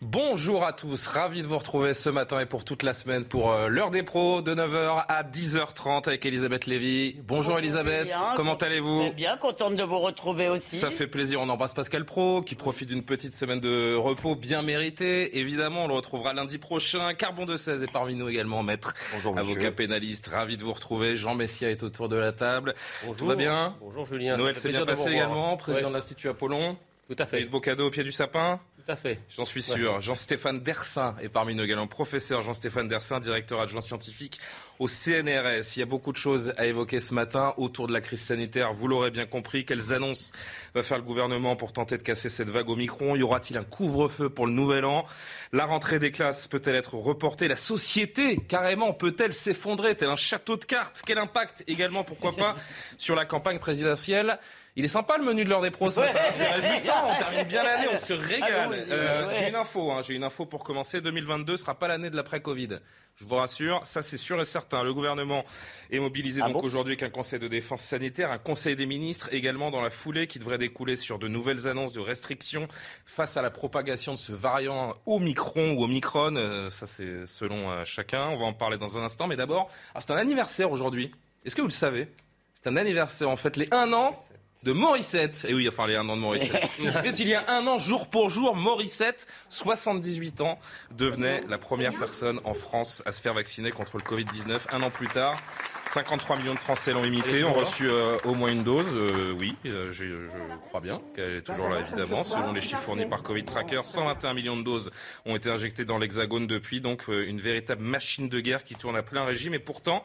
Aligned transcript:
Bonjour 0.00 0.64
à 0.64 0.72
tous, 0.72 1.08
ravi 1.08 1.42
de 1.42 1.48
vous 1.48 1.58
retrouver 1.58 1.92
ce 1.92 2.08
matin 2.08 2.38
et 2.38 2.46
pour 2.46 2.64
toute 2.64 2.84
la 2.84 2.92
semaine 2.92 3.24
pour 3.24 3.50
euh, 3.50 3.66
l'heure 3.66 3.90
des 3.90 4.04
pros 4.04 4.42
de 4.42 4.54
9h 4.54 5.04
à 5.08 5.24
10h30 5.24 6.06
avec 6.06 6.24
Elisabeth 6.24 6.66
Lévy. 6.66 7.16
Bonjour 7.24 7.58
Elisabeth, 7.58 8.06
bien, 8.06 8.32
comment 8.36 8.54
allez-vous? 8.54 9.10
Bien, 9.14 9.36
contente 9.36 9.74
de 9.74 9.82
vous 9.82 9.98
retrouver 9.98 10.48
aussi. 10.48 10.76
Ça 10.78 10.90
fait 10.90 11.08
plaisir, 11.08 11.40
on 11.40 11.48
embrasse 11.48 11.74
Pascal 11.74 12.04
Pro 12.04 12.42
qui 12.42 12.54
profite 12.54 12.88
d'une 12.88 13.02
petite 13.02 13.34
semaine 13.34 13.58
de 13.58 13.96
repos 13.96 14.36
bien 14.36 14.62
méritée. 14.62 15.36
Évidemment, 15.40 15.86
on 15.86 15.88
le 15.88 15.94
retrouvera 15.94 16.32
lundi 16.32 16.58
prochain. 16.58 17.12
Carbon 17.14 17.44
de 17.44 17.56
16 17.56 17.82
est 17.82 17.92
parmi 17.92 18.14
nous 18.14 18.28
également, 18.28 18.62
maître, 18.62 18.94
Bonjour, 19.14 19.34
monsieur. 19.34 19.50
avocat 19.50 19.72
pénaliste. 19.72 20.28
Ravi 20.28 20.56
de 20.56 20.62
vous 20.62 20.72
retrouver. 20.74 21.16
Jean 21.16 21.34
Messia 21.34 21.70
est 21.70 21.82
autour 21.82 22.08
de 22.08 22.14
la 22.16 22.30
table. 22.30 22.74
Bonjour. 23.02 23.16
Tout 23.16 23.26
va 23.26 23.34
bien? 23.34 23.74
Bonjour 23.80 24.04
Julien. 24.06 24.36
Noël 24.36 24.54
s'est 24.54 24.68
bien 24.68 24.86
passé 24.86 25.10
également, 25.10 25.56
président 25.56 25.86
Ouais, 25.86 25.90
de 25.90 25.96
l'Institut 25.96 26.28
Apollon. 26.28 26.76
Tout 27.08 27.16
à 27.18 27.24
Et 27.24 27.26
fait. 27.26 27.40
de 27.44 27.48
beaux 27.50 27.60
cadeaux 27.60 27.88
au 27.88 27.90
pied 27.90 28.04
du 28.04 28.12
sapin 28.12 28.60
à 28.88 28.96
fait. 28.96 29.20
J'en 29.28 29.44
suis 29.44 29.62
sûr. 29.62 30.00
Jean-Stéphane 30.00 30.60
Dersin 30.60 31.14
est 31.20 31.28
parmi 31.28 31.54
nous 31.54 31.62
également. 31.62 31.86
Professeur 31.86 32.42
Jean-Stéphane 32.42 32.88
Dersin, 32.88 33.20
directeur 33.20 33.60
adjoint 33.60 33.80
scientifique 33.80 34.40
au 34.78 34.88
CNRS. 34.88 35.76
Il 35.76 35.80
y 35.80 35.82
a 35.82 35.86
beaucoup 35.86 36.12
de 36.12 36.16
choses 36.16 36.52
à 36.56 36.66
évoquer 36.66 37.00
ce 37.00 37.14
matin 37.14 37.54
autour 37.56 37.86
de 37.86 37.92
la 37.92 38.00
crise 38.00 38.20
sanitaire. 38.20 38.72
Vous 38.72 38.88
l'aurez 38.88 39.10
bien 39.10 39.26
compris. 39.26 39.64
Quelles 39.64 39.92
annonces 39.92 40.32
va 40.74 40.82
faire 40.82 40.98
le 40.98 41.04
gouvernement 41.04 41.56
pour 41.56 41.72
tenter 41.72 41.96
de 41.96 42.02
casser 42.02 42.28
cette 42.28 42.48
vague 42.48 42.68
au 42.68 42.76
micron 42.76 43.16
Y 43.16 43.22
aura-t-il 43.22 43.56
un 43.58 43.64
couvre-feu 43.64 44.28
pour 44.30 44.46
le 44.46 44.52
nouvel 44.52 44.84
an? 44.84 45.04
La 45.52 45.64
rentrée 45.66 45.98
des 45.98 46.10
classes 46.12 46.46
peut-elle 46.46 46.76
être 46.76 46.94
reportée? 46.94 47.48
La 47.48 47.56
société, 47.56 48.36
carrément, 48.36 48.92
peut-elle 48.92 49.34
s'effondrer? 49.34 49.96
Tel 49.96 50.08
un 50.08 50.16
château 50.16 50.56
de 50.56 50.64
cartes 50.64 51.02
Quel 51.06 51.18
impact 51.18 51.64
également, 51.66 52.04
pourquoi 52.04 52.32
pas, 52.32 52.52
sur 52.96 53.14
la 53.14 53.24
campagne 53.24 53.58
présidentielle? 53.58 54.38
Il 54.76 54.84
est 54.84 54.88
sympa 54.88 55.18
le 55.18 55.24
menu 55.24 55.42
de 55.42 55.48
l'heure 55.50 55.60
des 55.60 55.72
pros 55.72 55.90
ce 55.90 55.98
matin, 55.98 56.20
c'est 56.32 56.46
réjouissant, 56.46 56.92
on 57.08 57.18
termine 57.20 57.48
bien 57.48 57.64
l'année, 57.64 57.88
on 57.92 57.98
se 57.98 58.12
régale. 58.12 58.52
Ah 58.52 58.68
oui, 58.70 58.76
Euh, 58.90 59.26
ouais. 59.26 59.34
J'ai 59.40 59.48
une 59.48 59.56
info, 59.56 59.90
hein, 59.90 60.02
j'ai 60.02 60.14
une 60.14 60.22
info 60.22 60.46
pour 60.46 60.62
commencer. 60.62 61.00
2022 61.00 61.56
sera 61.56 61.74
pas 61.76 61.88
l'année 61.88 62.10
de 62.10 62.16
l'après-Covid. 62.16 62.78
Je 63.16 63.24
vous 63.24 63.34
rassure, 63.34 63.80
ça 63.82 64.02
c'est 64.02 64.16
sûr 64.18 64.40
et 64.40 64.44
certain. 64.44 64.67
Le 64.72 64.92
gouvernement 64.92 65.44
est 65.90 65.98
mobilisé 65.98 66.40
Ah 66.42 66.48
donc 66.48 66.60
bon 66.60 66.66
aujourd'hui 66.66 66.92
avec 66.92 67.02
un 67.02 67.10
conseil 67.10 67.38
de 67.38 67.48
défense 67.48 67.82
sanitaire, 67.82 68.30
un 68.30 68.38
conseil 68.38 68.76
des 68.76 68.86
ministres 68.86 69.28
également 69.32 69.70
dans 69.70 69.80
la 69.80 69.90
foulée 69.90 70.26
qui 70.26 70.38
devrait 70.38 70.58
découler 70.58 70.96
sur 70.96 71.18
de 71.18 71.28
nouvelles 71.28 71.68
annonces 71.68 71.92
de 71.92 72.00
restrictions 72.00 72.68
face 73.06 73.36
à 73.36 73.42
la 73.42 73.50
propagation 73.50 74.12
de 74.12 74.18
ce 74.18 74.32
variant 74.32 74.94
Omicron 75.06 75.72
ou 75.72 75.84
Omicron. 75.84 76.36
Euh, 76.36 76.70
ça 76.70 76.86
c'est 76.86 77.26
selon 77.26 77.70
euh, 77.70 77.84
chacun. 77.84 78.28
On 78.28 78.36
va 78.36 78.46
en 78.46 78.52
parler 78.52 78.78
dans 78.78 78.98
un 78.98 79.02
instant. 79.02 79.26
Mais 79.26 79.36
d'abord, 79.36 79.68
ah, 79.94 80.00
c'est 80.00 80.12
un 80.12 80.16
anniversaire 80.16 80.70
aujourd'hui. 80.70 81.12
Est-ce 81.44 81.56
que 81.56 81.62
vous 81.62 81.68
le 81.68 81.72
savez? 81.72 82.08
C'est 82.54 82.68
un 82.68 82.76
anniversaire 82.76 83.30
en 83.30 83.36
fait, 83.36 83.56
les 83.56 83.68
un 83.70 83.92
an 83.92 84.16
de 84.64 84.72
Morissette. 84.72 85.46
Et 85.48 85.54
oui, 85.54 85.68
enfin 85.68 85.86
les 85.86 85.96
un 85.96 86.08
an 86.08 86.16
de 86.16 86.20
Morissette. 86.22 86.64
C'était 86.78 87.10
il 87.10 87.28
y 87.28 87.34
a 87.34 87.48
un 87.50 87.66
an, 87.66 87.78
jour 87.78 88.08
pour 88.08 88.28
jour, 88.28 88.56
Morissette, 88.56 89.26
78 89.48 90.40
ans, 90.40 90.58
devenait 90.90 91.40
la 91.48 91.58
première 91.58 91.96
personne 91.98 92.40
en 92.44 92.54
France 92.54 93.02
à 93.06 93.12
se 93.12 93.22
faire 93.22 93.34
vacciner 93.34 93.70
contre 93.70 93.96
le 93.98 94.02
Covid-19. 94.02 94.58
Un 94.72 94.82
an 94.82 94.90
plus 94.90 95.06
tard, 95.08 95.40
53 95.88 96.38
millions 96.38 96.54
de 96.54 96.58
Français 96.58 96.92
l'ont 96.92 97.04
imité, 97.04 97.44
ont 97.44 97.52
reçu 97.52 97.88
euh, 97.88 98.16
au 98.24 98.34
moins 98.34 98.50
une 98.50 98.62
dose. 98.64 98.86
Euh, 98.94 99.32
oui, 99.38 99.54
euh, 99.66 99.92
j'ai- 99.92 100.08
je 100.08 100.56
crois 100.68 100.80
bien 100.80 101.00
qu'elle 101.14 101.36
est 101.36 101.42
toujours 101.42 101.68
là, 101.68 101.80
évidemment. 101.80 102.24
Selon 102.24 102.52
les 102.52 102.60
chiffres 102.60 102.78
fournis 102.82 103.06
par 103.06 103.22
Covid 103.22 103.44
Tracker, 103.44 103.80
121 103.84 104.34
millions 104.34 104.56
de 104.56 104.62
doses 104.62 104.90
ont 105.24 105.36
été 105.36 105.50
injectées 105.50 105.84
dans 105.84 105.98
l'Hexagone 105.98 106.46
depuis. 106.46 106.80
Donc 106.80 107.04
euh, 107.08 107.26
une 107.28 107.40
véritable 107.40 107.82
machine 107.82 108.28
de 108.28 108.40
guerre 108.40 108.64
qui 108.64 108.74
tourne 108.74 108.96
à 108.96 109.02
plein 109.02 109.24
régime. 109.24 109.54
Et 109.54 109.58
pourtant, 109.58 110.02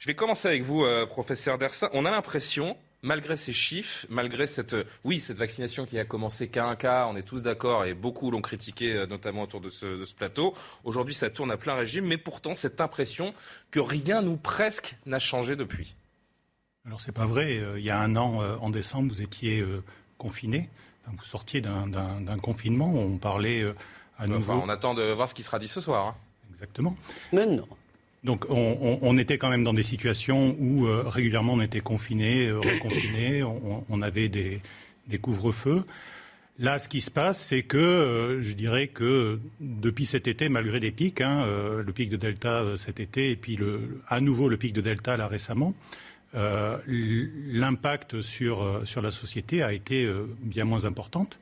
je 0.00 0.06
vais 0.06 0.14
commencer 0.14 0.48
avec 0.48 0.62
vous, 0.62 0.84
euh, 0.84 1.06
professeur 1.06 1.58
Dersin. 1.58 1.88
On 1.92 2.04
a 2.04 2.10
l'impression, 2.10 2.76
malgré 3.04 3.36
ces 3.36 3.52
chiffres, 3.52 4.06
malgré 4.08 4.46
cette, 4.46 4.74
euh, 4.74 4.84
oui, 5.04 5.20
cette 5.20 5.38
vaccination 5.38 5.84
qui 5.86 5.98
a 5.98 6.04
commencé 6.04 6.48
qu'à 6.48 6.66
un 6.66 6.74
cas, 6.74 7.06
on 7.06 7.16
est 7.16 7.22
tous 7.22 7.42
d'accord 7.42 7.84
et 7.84 7.94
beaucoup 7.94 8.30
l'ont 8.30 8.40
critiqué, 8.40 8.94
euh, 8.94 9.06
notamment 9.06 9.42
autour 9.42 9.60
de 9.60 9.70
ce, 9.70 9.86
de 10.00 10.04
ce 10.04 10.14
plateau. 10.14 10.54
Aujourd'hui, 10.82 11.14
ça 11.14 11.30
tourne 11.30 11.50
à 11.52 11.56
plein 11.56 11.74
régime, 11.74 12.06
mais 12.06 12.16
pourtant, 12.18 12.54
cette 12.54 12.80
impression 12.80 13.34
que 13.70 13.78
rien 13.78 14.26
ou 14.26 14.36
presque 14.36 14.96
n'a 15.06 15.18
changé 15.20 15.54
depuis. 15.54 15.94
Alors 16.86 17.00
c'est 17.00 17.12
pas 17.12 17.26
vrai. 17.26 17.58
Euh, 17.58 17.78
Il 17.78 17.84
y 17.84 17.90
a 17.90 17.98
un 18.00 18.16
an, 18.16 18.42
en 18.60 18.70
décembre, 18.70 19.12
vous 19.12 19.22
étiez 19.22 19.64
confiné. 20.18 20.68
Vous 21.06 21.22
sortiez 21.24 21.60
d'un- 21.60 22.38
confinement. 22.42 22.90
On 22.92 23.18
parlait 23.18 23.64
à 24.18 24.26
nouveau. 24.26 24.54
Enfin, 24.54 24.62
on 24.64 24.68
attend 24.70 24.94
de 24.94 25.02
voir 25.12 25.28
ce 25.28 25.34
qui 25.34 25.42
sera 25.42 25.58
dit 25.58 25.68
ce 25.68 25.80
soir. 25.80 26.06
hein. 26.08 26.14
Exactement. 26.54 26.96
Mais 27.32 27.44
non. 27.46 27.68
Donc 28.24 28.46
on, 28.48 29.18
était 29.18 29.36
quand 29.36 29.50
même 29.50 29.64
dans 29.64 29.74
des 29.74 29.82
situations 29.82 30.56
où 30.58 30.86
euh, 30.86 31.02
régulièrement 31.06 31.52
on 31.52 31.60
était 31.60 31.80
confiné, 31.80 32.46
euh, 32.46 32.58
reconfiné, 32.58 33.42
on, 33.42 34.00
avait 34.00 34.30
des, 34.30 34.62
couvre-feux. 35.20 35.84
Là, 36.58 36.78
ce 36.78 36.88
qui 36.88 37.02
se 37.02 37.10
passe, 37.10 37.38
c'est 37.38 37.62
que 37.62 37.76
euh, 37.76 38.40
je 38.40 38.54
dirais 38.54 38.86
que 38.86 39.40
depuis 39.60 40.06
cet 40.06 40.26
été, 40.26 40.48
malgré 40.48 40.80
des 40.80 40.90
pics, 40.90 41.20
hein, 41.20 41.44
le 41.84 41.92
pic 41.92 42.08
de 42.08 42.16
Delta 42.16 42.64
cet 42.78 42.98
été 42.98 43.30
et 43.30 43.36
puis 43.36 43.58
à 44.08 44.20
nouveau 44.22 44.48
le 44.48 44.56
pic 44.56 44.72
de 44.72 44.80
Delta 44.80 45.18
là 45.18 45.26
récemment, 45.26 45.74
l'impact 46.32 48.22
sur, 48.22 48.82
sur 48.84 49.02
la 49.02 49.10
société 49.10 49.62
a 49.62 49.74
été 49.74 50.10
bien 50.40 50.64
moins 50.64 50.86
importante. 50.86 51.38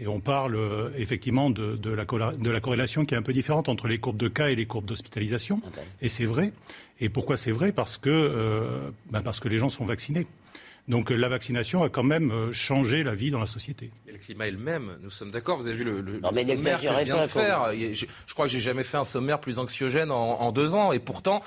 Et 0.00 0.08
on 0.08 0.18
parle 0.18 0.56
euh, 0.56 0.90
effectivement 0.98 1.50
de, 1.50 1.76
de 1.76 1.90
la 1.90 2.04
de 2.04 2.50
la 2.50 2.60
corrélation 2.60 3.04
qui 3.04 3.14
est 3.14 3.16
un 3.16 3.22
peu 3.22 3.32
différente 3.32 3.68
entre 3.68 3.86
les 3.86 3.98
courbes 3.98 4.16
de 4.16 4.26
cas 4.28 4.48
et 4.48 4.56
les 4.56 4.66
courbes 4.66 4.86
d'hospitalisation. 4.86 5.60
Et 6.02 6.08
c'est 6.08 6.24
vrai. 6.24 6.52
Et 7.00 7.08
pourquoi 7.08 7.36
c'est 7.36 7.52
vrai? 7.52 7.70
Parce 7.70 7.96
que 7.96 8.10
euh, 8.10 8.90
ben 9.10 9.22
parce 9.22 9.38
que 9.40 9.48
les 9.48 9.58
gens 9.58 9.68
sont 9.68 9.84
vaccinés. 9.84 10.26
Donc 10.88 11.10
euh, 11.12 11.16
la 11.16 11.28
vaccination 11.28 11.82
a 11.84 11.88
quand 11.88 12.02
même 12.02 12.30
euh, 12.32 12.52
changé 12.52 13.04
la 13.04 13.14
vie 13.14 13.30
dans 13.30 13.38
la 13.38 13.46
société. 13.46 13.90
Et 14.08 14.12
le 14.12 14.18
climat 14.18 14.48
est 14.48 14.50
le 14.50 14.58
même, 14.58 14.96
nous 15.00 15.10
sommes 15.10 15.30
d'accord. 15.30 15.56
Vous 15.58 15.68
avez 15.68 15.76
vu 15.76 15.84
le, 15.84 16.00
le, 16.00 16.18
Non, 16.18 16.30
le 16.30 16.34
mais 16.34 16.42
sommaire 16.56 16.80
que 16.80 16.88
je 16.88 17.04
viens 17.04 17.22
de 17.22 17.26
faire. 17.28 17.72
J'ai- 17.72 17.94
Je 18.26 18.34
crois 18.34 18.46
que 18.46 18.52
j'ai 18.52 18.60
jamais 18.60 18.84
fait 18.84 18.96
un 18.98 19.04
sommaire 19.04 19.40
plus 19.40 19.58
anxiogène 19.60 20.10
en, 20.10 20.40
en 20.40 20.50
deux 20.52 20.74
ans. 20.74 20.90
Et 20.92 20.98
pourtant, 20.98 21.40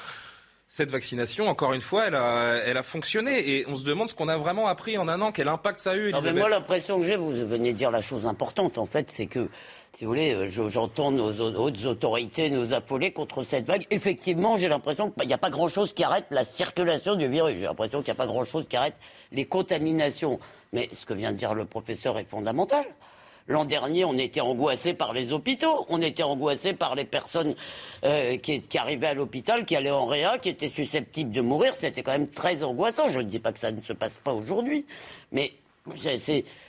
cette 0.69 0.91
vaccination, 0.91 1.47
encore 1.47 1.71
une 1.73 1.79
fois, 1.81 2.07
elle 2.07 2.15
a, 2.15 2.55
elle 2.65 2.77
a 2.77 2.83
fonctionné. 2.83 3.49
Et 3.51 3.65
on 3.69 3.75
se 3.77 3.85
demande 3.85 4.09
ce 4.09 4.13
qu'on 4.15 4.27
a 4.27 4.35
vraiment 4.37 4.67
appris 4.67 4.97
en 4.97 5.07
un 5.07 5.21
an. 5.21 5.31
Quel 5.31 5.47
impact 5.47 5.79
ça 5.79 5.91
a 5.91 5.95
eu, 5.95 6.11
Non, 6.11 6.19
mais 6.21 6.33
moi, 6.33 6.49
l'impression 6.49 6.99
que 6.99 7.05
j'ai, 7.05 7.15
vous 7.15 7.31
venez 7.31 7.71
de 7.71 7.77
dire 7.77 7.89
la 7.89 8.01
chose 8.01 8.25
importante, 8.25 8.77
en 8.77 8.85
fait, 8.85 9.09
c'est 9.09 9.27
que, 9.27 9.49
si 9.95 10.03
vous 10.03 10.11
voulez, 10.11 10.33
euh, 10.33 10.47
je- 10.49 10.67
j'entends 10.67 11.09
nos 11.11 11.31
au- 11.41 11.55
hautes 11.55 11.85
autorités 11.85 12.49
nous 12.49 12.73
affoler 12.73 13.11
contre 13.13 13.43
cette 13.43 13.65
vague. 13.65 13.85
Effectivement, 13.91 14.57
j'ai 14.57 14.67
l'impression 14.67 15.09
qu'il 15.11 15.25
n'y 15.27 15.33
a 15.33 15.37
pas 15.37 15.49
grand-chose 15.49 15.93
qui 15.93 16.03
arrête 16.03 16.25
la 16.31 16.43
circulation 16.43 17.15
du 17.15 17.29
virus. 17.29 17.55
J'ai 17.57 17.63
l'impression 17.65 17.99
qu'il 18.01 18.11
n'y 18.13 18.17
a 18.17 18.23
pas 18.23 18.27
grand-chose 18.27 18.67
qui 18.67 18.75
arrête 18.75 18.95
les 19.31 19.45
contaminations. 19.45 20.37
Mais 20.73 20.89
ce 20.93 21.05
que 21.05 21.13
vient 21.13 21.31
de 21.31 21.37
dire 21.37 21.53
le 21.53 21.63
professeur 21.63 22.17
est 22.19 22.29
fondamental. 22.29 22.83
L'an 23.47 23.63
dernier, 23.65 24.03
on 24.03 24.17
était 24.17 24.41
angoissé 24.41 24.93
par 24.93 25.13
les 25.13 25.31
hôpitaux, 25.31 25.85
on 25.87 26.01
était 26.01 26.23
angoissé 26.23 26.73
par 26.73 26.95
les 26.95 27.05
personnes 27.05 27.55
euh, 28.03 28.37
qui, 28.37 28.61
qui 28.61 28.77
arrivaient 28.77 29.07
à 29.07 29.13
l'hôpital, 29.13 29.65
qui 29.65 29.75
allaient 29.75 29.89
en 29.89 30.05
réa, 30.05 30.37
qui 30.37 30.49
étaient 30.49 30.67
susceptibles 30.67 31.31
de 31.31 31.41
mourir. 31.41 31.73
C'était 31.73 32.03
quand 32.03 32.11
même 32.11 32.29
très 32.29 32.63
angoissant. 32.63 33.09
Je 33.09 33.19
ne 33.19 33.23
dis 33.23 33.39
pas 33.39 33.53
que 33.53 33.59
ça 33.59 33.71
ne 33.71 33.79
se 33.79 33.93
passe 33.93 34.19
pas 34.21 34.33
aujourd'hui, 34.33 34.85
mais 35.31 35.53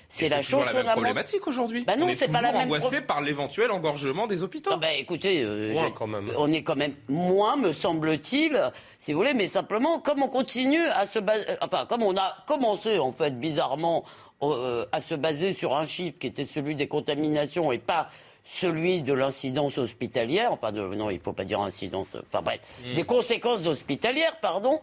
c'est 0.08 0.28
la 0.28 0.40
chose 0.40 0.64
la 0.66 0.72
même 0.72 0.86
problématique 0.86 1.46
aujourd'hui. 1.46 1.84
Bah 1.84 1.96
non, 1.96 2.06
on 2.06 2.08
est 2.08 2.14
c'est 2.14 2.28
pas 2.28 2.40
la 2.40 2.48
toujours 2.48 2.58
même 2.60 2.68
angoissé 2.68 3.00
par 3.00 3.20
l'éventuel 3.20 3.70
engorgement 3.70 4.26
des 4.26 4.42
hôpitaux. 4.42 4.70
Ah 4.72 4.76
bah, 4.78 4.92
écoutez, 4.94 5.42
euh, 5.42 5.72
Moins, 5.72 5.90
quand 5.90 6.06
même. 6.06 6.30
on 6.36 6.50
est 6.50 6.62
quand 6.62 6.76
même 6.76 6.94
moins, 7.08 7.56
me 7.56 7.72
semble-t-il, 7.72 8.70
si 8.98 9.12
vous 9.12 9.18
voulez, 9.18 9.34
mais 9.34 9.48
simplement 9.48 9.98
comme 9.98 10.22
on 10.22 10.28
continue 10.28 10.86
à 10.86 11.04
se 11.06 11.18
baser, 11.18 11.46
enfin 11.60 11.84
comme 11.86 12.02
on 12.02 12.16
a 12.16 12.36
commencé 12.46 12.98
en 12.98 13.12
fait 13.12 13.38
bizarrement 13.38 14.04
euh, 14.42 14.86
à 14.92 15.00
se 15.00 15.14
baser 15.14 15.52
sur 15.52 15.76
un 15.76 15.86
chiffre 15.86 16.18
qui 16.18 16.26
était 16.26 16.44
celui 16.44 16.74
des 16.74 16.88
contaminations 16.88 17.72
et 17.72 17.78
pas 17.78 18.08
celui 18.44 19.02
de 19.02 19.12
l'incidence 19.12 19.78
hospitalière, 19.78 20.52
enfin 20.52 20.72
de, 20.72 20.80
non, 20.80 21.10
il 21.10 21.18
faut 21.18 21.32
pas 21.32 21.44
dire 21.44 21.60
incidence, 21.60 22.16
enfin 22.26 22.40
bref, 22.40 22.60
des 22.94 23.04
conséquences 23.04 23.66
hospitalières, 23.66 24.38
pardon. 24.40 24.80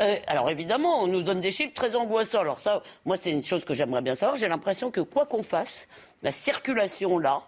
Euh, 0.00 0.16
alors 0.26 0.48
évidemment, 0.50 1.02
on 1.02 1.06
nous 1.06 1.22
donne 1.22 1.40
des 1.40 1.50
chiffres 1.50 1.74
très 1.74 1.94
angoissants. 1.94 2.40
Alors 2.40 2.58
ça, 2.58 2.82
moi, 3.04 3.16
c'est 3.20 3.30
une 3.30 3.44
chose 3.44 3.64
que 3.64 3.74
j'aimerais 3.74 4.02
bien 4.02 4.14
savoir. 4.14 4.36
J'ai 4.38 4.48
l'impression 4.48 4.90
que 4.90 5.00
quoi 5.00 5.26
qu'on 5.26 5.42
fasse, 5.42 5.86
la 6.22 6.32
circulation 6.32 7.18
là, 7.18 7.42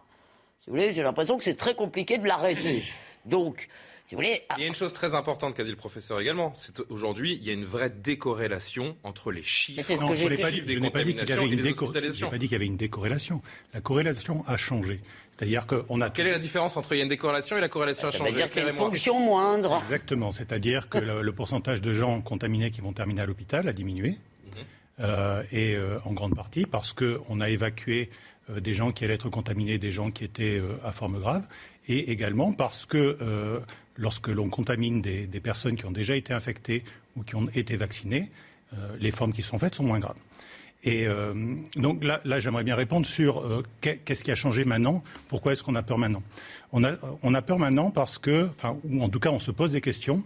si 0.61 0.71
vous 0.71 0.77
voulez, 0.77 0.93
j'ai 0.93 1.03
l'impression 1.03 1.39
que 1.39 1.45
c'est 1.45 1.57
très 1.57 1.75
compliqué 1.75 2.19
de 2.19 2.27
l'arrêter. 2.27 2.85
Donc, 3.25 3.69
si 4.07 4.15
vous 4.15 4.21
voulez. 4.21 4.43
Il 4.57 4.63
y 4.63 4.65
a 4.65 4.69
une 4.69 4.75
chose 4.75 4.93
très 4.93 5.17
importante 5.17 5.57
qu'a 5.57 5.65
dit 5.65 5.71
le 5.71 5.77
professeur 5.77 6.21
également. 6.21 6.53
C'est 6.55 6.81
aujourd'hui, 6.91 7.35
il 7.35 7.45
y 7.45 7.51
a 7.51 7.53
une 7.53 7.65
vraie 7.65 7.91
décorrélation 7.91 8.97
entre 9.03 9.33
les 9.33 9.43
chiffres. 9.43 9.93
non, 10.01 10.15
je 10.15 10.29
n'ai 10.29 10.37
pas 10.39 10.51
dit, 10.53 10.63
qu'il 10.63 11.29
y 11.29 11.33
avait 11.33 11.49
une 11.49 11.61
décorrélation. 11.61 12.31
pas 12.31 12.39
dit 12.39 12.47
qu'il 12.47 12.53
y 12.53 12.55
avait 12.55 12.67
une 12.67 12.77
décorrélation. 12.77 13.43
La 13.75 13.81
corrélation 13.81 14.45
a 14.47 14.57
changé. 14.57 15.01
C'est-à-dire 15.37 15.67
qu'on 15.67 16.01
a. 16.01 16.11
Quelle 16.11 16.29
est 16.29 16.33
la 16.33 16.39
différence 16.39 16.77
entre 16.77 16.95
il 16.95 16.99
y 16.99 17.01
a 17.01 17.03
une 17.03 17.09
décorrélation 17.09 17.59
et 17.59 17.61
la 17.61 17.69
corrélation 17.69 18.07
a 18.09 18.11
changé 18.13 18.31
C'est-à-dire 18.31 18.51
qu'il 18.51 18.63
y 18.63 18.67
a 18.67 18.71
une 18.71 18.77
fonction 18.77 19.19
moindre. 19.19 19.77
Exactement. 19.83 20.31
C'est-à-dire 20.31 20.89
que 20.89 20.99
le, 20.99 21.33
pourcentage 21.33 21.83
de 21.83 21.93
gens 21.93 22.21
contaminés 22.21 22.71
qui 22.71 22.81
vont 22.81 22.93
terminer 22.93 23.23
à 23.23 23.27
l'hôpital 23.27 23.67
a 23.67 23.73
diminué. 23.73 24.19
Euh, 24.99 25.43
et 25.53 25.75
euh, 25.75 25.99
en 26.07 26.15
grande 26.15 26.35
partie 26.35 26.65
parce 26.65 26.95
qu'on 26.95 27.41
a 27.43 27.51
évacué 27.51 28.09
euh, 28.49 28.61
des 28.61 28.73
gens 28.73 28.93
qui 28.93 29.05
allaient 29.05 29.13
être 29.15 29.29
contaminés, 29.29 29.77
des 29.77 29.91
gens 29.91 30.11
qui 30.11 30.25
étaient 30.25 30.63
à 30.83 30.91
forme 30.93 31.19
grave, 31.19 31.47
et 31.87 32.11
également 32.11 32.55
parce 32.55 32.87
que 32.87 33.19
lorsque 33.97 34.29
l'on 34.29 34.49
contamine 34.49 35.03
des, 35.03 35.41
personnes 35.41 35.77
qui 35.77 35.87
ont 35.87 35.93
déjà 35.93 36.17
été 36.17 36.33
infectées 36.33 36.85
ou 37.17 37.23
qui 37.23 37.35
ont 37.35 37.49
été 37.55 37.77
vaccinées, 37.77 38.31
les 38.99 39.11
formes 39.11 39.33
qui 39.33 39.43
sont 39.43 39.59
faites 39.59 39.75
sont 39.75 39.85
moins 39.85 39.99
graves. 39.99 40.19
Et 40.83 41.07
donc 41.77 42.05
là, 42.05 42.41
j'aimerais 42.41 42.65
bien 42.65 42.75
répondre 42.75 43.07
sur 43.07 43.63
qu'est-ce 43.81 44.23
qui 44.23 44.31
a 44.31 44.35
changé 44.35 44.65
maintenant, 44.65 45.03
pourquoi 45.29 45.53
est-ce 45.53 45.65
qu'on 45.65 45.75
a 45.77 45.83
peur 45.83 45.99
maintenant? 45.99 46.23
On 46.73 46.85
a, 46.85 46.97
on 47.23 47.33
peur 47.43 47.59
maintenant 47.59 47.91
parce 47.91 48.19
que, 48.19 48.49
enfin, 48.49 48.77
ou 48.85 49.03
en 49.03 49.09
tout 49.09 49.21
cas 49.21 49.31
on 49.31 49.39
se 49.39 49.51
pose 49.51 49.71
des 49.71 49.81
questions, 49.81 50.23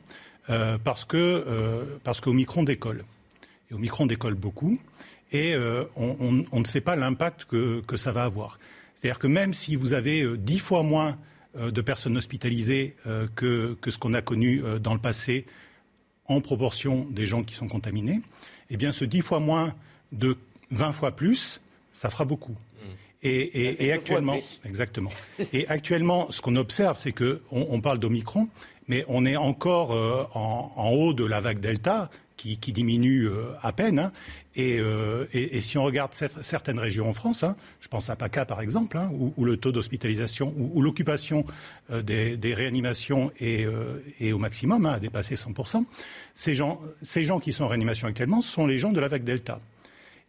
parce 0.46 1.04
que 1.04 1.98
parce 2.02 2.20
qu'Omicron 2.20 2.64
décolle. 2.64 3.04
Et 3.70 3.74
Omicron 3.74 4.06
décolle 4.06 4.34
beaucoup 4.34 4.78
et 5.32 5.54
euh, 5.54 5.84
on, 5.96 6.58
ne 6.58 6.64
sait 6.64 6.80
pas 6.80 6.96
l'impact 6.96 7.44
que, 7.44 7.96
ça 7.96 8.12
va 8.12 8.24
avoir. 8.24 8.58
C'est-à-dire 8.94 9.18
que 9.18 9.26
même 9.26 9.54
si 9.54 9.76
vous 9.76 9.92
avez 9.92 10.22
euh, 10.22 10.36
dix 10.36 10.58
fois 10.58 10.82
moins 10.82 11.10
euh, 11.10 11.14
de 11.54 11.80
personnes 11.80 12.16
hospitalisées 12.16 12.96
que, 13.34 13.76
ce 13.86 13.98
qu'on 13.98 14.14
a 14.14 14.22
connu 14.22 14.62
dans 14.80 14.94
le 14.94 15.00
passé 15.00 15.46
en 16.26 16.40
proportion 16.40 17.06
des 17.10 17.26
gens 17.26 17.42
qui 17.42 17.54
sont 17.54 17.66
contaminés, 17.66 18.20
eh 18.70 18.76
bien 18.76 18.92
ce 18.92 19.04
dix 19.04 19.20
fois 19.20 19.40
moins 19.40 19.74
de 20.12 20.36
20 20.70 20.92
fois 20.92 21.10
plus, 21.12 21.60
ça 21.92 22.08
fera 22.10 22.24
beaucoup. 22.24 22.52
Mmh. 22.52 22.86
Et, 23.22 23.92
actuellement, 23.92 24.38
exactement. 24.64 25.10
Et 25.52 25.68
actuellement, 25.68 26.30
ce 26.30 26.40
qu'on 26.40 26.56
observe, 26.56 26.96
c'est 26.96 27.12
que 27.12 27.42
on, 27.50 27.80
parle 27.80 27.98
d'Omicron, 27.98 28.48
mais 28.88 29.04
on 29.08 29.26
est 29.26 29.36
encore 29.36 29.90
en, 30.34 30.90
haut 30.90 31.12
de 31.12 31.24
la 31.24 31.40
vague 31.40 31.60
Delta, 31.60 32.08
qui, 32.40 32.72
diminue 32.72 33.28
euh, 33.28 33.52
à 33.62 33.72
peine. 33.72 33.98
Hein. 33.98 34.12
Euh, 34.58 35.26
et, 35.32 35.60
si 35.60 35.78
on 35.78 35.84
regarde 35.84 36.12
certaines 36.12 36.78
régions 36.78 37.08
en 37.08 37.12
France, 37.12 37.44
hein, 37.44 37.56
je 37.80 37.88
pense 37.88 38.10
à 38.10 38.16
PACA 38.16 38.44
par 38.44 38.60
exemple, 38.60 38.98
hein, 38.98 39.10
où, 39.12 39.44
le 39.44 39.56
taux 39.56 39.72
d'hospitalisation, 39.72 40.54
où, 40.56 40.82
l'occupation 40.82 41.44
euh, 41.90 42.02
des, 42.02 42.54
réanimations 42.54 43.30
est, 43.38 43.66
au 44.32 44.38
maximum, 44.38 44.86
a 44.86 44.98
dépassé 44.98 45.34
100%, 45.34 45.84
ces 46.34 46.54
gens, 46.54 46.80
ces 47.02 47.24
gens 47.24 47.40
qui 47.40 47.52
sont 47.52 47.64
en 47.64 47.68
réanimation 47.68 48.08
actuellement 48.08 48.40
sont 48.40 48.66
les 48.66 48.78
gens 48.78 48.92
de 48.92 49.00
la 49.00 49.08
vague 49.08 49.24
Delta. 49.24 49.60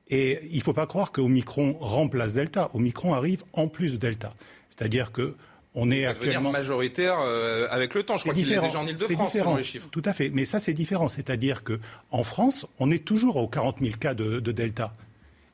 Et 0.10 0.40
il 0.52 0.58
ne 0.58 0.64
faut 0.64 0.74
pas 0.74 0.88
croire 0.88 1.12
que 1.12 1.22
Omicron 1.22 1.78
remplace 1.80 2.34
Delta. 2.34 2.70
Omicron 2.74 3.14
arrive 3.14 3.44
en 3.54 3.68
plus 3.68 3.94
de 3.94 3.98
Delta. 3.98 4.34
C'est-à-dire 4.70 5.12
que 5.12 5.36
on 5.74 5.90
est 5.90 6.06
actuellement 6.06 6.52
majoritaire 6.52 7.18
euh, 7.20 7.68
avec 7.70 7.94
le 7.94 8.04
temps. 8.04 8.18
Je 8.18 8.24
crois 8.24 8.34
qu'il 8.34 8.52
est 8.52 8.60
déjà 8.60 8.80
en 8.80 8.88
Ile-de-France 8.88 9.34
selon 9.34 9.56
les 9.56 9.64
chiffres. 9.64 9.88
Tout 9.90 10.02
à 10.06 10.14
fait, 10.14 10.30
mais 10.30 10.46
ça 10.46 10.60
c'est 10.60 10.74
différent. 10.74 11.08
C'est-à-dire 11.08 11.64
que 11.64 11.80
en 12.12 12.24
France, 12.24 12.66
on 12.80 12.92
est 12.92 13.06
toujours 13.06 13.38
aux 13.38 13.48
40 13.48 13.80
000 13.80 13.94
cas 13.98 14.14
de, 14.14 14.40
Delta, 14.40 14.92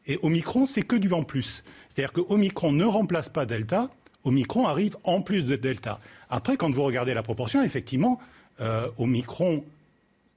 et 0.07 0.17
Omicron 0.23 0.65
c'est 0.65 0.81
que 0.81 0.95
du 0.95 1.11
en 1.13 1.23
plus. 1.23 1.63
C'est-à-dire 1.89 2.13
que 2.13 2.21
Omicron 2.29 2.71
ne 2.71 2.85
remplace 2.85 3.29
pas 3.29 3.45
Delta. 3.45 3.89
Omicron 4.23 4.65
arrive 4.67 4.97
en 5.03 5.21
plus 5.21 5.45
de 5.45 5.55
Delta. 5.55 5.99
Après, 6.29 6.57
quand 6.57 6.71
vous 6.73 6.83
regardez 6.83 7.13
la 7.13 7.23
proportion, 7.23 7.63
effectivement, 7.63 8.19
euh, 8.59 8.89
Omicron 8.97 9.63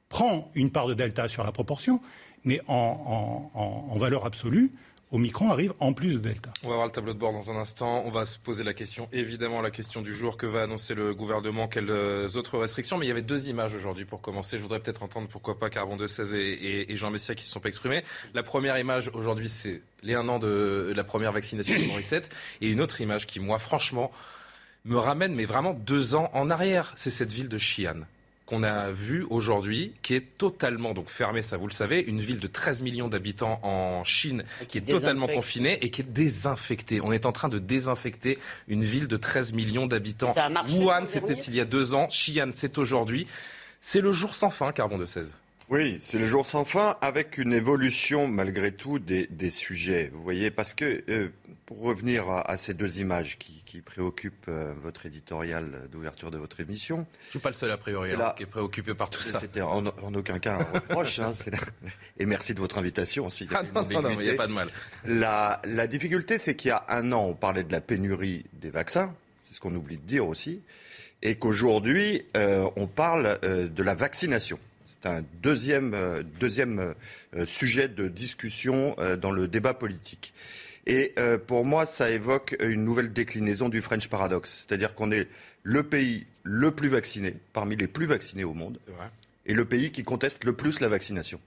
prend 0.09 0.49
une 0.55 0.71
part 0.71 0.87
de 0.87 0.95
Delta 0.95 1.27
sur 1.29 1.43
la 1.43 1.53
proportion, 1.53 2.01
mais 2.45 2.61
en 2.69 3.97
valeur 3.97 4.27
absolue, 4.27 4.71
Omicron 5.13 5.51
arrive 5.51 5.73
en 5.81 5.93
plus 5.93 6.15
de 6.15 6.19
Delta. 6.21 6.53
On 6.63 6.69
va 6.69 6.77
voir 6.77 6.87
le 6.87 6.93
tableau 6.93 7.13
de 7.13 7.19
bord 7.19 7.33
dans 7.33 7.51
un 7.51 7.57
instant. 7.57 8.05
On 8.07 8.11
va 8.11 8.25
se 8.25 8.39
poser 8.39 8.63
la 8.63 8.75
question, 8.75 9.09
évidemment, 9.13 9.61
la 9.61 9.73
question 9.73 10.03
du 10.03 10.15
jour. 10.15 10.37
Que 10.37 10.47
va 10.47 10.63
annoncer 10.63 10.95
le 10.95 11.15
gouvernement? 11.15 11.67
Quelles 11.67 11.91
euh, 11.91 12.29
autres 12.37 12.59
restrictions? 12.59 12.97
Mais 12.97 13.07
il 13.07 13.09
y 13.09 13.13
avait 13.13 13.21
deux 13.21 13.49
images 13.49 13.75
aujourd'hui 13.75 14.05
pour 14.05 14.21
commencer. 14.21 14.57
Je 14.57 14.63
voudrais 14.63 14.79
peut-être 14.79 15.03
entendre, 15.03 15.27
pourquoi 15.27 15.59
pas, 15.59 15.69
Carbon 15.69 15.97
de 15.97 16.07
16 16.07 16.35
et, 16.35 16.97
Jean 16.97 17.11
Messia 17.11 17.35
qui 17.35 17.43
ne 17.43 17.47
se 17.47 17.51
sont 17.51 17.61
pas 17.61 17.69
exprimés. 17.69 18.05
La 18.35 18.45
première 18.45 18.79
image 18.79 19.11
aujourd'hui, 19.13 19.49
c'est 19.49 19.83
les 20.05 20.15
un 20.15 20.29
an 20.29 20.39
de 20.39 20.93
la 20.95 21.05
première 21.05 21.33
vaccination 21.33 21.77
de 21.77 21.87
Morissette. 21.87 22.31
Et 22.61 22.71
une 22.71 22.81
autre 22.81 23.01
image 23.01 23.27
qui, 23.27 23.41
moi, 23.41 23.59
franchement, 23.59 24.13
me 24.85 24.97
ramène, 24.97 25.35
mais 25.35 25.45
vraiment 25.45 25.75
deux 25.75 26.15
ans 26.15 26.31
en 26.35 26.51
arrière. 26.51 26.93
C'est 26.95 27.11
cette 27.11 27.33
ville 27.33 27.49
de 27.49 27.59
Xi'an 27.59 28.07
qu'on 28.51 28.65
a 28.65 28.91
vu 28.91 29.25
aujourd'hui, 29.31 29.93
qui 30.03 30.15
est 30.15 30.37
totalement 30.37 30.93
donc 30.93 31.09
fermée, 31.09 31.41
ça 31.41 31.57
vous 31.57 31.69
le 31.69 31.73
savez, 31.73 32.01
une 32.01 32.19
ville 32.19 32.41
de 32.41 32.49
13 32.49 32.83
millions 32.83 33.07
d'habitants 33.07 33.61
en 33.63 34.05
Chine 34.05 34.43
qui, 34.67 34.79
est, 34.79 34.81
totalement 34.81 35.29
confinée 35.29 35.79
et 35.83 35.91
qui 35.91 36.01
est 36.01 36.13
désinfectée. 36.13 37.01
On 37.01 37.13
est 37.13 37.27
en 37.27 37.33
train 37.33 37.49
de 37.49 37.61
désinfecter 37.61 38.39
une 38.67 38.83
ville 38.83 39.07
de 39.07 39.17
13 39.17 39.53
millions 39.53 39.87
d'habitants. 39.87 40.35
Wuhan, 40.69 41.07
c'était 41.07 41.35
il 41.35 41.55
y 41.55 41.61
a 41.61 41.65
deux 41.65 41.95
ans. 41.95 42.09
Xi'an, 42.09 42.51
c'est 42.53 42.77
aujourd'hui. 42.79 43.29
C'est 43.81 44.01
le 44.01 44.11
jour 44.11 44.35
sans 44.35 44.51
fin, 44.51 44.73
Carbon 44.73 44.99
de 44.99 45.07
16. 45.07 45.33
Oui, 45.71 45.99
c'est 46.01 46.19
le 46.19 46.27
jour 46.27 46.47
sans 46.47 46.65
fin 46.65 46.97
avec 47.01 47.39
une 47.39 47.53
évolution 47.53 48.27
malgré 48.27 48.73
tout 48.73 48.99
des, 48.99 49.51
sujets. 49.51 50.11
Vous 50.13 50.21
voyez, 50.21 50.51
parce 50.51 50.75
que 50.75 51.05
euh, 51.09 51.29
pour 51.65 51.79
revenir 51.79 52.29
à, 52.29 52.57
ces 52.57 52.75
deux 52.75 52.99
images 52.99 53.39
qui, 53.39 53.81
préoccupent 53.81 54.49
euh, 54.49 54.73
votre 54.83 55.07
éditorial 55.07 55.89
d'ouverture 55.93 56.33
de 56.33 56.39
votre 56.39 56.59
émission. 56.59 57.07
Je 57.21 57.27
ne 57.27 57.31
suis 57.31 57.39
pas 57.39 57.51
le 57.51 57.55
seul 57.55 57.71
a 57.71 57.77
priori 57.77 58.11
hein, 58.13 58.35
qui 58.37 58.43
est 58.43 58.47
préoccupé 58.47 58.95
par 58.95 59.11
tout 59.11 59.23
ça. 59.23 59.39
C'était 59.39 59.61
en, 59.61 59.87
aucun 59.87 60.41
cas 60.41 60.57
un 60.57 60.81
reproche. 60.81 61.21
Hein, 61.21 61.33
Et 62.19 62.27
merci 62.27 62.53
de 62.53 62.59
votre 62.59 62.77
invitation 62.77 63.27
aussi. 63.27 63.47
Ah, 63.55 63.63
non, 63.73 63.83
non, 63.89 64.03
non, 64.03 64.11
il 64.11 64.27
n'y 64.27 64.31
a 64.31 64.35
pas 64.35 64.49
de 64.49 64.53
mal. 64.53 64.69
La, 65.05 65.63
la 65.65 65.87
difficulté, 65.87 66.39
c'est 66.39 66.57
qu'il 66.57 66.71
y 66.71 66.73
a 66.73 66.85
un 66.89 67.13
an, 67.13 67.27
on 67.27 67.35
parlait 67.35 67.63
de 67.63 67.71
la 67.71 67.81
pénurie 67.81 68.45
des 68.55 68.71
vaccins. 68.71 69.15
C'est 69.49 69.55
ce 69.55 69.61
qu'on 69.61 69.75
oublie 69.77 69.99
de 69.99 70.07
dire 70.07 70.27
aussi. 70.27 70.63
Et 71.23 71.37
qu'aujourd'hui, 71.37 72.25
euh, 72.37 72.69
on 72.75 72.89
parle 72.89 73.39
de 73.41 73.83
la 73.85 73.95
vaccination. 73.95 74.59
C'est 75.03 75.09
un 75.09 75.25
deuxième, 75.43 75.95
euh, 75.95 76.23
deuxième 76.41 76.95
euh, 77.35 77.47
sujet 77.47 77.89
de 77.89 78.09
discussion 78.09 78.95
euh, 78.99 79.17
dans 79.17 79.31
le 79.31 79.49
débat 79.49 79.73
politique. 79.73 80.35
Et 80.87 81.15
pour 81.47 81.65
moi, 81.65 81.85
ça 81.85 82.11
évoque 82.11 82.57
une 82.59 82.85
nouvelle 82.85 83.13
déclinaison 83.13 83.69
du 83.69 83.81
French 83.83 84.09
Paradox. 84.09 84.67
C'est-à-dire 84.67 84.95
qu'on 84.95 85.13
est 85.13 85.29
le 85.63 85.83
pays 85.85 86.27
le 86.43 86.71
plus 86.71 86.89
vacciné, 86.89 87.37
parmi 87.53 87.77
les 87.77 87.87
plus 87.87 88.07
vaccinés 88.07 88.45
au 88.45 88.55
monde, 88.55 88.81
et 89.47 89.53
le 89.53 89.67
pays 89.67 89.93
qui 89.93 90.03
conteste 90.03 90.43
le 90.43 90.55
plus 90.55 90.81
la 90.81 90.89
vaccination. 90.89 91.39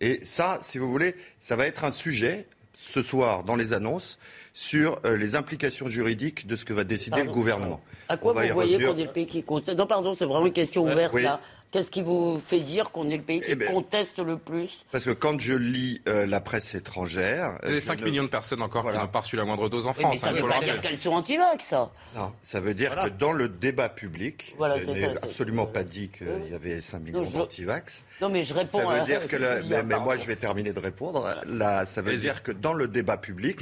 Et 0.00 0.18
ça, 0.22 0.58
si 0.60 0.76
vous 0.76 0.90
voulez, 0.90 1.14
ça 1.40 1.54
va 1.54 1.66
être 1.66 1.84
un 1.84 1.92
sujet 1.92 2.46
ce 2.74 3.00
soir 3.00 3.44
dans 3.44 3.56
les 3.56 3.72
annonces 3.72 4.18
sur 4.52 5.00
les 5.04 5.36
implications 5.36 5.86
juridiques 5.86 6.46
de 6.46 6.56
ce 6.56 6.64
que 6.64 6.72
va 6.72 6.82
décider 6.84 7.22
le 7.22 7.30
gouvernement. 7.30 7.80
À 8.08 8.16
quoi 8.16 8.32
vous 8.32 8.40
voyez 8.52 8.84
qu'on 8.84 8.96
est 8.96 9.04
le 9.04 9.12
pays 9.12 9.26
qui 9.26 9.44
conteste? 9.44 9.78
Non, 9.78 9.86
pardon, 9.86 10.14
c'est 10.14 10.26
vraiment 10.26 10.46
une 10.46 10.52
question 10.52 10.82
ouverte 10.82 11.14
là. 11.14 11.40
Qu'est-ce 11.70 11.90
qui 11.90 12.00
vous 12.00 12.40
fait 12.46 12.60
dire 12.60 12.90
qu'on 12.90 13.10
est 13.10 13.16
le 13.16 13.22
pays 13.22 13.40
qui 13.40 13.50
eh 13.50 13.54
ben, 13.54 13.68
conteste 13.68 14.18
le 14.18 14.38
plus 14.38 14.86
Parce 14.90 15.04
que 15.04 15.10
quand 15.10 15.38
je 15.38 15.52
lis 15.52 16.00
euh, 16.08 16.24
la 16.24 16.40
presse 16.40 16.74
étrangère... 16.74 17.58
Il 17.66 17.74
y 17.74 17.76
a 17.76 17.80
5 17.80 18.00
millions 18.00 18.22
de 18.22 18.28
personnes 18.28 18.62
encore 18.62 18.90
qui 18.90 18.96
n'ont 18.96 19.06
pas 19.06 19.20
reçu 19.20 19.36
la 19.36 19.44
moindre 19.44 19.68
dose 19.68 19.86
en 19.86 19.92
France. 19.92 20.14
mais 20.14 20.18
ça 20.18 20.32
ne 20.32 20.40
veut 20.40 20.48
pas 20.48 20.60
dire 20.60 20.80
qu'elles 20.80 20.96
sont 20.96 21.10
anti-vax, 21.10 21.62
ça 21.62 21.90
Non, 22.16 22.32
ça 22.40 22.60
veut 22.60 22.72
dire 22.72 22.94
que 23.04 23.10
dans 23.10 23.32
le 23.32 23.48
débat 23.48 23.90
public, 23.90 24.56
je 24.58 24.90
n'ai 24.90 25.04
absolument 25.22 25.66
pas 25.66 25.82
dit 25.82 26.08
qu'il 26.08 26.50
y 26.50 26.54
avait 26.54 26.80
5 26.80 27.00
millions 27.00 27.30
d'anti-vax. 27.30 28.02
Non, 28.22 28.30
mais 28.30 28.44
je 28.44 28.54
réponds 28.54 28.78
ça 28.88 28.98
veut 28.98 29.04
dire 29.04 29.28
que 29.28 29.36
mais, 29.82 29.98
moi, 29.98 30.16
je 30.16 30.26
vais 30.26 30.36
terminer 30.36 30.72
de 30.72 30.80
répondre. 30.80 31.36
Là, 31.46 31.84
ça 31.84 32.00
veut 32.00 32.16
dire 32.16 32.42
que 32.42 32.52
dans 32.52 32.72
le 32.72 32.88
débat 32.88 33.18
public, 33.18 33.60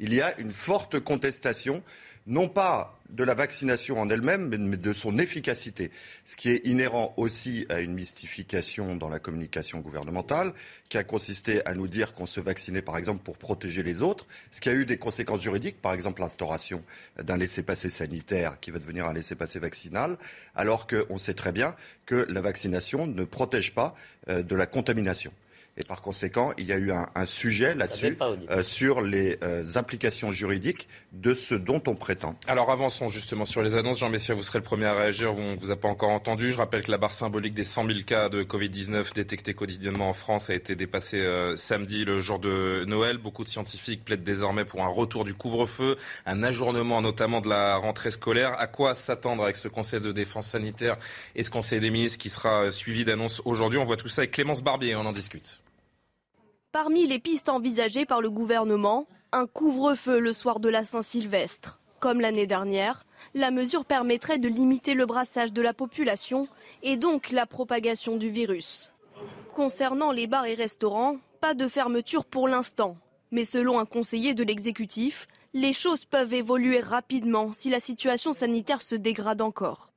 il 0.00 0.12
y 0.12 0.20
a 0.20 0.36
une 0.38 0.52
forte 0.52 0.98
contestation 0.98 1.82
non 2.26 2.48
pas 2.48 2.98
de 3.10 3.22
la 3.22 3.34
vaccination 3.34 3.98
en 3.98 4.08
elle-même, 4.08 4.48
mais 4.48 4.76
de 4.76 4.92
son 4.92 5.18
efficacité. 5.18 5.90
Ce 6.24 6.36
qui 6.36 6.50
est 6.50 6.66
inhérent 6.66 7.14
aussi 7.16 7.66
à 7.68 7.80
une 7.80 7.92
mystification 7.92 8.96
dans 8.96 9.08
la 9.08 9.20
communication 9.20 9.80
gouvernementale, 9.80 10.52
qui 10.88 10.98
a 10.98 11.04
consisté 11.04 11.64
à 11.66 11.74
nous 11.74 11.86
dire 11.86 12.14
qu'on 12.14 12.26
se 12.26 12.40
vaccinait, 12.40 12.82
par 12.82 12.96
exemple, 12.96 13.22
pour 13.22 13.36
protéger 13.36 13.82
les 13.82 14.02
autres, 14.02 14.26
ce 14.50 14.60
qui 14.60 14.68
a 14.68 14.74
eu 14.74 14.84
des 14.84 14.96
conséquences 14.96 15.42
juridiques, 15.42 15.80
par 15.80 15.92
exemple 15.92 16.22
l'instauration 16.22 16.82
d'un 17.22 17.36
laissez-passer 17.36 17.90
sanitaire 17.90 18.58
qui 18.60 18.70
va 18.70 18.78
devenir 18.78 19.06
un 19.06 19.12
laissez-passer 19.12 19.58
vaccinal, 19.58 20.16
alors 20.54 20.86
qu'on 20.86 21.18
sait 21.18 21.34
très 21.34 21.52
bien 21.52 21.76
que 22.06 22.26
la 22.28 22.40
vaccination 22.40 23.06
ne 23.06 23.24
protège 23.24 23.74
pas 23.74 23.94
euh, 24.28 24.42
de 24.42 24.56
la 24.56 24.66
contamination. 24.66 25.32
Et 25.76 25.84
par 25.84 26.02
conséquent, 26.02 26.52
il 26.56 26.66
y 26.66 26.72
a 26.72 26.76
eu 26.76 26.92
un, 26.92 27.26
sujet 27.26 27.74
là-dessus 27.74 28.16
euh, 28.22 28.62
sur 28.62 29.00
les 29.00 29.38
euh, 29.42 29.64
implications 29.74 30.30
juridiques 30.30 30.88
de 31.12 31.34
ce 31.34 31.56
dont 31.56 31.82
on 31.88 31.96
prétend. 31.96 32.36
Alors 32.46 32.70
avançons 32.70 33.08
justement 33.08 33.44
sur 33.44 33.60
les 33.60 33.76
annonces. 33.76 33.98
Jean 33.98 34.08
Messia, 34.08 34.36
vous 34.36 34.44
serez 34.44 34.60
le 34.60 34.64
premier 34.64 34.86
à 34.86 34.94
réagir. 34.94 35.34
On 35.34 35.52
ne 35.52 35.56
vous 35.56 35.72
a 35.72 35.76
pas 35.76 35.88
encore 35.88 36.10
entendu. 36.10 36.52
Je 36.52 36.58
rappelle 36.58 36.84
que 36.84 36.92
la 36.92 36.98
barre 36.98 37.12
symbolique 37.12 37.54
des 37.54 37.64
100 37.64 37.86
000 37.86 37.98
cas 38.06 38.28
de 38.28 38.44
Covid-19 38.44 39.14
détectés 39.14 39.54
quotidiennement 39.54 40.10
en 40.10 40.12
France 40.12 40.48
a 40.48 40.54
été 40.54 40.76
dépassée 40.76 41.20
euh, 41.20 41.56
samedi, 41.56 42.04
le 42.04 42.20
jour 42.20 42.38
de 42.38 42.84
Noël. 42.86 43.18
Beaucoup 43.18 43.42
de 43.42 43.48
scientifiques 43.48 44.04
plaident 44.04 44.22
désormais 44.22 44.64
pour 44.64 44.84
un 44.84 44.88
retour 44.88 45.24
du 45.24 45.34
couvre-feu, 45.34 45.96
un 46.24 46.44
ajournement 46.44 47.02
notamment 47.02 47.40
de 47.40 47.48
la 47.48 47.76
rentrée 47.76 48.12
scolaire. 48.12 48.54
À 48.60 48.68
quoi 48.68 48.94
s'attendre 48.94 49.42
avec 49.42 49.56
ce 49.56 49.66
Conseil 49.66 50.00
de 50.00 50.12
défense 50.12 50.46
sanitaire 50.46 50.98
et 51.34 51.42
ce 51.42 51.50
Conseil 51.50 51.80
des 51.80 51.90
ministres 51.90 52.18
qui 52.18 52.30
sera 52.30 52.70
suivi 52.70 53.04
d'annonces 53.04 53.42
aujourd'hui? 53.44 53.80
On 53.80 53.84
voit 53.84 53.96
tout 53.96 54.08
ça 54.08 54.20
avec 54.20 54.30
Clémence 54.30 54.62
Barbier. 54.62 54.94
On 54.94 55.06
en 55.06 55.12
discute. 55.12 55.63
Parmi 56.74 57.06
les 57.06 57.20
pistes 57.20 57.48
envisagées 57.48 58.04
par 58.04 58.20
le 58.20 58.30
gouvernement, 58.30 59.06
un 59.30 59.46
couvre-feu 59.46 60.18
le 60.18 60.32
soir 60.32 60.58
de 60.58 60.68
la 60.68 60.84
Saint-Sylvestre. 60.84 61.78
Comme 62.00 62.20
l'année 62.20 62.48
dernière, 62.48 63.06
la 63.32 63.52
mesure 63.52 63.84
permettrait 63.84 64.38
de 64.38 64.48
limiter 64.48 64.94
le 64.94 65.06
brassage 65.06 65.52
de 65.52 65.62
la 65.62 65.72
population 65.72 66.48
et 66.82 66.96
donc 66.96 67.30
la 67.30 67.46
propagation 67.46 68.16
du 68.16 68.28
virus. 68.28 68.90
Concernant 69.54 70.10
les 70.10 70.26
bars 70.26 70.46
et 70.46 70.54
restaurants, 70.54 71.18
pas 71.40 71.54
de 71.54 71.68
fermeture 71.68 72.24
pour 72.24 72.48
l'instant. 72.48 72.96
Mais 73.30 73.44
selon 73.44 73.78
un 73.78 73.86
conseiller 73.86 74.34
de 74.34 74.42
l'exécutif, 74.42 75.28
les 75.52 75.72
choses 75.72 76.04
peuvent 76.04 76.34
évoluer 76.34 76.80
rapidement 76.80 77.52
si 77.52 77.70
la 77.70 77.78
situation 77.78 78.32
sanitaire 78.32 78.82
se 78.82 78.96
dégrade 78.96 79.42
encore. 79.42 79.90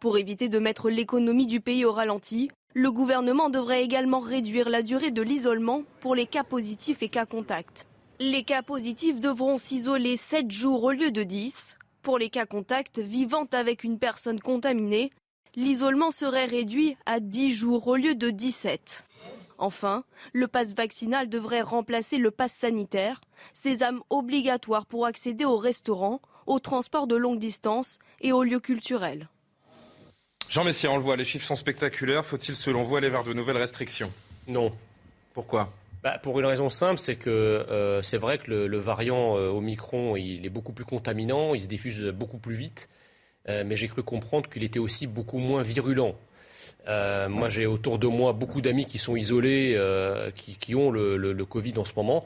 Pour 0.00 0.18
éviter 0.18 0.48
de 0.48 0.58
mettre 0.58 0.90
l'économie 0.90 1.46
du 1.46 1.60
pays 1.60 1.84
au 1.84 1.92
ralenti, 1.92 2.50
le 2.78 2.92
gouvernement 2.92 3.48
devrait 3.48 3.82
également 3.82 4.20
réduire 4.20 4.68
la 4.68 4.82
durée 4.82 5.10
de 5.10 5.22
l'isolement 5.22 5.84
pour 6.00 6.14
les 6.14 6.26
cas 6.26 6.44
positifs 6.44 7.02
et 7.02 7.08
cas 7.08 7.24
contacts. 7.24 7.86
Les 8.20 8.44
cas 8.44 8.60
positifs 8.60 9.18
devront 9.18 9.56
s'isoler 9.56 10.18
7 10.18 10.50
jours 10.50 10.84
au 10.84 10.90
lieu 10.90 11.10
de 11.10 11.22
10. 11.22 11.78
Pour 12.02 12.18
les 12.18 12.28
cas 12.28 12.44
contacts 12.44 12.98
vivant 12.98 13.46
avec 13.52 13.82
une 13.82 13.98
personne 13.98 14.40
contaminée, 14.40 15.10
l'isolement 15.54 16.10
serait 16.10 16.44
réduit 16.44 16.98
à 17.06 17.18
10 17.18 17.54
jours 17.54 17.88
au 17.88 17.96
lieu 17.96 18.14
de 18.14 18.28
17. 18.28 19.06
Enfin, 19.56 20.04
le 20.34 20.46
pass 20.46 20.74
vaccinal 20.74 21.30
devrait 21.30 21.62
remplacer 21.62 22.18
le 22.18 22.30
pass 22.30 22.52
sanitaire, 22.52 23.22
sésame 23.54 24.02
obligatoire 24.10 24.84
pour 24.84 25.06
accéder 25.06 25.46
aux 25.46 25.56
restaurants, 25.56 26.20
aux 26.46 26.60
transports 26.60 27.06
de 27.06 27.16
longue 27.16 27.38
distance 27.38 27.98
et 28.20 28.32
aux 28.32 28.42
lieux 28.42 28.60
culturels. 28.60 29.30
Jean 30.48 30.64
Messier, 30.64 30.88
on 30.88 30.96
le 30.96 31.02
voit, 31.02 31.16
les 31.16 31.24
chiffres 31.24 31.46
sont 31.46 31.56
spectaculaires. 31.56 32.24
Faut-il, 32.24 32.54
selon 32.54 32.82
vous, 32.82 32.96
aller 32.96 33.08
vers 33.08 33.24
de 33.24 33.32
nouvelles 33.32 33.56
restrictions? 33.56 34.12
Non. 34.46 34.72
Pourquoi? 35.34 35.72
Bah, 36.02 36.18
Pour 36.22 36.38
une 36.38 36.46
raison 36.46 36.68
simple, 36.68 36.98
c'est 36.98 37.16
que 37.16 37.30
euh, 37.30 38.00
c'est 38.00 38.16
vrai 38.16 38.38
que 38.38 38.50
le, 38.50 38.78
variant 38.78 39.36
euh, 39.36 39.48
Omicron, 39.48 40.14
il 40.14 40.46
est 40.46 40.50
beaucoup 40.50 40.72
plus 40.72 40.84
contaminant, 40.84 41.54
il 41.54 41.62
se 41.62 41.66
diffuse 41.66 42.04
beaucoup 42.04 42.38
plus 42.38 42.54
vite. 42.54 42.88
Euh, 43.48 43.64
mais 43.66 43.76
j'ai 43.76 43.88
cru 43.88 44.02
comprendre 44.02 44.48
qu'il 44.48 44.62
était 44.62 44.78
aussi 44.78 45.06
beaucoup 45.06 45.38
moins 45.38 45.62
virulent. 45.62 46.14
moi, 46.86 47.48
j'ai 47.48 47.66
autour 47.66 47.98
de 47.98 48.06
moi 48.06 48.32
beaucoup 48.32 48.60
d'amis 48.60 48.86
qui 48.86 48.98
sont 48.98 49.16
isolés, 49.16 49.76
qui, 50.36 50.74
ont 50.76 50.92
le, 50.92 51.16
le, 51.16 51.44
Covid 51.44 51.76
en 51.78 51.84
ce 51.84 51.94
moment. 51.96 52.24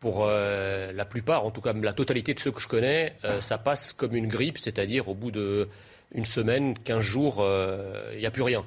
Pour 0.00 0.26
la 0.26 1.04
plupart, 1.04 1.44
en 1.44 1.50
tout 1.50 1.60
cas 1.60 1.74
la 1.74 1.92
totalité 1.92 2.32
de 2.32 2.40
ceux 2.40 2.50
que 2.50 2.60
je 2.60 2.68
connais, 2.68 3.14
ça 3.40 3.58
passe 3.58 3.92
comme 3.92 4.16
une 4.16 4.26
grippe, 4.26 4.58
c'est-à-dire 4.58 5.08
au 5.08 5.14
bout 5.14 5.30
de 5.30 5.68
une 6.14 6.24
semaine, 6.24 6.78
15 6.78 7.00
jours, 7.00 7.36
il 7.38 7.42
euh, 7.42 8.18
n'y 8.18 8.26
a 8.26 8.30
plus 8.30 8.42
rien. 8.42 8.64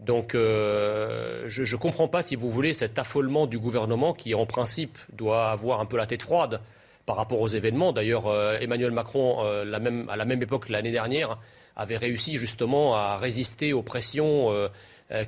Donc 0.00 0.34
euh, 0.34 1.44
je 1.48 1.62
ne 1.62 1.80
comprends 1.80 2.08
pas, 2.08 2.22
si 2.22 2.36
vous 2.36 2.50
voulez, 2.50 2.72
cet 2.72 2.98
affolement 2.98 3.46
du 3.46 3.58
gouvernement 3.58 4.14
qui, 4.14 4.34
en 4.34 4.46
principe, 4.46 4.96
doit 5.12 5.50
avoir 5.50 5.80
un 5.80 5.86
peu 5.86 5.96
la 5.96 6.06
tête 6.06 6.22
froide 6.22 6.60
par 7.04 7.16
rapport 7.16 7.40
aux 7.40 7.48
événements. 7.48 7.92
D'ailleurs, 7.92 8.28
euh, 8.28 8.58
Emmanuel 8.60 8.92
Macron, 8.92 9.40
à 9.40 9.64
la 9.64 10.24
même 10.24 10.42
époque 10.42 10.68
l'année 10.68 10.92
dernière, 10.92 11.38
avait 11.74 11.96
réussi 11.96 12.38
justement 12.38 12.96
à 12.96 13.16
résister 13.16 13.72
aux 13.72 13.82
pressions 13.82 14.52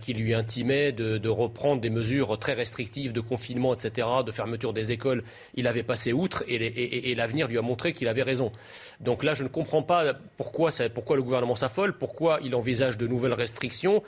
qui 0.01 0.13
lui 0.13 0.35
intimait 0.35 0.93
de, 0.93 1.29
reprendre 1.29 1.81
des 1.81 1.91
mesures 1.91 2.39
très 2.39 2.53
restrictives 2.53 3.13
de 3.13 3.21
confinement, 3.21 3.75
etc., 3.75 4.07
de 4.25 4.31
fermeture 4.31 4.73
des 4.73 4.93
écoles. 4.93 5.23
Il 5.55 5.67
avait 5.67 5.83
passé 5.83 6.13
outre 6.13 6.45
et, 6.47 7.15
l'avenir 7.15 7.49
lui 7.49 7.59
a 7.59 7.63
montré 7.63 7.93
qu'il 7.93 8.09
avait 8.09 8.23
raison. 8.23 8.53
Donc 9.01 9.25
là, 9.25 9.35
je 9.35 9.43
ne 9.43 9.49
comprends 9.49 9.83
pas 9.83 10.15
pourquoi, 10.37 10.71
pourquoi 10.93 11.17
le 11.17 11.23
gouvernement 11.23 11.57
s'affole, 11.57 11.97
pourquoi 11.97 12.41
il 12.43 12.55
envisage 12.55 12.99
de 12.99 13.07
nouvelles 13.07 13.33
restrictions. 13.33 14.03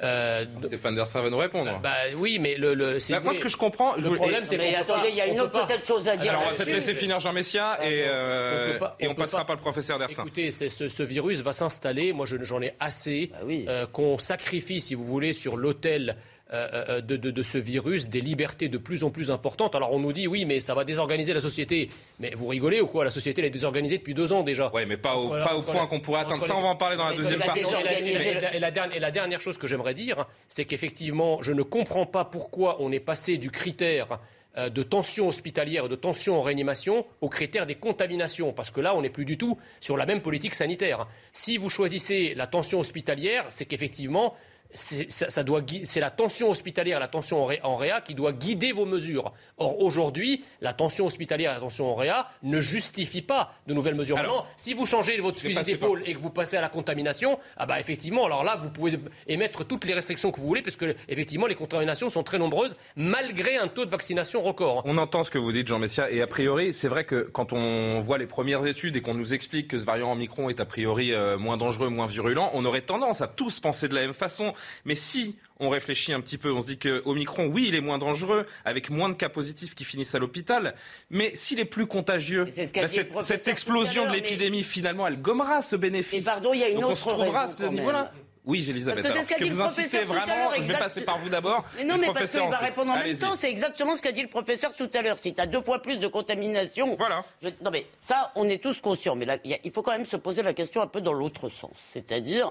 Euh, 0.00 0.44
Stéphane 0.60 0.94
Dersin 0.94 1.22
va 1.22 1.30
nous 1.30 1.38
répondre. 1.38 1.80
Bah, 1.82 1.94
oui, 2.16 2.38
mais 2.40 2.54
le, 2.56 2.74
le 2.74 2.98
bah, 3.10 3.20
moi, 3.20 3.34
ce 3.34 3.40
que 3.40 3.48
je 3.48 3.56
comprends, 3.56 3.96
le 3.96 4.14
problème, 4.14 4.44
c'est 4.44 4.56
mais 4.56 4.76
attendez, 4.76 5.08
il 5.10 5.16
y 5.16 5.20
a 5.20 5.26
une 5.26 5.40
autre 5.40 5.66
peut-être 5.66 5.86
chose 5.86 6.08
à 6.08 6.16
dire. 6.16 6.30
Alors, 6.30 6.42
on 6.46 6.50
va 6.50 6.52
peut-être 6.52 6.72
laisser 6.72 6.94
finir 6.94 7.18
Jean 7.18 7.32
Messia 7.32 7.78
ah, 7.80 7.84
et, 7.84 8.04
euh, 8.06 8.78
on 8.80 8.86
et 9.00 9.08
on, 9.08 9.14
passera 9.14 9.44
pas, 9.44 9.54
le 9.54 9.60
professeur 9.60 9.98
Dersin. 9.98 10.22
Écoutez, 10.22 10.52
ce, 10.52 10.68
ce, 10.68 11.02
virus 11.02 11.40
va 11.40 11.52
s'installer. 11.52 12.12
Moi, 12.12 12.26
j'en 12.26 12.62
ai 12.62 12.74
assez 12.78 13.32
bah 13.32 13.38
euh, 13.50 13.86
qu'on 13.86 14.18
sacrifie, 14.18 14.80
si 14.80 14.94
vous 14.94 15.04
voulez, 15.04 15.32
sur 15.32 15.56
l'autel 15.56 16.16
euh, 16.50 16.68
euh, 16.88 17.00
de, 17.02 17.16
de, 17.16 17.42
ce 17.42 17.58
virus 17.58 18.08
des 18.08 18.22
libertés 18.22 18.68
de 18.68 18.78
plus 18.78 19.04
en 19.04 19.10
plus 19.10 19.30
importantes. 19.30 19.74
Alors 19.74 19.92
on 19.92 19.98
nous 19.98 20.14
dit 20.14 20.26
oui, 20.26 20.46
mais 20.46 20.60
ça 20.60 20.74
va 20.74 20.84
désorganiser 20.84 21.34
la 21.34 21.42
société. 21.42 21.90
Mais 22.20 22.30
vous 22.34 22.46
rigolez 22.46 22.80
ou 22.80 22.86
quoi? 22.86 23.04
La 23.04 23.10
société 23.10 23.42
elle 23.42 23.48
est 23.48 23.50
désorganisée 23.50 23.98
depuis 23.98 24.14
deux 24.14 24.32
ans 24.32 24.42
déjà. 24.42 24.70
Oui, 24.72 24.86
mais 24.86 24.96
pas 24.96 25.16
au, 25.16 25.28
pas 25.28 25.54
au 25.54 25.60
point 25.60 25.86
qu'on 25.86 26.00
pourrait 26.00 26.20
atteindre. 26.20 26.42
Ça, 26.42 26.56
on 26.56 26.62
va 26.62 26.68
en 26.68 26.76
parler 26.76 26.96
dans 26.96 27.10
la 27.10 27.16
deuxième 27.16 27.40
partie. 27.40 27.60
Et 27.60 28.58
la, 28.58 28.70
dernière, 28.70 28.96
et 28.96 29.00
la 29.00 29.10
dernière 29.10 29.40
chose 29.42 29.58
que 29.58 29.66
j'aimerais 29.66 29.92
dire, 29.92 30.24
c'est 30.48 30.64
qu'effectivement, 30.64 31.42
je 31.42 31.52
ne 31.52 31.62
comprends 31.62 32.06
pas 32.06 32.24
pourquoi 32.24 32.78
on 32.80 32.92
est 32.92 33.00
passé 33.00 33.36
du 33.36 33.50
critère 33.50 34.18
euh, 34.56 34.70
de 34.70 34.82
tension 34.82 35.28
hospitalière 35.28 35.84
et 35.84 35.88
de 35.88 35.96
tension 35.96 36.38
en 36.38 36.42
réanimation 36.42 37.04
au 37.20 37.28
critère 37.28 37.66
des 37.66 37.74
contaminations, 37.74 38.54
parce 38.54 38.70
que 38.70 38.80
là, 38.80 38.96
on 38.96 39.02
n'est 39.02 39.10
plus 39.10 39.26
du 39.26 39.36
tout 39.36 39.58
sur 39.80 39.98
la 39.98 40.06
même 40.06 40.22
politique 40.22 40.54
sanitaire. 40.54 41.06
Si 41.34 41.58
vous 41.58 41.68
choisissez 41.68 42.32
la 42.34 42.46
tension 42.46 42.80
hospitalière, 42.80 43.44
c'est 43.50 43.66
qu'effectivement, 43.66 44.34
c'est 44.74 46.00
la 46.00 46.10
tension 46.10 46.50
hospitalière, 46.50 47.00
la 47.00 47.08
tension 47.08 47.48
en, 47.62 47.76
réa 47.76 48.00
qui 48.00 48.14
doit 48.14 48.32
guider 48.32 48.72
vos 48.72 48.84
mesures. 48.84 49.32
Or, 49.56 49.80
aujourd'hui, 49.80 50.44
la 50.60 50.72
tension 50.72 51.06
hospitalière 51.06 51.52
et 51.52 51.54
la 51.54 51.60
tension 51.60 51.90
en 51.90 51.94
réa 51.94 52.28
ne 52.42 52.60
justifient 52.60 53.22
pas 53.22 53.54
de 53.66 53.74
nouvelles 53.74 53.94
mesures. 53.94 54.16
Maintenant, 54.16 54.44
si 54.56 54.74
vous 54.74 54.86
changez 54.86 55.18
votre 55.20 55.40
fusil 55.40 55.62
d'épaule 55.62 56.02
et 56.06 56.14
que 56.14 56.18
vous 56.18 56.30
passez 56.30 56.56
à 56.56 56.60
la 56.60 56.68
contamination, 56.68 57.38
ah 57.56 57.66
bah 57.66 57.80
effectivement, 57.80 58.26
alors 58.26 58.44
là, 58.44 58.56
vous 58.56 58.70
pouvez 58.70 58.98
émettre 59.26 59.64
toutes 59.64 59.84
les 59.84 59.94
restrictions 59.94 60.30
que 60.30 60.40
vous 60.40 60.46
voulez, 60.46 60.62
puisque 60.62 60.84
effectivement, 61.08 61.46
les 61.46 61.54
contaminations 61.54 62.08
sont 62.08 62.22
très 62.22 62.38
nombreuses, 62.38 62.76
malgré 62.96 63.56
un 63.56 63.68
taux 63.68 63.84
de 63.84 63.90
vaccination 63.90 64.42
record. 64.42 64.82
On 64.84 64.98
entend 64.98 65.22
ce 65.22 65.30
que 65.30 65.38
vous 65.38 65.52
dites, 65.52 65.68
Jean 65.68 65.78
Messia, 65.78 66.10
et 66.10 66.20
a 66.20 66.26
priori, 66.26 66.72
c'est 66.72 66.88
vrai 66.88 67.04
que 67.04 67.28
quand 67.32 67.52
on 67.52 68.00
voit 68.00 68.18
les 68.18 68.26
premières 68.26 68.66
études 68.66 68.96
et 68.96 69.00
qu'on 69.00 69.14
nous 69.14 69.34
explique 69.34 69.68
que 69.68 69.78
ce 69.78 69.84
variant 69.84 70.12
Omicron 70.12 70.50
est 70.50 70.60
a 70.60 70.64
priori 70.64 71.12
euh, 71.12 71.38
moins 71.38 71.56
dangereux, 71.56 71.88
moins 71.88 72.06
virulent, 72.06 72.50
on 72.52 72.64
aurait 72.64 72.82
tendance 72.82 73.20
à 73.20 73.28
tous 73.28 73.60
penser 73.60 73.88
de 73.88 73.94
la 73.94 74.02
même 74.02 74.14
façon. 74.14 74.52
Mais 74.84 74.94
si 74.94 75.36
on 75.60 75.68
réfléchit 75.68 76.12
un 76.12 76.20
petit 76.20 76.38
peu, 76.38 76.52
on 76.52 76.60
se 76.60 76.66
dit 76.66 76.78
que 76.78 77.02
Omicron, 77.04 77.46
oui, 77.46 77.66
il 77.68 77.74
est 77.74 77.80
moins 77.80 77.98
dangereux, 77.98 78.46
avec 78.64 78.90
moins 78.90 79.08
de 79.08 79.14
cas 79.14 79.28
positifs 79.28 79.74
qui 79.74 79.84
finissent 79.84 80.14
à 80.14 80.18
l'hôpital, 80.18 80.74
mais 81.10 81.34
s'il 81.34 81.58
est 81.60 81.64
plus 81.64 81.86
contagieux, 81.86 82.46
bah, 82.74 82.88
cette, 82.88 83.48
explosion 83.48 84.06
de 84.06 84.12
l'épidémie, 84.12 84.62
finalement, 84.62 85.06
elle 85.06 85.20
gommera 85.20 85.62
ce 85.62 85.76
bénéfice. 85.76 86.20
Et 86.20 86.22
pardon, 86.22 86.52
il 86.52 86.60
y 86.60 86.64
a 86.64 86.68
une 86.68 86.78
autre 86.78 86.90
on 86.90 86.94
se 86.94 87.08
trouvera 87.08 87.42
à 87.42 87.48
ce 87.48 87.64
niveau-là. 87.64 88.12
Oui, 88.48 88.64
Elisabeth. 88.66 89.02
Parce 89.02 89.26
que, 89.26 89.34
que 89.34 89.44
vous 89.44 89.60
insistez 89.60 90.04
vraiment, 90.04 90.50
je 90.56 90.62
vais 90.62 90.78
passer 90.78 91.02
par 91.02 91.18
vous 91.18 91.28
d'abord. 91.28 91.66
Mais 91.76 91.84
non, 91.84 91.98
mais 91.98 92.06
parce 92.06 92.32
qu'il 92.32 92.40
va 92.48 92.56
répondre 92.56 92.92
en 92.92 92.96
même 92.96 93.16
temps, 93.16 93.34
c'est 93.36 93.50
exactement 93.50 93.94
ce 93.94 94.00
qu'a 94.00 94.10
dit 94.10 94.22
le 94.22 94.28
professeur 94.28 94.74
tout 94.74 94.90
à 94.94 95.02
l'heure. 95.02 95.18
Si 95.18 95.34
tu 95.34 95.40
as 95.40 95.44
deux 95.44 95.60
fois 95.60 95.82
plus 95.82 95.98
de 95.98 96.06
contamination. 96.08 96.96
Voilà. 96.96 97.24
Non, 97.62 97.70
mais 97.70 97.86
ça, 98.00 98.32
on 98.36 98.48
est 98.48 98.62
tous 98.62 98.80
conscients. 98.80 99.16
Mais 99.16 99.26
là, 99.26 99.36
il 99.44 99.70
faut 99.70 99.82
quand 99.82 99.92
même 99.92 100.06
se 100.06 100.16
poser 100.16 100.42
la 100.42 100.54
question 100.54 100.80
un 100.80 100.86
peu 100.86 101.02
dans 101.02 101.12
l'autre 101.12 101.50
sens. 101.50 101.72
C'est-à-dire, 101.78 102.50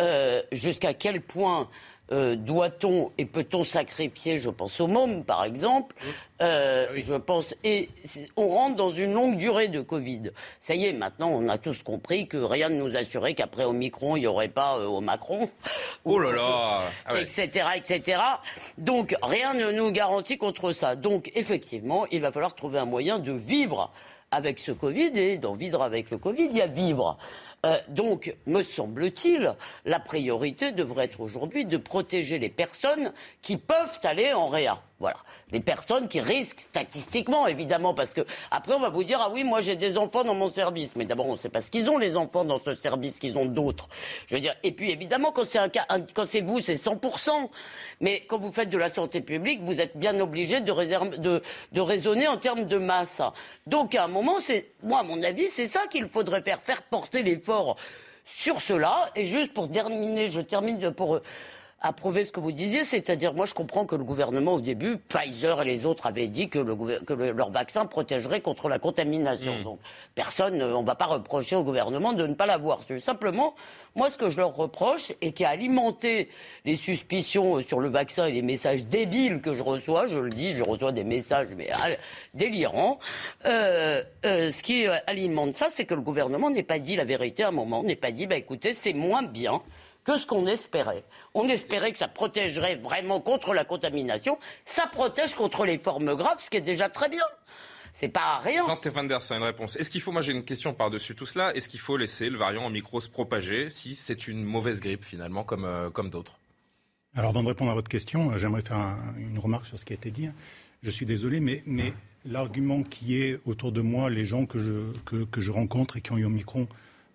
euh, 0.00 0.42
jusqu'à 0.50 0.92
quel 0.92 1.20
point 1.20 1.68
euh, 2.10 2.36
doit-on 2.36 3.12
et 3.18 3.26
peut-on 3.26 3.64
sacrifier, 3.64 4.38
je 4.38 4.50
pense 4.50 4.80
au 4.80 4.86
môme 4.86 5.24
par 5.24 5.44
exemple, 5.44 5.94
euh, 6.40 6.86
ah 6.88 6.92
je 6.96 7.14
pense, 7.14 7.54
et 7.64 7.90
on 8.36 8.48
rentre 8.48 8.76
dans 8.76 8.92
une 8.92 9.12
longue 9.12 9.36
durée 9.36 9.68
de 9.68 9.80
Covid. 9.80 10.30
Ça 10.60 10.74
y 10.74 10.86
est, 10.86 10.92
maintenant 10.92 11.30
on 11.30 11.48
a 11.48 11.58
tous 11.58 11.82
compris 11.82 12.26
que 12.26 12.38
rien 12.38 12.70
ne 12.70 12.82
nous 12.82 12.96
assurait 12.96 13.34
qu'après 13.34 13.64
Omicron 13.64 14.16
il 14.16 14.20
n'y 14.20 14.26
aurait 14.26 14.48
pas 14.48 14.78
euh, 14.78 14.86
au 14.86 15.00
Macron. 15.00 15.50
Oh 16.04 16.18
là 16.18 16.32
là 16.32 16.82
ah 17.06 17.20
Etc. 17.20 17.66
etc. 17.76 18.20
Donc 18.78 19.14
rien 19.22 19.52
ne 19.52 19.70
nous 19.70 19.90
garantit 19.90 20.38
contre 20.38 20.72
ça. 20.72 20.96
Donc 20.96 21.30
effectivement, 21.34 22.06
il 22.10 22.22
va 22.22 22.32
falloir 22.32 22.54
trouver 22.54 22.78
un 22.78 22.86
moyen 22.86 23.18
de 23.18 23.32
vivre 23.32 23.92
avec 24.30 24.58
ce 24.58 24.72
Covid 24.72 25.12
et 25.16 25.38
d'en 25.38 25.52
vivre 25.52 25.82
avec 25.82 26.10
le 26.10 26.18
Covid, 26.18 26.48
il 26.50 26.56
y 26.56 26.62
a 26.62 26.66
vivre. 26.66 27.18
Euh, 27.66 27.76
donc, 27.88 28.34
me 28.46 28.62
semble-t-il, 28.62 29.54
la 29.84 29.98
priorité 29.98 30.72
devrait 30.72 31.06
être 31.06 31.20
aujourd'hui 31.20 31.64
de 31.64 31.76
protéger 31.76 32.38
les 32.38 32.48
personnes 32.48 33.12
qui 33.42 33.56
peuvent 33.56 33.98
aller 34.04 34.32
en 34.32 34.46
réa. 34.46 34.80
Voilà. 35.00 35.18
Les 35.52 35.60
personnes 35.60 36.08
qui 36.08 36.20
risquent 36.20 36.60
statistiquement, 36.60 37.46
évidemment, 37.46 37.94
parce 37.94 38.14
que 38.14 38.22
après 38.50 38.74
on 38.74 38.80
va 38.80 38.88
vous 38.88 39.04
dire 39.04 39.20
ah 39.22 39.30
oui 39.32 39.44
moi 39.44 39.60
j'ai 39.60 39.76
des 39.76 39.96
enfants 39.96 40.24
dans 40.24 40.34
mon 40.34 40.48
service, 40.48 40.96
mais 40.96 41.04
d'abord 41.04 41.26
on 41.26 41.34
ne 41.34 41.38
sait 41.38 41.48
pas 41.48 41.62
ce 41.62 41.70
qu'ils 41.70 41.88
ont 41.88 41.98
les 41.98 42.16
enfants 42.16 42.44
dans 42.44 42.58
ce 42.58 42.74
service 42.74 43.20
qu'ils 43.20 43.38
ont 43.38 43.46
d'autres. 43.46 43.88
Je 44.26 44.34
veux 44.34 44.40
dire 44.40 44.54
et 44.64 44.72
puis 44.72 44.90
évidemment 44.90 45.30
quand 45.30 45.44
c'est 45.44 45.60
un 45.60 45.68
cas, 45.68 45.86
quand 46.14 46.26
c'est 46.26 46.40
vous 46.40 46.60
c'est 46.60 46.76
100 46.76 46.98
mais 48.00 48.24
quand 48.28 48.38
vous 48.38 48.52
faites 48.52 48.70
de 48.70 48.78
la 48.78 48.88
santé 48.88 49.20
publique 49.20 49.60
vous 49.62 49.80
êtes 49.80 49.96
bien 49.96 50.18
obligé 50.18 50.60
de, 50.60 51.80
raisonner 51.80 52.26
en 52.26 52.36
termes 52.36 52.64
de 52.64 52.78
masse. 52.78 53.22
Donc 53.68 53.94
à 53.94 54.04
un 54.04 54.08
moment 54.08 54.38
moi 54.82 55.00
à 55.00 55.02
mon 55.04 55.22
avis 55.22 55.48
c'est 55.48 55.66
ça 55.66 55.86
qu'il 55.86 56.08
faudrait 56.08 56.42
faire 56.42 56.60
faire 56.60 56.82
porter 56.82 57.22
sur 58.24 58.60
cela. 58.60 59.10
Et 59.16 59.24
juste 59.24 59.52
pour 59.52 59.70
terminer 59.70 60.30
je 60.30 60.40
termine 60.40 60.92
pour 60.92 61.20
approuver 61.80 62.24
ce 62.24 62.32
que 62.32 62.40
vous 62.40 62.50
disiez, 62.50 62.82
c'est-à-dire 62.82 63.34
moi 63.34 63.46
je 63.46 63.54
comprends 63.54 63.86
que 63.86 63.94
le 63.94 64.02
gouvernement 64.02 64.54
au 64.54 64.60
début, 64.60 64.96
Pfizer 64.96 65.62
et 65.62 65.64
les 65.64 65.86
autres 65.86 66.06
avaient 66.06 66.26
dit 66.26 66.48
que, 66.48 66.58
leur 66.58 67.50
vaccin 67.50 67.86
protégerait 67.86 68.40
contre 68.40 68.68
la 68.68 68.80
contamination. 68.80 69.60
Hmm. 69.60 69.62
Donc 69.62 69.78
personne, 70.16 70.60
on 70.60 70.82
ne 70.82 70.86
va 70.86 70.96
pas 70.96 71.06
reprocher 71.06 71.54
au 71.54 71.62
gouvernement 71.62 72.12
de 72.12 72.26
ne 72.26 72.34
pas 72.34 72.46
l'avoir. 72.46 72.80
Simplement, 72.98 73.54
moi 73.94 74.10
ce 74.10 74.18
que 74.18 74.28
je 74.28 74.38
leur 74.38 74.56
reproche 74.56 75.12
et 75.20 75.30
qui 75.30 75.44
a 75.44 75.50
alimenté 75.50 76.30
les 76.64 76.74
suspicions 76.74 77.62
sur 77.62 77.78
le 77.78 77.88
vaccin 77.88 78.26
et 78.26 78.32
les 78.32 78.42
messages 78.42 78.86
débiles 78.86 79.40
que 79.40 79.54
je 79.54 79.62
reçois, 79.62 80.06
je 80.06 80.18
le 80.18 80.30
dis, 80.30 80.56
je 80.56 80.64
reçois 80.64 80.90
des 80.90 81.04
messages 81.04 81.48
mais 81.56 81.68
ah, 81.72 81.90
délirants. 82.34 82.98
Euh, 83.44 84.02
euh, 84.26 84.50
ce 84.50 84.62
qui 84.64 84.86
alimente 85.06 85.54
ça, 85.54 85.68
c'est 85.70 85.84
que 85.84 85.94
le 85.94 86.00
gouvernement 86.00 86.50
n'ait 86.50 86.64
pas 86.64 86.80
dit 86.80 86.96
la 86.96 87.04
vérité 87.04 87.44
à 87.44 87.48
un 87.48 87.52
moment, 87.52 87.84
n'ait 87.84 87.94
pas 87.94 88.10
dit 88.10 88.26
bah 88.26 88.36
écoutez 88.36 88.72
c'est 88.72 88.94
moins 88.94 89.22
bien 89.22 89.62
que 90.08 90.16
ce 90.16 90.24
qu'on 90.24 90.46
espérait. 90.46 91.04
On 91.40 91.46
espérait 91.46 91.92
que 91.92 91.98
ça 91.98 92.08
protégerait 92.08 92.74
vraiment 92.74 93.20
contre 93.20 93.54
la 93.54 93.64
contamination. 93.64 94.40
Ça 94.64 94.88
protège 94.88 95.36
contre 95.36 95.64
les 95.64 95.78
formes 95.78 96.16
graves, 96.16 96.42
ce 96.42 96.50
qui 96.50 96.56
est 96.56 96.60
déjà 96.60 96.88
très 96.88 97.08
bien. 97.08 97.22
C'est 97.92 98.08
pas 98.08 98.40
rien. 98.42 98.66
Jean-Stéphane 98.66 99.06
Dersin, 99.06 99.36
une 99.36 99.44
réponse. 99.44 99.76
Est-ce 99.76 99.88
qu'il 99.88 100.00
faut, 100.00 100.10
moi 100.10 100.20
j'ai 100.20 100.32
une 100.32 100.44
question 100.44 100.74
par-dessus 100.74 101.14
tout 101.14 101.26
cela, 101.26 101.54
est-ce 101.54 101.68
qu'il 101.68 101.78
faut 101.78 101.96
laisser 101.96 102.28
le 102.28 102.38
variant 102.38 102.64
en 102.64 102.70
micro 102.70 102.98
se 103.00 103.08
propager 103.08 103.70
si 103.70 103.94
c'est 103.94 104.26
une 104.26 104.42
mauvaise 104.42 104.80
grippe 104.80 105.04
finalement, 105.04 105.44
comme, 105.44 105.64
euh, 105.64 105.90
comme 105.90 106.10
d'autres? 106.10 106.40
Alors 107.14 107.30
avant 107.30 107.44
de 107.44 107.48
répondre 107.48 107.70
à 107.70 107.74
votre 107.74 107.88
question, 107.88 108.32
euh, 108.32 108.36
j'aimerais 108.36 108.62
faire 108.62 108.96
une 109.16 109.38
remarque 109.38 109.66
sur 109.66 109.78
ce 109.78 109.84
qui 109.84 109.92
a 109.92 109.96
été 109.96 110.10
dit. 110.10 110.28
Je 110.82 110.90
suis 110.90 111.06
désolé, 111.06 111.38
mais, 111.38 111.62
mais 111.66 111.92
l'argument 112.24 112.82
qui 112.82 113.22
est 113.22 113.38
autour 113.46 113.70
de 113.70 113.80
moi, 113.80 114.10
les 114.10 114.24
gens 114.24 114.44
que 114.44 114.58
je, 114.58 114.92
que, 115.06 115.24
que 115.24 115.40
je 115.40 115.52
rencontre 115.52 115.98
et 115.98 116.00
qui 116.00 116.10
ont 116.10 116.18
eu 116.18 116.24
Omicron 116.24 116.66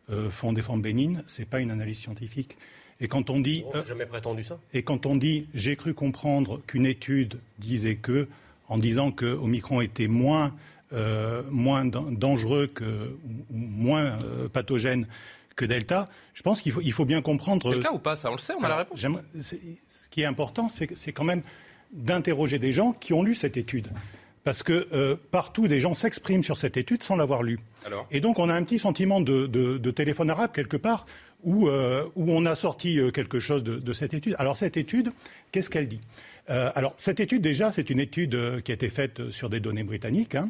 euh, 0.10 0.30
font 0.30 0.53
des 0.53 0.62
formes 0.62 0.82
bénignes, 0.82 1.22
ce 1.27 1.42
n'est 1.42 1.46
pas 1.46 1.60
une 1.60 1.72
analyse 1.72 2.00
scientifique. 2.00 2.58
Et 3.03 3.07
quand 3.07 3.29
on 3.29 3.39
dit, 3.41 3.65
jamais 3.86 4.05
prétendu 4.05 4.43
ça. 4.43 4.57
Et 4.74 4.81
quand 4.81 5.05
on 5.05 5.15
dit, 5.15 5.45
j'ai 5.53 5.75
cru 5.75 5.93
comprendre 5.93 6.62
qu'une 6.65 6.86
étude 6.86 7.38
disait 7.60 7.98
que, 7.98 8.27
en 8.69 8.77
disant 8.77 9.12
que 9.12 9.25
Omicron 9.25 9.81
était 9.81 10.07
moins 10.07 10.53
euh, 10.93 11.41
moins 11.50 11.86
dangereux 11.86 12.67
que, 12.67 12.83
ou, 12.83 13.57
moins 13.57 14.03
euh, 14.03 14.48
pathogène 14.48 15.07
que 15.55 15.65
Delta, 15.65 16.07
je 16.33 16.43
pense 16.43 16.62
qu'il 16.62 16.72
faut, 16.72 16.81
il 16.81 16.93
faut 16.93 17.05
bien 17.05 17.22
comprendre. 17.22 17.72
C'est 17.72 17.77
le 17.77 17.81
cas 17.81 17.91
ou 17.91 18.00
pas 18.00 18.15
Ça, 18.15 18.29
on 18.29 18.33
le 18.33 18.38
sait, 18.38 18.53
on 18.53 18.63
a 18.63 18.69
la 18.69 18.77
réponse. 18.77 19.00
Ce 19.41 20.10
qui 20.10 20.22
est 20.22 20.25
important, 20.25 20.69
c'est 20.69 21.12
quand 21.12 21.24
même 21.24 21.41
d'interroger 21.91 22.60
des 22.60 22.72
gens 22.72 22.93
qui 22.93 23.12
ont 23.13 23.24
lu 23.24 23.36
cette 23.36 23.57
étude. 23.57 23.88
Parce 24.43 24.62
que 24.62 24.88
euh, 24.93 25.15
partout, 25.31 25.67
des 25.67 25.79
gens 25.79 25.93
s'expriment 25.93 26.43
sur 26.43 26.57
cette 26.57 26.77
étude 26.77 27.01
sans 27.01 27.15
l'avoir 27.15 27.43
lue. 27.43 27.60
Et 28.12 28.19
donc, 28.19 28.38
on 28.38 28.50
a 28.50 28.53
un 28.53 28.63
petit 28.63 28.79
sentiment 28.79 29.19
de, 29.19 29.48
de, 29.48 29.77
de 29.77 29.91
téléphone 29.91 30.29
arabe 30.29 30.51
quelque 30.53 30.77
part, 30.77 31.05
où, 31.44 31.68
euh, 31.68 32.06
où 32.16 32.32
on 32.32 32.46
a 32.46 32.56
sorti 32.56 33.00
euh, 33.00 33.12
quelque 33.12 33.40
chose 33.40 33.64
de, 33.64 33.94
cette 33.94 34.14
étude. 34.14 34.36
Alors 34.40 34.58
cette 34.58 34.78
étude, 34.78 35.12
qu'est-ce 35.52 35.70
qu'elle 35.70 35.88
dit? 35.88 36.02
Euh, 36.50 36.72
Alors 36.76 36.94
cette 36.98 37.20
étude 37.20 37.42
déjà, 37.42 37.72
c'est 37.72 37.90
une 37.90 38.00
étude 38.00 38.62
qui 38.64 38.72
a 38.72 38.76
été 38.76 38.90
faite 38.90 39.30
sur 39.30 39.50
des 39.50 39.60
données 39.60 39.84
britanniques, 39.84 40.36
hein, 40.36 40.50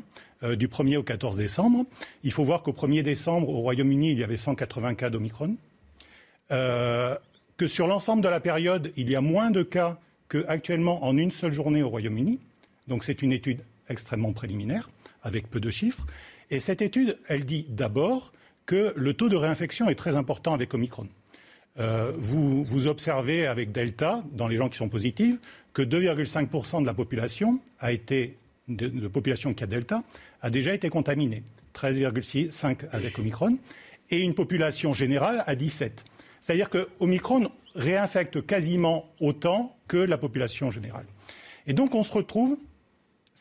du 0.55 0.67
1er 0.67 0.97
au 0.97 1.03
14 1.03 1.37
décembre. 1.37 1.85
Il 2.23 2.31
faut 2.31 2.43
voir 2.43 2.63
qu'au 2.63 2.73
1er 2.73 3.03
décembre, 3.03 3.49
au 3.49 3.61
Royaume-Uni, 3.61 4.11
il 4.11 4.19
y 4.19 4.23
avait 4.23 4.37
180 4.37 4.95
cas 4.95 5.09
d'Omicron. 5.09 5.55
que 6.49 7.67
sur 7.67 7.87
l'ensemble 7.87 8.21
de 8.21 8.29
la 8.29 8.39
période, 8.39 8.91
il 8.97 9.09
y 9.09 9.15
a 9.15 9.21
moins 9.21 9.51
de 9.51 9.63
cas 9.63 9.99
qu'actuellement 10.29 11.05
en 11.05 11.15
une 11.17 11.31
seule 11.31 11.53
journée 11.53 11.83
au 11.83 11.89
Royaume-Uni. 11.89 12.39
Donc 12.87 13.03
c'est 13.03 13.21
une 13.21 13.31
étude 13.31 13.61
extrêmement 13.89 14.33
préliminaire, 14.33 14.89
avec 15.21 15.49
peu 15.49 15.59
de 15.59 15.69
chiffres. 15.69 16.05
Et 16.49 16.59
cette 16.59 16.81
étude, 16.81 17.17
elle 17.27 17.45
dit 17.45 17.65
d'abord 17.69 18.33
que 18.65 18.93
le 18.95 19.13
taux 19.13 19.29
de 19.29 19.35
réinfection 19.35 19.89
est 19.89 19.95
très 19.95 20.15
important 20.15 20.53
avec 20.53 20.73
Omicron. 20.73 21.07
Euh, 21.79 22.11
vous, 22.15 22.87
observez 22.87 23.47
avec 23.47 23.71
Delta, 23.71 24.23
dans 24.31 24.47
les 24.47 24.57
gens 24.57 24.69
qui 24.69 24.77
sont 24.77 24.89
positifs, 24.89 25.37
que 25.73 25.81
2,5% 25.81 26.81
de 26.81 26.85
la 26.85 26.93
population 26.93 27.59
a 27.79 27.91
été, 27.91 28.37
de, 28.67 28.87
de, 28.87 29.07
population 29.07 29.53
qui 29.53 29.63
a 29.63 29.67
Delta, 29.67 30.03
a 30.41 30.49
déjà 30.49 30.73
été 30.73 30.89
contaminée. 30.89 31.43
13,5 31.73 32.87
avec 32.91 33.17
Omicron. 33.17 33.57
Et 34.11 34.19
une 34.19 34.35
population 34.35 34.93
générale 34.93 35.43
à 35.47 35.55
17. 35.55 36.03
C'est-à-dire 36.41 36.69
que 36.69 36.89
Omicron 36.99 37.49
réinfecte 37.73 38.45
quasiment 38.45 39.09
autant 39.19 39.77
que 39.87 39.97
la 39.97 40.17
population 40.17 40.71
générale. 40.71 41.05
Et 41.65 41.73
donc 41.73 41.95
on 41.95 42.03
se 42.03 42.11
retrouve 42.11 42.57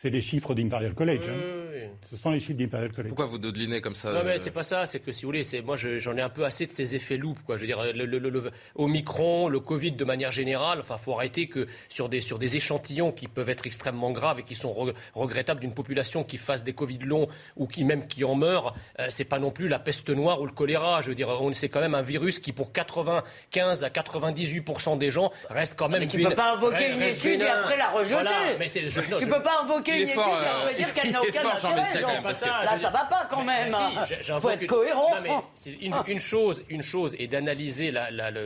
c'est 0.03 0.11
les 0.11 0.21
chiffres 0.21 0.53
d'Imperial 0.53 0.95
College. 0.95 1.29
Hein. 1.29 1.63
Ce 2.11 2.17
sont 2.17 2.33
les 2.33 2.41
chiffres 2.41 2.59
d'Imperial 2.59 2.93
College. 2.93 3.11
Pourquoi 3.11 3.27
vous 3.27 3.39
dodelinez 3.39 3.81
comme 3.81 3.95
ça 3.95 4.13
Non, 4.13 4.23
mais 4.25 4.33
euh 4.33 4.39
c'est 4.39 4.51
pas 4.51 4.65
ça. 4.65 4.85
C'est 4.85 4.99
que 4.99 5.13
si 5.13 5.23
vous 5.23 5.29
voulez, 5.29 5.45
c'est 5.45 5.63
moi 5.63 5.77
j'en 5.77 6.17
ai 6.17 6.21
un 6.21 6.29
peu 6.29 6.45
assez 6.45 6.67
de 6.67 6.73
ces 6.73 6.97
effets 6.97 7.17
loupes. 7.17 7.41
Quoi. 7.45 7.57
Je 7.57 7.61
veux 7.61 7.69
dire, 7.69 7.81
le, 7.95 8.05
le, 8.05 8.19
le, 8.19 8.51
Omicron, 8.75 9.49
le 9.49 9.61
Covid 9.61 9.93
de 9.93 10.05
manière 10.05 10.33
générale. 10.33 10.81
Enfin, 10.81 10.99
faut 10.99 11.15
arrêter 11.15 11.47
que 11.47 11.69
sur 11.89 12.09
des 12.09 12.21
sur 12.21 12.41
des 12.41 12.57
échantillons 12.57 13.13
qui 13.13 13.29
peuvent 13.29 13.49
être 13.49 13.65
extrêmement 13.65 14.11
graves 14.11 14.41
et 14.41 14.43
qui 14.43 14.57
sont 14.57 14.75
regrettables 15.15 15.61
d'une 15.61 15.73
population 15.73 16.25
qui 16.25 16.37
fasse 16.37 16.65
des 16.65 16.73
Covid 16.73 16.99
longs 16.99 17.29
ou 17.57 17.69
qui 17.69 17.85
même 17.85 18.09
qui 18.09 18.25
en 18.25 18.35
meurt, 18.35 18.75
euh, 18.99 19.07
c'est 19.09 19.25
pas 19.25 19.39
non 19.39 19.53
plus 19.53 19.69
la 19.69 19.79
peste 19.79 20.11
noire 20.11 20.41
ou 20.41 20.47
le 20.47 20.53
choléra. 20.53 21.01
Je 21.01 21.11
veux 21.11 21.15
dire, 21.15 21.29
c'est 21.55 21.69
quand 21.69 21.81
même 21.81 21.95
un 21.95 22.03
virus 22.03 22.41
qui 22.41 22.51
pour 22.51 22.73
95 22.73 23.85
à 23.85 23.91
98 23.91 24.99
des 24.99 25.13
gens 25.13 25.31
reste 25.49 25.79
quand 25.79 25.89
même. 25.89 26.01
Mais 26.01 26.09
tu 26.09 26.21
peux 26.21 26.35
pas 26.35 26.55
invoquer 26.55 26.91
une 26.91 27.03
étude 27.03 27.41
et 27.41 27.47
après 27.47 27.77
la 27.77 27.91
rejeter. 27.91 28.15
Voilà, 28.15 28.33
mais 28.59 28.67
je, 28.67 29.01
tu 29.17 29.29
peux 29.29 29.43
pas 29.43 29.63
invoquer 29.63 29.92
une 29.97 30.09
étude, 30.09 30.19
on 30.19 30.67
va 30.67 30.75
dire 30.75 30.95
qu'elle 30.95 31.11
n'a 31.11 31.23
aucun 31.23 31.49
intérêt. 31.49 32.23
Là, 32.23 32.33
ça 32.33 32.91
va 32.91 33.05
pas 33.05 33.27
quand 33.29 33.45
même. 33.45 33.75
Il 34.11 34.41
faut 34.41 34.51
être 34.51 34.67
cohérent. 34.67 35.13
Une 36.07 36.19
chose, 36.19 36.65
une 36.69 36.83
chose 36.83 37.15
est 37.19 37.27
d'analyser, 37.27 37.93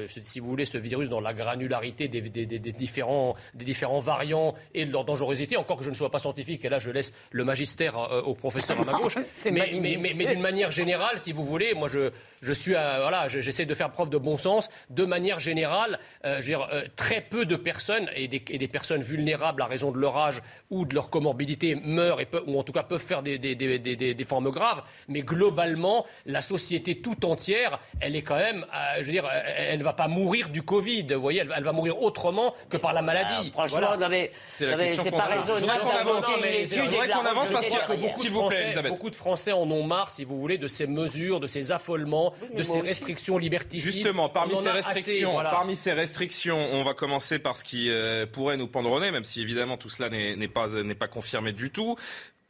si 0.09 0.41
vous 0.41 0.49
voulez, 0.49 0.67
ce 0.67 0.79
virus 0.79 1.09
dans 1.09 1.21
la 1.21 1.35
granularité 1.35 2.09
des 2.09 2.21
différents 2.23 3.35
variants 4.01 4.55
et 4.75 4.85
de 4.85 4.93
leur 4.93 5.05
dangerosité. 5.05 5.57
Encore 5.57 5.79
que 5.79 5.85
je 5.85 5.91
ne 5.91 5.95
sois 5.95 6.11
pas 6.11 6.19
scientifique, 6.19 6.65
et 6.65 6.69
là, 6.69 6.79
je 6.79 6.91
laisse 6.91 7.13
le 7.31 7.45
magistère 7.45 7.99
euh, 7.99 8.23
au 8.23 8.35
professeur 8.35 8.81
à 8.81 8.85
ma 8.85 8.93
gauche. 8.93 9.17
Mais 9.51 10.27
d'une 10.27 10.41
manière 10.41 10.71
générale, 10.71 11.19
si 11.19 11.33
vous 11.33 11.45
voulez, 11.45 11.75
moi, 11.75 11.89
je 11.89 12.53
suis, 12.53 12.73
voilà, 12.73 13.29
j'essaie 13.29 13.67
de 13.67 13.75
faire 13.75 13.91
preuve 13.91 14.11
de 14.11 14.19
bon 14.19 14.39
sens. 14.39 14.69
De 14.91 15.05
manière 15.05 15.41
générale, 15.41 15.99
euh, 16.25 16.41
je 16.41 16.53
veux 16.53 16.59
dire, 16.59 16.69
euh, 16.73 16.83
très 16.97 17.21
peu 17.21 17.45
de 17.45 17.57
personnes 17.57 18.09
et 18.15 18.29
des 18.29 18.69
personnes 18.69 19.03
vulnérables 19.03 19.63
à 19.63 19.67
raison 19.67 19.91
de 19.91 19.99
leur 19.99 20.17
âge 20.17 20.43
ou 20.71 20.85
de 20.85 20.95
leur 20.95 21.11
comorbidité 21.11 21.36
meurent, 21.85 22.21
et 22.21 22.29
ou 22.47 22.59
en 22.59 22.63
tout 22.63 22.73
cas 22.73 22.83
peuvent 22.83 23.03
faire 23.03 23.23
des, 23.23 23.39
des, 23.39 23.55
des, 23.55 23.79
des, 23.97 24.25
formes 24.25 24.51
graves, 24.51 24.83
mais 25.09 25.23
globalement, 25.23 26.07
la 26.25 26.43
société 26.43 27.01
tout 27.01 27.25
entière, 27.27 27.79
elle 28.01 28.17
est 28.17 28.23
quand 28.23 28.37
même, 28.37 28.65
euh, 28.75 28.99
je 29.01 29.07
veux 29.07 29.13
dire, 29.13 29.29
elle 29.57 29.79
ne 29.79 29.85
va 29.85 29.93
pas 29.93 30.09
mourir 30.09 30.49
du 30.49 30.63
Covid, 30.63 31.07
vous 31.15 31.21
voyez, 31.21 31.41
elle, 31.41 31.65
va 31.65 31.73
mourir 31.73 32.01
autrement 32.01 32.55
que 32.69 32.77
par 32.77 32.93
la 32.93 33.03
maladie. 33.03 33.53
Ah, 33.57 33.67
franchement, 33.67 33.89
c'est 34.41 35.11
pas 35.11 35.27
raisonnable. 35.27 35.83
Je 36.71 36.81
voudrais 36.81 37.09
qu'on 37.09 37.25
avance 37.25 37.51
parce 37.51 37.67
que 37.67 37.97
beaucoup, 37.97 38.25
de 38.25 38.31
Français, 38.31 38.83
beaucoup 38.89 39.11
de 39.11 39.17
Français 39.17 39.53
en 39.53 39.71
ont 39.71 39.85
marre, 39.85 40.11
si 40.11 40.25
vous 40.25 40.39
voulez, 40.41 40.59
de 40.59 40.69
ces 40.69 40.87
mesures, 40.87 41.41
de 41.41 41.47
ces 41.47 41.73
affolements, 41.73 42.33
de 42.55 42.63
ces 42.63 42.81
restrictions 42.81 43.39
liberticides. 43.39 43.93
Justement, 43.93 44.29
parmi 44.29 44.57
ces 44.57 44.71
restrictions, 44.71 45.37
parmi 45.37 45.77
ces 45.77 45.93
restrictions, 45.93 46.59
on 46.73 46.83
va 46.83 46.95
commencer 46.95 47.39
par 47.39 47.57
ce 47.57 47.65
qui 47.65 47.91
euh, 47.91 48.27
pourrait 48.27 48.57
nous 48.57 48.69
nez, 49.01 49.11
même 49.11 49.25
si 49.25 49.41
évidemment 49.41 49.77
tout 49.77 49.91
cela 49.91 50.09
n'est 50.09 50.49
pas, 50.49 50.69
pas 50.99 51.09
confirmé 51.09 51.26
du 51.53 51.71
tout. 51.71 51.97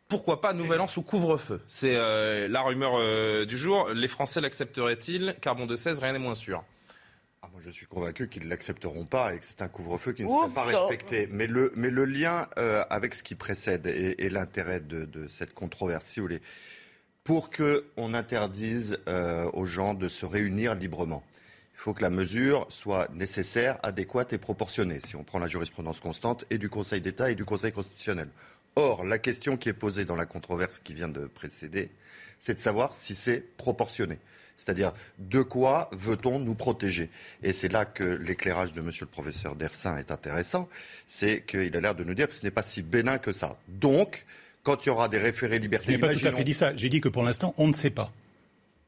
Pourquoi 0.09 0.41
pas 0.41 0.53
Nouvel 0.53 0.81
An 0.81 0.87
sous 0.87 1.03
couvre-feu? 1.03 1.61
C'est 1.67 1.97
euh, 1.97 2.47
la 2.47 2.62
rumeur 2.62 2.93
euh, 2.95 3.45
du 3.45 3.59
jour. 3.59 3.89
Les 3.89 4.07
Français 4.07 4.41
l'accepteraient-ils? 4.41 5.37
Carbon 5.41 5.67
de 5.67 5.75
16, 5.75 5.99
rien 5.99 6.12
n'est 6.12 6.21
moins 6.21 6.35
sûr. 6.35 6.62
Ah, 7.43 7.49
moi, 7.53 7.61
je 7.65 7.71
suis 7.71 7.87
convaincu 7.87 8.29
qu'ils 8.29 8.45
ne 8.45 8.49
l'accepteront 8.49 9.05
pas 9.05 9.35
et 9.35 9.39
que 9.39 9.45
c'est 9.45 9.62
un 9.62 9.69
couvre-feu 9.69 10.12
qui 10.12 10.25
ne 10.25 10.29
sera 10.29 10.49
pas 10.49 10.65
respecté. 10.65 11.29
Mais 11.33 11.49
le, 11.49 11.73
mais 11.75 11.91
le 11.91 12.05
lien 12.05 12.47
euh, 12.59 12.85
avec 12.89 13.17
ce 13.17 13.25
qui 13.25 13.35
précède 13.35 13.87
et, 13.87 14.31
l'intérêt 14.31 14.81
de, 14.81 15.27
cette 15.29 15.55
controverse, 15.55 16.07
si 16.07 16.21
vous 16.21 16.27
voulez, 16.27 16.43
pour 17.25 17.51
qu'on 17.51 18.15
interdise 18.15 19.01
aux 19.53 19.67
gens 19.67 19.95
de 19.95 20.09
se 20.09 20.25
réunir 20.25 20.77
librement, 20.77 21.25
il 21.75 21.79
faut 21.79 21.93
que 21.93 22.03
la 22.03 22.11
mesure 22.11 22.67
soit 22.69 23.09
nécessaire, 23.12 23.79
adéquate 23.83 24.33
et 24.33 24.39
proportionnée, 24.39 25.01
si 25.03 25.17
on 25.17 25.25
prend 25.25 25.41
la 25.41 25.49
jurisprudence 25.49 25.99
constante 25.99 26.45
et 26.49 26.59
du 26.59 26.71
Conseil 26.71 27.01
d'État 27.01 27.31
et 27.31 27.35
du 27.35 27.45
Conseil 27.45 27.73
constitutionnel 27.73 28.29
Or, 28.77 29.05
la 29.05 29.19
question 29.19 29.57
qui 29.57 29.71
est 29.71 29.75
posée 29.75 30.05
dans 30.05 30.17
la 30.17 30.27
controverse 30.27 30.79
qui 30.79 30.93
vient 30.93 31.09
de 31.09 31.27
précéder, 31.27 31.91
c'est 32.41 32.55
de 32.55 32.59
savoir 32.59 32.95
si 32.95 33.15
c'est 33.15 33.41
proportionné. 33.57 34.19
C'est-à-dire, 34.57 34.93
de 35.19 35.43
quoi 35.43 35.91
veut-on 35.93 36.39
nous 36.39 36.55
protéger? 36.55 37.11
Et 37.43 37.53
c'est 37.53 37.73
là 37.73 37.85
que 37.85 38.05
l'éclairage 38.05 38.73
de 38.73 38.81
monsieur 38.81 39.07
le 39.07 39.11
professeur 39.11 39.55
Dersin 39.55 39.97
est 39.99 40.11
intéressant. 40.11 40.69
C'est 41.07 41.43
qu'il 41.47 41.75
a 41.77 41.81
l'air 41.81 41.95
de 41.95 42.05
nous 42.05 42.15
dire 42.15 42.29
que 42.29 42.35
ce 42.35 42.45
n'est 42.45 42.51
pas 42.51 42.62
si 42.62 42.83
bénin 42.83 43.19
que 43.19 43.33
ça. 43.33 43.59
Donc, 43.69 44.25
quand 44.62 44.85
il 44.85 44.89
y 44.89 44.93
aura 44.93 45.09
des 45.09 45.19
référés 45.19 45.59
liberté... 45.59 45.93
Je 45.93 45.93
n'ai 45.93 45.99
pas 45.99 46.15
tout 46.15 46.27
à 46.27 46.33
fait 46.33 46.45
dit 46.45 46.55
ça. 46.55 46.75
J'ai 46.77 46.89
dit 46.89 47.01
que 47.01 47.09
pour 47.09 47.23
l'instant, 47.23 47.55
on 47.57 47.69
ne 47.69 47.75
sait 47.75 47.91
pas. 47.91 48.12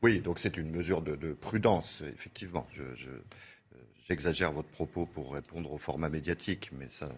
Oui, 0.02 0.20
donc 0.20 0.38
c'est 0.38 0.56
une 0.56 0.70
mesure 0.70 1.02
de, 1.02 1.32
prudence, 1.32 2.02
effectivement. 2.14 2.62
J'exagère 4.08 4.52
votre 4.52 4.68
propos 4.68 5.06
pour 5.06 5.34
répondre 5.34 5.72
au 5.72 5.78
format 5.78 6.08
médiatique, 6.08 6.70
mais 6.78 6.86
ça, 6.90 7.10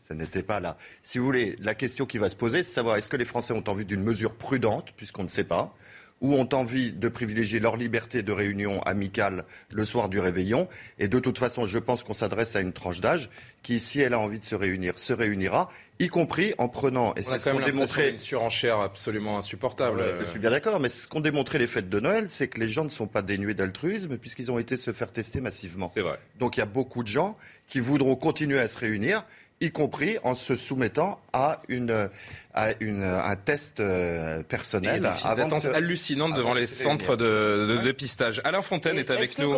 ça 0.00 0.14
n'était 0.14 0.42
pas 0.42 0.60
là. 0.60 0.76
Si 1.02 1.18
vous 1.18 1.24
voulez, 1.24 1.56
la 1.60 1.74
question 1.74 2.06
qui 2.06 2.18
va 2.18 2.28
se 2.28 2.36
poser, 2.36 2.62
c'est 2.62 2.72
savoir 2.72 2.96
est-ce 2.96 3.08
que 3.08 3.16
les 3.16 3.24
Français 3.24 3.52
ont 3.52 3.64
envie 3.68 3.84
d'une 3.84 4.02
mesure 4.02 4.34
prudente, 4.34 4.92
puisqu'on 4.96 5.22
ne 5.22 5.28
sait 5.28 5.44
pas, 5.44 5.74
ou 6.20 6.34
ont 6.34 6.48
envie 6.52 6.92
de 6.92 7.08
privilégier 7.08 7.60
leur 7.60 7.76
liberté 7.76 8.22
de 8.22 8.32
réunion 8.32 8.80
amicale 8.82 9.44
le 9.72 9.84
soir 9.84 10.08
du 10.08 10.18
réveillon? 10.18 10.68
Et 10.98 11.08
de 11.08 11.18
toute 11.18 11.38
façon, 11.38 11.66
je 11.66 11.78
pense 11.78 12.02
qu'on 12.02 12.14
s'adresse 12.14 12.56
à 12.56 12.60
une 12.60 12.72
tranche 12.72 13.00
d'âge 13.00 13.30
qui, 13.62 13.78
si 13.78 14.00
elle 14.00 14.14
a 14.14 14.18
envie 14.18 14.38
de 14.38 14.44
se 14.44 14.54
réunir, 14.54 14.98
se 14.98 15.12
réunira, 15.12 15.70
y 15.98 16.08
compris 16.08 16.54
en 16.56 16.68
prenant, 16.68 17.14
et 17.14 17.22
c'est 17.22 17.38
ce 17.38 17.50
qu'ont 17.50 17.60
démontré... 17.60 18.10
une 18.10 18.18
surenchère 18.18 18.80
absolument 18.80 19.38
insupportable. 19.38 20.02
je 20.20 20.24
suis 20.24 20.38
bien 20.38 20.50
d'accord, 20.50 20.80
mais 20.80 20.88
ce 20.88 21.06
qu'ont 21.06 21.20
démontré 21.20 21.58
les 21.58 21.66
fêtes 21.66 21.90
de 21.90 22.00
Noël, 22.00 22.28
c'est 22.28 22.48
que 22.48 22.58
les 22.58 22.68
gens 22.68 22.84
ne 22.84 22.88
sont 22.88 23.06
pas 23.06 23.20
dénués 23.20 23.54
d'altruisme 23.54 24.16
puisqu'ils 24.16 24.50
ont 24.50 24.58
été 24.58 24.78
se 24.78 24.92
faire 24.92 25.12
tester 25.12 25.42
massivement. 25.42 25.90
C'est 25.92 26.00
vrai. 26.00 26.18
Donc 26.38 26.56
il 26.56 26.60
y 26.60 26.62
a 26.62 26.66
beaucoup 26.66 27.02
de 27.02 27.08
gens 27.08 27.36
qui 27.68 27.80
voudront 27.80 28.16
continuer 28.16 28.58
à 28.58 28.66
se 28.66 28.78
réunir 28.78 29.24
y 29.60 29.70
compris 29.70 30.16
en 30.24 30.34
se 30.34 30.56
soumettant 30.56 31.20
à, 31.34 31.60
une, 31.68 32.08
à 32.54 32.68
une, 32.80 33.04
un 33.04 33.36
test 33.36 33.80
euh, 33.80 34.42
personnel. 34.42 35.08
Avant 35.22 35.50
hallucinante 35.74 36.34
devant 36.34 36.54
les 36.54 36.66
centres 36.66 37.16
de, 37.16 37.78
dépistage. 37.82 38.40
Alain 38.44 38.62
Fontaine 38.62 38.98
est 38.98 39.10
avec 39.10 39.38
nous. 39.38 39.54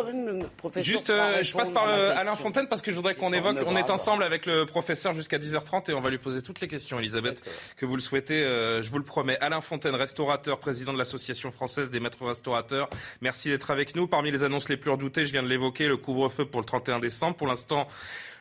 Juste, 0.77 1.11
euh, 1.11 1.43
je 1.43 1.55
passe 1.55 1.71
par 1.71 1.89
Alain 1.89 2.35
Fontaine 2.35 2.67
parce 2.69 2.83
que 2.83 2.91
je 2.91 2.97
voudrais 2.97 3.15
qu'on 3.15 3.33
évoque. 3.33 3.59
On 3.65 3.77
est 3.77 3.91
ensemble 3.91 4.25
avec 4.25 4.47
le 4.47 4.67
professeur 4.67 5.13
jusqu'à 5.13 5.39
10h30 5.39 5.91
et 5.91 5.95
on 5.95 6.01
va 6.01 6.11
lui 6.11 6.19
poser 6.19 6.43
toutes 6.43 6.61
les 6.61 6.69
questions, 6.69 6.99
Elisabeth, 6.99 7.43
que 7.77 7.87
vous 7.87 7.95
le 7.95 8.03
souhaitez. 8.03 8.43
Euh, 8.43 8.83
je 8.83 8.91
vous 8.91 8.99
le 8.99 9.05
promets. 9.05 9.39
Alain 9.41 9.61
Fontaine, 9.61 9.95
restaurateur, 9.95 10.59
président 10.59 10.93
de 10.93 10.99
l'association 10.99 11.51
française 11.53 11.91
des 11.91 12.01
maîtres 12.01 12.25
restaurateurs. 12.27 12.91
Merci 13.21 13.51
d'être 13.51 13.71
avec 13.71 13.95
nous. 13.95 14.09
Parmi 14.09 14.33
les 14.33 14.43
annonces 14.43 14.69
les 14.69 14.77
plus 14.77 14.91
redoutées, 14.91 15.25
je 15.25 15.33
viens 15.33 15.43
de 15.43 15.49
l'évoquer, 15.49 15.87
le 15.87 15.97
couvre-feu 15.97 16.45
pour 16.45 16.61
le 16.61 16.67
31 16.67 16.99
décembre. 16.99 17.37
Pour 17.37 17.47
l'instant, 17.47 17.87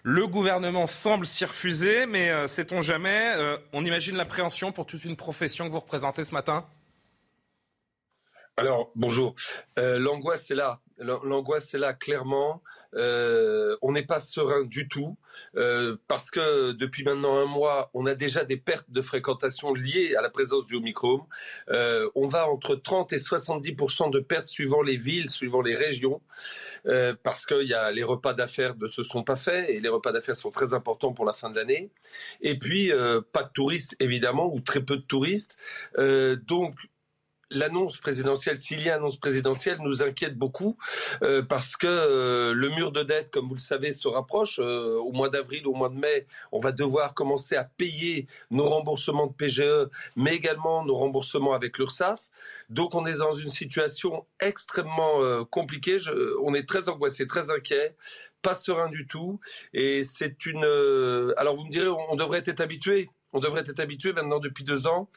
le 0.04 0.28
gouvernement 0.28 0.88
semble 0.88 1.26
s'y 1.26 1.46
refuser, 1.46 2.06
mais 2.06 2.30
euh, 2.30 2.48
sait-on 2.48 2.82
jamais 2.82 3.34
euh, 3.36 3.58
On 3.74 3.86
imagine 3.86 4.16
l'appréhension 4.16 4.72
pour 4.72 4.86
toute 4.86 5.06
une 5.06 5.16
profession 5.16 5.68
que 5.68 5.72
vous 5.72 5.80
représentez 5.80 6.24
ce 6.24 6.34
matin? 6.34 6.66
Alors, 8.58 8.92
bonjour. 8.96 9.36
Euh, 9.78 10.00
l'angoisse 10.00 10.50
est 10.52 10.56
là. 10.56 10.82
L'angoisse 10.98 11.74
est 11.74 11.78
là, 11.78 11.94
clairement. 11.94 12.62
On 12.94 13.92
n'est 13.92 14.06
pas 14.06 14.20
serein 14.20 14.64
du 14.64 14.88
tout 14.88 15.18
parce 16.08 16.32
que 16.32 16.72
depuis 16.74 17.04
maintenant 17.04 17.38
un 17.38 17.46
mois, 17.46 17.90
on 17.94 18.06
a 18.06 18.16
déjà 18.16 18.44
des 18.44 18.58
pertes 18.58 18.90
de 18.90 19.02
fréquentation 19.02 19.74
liées 19.74 20.16
à 20.16 20.22
la 20.22 20.30
présence 20.30 20.66
du 20.66 20.76
Omicron. 20.76 21.26
on 21.70 22.26
va 22.28 22.50
entre 22.50 22.76
30 22.76 23.14
et 23.14 23.18
70% 23.18 24.12
de 24.12 24.20
pertes 24.20 24.48
suivant 24.48 24.82
les 24.82 24.98
villes, 24.98 25.30
suivant 25.30 25.62
les 25.62 25.76
régions. 25.76 26.22
Euh, 26.88 27.14
parce 27.22 27.46
que 27.46 27.64
y 27.64 27.74
a, 27.74 27.92
les 27.92 28.04
repas 28.04 28.34
d'affaires 28.34 28.76
ne 28.76 28.88
se 28.88 29.04
sont 29.04 29.24
pas 29.24 29.36
faits 29.36 29.70
et 29.70 29.80
les 29.80 29.90
repas 29.90 30.12
d'affaires 30.12 30.38
sont 30.38 30.50
très 30.50 30.74
importants 30.74 31.14
pour 31.14 31.26
la 31.26 31.34
fin 31.34 31.50
de 31.50 31.56
l'année. 31.56 31.92
Et 32.42 32.58
puis, 32.58 32.92
euh, 32.92 33.22
pas 33.32 33.44
de 33.44 33.50
touristes, 33.50 33.96
évidemment, 34.00 34.52
ou 34.54 34.60
très 34.62 34.82
peu 34.82 34.98
de 34.98 35.02
touristes. 35.02 35.58
Euh, 35.98 36.36
donc, 36.36 36.76
l'annonce 37.52 37.98
présidentielle, 37.98 38.58
s'il 38.58 38.82
y 38.82 38.90
a 38.90 38.96
annonce 38.96 39.18
présidentielle, 39.18 39.78
nous 39.82 40.02
inquiète 40.02 40.38
beaucoup 40.38 40.78
euh, 41.22 41.44
parce 41.44 41.76
que 41.76 41.88
euh, 41.88 42.54
le 42.54 42.70
mur 42.70 42.92
de 42.92 43.04
dette, 43.04 43.30
comme 43.30 43.48
vous 43.48 43.56
le 43.56 43.60
savez, 43.60 43.92
se 43.92 44.08
rapproche. 44.08 44.60
Euh, 44.60 44.98
au 44.98 45.12
mois 45.12 45.30
d'avril, 45.30 45.68
au 45.68 45.74
mois 45.74 45.90
de 45.90 45.96
mai, 45.96 46.26
on 46.52 46.60
va 46.60 46.72
devoir 46.72 47.14
commencer 47.14 47.56
à 47.56 47.64
payer 47.64 48.28
nos 48.50 48.66
remboursements 48.66 49.28
de 49.28 49.34
PGE, 49.34 49.90
mais 50.16 50.36
également 50.36 50.84
nos 50.86 50.96
remboursements 50.96 51.54
avec 51.54 51.78
l'URSSAF. 51.78 52.30
Donc 52.70 52.96
on 52.96 53.06
est 53.06 53.20
dans 53.20 53.34
une 53.34 53.50
situation 53.50 54.26
extrêmement 54.40 55.46
compliquée. 55.46 55.98
on 56.42 56.54
est 56.54 56.68
très 56.68 56.90
angoissé, 56.90 57.28
très 57.28 57.52
inquiet 57.52 57.96
pas 58.42 58.56
serein 58.56 58.90
du 58.90 59.06
tout. 59.06 59.40
Et 59.72 60.04
c'est 60.04 60.48
une. 60.48 60.64
alors 61.38 61.56
vous 61.56 61.66
me 61.66 61.70
direz, 61.70 61.90
on 62.10 62.16
devrait 62.16 62.44
être 62.46 62.62
habitué 62.62 63.10
on 63.34 63.40
devrait 63.40 63.64
être 63.68 63.80
habitué 63.80 64.14
maintenant 64.14 64.40
depuis 64.40 64.64
deux 64.64 64.88
ans, 64.88 65.10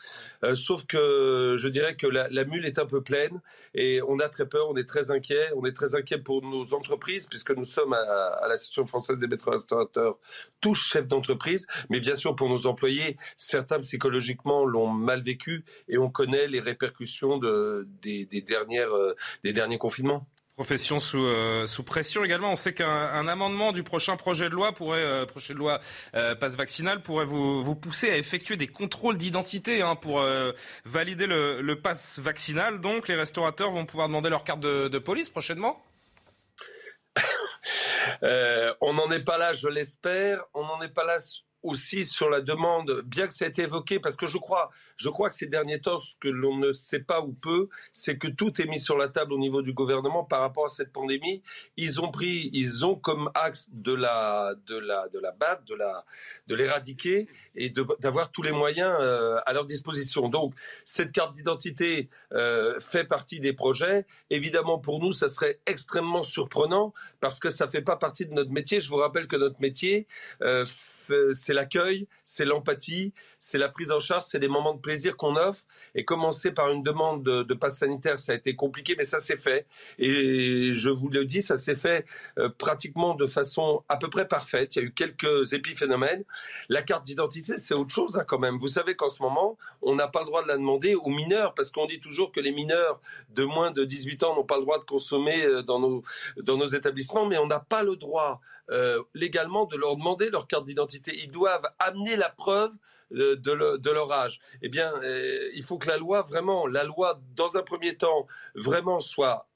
euh, 0.42 0.54
sauf 0.54 0.86
que 0.86 1.56
je 1.58 1.68
dirais 1.68 1.96
que 1.96 2.06
la, 2.06 2.44
mule 2.44 2.66
est 2.66 2.78
un 2.78 2.86
peu 2.86 3.02
pleine 3.02 3.40
et 3.74 4.00
on 4.06 4.18
a 4.18 4.28
très 4.28 4.46
peur, 4.46 4.68
on 4.68 4.76
est 4.76 4.88
très 4.88 5.10
inquiet, 5.10 5.50
on 5.56 5.64
est 5.64 5.72
très 5.72 5.94
inquiet 5.94 6.18
pour 6.18 6.42
nos 6.42 6.74
entreprises 6.74 7.26
puisque 7.26 7.50
nous 7.50 7.64
sommes 7.64 7.92
à, 7.92 7.98
à 7.98 8.48
l'Association 8.48 8.86
française 8.86 9.18
des 9.18 9.26
maîtres 9.26 9.50
restaurateurs 9.50 10.18
tous 10.60 10.74
chefs 10.74 11.08
d'entreprise, 11.08 11.66
mais 11.90 12.00
bien 12.00 12.14
sûr 12.14 12.34
pour 12.36 12.48
nos 12.48 12.66
employés, 12.66 13.16
certains 13.36 13.80
psychologiquement 13.80 14.64
l'ont 14.64 14.88
mal 14.88 15.22
vécu 15.22 15.64
et 15.88 15.98
on 15.98 16.10
connaît 16.10 16.46
les 16.46 16.60
répercussions 16.60 17.38
de, 17.38 17.86
des, 18.02 18.26
dernières, 18.40 18.94
euh, 18.94 19.14
des 19.42 19.52
derniers 19.52 19.78
confinements. 19.78 20.26
Profession 20.56 21.00
sous, 21.00 21.24
euh, 21.24 21.66
sous 21.66 21.82
pression 21.82 22.22
également. 22.22 22.52
On 22.52 22.56
sait 22.56 22.74
qu'un 22.74 23.26
amendement 23.26 23.72
du 23.72 23.82
prochain 23.82 24.16
projet 24.16 24.48
de 24.48 24.54
loi 24.54 24.70
pourrait, 24.70 25.02
euh, 25.02 25.26
projet 25.26 25.52
de 25.52 25.58
loi 25.58 25.80
euh, 26.14 26.36
passe 26.36 26.56
vaccinal 26.56 27.02
pourrait 27.02 27.24
vous, 27.24 27.74
pousser 27.74 28.08
à 28.08 28.16
effectuer 28.16 28.56
des 28.56 28.68
contrôles 28.68 29.18
d'identité 29.18 29.82
hein, 29.82 29.96
pour 29.96 30.24
valider 30.84 31.26
le, 31.26 31.60
le 31.60 31.80
passe 31.80 32.20
vaccinal. 32.20 32.80
Donc, 32.80 33.08
les 33.08 33.16
restaurateurs 33.16 33.72
vont 33.72 33.84
pouvoir 33.84 34.06
demander 34.06 34.30
leur 34.30 34.44
carte 34.44 34.60
de, 34.60 34.86
de 34.86 34.98
police 35.00 35.28
prochainement. 35.28 35.82
on 38.22 38.92
n'en 38.92 39.10
est 39.10 39.24
pas 39.24 39.38
là, 39.38 39.54
je 39.54 39.66
l'espère. 39.66 40.44
On 40.54 40.64
n'en 40.64 40.80
est 40.82 40.94
pas 40.94 41.04
là 41.04 41.18
aussi 41.64 42.04
sur 42.04 42.30
la 42.30 42.40
demande, 42.40 43.02
bien 43.06 43.26
que 43.26 43.34
ça 43.34 43.46
ait 43.46 43.48
été 43.48 43.62
évoqué, 43.62 43.98
parce 43.98 44.16
que 44.16 44.26
je 44.26 44.38
crois, 44.38 44.70
je 44.96 45.08
crois 45.08 45.30
que 45.30 45.34
ces 45.34 45.46
derniers 45.46 45.80
temps, 45.80 45.98
ce 45.98 46.14
que 46.20 46.28
l'on 46.28 46.56
ne 46.58 46.72
sait 46.72 47.00
pas 47.00 47.20
ou 47.22 47.32
peu, 47.32 47.68
c'est 47.90 48.18
que 48.18 48.28
tout 48.28 48.60
est 48.60 48.66
mis 48.66 48.78
sur 48.78 48.96
la 48.96 49.08
table 49.08 49.32
au 49.32 49.38
niveau 49.38 49.62
du 49.62 49.72
gouvernement 49.72 50.24
par 50.24 50.40
rapport 50.40 50.66
à 50.66 50.68
cette 50.68 50.92
pandémie. 50.92 51.42
Ils 51.76 52.00
ont 52.00 52.10
pris, 52.10 52.50
ils 52.52 52.84
ont 52.84 52.94
comme 52.94 53.30
axe 53.34 53.68
de 53.72 53.94
la, 53.94 54.54
de 54.66 54.76
la, 54.76 55.08
de 55.08 55.18
la 55.18 55.32
battre, 55.32 55.64
de 55.64 55.74
la, 55.74 56.04
de 56.46 56.54
l'éradiquer 56.54 57.28
et 57.54 57.70
d'avoir 57.70 58.30
tous 58.30 58.42
les 58.42 58.52
moyens 58.52 58.94
euh, 59.00 59.38
à 59.46 59.52
leur 59.54 59.64
disposition. 59.64 60.28
Donc, 60.28 60.54
cette 60.84 61.12
carte 61.12 61.32
d'identité 61.34 62.10
euh, 62.32 62.78
fait 62.78 63.04
partie 63.04 63.40
des 63.40 63.54
projets. 63.54 64.06
Évidemment, 64.28 64.78
pour 64.78 65.00
nous, 65.00 65.12
ça 65.12 65.28
serait 65.30 65.60
extrêmement 65.64 66.22
surprenant 66.22 66.92
parce 67.20 67.40
que 67.40 67.48
ça 67.48 67.68
fait 67.68 67.82
pas 67.82 67.96
partie 67.96 68.26
de 68.26 68.34
notre 68.34 68.52
métier. 68.52 68.80
Je 68.80 68.90
vous 68.90 68.96
rappelle 68.96 69.26
que 69.26 69.36
notre 69.36 69.60
métier, 69.60 70.06
euh, 70.42 70.64
c'est 71.32 71.53
l'accueil, 71.54 72.06
c'est 72.24 72.44
l'empathie, 72.44 73.12
c'est 73.38 73.58
la 73.58 73.68
prise 73.68 73.90
en 73.90 74.00
charge, 74.00 74.24
c'est 74.26 74.38
des 74.38 74.48
moments 74.48 74.74
de 74.74 74.80
plaisir 74.80 75.16
qu'on 75.16 75.36
offre. 75.36 75.64
Et 75.94 76.04
commencer 76.04 76.50
par 76.50 76.70
une 76.70 76.82
demande 76.82 77.22
de, 77.22 77.54
passe 77.54 77.78
sanitaire, 77.78 78.18
ça 78.18 78.32
a 78.32 78.34
été 78.34 78.56
compliqué, 78.56 78.94
mais 78.98 79.04
ça 79.04 79.20
s'est 79.20 79.36
fait. 79.36 79.66
Et 79.98 80.72
je 80.74 80.90
vous 80.90 81.08
le 81.08 81.24
dis, 81.24 81.42
ça 81.42 81.56
s'est 81.56 81.76
fait 81.76 82.04
euh, 82.38 82.48
pratiquement 82.48 83.14
de 83.14 83.26
façon 83.26 83.84
à 83.88 83.96
peu 83.96 84.10
près 84.10 84.26
parfaite. 84.26 84.76
Il 84.76 84.78
y 84.80 84.82
a 84.82 84.88
eu 84.88 84.92
quelques 84.92 85.52
épiphénomènes. 85.52 86.24
La 86.68 86.82
carte 86.82 87.04
d'identité, 87.04 87.56
c'est 87.56 87.74
autre 87.74 87.94
chose 87.94 88.16
hein, 88.16 88.24
quand 88.26 88.38
même. 88.38 88.58
Vous 88.58 88.68
savez 88.68 88.96
qu'en 88.96 89.08
ce 89.08 89.22
moment, 89.22 89.56
on 89.82 89.94
n'a 89.94 90.08
pas 90.08 90.20
le 90.20 90.26
droit 90.26 90.42
de 90.42 90.48
la 90.48 90.56
demander 90.56 90.94
aux 90.94 91.10
mineurs, 91.10 91.54
parce 91.54 91.70
qu'on 91.70 91.86
dit 91.86 92.00
toujours 92.00 92.32
que 92.32 92.40
les 92.40 92.52
mineurs 92.52 93.00
de 93.30 93.44
moins 93.44 93.70
de 93.70 93.84
18 93.84 94.24
ans 94.24 94.34
n'ont 94.34 94.44
pas 94.44 94.56
le 94.56 94.62
droit 94.62 94.78
de 94.78 94.84
consommer 94.84 95.44
euh, 95.44 95.62
dans 95.62 95.78
nos, 95.78 96.02
dans 96.36 96.56
nos 96.56 96.66
établissements, 96.66 97.26
mais 97.26 97.38
on 97.38 97.46
n'a 97.46 97.60
pas 97.60 97.82
le 97.82 97.96
droit 97.96 98.40
euh, 98.70 99.02
légalement 99.14 99.66
de 99.66 99.76
leur 99.76 99.96
demander 99.96 100.30
leur 100.30 100.46
carte 100.46 100.64
d'identité. 100.64 101.18
Ils 101.22 101.30
doivent 101.30 101.68
amener 101.78 102.16
la 102.16 102.28
preuve 102.28 102.72
de, 103.10 103.34
de, 103.34 103.90
leur 103.90 104.10
âge. 104.10 104.40
Eh 104.62 104.68
bien, 104.68 104.92
euh, 105.02 105.50
il 105.54 105.62
faut 105.62 105.78
que 105.78 105.88
la 105.88 105.98
loi, 105.98 106.22
vraiment, 106.22 106.66
la 106.66 106.84
loi, 106.84 107.20
dans 107.36 107.56
un 107.56 107.62
premier 107.62 107.96
temps, 107.96 108.26
vraiment 108.54 109.00
soit 109.00 109.48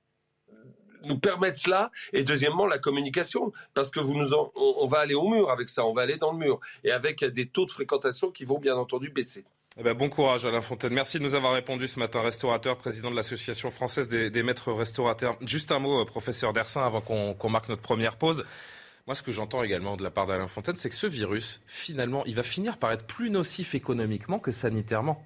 nous 1.05 1.18
permette 1.18 1.59
cela 1.59 1.90
et 2.12 2.25
deuxièmement 2.25 2.66
la 2.66 2.79
communication 2.79 3.53
parce 3.73 3.90
que 3.90 4.01
vous 4.01 4.14
nous 4.14 4.35
on, 4.35 4.85
va 4.87 4.99
aller 4.99 5.14
au 5.14 5.29
mur 5.29 5.49
avec 5.49 5.68
ça 5.68 5.85
on 5.85 5.92
va 5.92 6.03
aller 6.03 6.16
dans 6.16 6.33
le 6.33 6.38
mur 6.38 6.59
et 6.83 6.90
avec 6.90 7.25
des 7.25 7.47
taux 7.47 7.66
de 7.66 7.71
fréquentation 7.71 8.33
qui 8.33 8.44
vont 8.44 8.59
bien 8.59 8.75
entendu 8.75 9.09
baisser. 9.09 9.44
Eh 9.79 9.85
ben, 9.85 9.94
bon 9.94 10.09
courage 10.09 10.44
Alain 10.44 10.61
Fontaine. 10.61 10.92
Merci 10.92 11.21
de 11.21 11.23
nous 11.23 11.37
avoir 11.37 11.53
répondu 11.53 11.87
ce 11.87 12.01
matin. 12.01 12.21
Restaurateur, 12.21 12.77
président 12.77 13.12
de 13.12 13.14
l'Association 13.14 13.71
française 13.71 14.09
des, 14.09 14.42
maîtres 14.42 14.73
restaurateurs. 14.73 15.37
Juste 15.40 15.71
un 15.71 15.79
mot, 15.79 16.01
euh, 16.01 16.05
professeur 16.05 16.53
Dersin, 16.53 16.85
avant 16.85 17.01
qu'on 17.01 17.49
marque 17.49 17.68
notre 17.68 17.83
première 17.83 18.16
pause. 18.16 18.44
Moi, 19.09 19.14
ce 19.14 19.23
que 19.23 19.33
j'entends 19.33 19.62
également 19.62 19.97
de 19.97 20.03
la 20.03 20.11
part 20.11 20.27
d'Alain 20.27 20.49
Fontaine, 20.49 20.77
c'est 20.77 20.90
que 20.90 20.94
ce 20.94 21.07
virus, 21.07 21.62
finalement, 21.66 22.27
il 22.27 22.35
va 22.35 22.42
finir 22.42 22.77
par 22.77 22.92
être 22.92 23.07
plus 23.07 23.31
nocif 23.31 23.75
économiquement 23.75 24.38
que 24.38 24.53
sanitairement. 24.53 25.25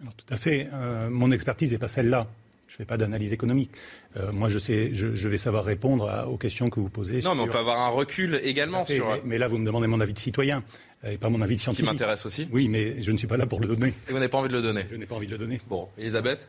Alors, 0.00 0.14
tout 0.14 0.32
à 0.32 0.36
fait. 0.36 0.68
Euh, 0.72 1.10
mon 1.10 1.32
expertise 1.32 1.72
n'est 1.72 1.78
pas 1.78 1.88
celle-là. 1.88 2.28
Je 2.68 2.74
ne 2.74 2.76
fais 2.76 2.84
pas 2.84 2.96
d'analyse 2.96 3.32
économique. 3.32 3.72
Euh, 4.16 4.30
moi, 4.30 4.48
je, 4.48 4.58
sais, 4.58 4.90
je, 4.94 5.28
vais 5.28 5.36
savoir 5.36 5.64
répondre 5.64 6.28
aux 6.30 6.36
questions 6.36 6.70
que 6.70 6.78
vous 6.78 6.90
posez. 6.90 7.22
Non, 7.22 7.34
mais 7.34 7.42
on 7.42 7.48
peut 7.48 7.58
avoir 7.58 7.80
un 7.80 7.88
recul 7.88 8.38
également 8.44 8.86
sur. 8.86 9.18
Mais, 9.24 9.36
là, 9.36 9.48
vous 9.48 9.58
me 9.58 9.66
demandez 9.66 9.88
mon 9.88 10.00
avis 10.00 10.12
de 10.12 10.20
citoyen 10.20 10.62
et 11.04 11.18
pas 11.18 11.28
mon 11.28 11.42
avis 11.42 11.56
de 11.56 11.60
scientifique. 11.60 11.88
Qui 11.88 11.92
m'intéresse 11.92 12.24
aussi. 12.24 12.46
Oui, 12.52 12.68
mais 12.68 13.02
je 13.02 13.10
ne 13.10 13.18
suis 13.18 13.26
pas 13.26 13.36
là 13.36 13.46
pour 13.46 13.58
le 13.58 13.66
donner. 13.66 13.88
Et 13.88 14.12
vous 14.12 14.14
n'avez 14.14 14.28
pas 14.28 14.38
envie 14.38 14.48
de 14.48 14.54
le 14.54 14.62
donner 14.62 14.86
Je 14.92 14.94
n'ai 14.94 15.06
pas 15.06 15.16
envie 15.16 15.26
de 15.26 15.32
le 15.32 15.38
donner. 15.38 15.60
Bon, 15.68 15.88
Elisabeth? 15.98 16.48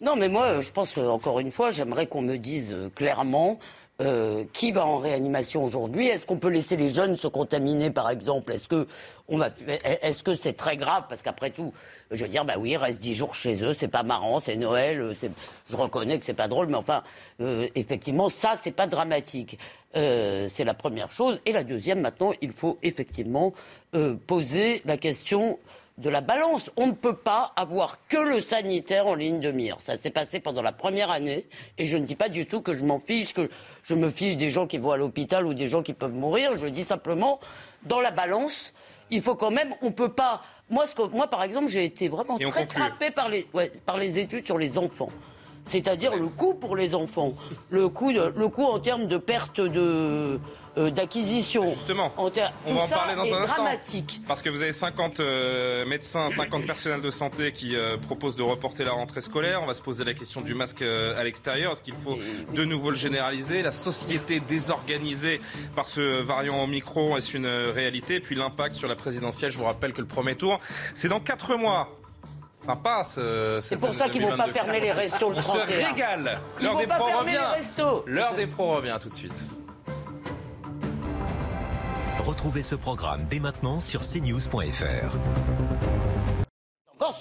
Non, 0.00 0.16
mais 0.16 0.30
moi, 0.30 0.60
je 0.60 0.70
pense, 0.70 0.96
encore 0.96 1.40
une 1.40 1.50
fois, 1.50 1.70
j'aimerais 1.70 2.06
qu'on 2.06 2.22
me 2.22 2.36
dise 2.38 2.74
clairement 2.94 3.58
euh, 4.00 4.44
qui 4.52 4.72
va 4.72 4.84
en 4.84 4.98
réanimation 4.98 5.64
aujourd'hui? 5.64 6.08
Est-ce 6.08 6.26
qu'on 6.26 6.38
peut 6.38 6.48
laisser 6.48 6.76
les 6.76 6.88
jeunes 6.88 7.16
se 7.16 7.28
contaminer, 7.28 7.90
par 7.90 8.10
exemple? 8.10 8.52
Est-ce 8.52 8.68
que 8.68 8.88
on 9.28 9.38
va, 9.38 9.50
que 9.50 10.34
c'est 10.34 10.54
très 10.54 10.76
grave? 10.76 11.04
Parce 11.08 11.22
qu'après 11.22 11.50
tout, 11.50 11.72
je 12.10 12.22
veux 12.22 12.28
dire, 12.28 12.44
bah 12.44 12.54
oui, 12.58 12.76
reste 12.76 13.00
dix 13.00 13.14
jours 13.14 13.34
chez 13.34 13.62
eux, 13.62 13.72
c'est 13.72 13.88
pas 13.88 14.02
marrant, 14.02 14.40
c'est 14.40 14.56
Noël. 14.56 15.00
Euh, 15.00 15.14
je 15.70 15.76
reconnais 15.76 16.18
que 16.18 16.24
c'est 16.24 16.34
pas 16.34 16.48
drôle, 16.48 16.66
mais 16.66 16.76
enfin, 16.76 17.04
euh, 17.40 17.68
effectivement, 17.76 18.28
ça, 18.28 18.54
c'est 18.60 18.72
pas 18.72 18.88
dramatique. 18.88 19.58
c'est 19.94 20.64
la 20.64 20.74
première 20.74 21.12
chose. 21.12 21.40
Et 21.46 21.52
la 21.52 21.62
deuxième, 21.62 22.00
maintenant, 22.00 22.32
il 22.42 22.50
faut 22.50 22.78
effectivement 22.82 23.52
poser 24.26 24.82
la 24.86 24.96
question 24.96 25.58
de 25.98 26.10
la 26.10 26.20
balance. 26.20 26.70
On 26.76 26.88
ne 26.88 26.92
peut 26.92 27.16
pas 27.16 27.52
avoir 27.56 27.98
que 28.08 28.16
le 28.16 28.40
sanitaire 28.40 29.06
en 29.06 29.14
ligne 29.14 29.40
de 29.40 29.50
mire. 29.50 29.76
Ça 29.80 29.96
s'est 29.96 30.10
passé 30.10 30.40
pendant 30.40 30.62
la 30.62 30.72
première 30.72 31.10
année, 31.10 31.46
et 31.78 31.84
je 31.84 31.96
ne 31.96 32.04
dis 32.04 32.14
pas 32.14 32.28
du 32.28 32.46
tout 32.46 32.60
que 32.60 32.76
je 32.76 32.84
m'en 32.84 32.98
fiche, 32.98 33.32
que 33.32 33.48
je 33.84 33.94
me 33.94 34.10
fiche 34.10 34.36
des 34.36 34.50
gens 34.50 34.66
qui 34.66 34.78
vont 34.78 34.90
à 34.90 34.96
l'hôpital 34.96 35.46
ou 35.46 35.54
des 35.54 35.68
gens 35.68 35.82
qui 35.82 35.92
peuvent 35.92 36.14
mourir. 36.14 36.58
Je 36.58 36.66
dis 36.66 36.84
simplement, 36.84 37.40
dans 37.84 38.00
la 38.00 38.10
balance, 38.10 38.72
il 39.10 39.22
faut 39.22 39.34
quand 39.34 39.50
même, 39.50 39.74
on 39.82 39.92
peut 39.92 40.12
pas. 40.12 40.42
Moi, 40.70 40.86
moi 41.12 41.28
par 41.28 41.42
exemple, 41.42 41.68
j'ai 41.68 41.84
été 41.84 42.08
vraiment 42.08 42.38
très 42.38 42.66
frappé 42.66 43.10
par 43.10 43.28
les, 43.28 43.46
par 43.86 43.98
les 43.98 44.18
études 44.18 44.46
sur 44.46 44.58
les 44.58 44.78
enfants. 44.78 45.10
C'est-à-dire 45.66 46.14
le 46.14 46.26
coût 46.26 46.54
pour 46.54 46.76
les 46.76 46.94
enfants, 46.94 47.32
le 47.70 47.88
coût, 47.88 48.12
le 48.12 48.48
coût 48.48 48.64
en 48.64 48.78
termes 48.78 49.06
de 49.06 49.16
perte 49.16 49.60
de, 49.60 50.38
euh, 50.76 50.90
d'acquisition. 50.90 51.68
Justement, 51.68 52.12
on 52.16 52.24
va 52.24 52.82
en 52.82 52.88
parler 52.88 53.14
dans 53.14 53.32
un 53.32 53.46
dramatique. 53.46 54.20
Parce 54.26 54.42
que 54.42 54.50
vous 54.50 54.60
avez 54.60 54.72
50 54.72 55.20
euh, 55.20 55.86
médecins, 55.86 56.28
50 56.30 56.66
personnels 56.66 57.00
de 57.00 57.10
santé 57.10 57.52
qui 57.52 57.76
euh, 57.76 57.96
proposent 57.96 58.34
de 58.34 58.42
reporter 58.42 58.84
la 58.84 58.90
rentrée 58.90 59.20
scolaire. 59.20 59.62
On 59.62 59.66
va 59.66 59.74
se 59.74 59.82
poser 59.82 60.02
la 60.02 60.14
question 60.14 60.40
du 60.40 60.54
masque 60.54 60.82
à 60.82 61.22
l'extérieur. 61.22 61.72
Est-ce 61.72 61.82
qu'il 61.82 61.94
faut 61.94 62.18
de 62.52 62.64
nouveau 62.64 62.90
le 62.90 62.96
généraliser? 62.96 63.62
La 63.62 63.70
société 63.70 64.40
désorganisée 64.40 65.40
par 65.76 65.86
ce 65.86 66.00
variant 66.22 66.64
Omicron, 66.64 67.16
est-ce 67.16 67.36
une 67.36 67.46
réalité? 67.46 68.18
Puis 68.18 68.34
l'impact 68.34 68.74
sur 68.74 68.88
la 68.88 68.96
présidentielle, 68.96 69.52
je 69.52 69.58
vous 69.58 69.64
rappelle 69.64 69.92
que 69.92 70.00
le 70.00 70.08
premier 70.08 70.34
tour, 70.34 70.58
c'est 70.94 71.08
dans 71.08 71.20
4 71.20 71.54
mois. 71.54 71.88
Sympa, 72.64 73.02
C'est 73.04 73.76
pour 73.76 73.92
ça 73.92 74.08
qu'ils 74.08 74.24
ne 74.24 74.30
vont 74.30 74.36
pas 74.36 74.48
fermer 74.48 74.80
les 74.80 74.92
restos 74.92 75.30
le 75.30 75.36
31. 75.36 75.62
On 75.62 75.66
se 75.66 75.72
régale. 75.72 76.40
L'heure 76.62 76.78
des 76.78 76.86
pros 76.86 77.18
revient. 77.18 78.02
L'heure 78.06 78.34
des 78.34 78.46
pros 78.46 78.72
revient 78.74 78.96
tout 79.00 79.08
de 79.08 79.14
suite. 79.14 79.44
Retrouvez 82.26 82.62
ce 82.62 82.74
programme 82.74 83.26
dès 83.28 83.38
maintenant 83.38 83.80
sur 83.80 84.00
cnews.fr. 84.00 85.93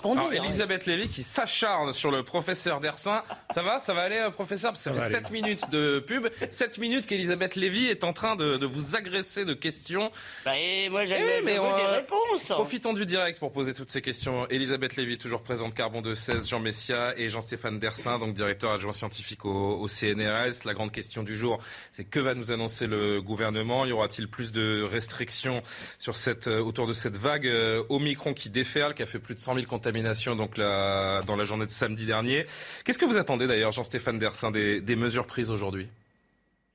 Alors, 0.03 0.33
Elisabeth 0.33 0.85
Lévy 0.85 1.07
qui 1.07 1.23
s'acharne 1.23 1.93
sur 1.93 2.11
le 2.11 2.23
professeur 2.23 2.79
Dersin. 2.79 3.23
Ça 3.49 3.61
va 3.61 3.79
Ça 3.79 3.93
va 3.93 4.01
aller, 4.01 4.17
euh, 4.17 4.29
professeur? 4.29 4.75
Ça, 4.77 4.93
fait 4.93 5.11
7 5.11 5.31
minutes 5.31 5.69
de 5.69 5.99
pub. 5.99 6.27
7 6.49 6.77
minutes 6.77 7.05
qu'Elisabeth 7.05 7.55
Lévy 7.55 7.87
est 7.87 8.03
en 8.03 8.13
train 8.13 8.35
de, 8.35 8.65
vous 8.65 8.95
agresser 8.95 9.45
de 9.45 9.53
questions. 9.53 10.11
Bah, 10.45 10.57
et 10.57 10.89
moi, 10.89 11.05
j'avais 11.05 11.39
eh, 11.41 11.45
des 11.45 11.59
réponses. 11.59 12.47
Profitons 12.47 12.93
du 12.93 13.05
direct 13.05 13.39
pour 13.39 13.51
poser 13.51 13.73
toutes 13.73 13.89
ces 13.89 14.01
questions. 14.01 14.47
Elisabeth 14.49 14.95
Lévy, 14.95 15.17
toujours 15.17 15.41
présente, 15.41 15.73
Carbon 15.73 16.01
de 16.01 16.13
16, 16.13 16.49
Jean 16.49 16.59
Messia 16.59 17.13
et 17.17 17.29
Jean-Stéphane 17.29 17.79
Dersin, 17.79 18.19
donc 18.19 18.33
directeur 18.33 18.71
adjoint 18.71 18.91
scientifique 18.91 19.45
au, 19.45 19.87
CNRS. 19.87 20.65
La 20.65 20.73
grande 20.73 20.91
question 20.91 21.23
du 21.23 21.35
jour, 21.35 21.59
c'est 21.91 22.05
que 22.05 22.19
va 22.19 22.33
nous 22.35 22.51
annoncer 22.51 22.87
le 22.87 23.21
gouvernement? 23.21 23.85
Y 23.85 23.91
aura-t-il 23.91 24.27
plus 24.29 24.51
de 24.51 24.81
restrictions 24.83 25.61
sur 25.97 26.15
cette, 26.15 26.47
euh, 26.47 26.61
autour 26.61 26.87
de 26.87 26.93
cette 26.93 27.15
vague 27.15 27.47
euh, 27.47 27.83
Omicron 27.89 28.33
qui 28.33 28.49
déferle, 28.49 28.93
qui 28.93 29.03
a 29.03 29.05
fait 29.05 29.19
plus 29.19 29.35
de 29.35 29.39
100 29.39 29.55
000 29.55 29.65
contamination 29.73 30.35
donc 30.35 30.57
dans 30.57 31.35
la 31.35 31.45
journée 31.45 31.65
de 31.65 31.71
samedi 31.71 32.05
dernier. 32.05 32.45
Qu'est-ce 32.83 32.99
que 32.99 33.05
vous 33.05 33.17
attendez 33.17 33.47
d'ailleurs, 33.47 33.71
Jean-Stéphane 33.71 34.19
Dersin, 34.19 34.51
des, 34.51 34.95
mesures 34.95 35.25
prises 35.25 35.49
aujourd'hui? 35.49 35.87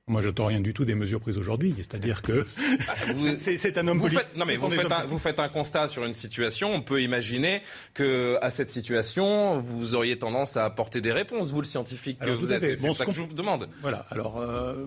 Moi, 0.07 0.23
je 0.23 0.27
n'attends 0.27 0.47
rien 0.47 0.59
du 0.59 0.73
tout 0.73 0.85
des 0.85 0.95
mesures 0.95 1.19
prises 1.19 1.37
aujourd'hui. 1.37 1.75
C'est-à-dire 1.77 2.23
que 2.23 2.45
ah, 2.87 2.93
c'est 3.37 3.77
un 3.77 3.87
homme 3.87 4.01
politique. 4.01 4.25
Non, 4.35 4.45
mais 4.45 4.55
vous 4.55 4.71
faites, 4.71 4.91
un, 4.91 5.05
vous 5.05 5.19
faites, 5.19 5.39
un, 5.39 5.49
constat 5.49 5.87
sur 5.87 6.03
une 6.03 6.13
situation. 6.13 6.73
On 6.73 6.81
peut 6.81 7.03
imaginer 7.03 7.61
que 7.93 8.37
à 8.41 8.49
cette 8.49 8.71
situation, 8.71 9.59
vous 9.59 9.93
auriez 9.93 10.17
tendance 10.17 10.57
à 10.57 10.65
apporter 10.65 10.99
des 10.99 11.11
réponses, 11.11 11.51
vous 11.51 11.61
le 11.61 11.67
scientifique 11.67 12.17
que 12.19 12.31
vous, 12.31 12.51
êtes. 12.51 12.75
C'est 12.75 12.91
ça 12.91 13.05
que 13.05 13.11
je 13.11 13.21
vous 13.21 13.35
demande. 13.35 13.69
Voilà. 13.81 14.07
Alors, 14.09 14.39
euh, 14.39 14.83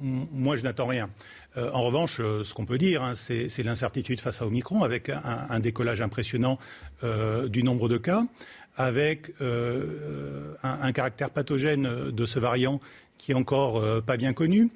moi, 0.00 0.54
je 0.54 0.62
n'attends 0.62 0.86
rien. 0.86 1.10
Euh, 1.56 1.70
en 1.72 1.82
revanche, 1.82 2.18
euh, 2.20 2.44
ce 2.44 2.54
qu'on 2.54 2.64
peut 2.64 2.78
dire, 2.78 3.02
hein, 3.02 3.14
c'est 3.14 3.62
l'incertitude 3.62 4.20
face 4.20 4.42
à 4.42 4.46
Omicron, 4.46 4.82
avec 4.82 5.10
un, 5.10 5.60
décollage 5.60 6.00
impressionnant 6.00 6.58
euh, 7.04 7.48
du 7.48 7.62
nombre 7.62 7.88
de 7.88 7.98
cas, 7.98 8.22
avec 8.76 9.32
un, 9.40 10.92
caractère 10.92 11.30
pathogène 11.30 12.10
de 12.10 12.24
ce 12.24 12.38
variant 12.38 12.80
qui 13.18 13.32
est 13.32 13.34
encore 13.34 14.02
pas 14.02 14.16
bien 14.16 14.32
connu. 14.32 14.70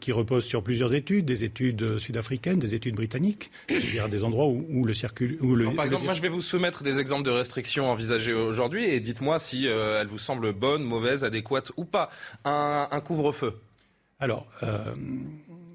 qui 0.00 0.12
repose 0.12 0.44
sur 0.44 0.62
plusieurs 0.62 0.94
études, 0.94 1.24
des 1.24 1.44
études 1.44 1.98
sud-africaines, 1.98 2.60
des 2.60 2.74
études 2.74 2.94
britanniques, 2.94 3.50
c'est-à-dire 3.68 4.08
des 4.08 4.22
endroits 4.22 4.46
où, 4.46 4.84
le 4.84 4.94
circule. 4.94 5.38
par 5.74 5.84
exemple, 5.84 6.04
moi 6.04 6.14
je 6.14 6.22
vais 6.22 6.28
vous 6.28 6.40
soumettre 6.40 6.82
des 6.82 7.00
exemples 7.00 7.24
de 7.24 7.30
restrictions 7.30 7.90
envisagées 7.90 8.32
aujourd'hui 8.32 8.84
et 8.86 9.00
dites-moi 9.00 9.38
si 9.40 9.66
elles 9.66 10.06
vous 10.06 10.18
semblent 10.18 10.52
bonnes, 10.52 10.84
mauvaises, 10.84 11.24
adéquates 11.24 11.72
ou 11.76 11.84
pas. 11.84 12.10
un 12.44 13.00
couvre-feu. 13.04 13.54
Alors, 14.22 14.46
euh, 14.62 14.94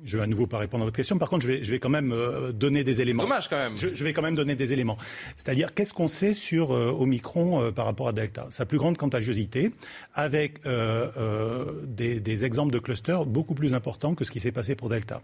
je 0.06 0.16
vais 0.16 0.24
à 0.24 0.28
nouveau 0.28 0.48
pas 0.48 0.58
répondre 0.58 0.84
à 0.84 0.86
votre 0.86 0.96
question. 0.96 1.18
Par 1.18 1.30
contre, 1.30 1.46
je 1.46 1.52
vais, 1.52 1.64
je 1.66 1.70
vais 1.70 1.80
quand 1.80 1.90
même 1.90 2.14
euh, 2.14 2.54
donner 2.54 2.86
des 2.86 3.02
éléments. 3.02 3.24
Dommage 3.24 3.50
quand 3.50 3.58
même. 3.58 3.76
Je, 3.76 4.02
vais 4.06 4.14
quand 4.14 4.22
même 4.22 4.38
donner 4.38 4.56
des 4.56 4.72
éléments. 4.72 4.98
C'est-à-dire, 5.36 5.74
qu'est-ce 5.74 5.94
qu'on 5.94 6.08
sait 6.08 6.34
sur 6.34 6.72
euh, 6.72 6.90
Omicron 6.98 7.74
par 7.74 7.84
rapport 7.84 8.08
à 8.08 8.14
Delta? 8.14 8.48
Sa 8.50 8.66
plus 8.66 8.78
grande 8.78 8.96
contagiosité, 8.96 9.74
avec 10.14 10.62
des, 10.64 12.22
des, 12.22 12.46
exemples 12.46 12.72
de 12.72 12.80
clusters 12.80 13.26
beaucoup 13.26 13.54
plus 13.54 13.74
importants 13.74 14.16
que 14.16 14.24
ce 14.24 14.32
qui 14.32 14.40
s'est 14.40 14.54
passé 14.54 14.76
pour 14.76 14.88
Delta. 14.88 15.22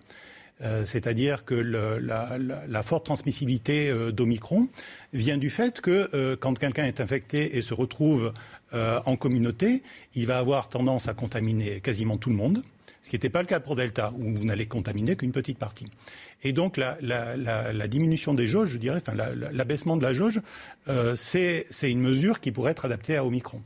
C'est-à-dire 0.83 1.45
que 1.45 1.55
le, 1.55 1.99
la, 1.99 2.37
la, 2.37 2.63
la, 2.67 2.83
forte 2.83 3.05
transmissibilité 3.05 3.91
d'Omicron 4.11 4.67
vient 5.13 5.37
du 5.37 5.49
fait 5.49 5.81
que 5.81 6.35
quand 6.35 6.57
quelqu'un 6.57 6.85
est 6.85 6.99
infecté 6.99 7.57
et 7.57 7.61
se 7.61 7.73
retrouve 7.73 8.33
en 8.73 9.15
communauté, 9.15 9.81
il 10.15 10.27
va 10.27 10.37
avoir 10.37 10.69
tendance 10.69 11.07
à 11.07 11.13
contaminer 11.13 11.79
quasiment 11.79 12.17
tout 12.17 12.29
le 12.29 12.35
monde 12.35 12.63
ce 13.03 13.09
qui 13.09 13.15
n'était 13.17 13.29
pas 13.29 13.41
le 13.41 13.47
cas 13.47 13.59
pour 13.59 13.75
Delta, 13.75 14.13
où 14.17 14.33
vous 14.33 14.45
n'allez 14.45 14.65
contaminer 14.65 15.17
qu'une 15.17 15.33
petite 15.33 15.59
partie. 15.59 15.87
Et 16.41 16.53
donc 16.53 16.77
la, 16.77 17.87
diminution 17.87 18.33
des 18.33 18.47
jauges, 18.47 18.69
je 18.69 18.77
dirais, 18.77 19.01
l'abaissement 19.51 19.97
de 19.97 20.03
la 20.03 20.13
jauge, 20.13 20.41
euh, 20.87 21.13
c'est 21.15 21.65
une 21.83 21.99
mesure 21.99 22.39
qui 22.39 22.51
pourrait 22.51 22.71
être 22.71 22.85
adaptée 22.85 23.17
à 23.17 23.25
Omicron. 23.25 23.61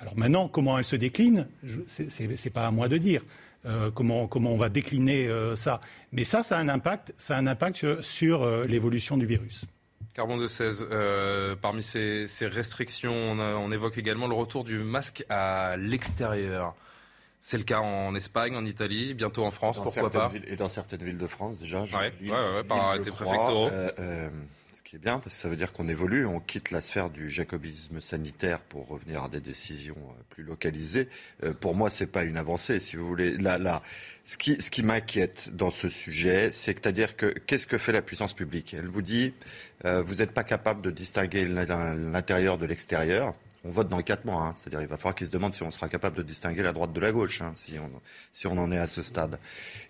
Alors 0.00 0.16
maintenant, 0.16 0.48
comment 0.48 0.78
elle 0.78 0.84
se 0.84 0.96
décline, 0.96 1.46
ce 1.66 2.22
n'est 2.22 2.50
pas 2.50 2.66
à 2.66 2.70
moi 2.70 2.88
de 2.88 2.96
dire. 2.96 3.22
Euh, 3.66 3.90
comment, 3.90 4.28
comment 4.28 4.52
on 4.52 4.56
va 4.56 4.68
décliner 4.68 5.26
euh, 5.26 5.56
ça. 5.56 5.80
Mais 6.12 6.22
ça, 6.22 6.44
ça 6.44 6.56
a 6.56 6.60
un 6.60 6.68
impact, 6.68 7.12
ça 7.18 7.36
a 7.36 7.40
un 7.40 7.46
impact 7.46 8.00
sur, 8.00 8.48
l'évolution 8.66 9.18
du 9.18 9.26
virus. 9.26 9.64
Carbon 10.14 10.38
de 10.38 10.46
16, 10.46 10.88
parmi 11.60 11.82
ces, 11.82 12.26
restrictions, 12.40 13.32
on, 13.32 13.70
évoque 13.70 13.98
également 13.98 14.28
le 14.28 14.34
retour 14.34 14.64
du 14.64 14.78
masque 14.78 15.24
à 15.28 15.76
l'extérieur. 15.76 16.74
C'est 17.40 17.56
le 17.56 17.64
cas 17.64 17.78
en 17.78 18.14
Espagne, 18.14 18.56
en 18.56 18.64
Italie, 18.64 19.14
bientôt 19.14 19.44
en 19.44 19.50
France, 19.50 19.80
pourquoi 19.82 20.10
pas 20.10 20.32
Et 20.48 20.56
dans 20.56 20.68
certaines 20.68 21.02
villes 21.02 21.18
de 21.18 21.26
France 21.26 21.58
déjà. 21.58 21.82
Oui, 21.82 22.30
par 22.68 22.78
arrêté 22.78 23.10
préfectoraux. 23.10 23.68
Euh, 23.68 23.90
euh, 23.98 24.28
ce 24.72 24.82
qui 24.82 24.96
est 24.96 24.98
bien, 24.98 25.18
parce 25.18 25.34
que 25.34 25.40
ça 25.40 25.48
veut 25.48 25.56
dire 25.56 25.72
qu'on 25.72 25.88
évolue, 25.88 26.26
on 26.26 26.40
quitte 26.40 26.70
la 26.70 26.80
sphère 26.80 27.10
du 27.10 27.30
jacobisme 27.30 28.00
sanitaire 28.00 28.60
pour 28.60 28.88
revenir 28.88 29.24
à 29.24 29.28
des 29.28 29.40
décisions 29.40 29.96
euh, 29.96 30.22
plus 30.30 30.42
localisées. 30.42 31.08
pour 31.60 31.74
moi, 31.74 31.90
c'est 31.90 32.06
pas 32.06 32.24
une 32.24 32.36
avancée, 32.36 32.80
si 32.80 32.96
vous 32.96 33.06
voulez. 33.06 33.36
Là, 33.36 33.56
là, 33.58 33.82
ce 34.26 34.36
qui, 34.36 34.60
ce 34.60 34.70
qui 34.70 34.82
m'inquiète 34.82 35.54
dans 35.54 35.70
ce 35.70 35.88
sujet, 35.88 36.50
c'est 36.52 36.86
à 36.86 36.92
dire 36.92 37.16
que 37.16 37.26
qu'est-ce 37.26 37.66
que 37.66 37.78
fait 37.78 37.92
la 37.92 38.02
puissance 38.02 38.34
publique? 38.34 38.74
Elle 38.74 38.88
vous 38.88 39.02
dit, 39.02 39.32
vous 39.84 40.16
n'êtes 40.16 40.32
pas 40.32 40.44
capable 40.44 40.82
de 40.82 40.90
distinguer 40.90 41.46
l'intérieur 41.46 42.58
de 42.58 42.66
l'extérieur 42.66 43.34
on 43.64 43.70
vote 43.70 43.88
dans 43.88 44.00
quatre 44.00 44.24
mois. 44.24 44.42
Hein. 44.42 44.54
C'est-à-dire 44.54 44.80
il 44.80 44.86
va 44.86 44.96
falloir 44.96 45.14
qu'ils 45.14 45.26
se 45.26 45.32
demandent 45.32 45.52
si 45.52 45.62
on 45.62 45.70
sera 45.70 45.88
capable 45.88 46.16
de 46.16 46.22
distinguer 46.22 46.62
la 46.62 46.72
droite 46.72 46.92
de 46.92 47.00
la 47.00 47.12
gauche, 47.12 47.40
hein, 47.42 47.52
si, 47.54 47.78
on, 47.78 47.90
si 48.32 48.46
on 48.46 48.56
en 48.58 48.70
est 48.72 48.78
à 48.78 48.86
ce 48.86 49.02
stade. 49.02 49.38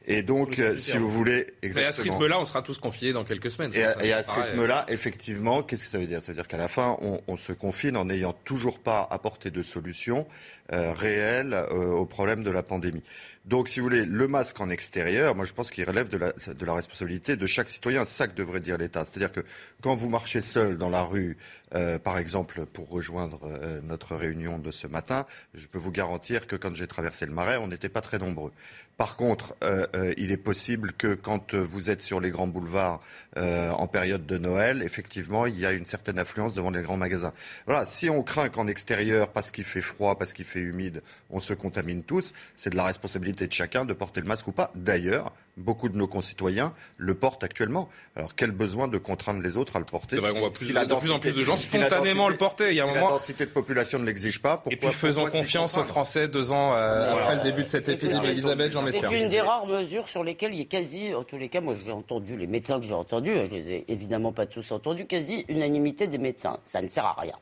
Et 0.06 0.22
donc, 0.22 0.58
euh, 0.58 0.78
si 0.78 0.96
vous 0.96 1.08
voulez... 1.08 1.46
Exactement. 1.62 1.84
Et 1.84 1.88
à 1.88 1.92
ce 1.92 2.02
rythme-là, 2.02 2.40
on 2.40 2.44
sera 2.46 2.62
tous 2.62 2.78
confiés 2.78 3.12
dans 3.12 3.24
quelques 3.24 3.50
semaines. 3.50 3.72
Et, 3.74 4.12
à, 4.12 4.22
ce 4.22 4.32
rythme-là, 4.32 4.86
effectivement, 4.88 5.62
qu'est-ce 5.62 5.84
que 5.84 5.90
ça 5.90 5.98
veut 5.98 6.06
dire? 6.06 6.22
Ça 6.22 6.32
veut 6.32 6.36
dire 6.36 6.48
qu'à 6.48 6.56
la 6.56 6.68
fin, 6.68 6.96
on, 7.26 7.36
se 7.36 7.52
confine 7.52 7.96
en 7.96 8.06
n'ayant 8.06 8.32
toujours 8.32 8.78
pas 8.78 9.06
apporté 9.10 9.50
de 9.50 9.62
solution 9.62 10.26
euh, 10.72 10.92
réelle 10.94 11.52
euh, 11.52 11.92
au 11.92 12.06
problème 12.06 12.42
de 12.42 12.50
la 12.50 12.62
pandémie. 12.62 13.02
Donc, 13.48 13.70
si 13.70 13.80
vous 13.80 13.84
voulez, 13.84 14.04
le 14.04 14.28
masque 14.28 14.60
en 14.60 14.68
extérieur, 14.68 15.34
moi 15.34 15.46
je 15.46 15.54
pense 15.54 15.70
qu'il 15.70 15.84
relève 15.84 16.08
de 16.08 16.18
la, 16.18 16.32
de 16.32 16.66
la, 16.66 16.74
responsabilité 16.74 17.34
de 17.34 17.46
chaque 17.46 17.70
citoyen. 17.70 18.04
C'est 18.04 18.16
ça 18.16 18.28
que 18.28 18.34
devrait 18.36 18.60
dire 18.60 18.76
l'État. 18.76 19.06
C'est-à-dire 19.06 19.32
que 19.32 19.40
quand 19.80 19.94
vous 19.94 20.10
marchez 20.10 20.42
seul 20.42 20.76
dans 20.76 20.90
la 20.90 21.02
rue, 21.02 21.38
euh, 21.74 21.98
par 21.98 22.18
exemple, 22.18 22.66
pour 22.66 22.90
rejoindre 22.90 23.40
euh, 23.44 23.80
notre 23.82 24.16
réunion 24.16 24.58
de 24.58 24.70
ce 24.70 24.86
matin, 24.86 25.24
je 25.54 25.66
peux 25.66 25.78
vous 25.78 25.90
garantir 25.90 26.46
que 26.46 26.56
quand 26.56 26.74
j'ai 26.74 26.86
traversé 26.86 27.24
le 27.24 27.32
marais, 27.32 27.56
on 27.56 27.68
n'était 27.68 27.88
pas 27.88 28.02
très 28.02 28.18
nombreux. 28.18 28.52
Par 28.98 29.16
contre, 29.16 29.54
euh, 29.64 29.86
euh, 29.98 30.14
il 30.16 30.30
est 30.30 30.36
possible 30.36 30.92
que 30.92 31.14
quand 31.14 31.54
vous 31.54 31.90
êtes 31.90 32.00
sur 32.00 32.20
les 32.20 32.30
grands 32.30 32.46
boulevards 32.46 33.00
euh, 33.36 33.70
en 33.70 33.86
période 33.86 34.26
de 34.26 34.38
Noël, 34.38 34.82
effectivement, 34.82 35.46
il 35.46 35.58
y 35.58 35.66
a 35.66 35.72
une 35.72 35.84
certaine 35.84 36.18
affluence 36.18 36.54
devant 36.54 36.70
les 36.70 36.82
grands 36.82 36.96
magasins. 36.96 37.32
Voilà, 37.66 37.84
si 37.84 38.08
on 38.08 38.22
craint 38.22 38.48
qu'en 38.48 38.66
extérieur, 38.66 39.28
parce 39.28 39.50
qu'il 39.50 39.64
fait 39.64 39.82
froid, 39.82 40.18
parce 40.18 40.32
qu'il 40.32 40.44
fait 40.44 40.60
humide, 40.60 41.02
on 41.30 41.40
se 41.40 41.54
contamine 41.54 42.02
tous, 42.02 42.32
c'est 42.56 42.70
de 42.70 42.76
la 42.76 42.84
responsabilité 42.84 43.46
de 43.46 43.52
chacun 43.52 43.84
de 43.84 43.92
porter 43.92 44.20
le 44.20 44.26
masque 44.26 44.48
ou 44.48 44.52
pas. 44.52 44.70
D'ailleurs, 44.74 45.32
beaucoup 45.58 45.88
de 45.88 45.96
nos 45.96 46.06
concitoyens 46.06 46.72
le 46.96 47.14
portent 47.14 47.44
actuellement. 47.44 47.88
Alors 48.16 48.34
quel 48.34 48.50
besoin 48.50 48.88
de 48.88 48.98
contraindre 48.98 49.42
les 49.42 49.56
autres 49.56 49.76
à 49.76 49.78
le 49.78 49.84
porter 49.84 50.16
si, 50.16 50.24
on 50.24 50.38
voit 50.38 50.52
plus, 50.52 50.72
de 50.72 50.94
plus 50.94 51.10
en 51.10 51.18
plus 51.18 51.34
de 51.34 51.42
gens 51.42 51.56
spontanément 51.56 52.28
le 52.28 52.36
porter. 52.36 52.70
Il 52.70 52.76
y 52.76 52.80
a 52.80 52.84
un 52.84 52.88
moment... 52.88 53.08
La 53.08 53.12
densité 53.12 53.44
de 53.44 53.50
population 53.50 53.98
ne 53.98 54.04
l'exige 54.04 54.40
pas. 54.40 54.58
Pourquoi, 54.58 54.72
et 54.72 54.76
puis 54.76 54.88
faisons 54.92 55.26
confiance 55.26 55.76
aux 55.76 55.84
Français 55.84 56.28
deux 56.28 56.52
ans 56.52 56.74
euh, 56.74 57.14
après 57.14 57.36
le 57.36 57.42
début 57.42 57.64
de 57.64 57.68
cette 57.68 57.88
épidémie. 57.88 58.26
Elisabeth, 58.26 58.72
Jean 58.72 58.84
C'est 58.90 59.12
une 59.12 59.28
des 59.28 59.40
rares 59.40 59.66
mesures 59.66 60.08
sur 60.08 60.24
lesquelles 60.24 60.52
il 60.54 60.60
y 60.60 60.62
a 60.62 60.66
quasi, 60.66 61.14
en 61.14 61.24
tous 61.24 61.38
les 61.38 61.48
cas, 61.48 61.60
moi 61.60 61.74
j'ai 61.84 61.92
entendu 61.92 62.36
les 62.36 62.46
médecins 62.46 62.80
que 62.80 62.86
j'ai 62.86 62.94
entendus, 62.94 63.34
je 63.34 63.50
les 63.50 63.72
ai 63.72 63.84
évidemment 63.88 64.32
pas 64.32 64.46
tous 64.46 64.70
entendus, 64.72 65.06
quasi 65.06 65.44
unanimité 65.48 66.06
des 66.06 66.18
médecins. 66.18 66.58
Ça 66.64 66.82
ne 66.82 66.88
sert 66.88 67.04
à 67.04 67.14
rien. 67.18 67.34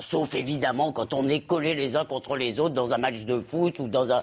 Sauf 0.00 0.36
évidemment 0.36 0.92
quand 0.92 1.12
on 1.12 1.28
est 1.28 1.40
collés 1.40 1.74
les 1.74 1.96
uns 1.96 2.04
contre 2.04 2.36
les 2.36 2.60
autres 2.60 2.74
dans 2.74 2.92
un 2.92 2.98
match 2.98 3.24
de 3.24 3.40
foot 3.40 3.80
ou 3.80 3.88
dans 3.88 4.12
un 4.12 4.22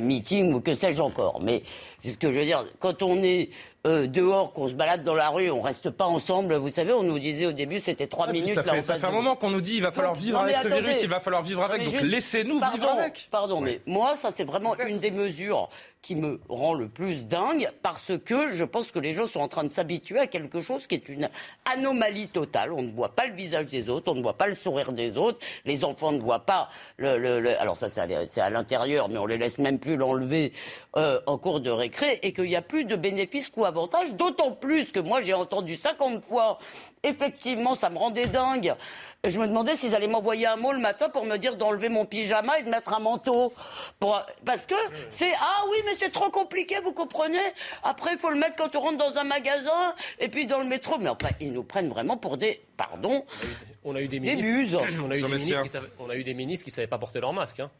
meeting 0.00 0.54
ou 0.54 0.60
que 0.60 0.74
sais-je 0.74 1.02
encore. 1.02 1.40
Mais 1.42 1.62
ce 2.04 2.16
que 2.16 2.32
je 2.32 2.38
veux 2.38 2.44
dire, 2.44 2.64
quand 2.80 3.02
on 3.02 3.22
est 3.22 3.50
euh, 3.84 4.06
dehors, 4.06 4.52
qu'on 4.52 4.68
se 4.68 4.74
balade 4.74 5.02
dans 5.02 5.14
la 5.14 5.28
rue, 5.28 5.50
on 5.50 5.60
reste 5.60 5.90
pas 5.90 6.06
ensemble. 6.06 6.54
Vous 6.54 6.70
savez, 6.70 6.92
on 6.92 7.02
nous 7.02 7.18
disait 7.18 7.46
au 7.46 7.52
début, 7.52 7.80
c'était 7.80 8.06
trois 8.06 8.26
ah, 8.28 8.32
minutes. 8.32 8.54
Ça, 8.54 8.62
fait, 8.62 8.80
ça 8.80 8.94
fait, 8.94 9.06
un 9.06 9.10
moment 9.10 9.34
qu'on 9.34 9.50
nous 9.50 9.60
dit, 9.60 9.76
il 9.76 9.82
va 9.82 9.90
falloir 9.90 10.14
vivre 10.14 10.38
avec 10.38 10.56
ce 10.56 10.68
virus, 10.68 11.02
il 11.02 11.08
va 11.08 11.20
falloir 11.20 11.42
vivre 11.42 11.62
avec. 11.62 11.84
Donc 11.84 12.00
laissez-nous 12.00 12.60
vivre 12.72 12.88
avec. 12.88 13.28
Pardon, 13.30 13.60
mais 13.60 13.80
moi, 13.86 14.14
ça 14.16 14.30
c'est 14.30 14.44
vraiment 14.44 14.76
une 14.76 14.98
des 14.98 15.10
mesures 15.10 15.68
qui 16.02 16.16
me 16.16 16.40
rend 16.48 16.74
le 16.74 16.88
plus 16.88 17.28
dingue 17.28 17.70
parce 17.80 18.12
que 18.18 18.54
je 18.54 18.64
pense 18.64 18.90
que 18.90 18.98
les 18.98 19.14
gens 19.14 19.28
sont 19.28 19.38
en 19.38 19.46
train 19.46 19.62
de 19.62 19.68
s'habituer 19.68 20.18
à 20.18 20.26
quelque 20.26 20.60
chose 20.60 20.88
qui 20.88 20.96
est 20.96 21.08
une 21.08 21.30
anomalie 21.64 22.26
totale. 22.26 22.72
On 22.72 22.82
ne 22.82 22.90
voit 22.90 23.14
pas 23.14 23.26
le 23.26 23.34
visage 23.34 23.66
des 23.66 23.88
autres, 23.88 24.10
on 24.10 24.16
ne 24.16 24.22
voit 24.22 24.36
pas 24.36 24.48
le 24.48 24.54
sourire 24.54 24.92
des 24.92 25.16
autres, 25.16 25.38
les 25.64 25.84
enfants 25.84 26.10
ne 26.10 26.18
voient 26.18 26.44
pas 26.44 26.68
le. 26.96 27.18
le, 27.18 27.60
alors 27.60 27.76
ça, 27.76 27.88
c'est 27.88 28.40
à 28.40 28.50
l'intérieur, 28.50 29.08
mais 29.08 29.18
on 29.18 29.26
les 29.26 29.38
laisse 29.38 29.58
même 29.58 29.78
plus 29.78 29.96
l'enlever 29.96 30.52
euh, 30.96 31.20
en 31.26 31.38
cours 31.38 31.60
de 31.60 31.70
récré 31.70 32.18
et 32.22 32.32
qu'il 32.32 32.44
n'y 32.44 32.56
a 32.56 32.62
plus 32.62 32.84
de 32.84 32.96
bénéfices 32.96 33.52
ou 33.56 33.64
avantages. 33.64 34.12
D'autant 34.14 34.50
plus 34.50 34.90
que 34.90 34.98
moi 34.98 35.20
j'ai 35.20 35.34
entendu 35.34 35.76
50 35.76 36.24
fois, 36.24 36.58
effectivement, 37.04 37.76
ça 37.76 37.90
me 37.90 37.98
rendait 37.98 38.26
dingue 38.26 38.74
je 39.28 39.38
me 39.38 39.46
demandais 39.46 39.76
s'ils 39.76 39.94
allaient 39.94 40.08
m'envoyer 40.08 40.48
un 40.48 40.56
mot 40.56 40.72
le 40.72 40.80
matin 40.80 41.08
pour 41.08 41.24
me 41.24 41.36
dire 41.36 41.56
d'enlever 41.56 41.88
mon 41.88 42.04
pyjama 42.04 42.58
et 42.58 42.64
de 42.64 42.68
mettre 42.68 42.92
un 42.92 42.98
manteau. 42.98 43.52
Parce 44.44 44.66
que 44.66 44.74
c'est 45.10 45.32
Ah 45.40 45.62
oui, 45.70 45.76
mais 45.84 45.94
c'est 45.94 46.10
trop 46.10 46.28
compliqué, 46.28 46.80
vous 46.82 46.92
comprenez 46.92 47.38
Après, 47.84 48.14
il 48.14 48.18
faut 48.18 48.30
le 48.30 48.38
mettre 48.38 48.56
quand 48.56 48.74
on 48.74 48.80
rentre 48.80 48.98
dans 48.98 49.18
un 49.18 49.22
magasin 49.22 49.94
et 50.18 50.28
puis 50.28 50.48
dans 50.48 50.58
le 50.58 50.64
métro. 50.64 50.98
Mais 50.98 51.08
enfin, 51.08 51.28
ils 51.40 51.52
nous 51.52 51.62
prennent 51.62 51.88
vraiment 51.88 52.16
pour 52.16 52.36
des. 52.36 52.62
Pardon 52.76 53.24
On 53.84 53.94
a 53.94 54.00
eu 54.00 54.08
des 54.08 54.18
ministres, 54.18 54.82
on 55.00 55.10
a 55.12 55.16
eu 55.16 55.22
des 55.22 55.28
ministres, 55.28 55.62
qui 55.62 55.68
savaient, 55.68 55.88
on 56.00 56.10
a 56.10 56.16
eu 56.16 56.24
des 56.24 56.34
ministres 56.34 56.64
qui 56.64 56.72
savaient 56.72 56.88
pas 56.88 56.98
porter 56.98 57.20
leur 57.20 57.32
masque. 57.32 57.60
Hein. 57.60 57.70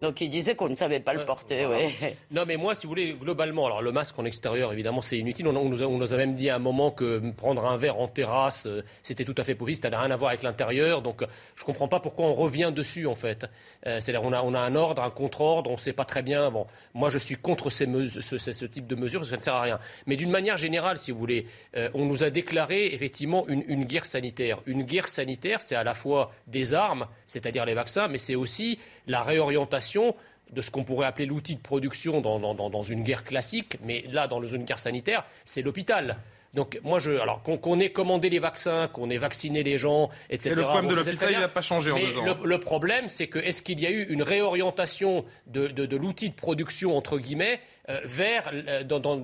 Donc 0.00 0.22
il 0.22 0.30
disait 0.30 0.54
qu'on 0.54 0.70
ne 0.70 0.74
savait 0.74 1.00
pas 1.00 1.12
le 1.12 1.26
porter, 1.26 1.66
oui. 1.66 1.94
Non, 2.30 2.44
mais 2.46 2.56
moi, 2.56 2.74
si 2.74 2.86
vous 2.86 2.92
voulez, 2.92 3.12
globalement, 3.12 3.66
alors 3.66 3.82
le 3.82 3.92
masque 3.92 4.18
en 4.18 4.24
extérieur, 4.24 4.72
évidemment, 4.72 5.02
c'est 5.02 5.18
inutile. 5.18 5.46
On, 5.46 5.68
nous 5.68 6.14
a, 6.14 6.16
même 6.16 6.34
dit 6.34 6.48
à 6.48 6.56
un 6.56 6.58
moment 6.58 6.90
que 6.90 7.30
prendre 7.32 7.66
un 7.66 7.76
verre 7.76 7.98
en 7.98 8.08
terrasse, 8.08 8.64
euh, 8.66 8.82
c'était 9.02 9.26
tout 9.26 9.34
à 9.36 9.44
fait 9.44 9.54
possible, 9.54 9.82
ça 9.82 9.90
n'a 9.90 10.00
rien 10.00 10.10
à 10.10 10.16
voir 10.16 10.30
avec 10.30 10.42
l'intérieur. 10.42 11.02
Donc 11.02 11.22
je 11.54 11.62
ne 11.62 11.66
comprends 11.66 11.88
pas 11.88 12.00
pourquoi 12.00 12.24
on 12.24 12.32
revient 12.32 12.72
dessus, 12.74 13.06
en 13.06 13.14
fait. 13.14 13.44
Euh, 13.86 14.00
c'est-à-dire 14.00 14.22
on 14.22 14.32
a, 14.32 14.42
on 14.42 14.54
a 14.54 14.58
un 14.58 14.74
ordre, 14.74 15.02
un 15.02 15.10
contre-ordre, 15.10 15.68
on 15.68 15.74
ne 15.74 15.78
sait 15.78 15.92
pas 15.92 16.06
très 16.06 16.22
bien. 16.22 16.50
Bon, 16.50 16.66
moi, 16.94 17.10
je 17.10 17.18
suis 17.18 17.36
contre 17.36 17.68
ces 17.68 17.86
ce, 18.20 18.38
ce, 18.38 18.64
type 18.64 18.86
de 18.86 18.94
mesures, 18.94 19.22
ça 19.26 19.36
ne 19.36 19.42
sert 19.42 19.54
à 19.54 19.62
rien. 19.62 19.78
Mais 20.06 20.16
d'une 20.16 20.30
manière 20.30 20.56
générale, 20.56 20.96
si 20.96 21.10
vous 21.10 21.18
voulez, 21.18 21.46
euh, 21.76 21.90
on 21.92 22.06
nous 22.06 22.24
a 22.24 22.30
déclaré 22.30 22.94
effectivement 22.94 23.46
une, 23.48 23.64
une 23.66 23.84
guerre 23.84 24.06
sanitaire. 24.06 24.60
Une 24.64 24.84
guerre 24.84 25.08
sanitaire, 25.08 25.60
c'est 25.60 25.76
à 25.76 25.84
la 25.84 25.92
fois 25.92 26.32
des 26.46 26.72
armes, 26.72 27.06
c'est-à-dire 27.26 27.66
les 27.66 27.74
vaccins, 27.74 28.08
mais 28.08 28.16
c'est 28.18 28.34
aussi 28.34 28.78
la 29.10 29.22
réorientation 29.22 30.14
de 30.52 30.62
ce 30.62 30.70
qu'on 30.70 30.84
pourrait 30.84 31.06
appeler 31.06 31.26
l'outil 31.26 31.56
de 31.56 31.60
production 31.60 32.20
dans, 32.20 32.82
une 32.82 33.02
guerre 33.02 33.24
classique, 33.24 33.76
mais 33.82 34.04
là, 34.10 34.26
dans 34.26 34.44
une 34.44 34.64
guerre 34.64 34.78
sanitaire, 34.78 35.24
c'est 35.44 35.62
l'hôpital. 35.62 36.16
Donc 36.54 36.80
moi, 36.82 36.98
je, 36.98 37.12
alors 37.12 37.42
qu'on 37.42 37.78
ait 37.78 37.90
commandé 37.90 38.28
les 38.28 38.40
vaccins, 38.40 38.88
qu'on 38.88 39.08
ait 39.10 39.18
vacciné 39.18 39.62
les 39.62 39.78
gens, 39.78 40.10
etc. 40.28 40.50
Et 40.50 40.54
le 40.56 40.62
problème 40.62 40.88
de 40.88 40.96
l'hôpital, 40.96 41.32
il 41.32 41.38
n'a 41.38 41.48
pas 41.48 41.60
changé 41.60 41.92
en 41.92 41.98
deux 41.98 42.18
ans. 42.18 42.36
Le, 42.42 42.58
problème, 42.58 43.06
c'est 43.06 43.28
que 43.28 43.38
est-ce 43.38 43.62
qu'il 43.62 43.78
y 43.78 43.86
a 43.86 43.90
eu 43.90 44.02
une 44.08 44.22
réorientation 44.22 45.24
de 45.46 45.96
l'outil 45.96 46.30
de 46.30 46.34
production 46.34 46.96
entre 46.96 47.18
guillemets 47.18 47.60
vers, 48.04 48.50
euh, 48.52 48.84
dans, 48.84 49.22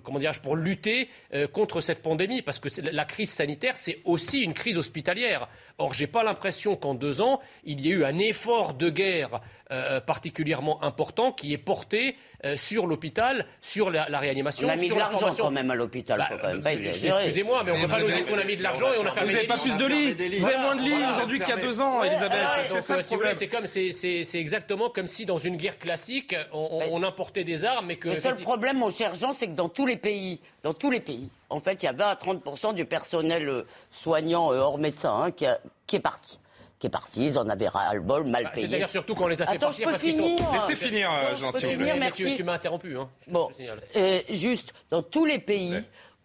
comment 0.00 0.18
dirais 0.18 0.32
pour 0.42 0.56
lutter 0.56 1.08
euh, 1.34 1.46
contre 1.46 1.80
cette 1.80 2.02
pandémie, 2.02 2.42
parce 2.42 2.60
que 2.60 2.68
la 2.92 3.04
crise 3.04 3.30
sanitaire, 3.30 3.76
c'est 3.76 3.98
aussi 4.04 4.42
une 4.42 4.54
crise 4.54 4.78
hospitalière. 4.78 5.48
Or, 5.78 5.94
j'ai 5.94 6.06
pas 6.06 6.22
l'impression 6.22 6.76
qu'en 6.76 6.94
deux 6.94 7.20
ans, 7.20 7.40
il 7.64 7.80
y 7.80 7.88
ait 7.88 7.94
eu 7.94 8.04
un 8.04 8.18
effort 8.18 8.74
de 8.74 8.90
guerre 8.90 9.40
particulièrement 10.06 10.82
important 10.82 11.30
qui 11.30 11.52
est 11.52 11.58
porté 11.58 12.16
sur 12.56 12.86
l'hôpital, 12.86 13.44
sur 13.60 13.90
la, 13.90 14.06
réanimation, 14.18 14.66
on 14.66 14.70
a 14.70 14.76
mis 14.76 14.86
sur 14.86 14.96
de 14.96 15.00
l'argent 15.00 15.28
quand 15.36 15.50
même 15.50 15.70
à 15.70 15.74
l'hôpital. 15.74 16.26
Bah, 16.62 16.72
excusez-moi, 16.72 17.62
mais 17.64 17.72
on 17.72 17.76
ne 17.76 17.82
peut 17.82 17.88
pas 17.88 18.00
nous 18.00 18.06
dire 18.06 18.26
qu'on 18.26 18.38
a 18.38 18.44
mis 18.44 18.56
de 18.56 18.62
l'argent 18.62 18.86
et 18.94 18.98
on 18.98 19.06
a 19.06 19.10
fermé 19.10 19.28
Vous 19.28 19.36
n'avez 19.36 19.46
pas 19.46 19.58
plus 19.58 19.76
de 19.76 19.86
lits. 19.86 20.38
Vous 20.38 20.46
avez 20.46 20.56
moins 20.56 20.74
de 20.74 20.80
lits 20.80 20.94
aujourd'hui 21.12 21.38
qu'il 21.38 21.48
y 21.48 21.52
a 21.52 21.60
deux 21.60 21.80
ans, 21.82 22.02
Elisabeth. 22.02 22.38
c'est 22.64 22.80
ça 22.80 22.96
le 22.96 23.02
problème. 23.02 23.34
C'est 23.66 24.38
exactement 24.40 24.88
comme 24.88 25.06
si 25.06 25.26
dans 25.26 25.38
une 25.38 25.56
guerre 25.56 25.78
classique, 25.78 26.34
on, 26.52 27.02
importait 27.02 27.44
des 27.44 27.64
armes, 27.64 27.86
mais 27.86 27.96
que 27.96 28.07
le 28.14 28.20
seul 28.20 28.36
problème, 28.36 28.78
mon 28.78 28.90
cher 28.90 29.14
Jean, 29.14 29.32
c'est 29.32 29.46
que 29.46 29.52
dans 29.52 29.68
tous 29.68 29.86
les 29.86 29.96
pays, 29.96 30.40
dans 30.62 30.74
tous 30.74 30.90
les 30.90 31.00
pays, 31.00 31.28
en 31.50 31.60
fait, 31.60 31.82
il 31.82 31.86
y 31.86 31.88
a 31.88 31.92
20 31.92 32.06
à 32.06 32.14
30% 32.14 32.74
du 32.74 32.84
personnel 32.84 33.48
euh, 33.48 33.66
soignant 33.90 34.52
euh, 34.52 34.58
hors 34.58 34.78
médecin 34.78 35.14
hein, 35.22 35.30
qui, 35.30 35.44
est 35.44 36.00
parti 36.00 36.38
qui 36.78 36.86
est 36.86 36.90
parti, 36.90 37.26
ils 37.26 37.38
en 37.38 37.48
avaient 37.48 37.66
ras-le-bol, 37.66 38.24
mal 38.24 38.44
bah, 38.44 38.50
payé. 38.54 38.68
C'est-à-dire 38.68 38.88
surtout 38.88 39.16
qu'on 39.16 39.26
les 39.26 39.42
a 39.42 39.46
fait 39.46 39.56
Attends, 39.56 39.66
partir 39.66 39.88
parce 39.88 40.00
qu'ils 40.00 40.14
sont... 40.14 40.36
Laissez 40.52 40.76
finir, 40.76 41.10
Jean, 41.34 41.50
si 41.50 41.74
vous 41.74 41.84
Tu, 42.14 42.36
tu 42.36 42.44
m'as 42.44 42.52
interrompu. 42.52 42.96
Hein. 42.96 43.08
Bon, 43.26 43.48
euh, 43.96 44.20
juste, 44.30 44.72
dans 44.88 45.02
tous 45.02 45.24
les 45.24 45.40
pays, 45.40 45.74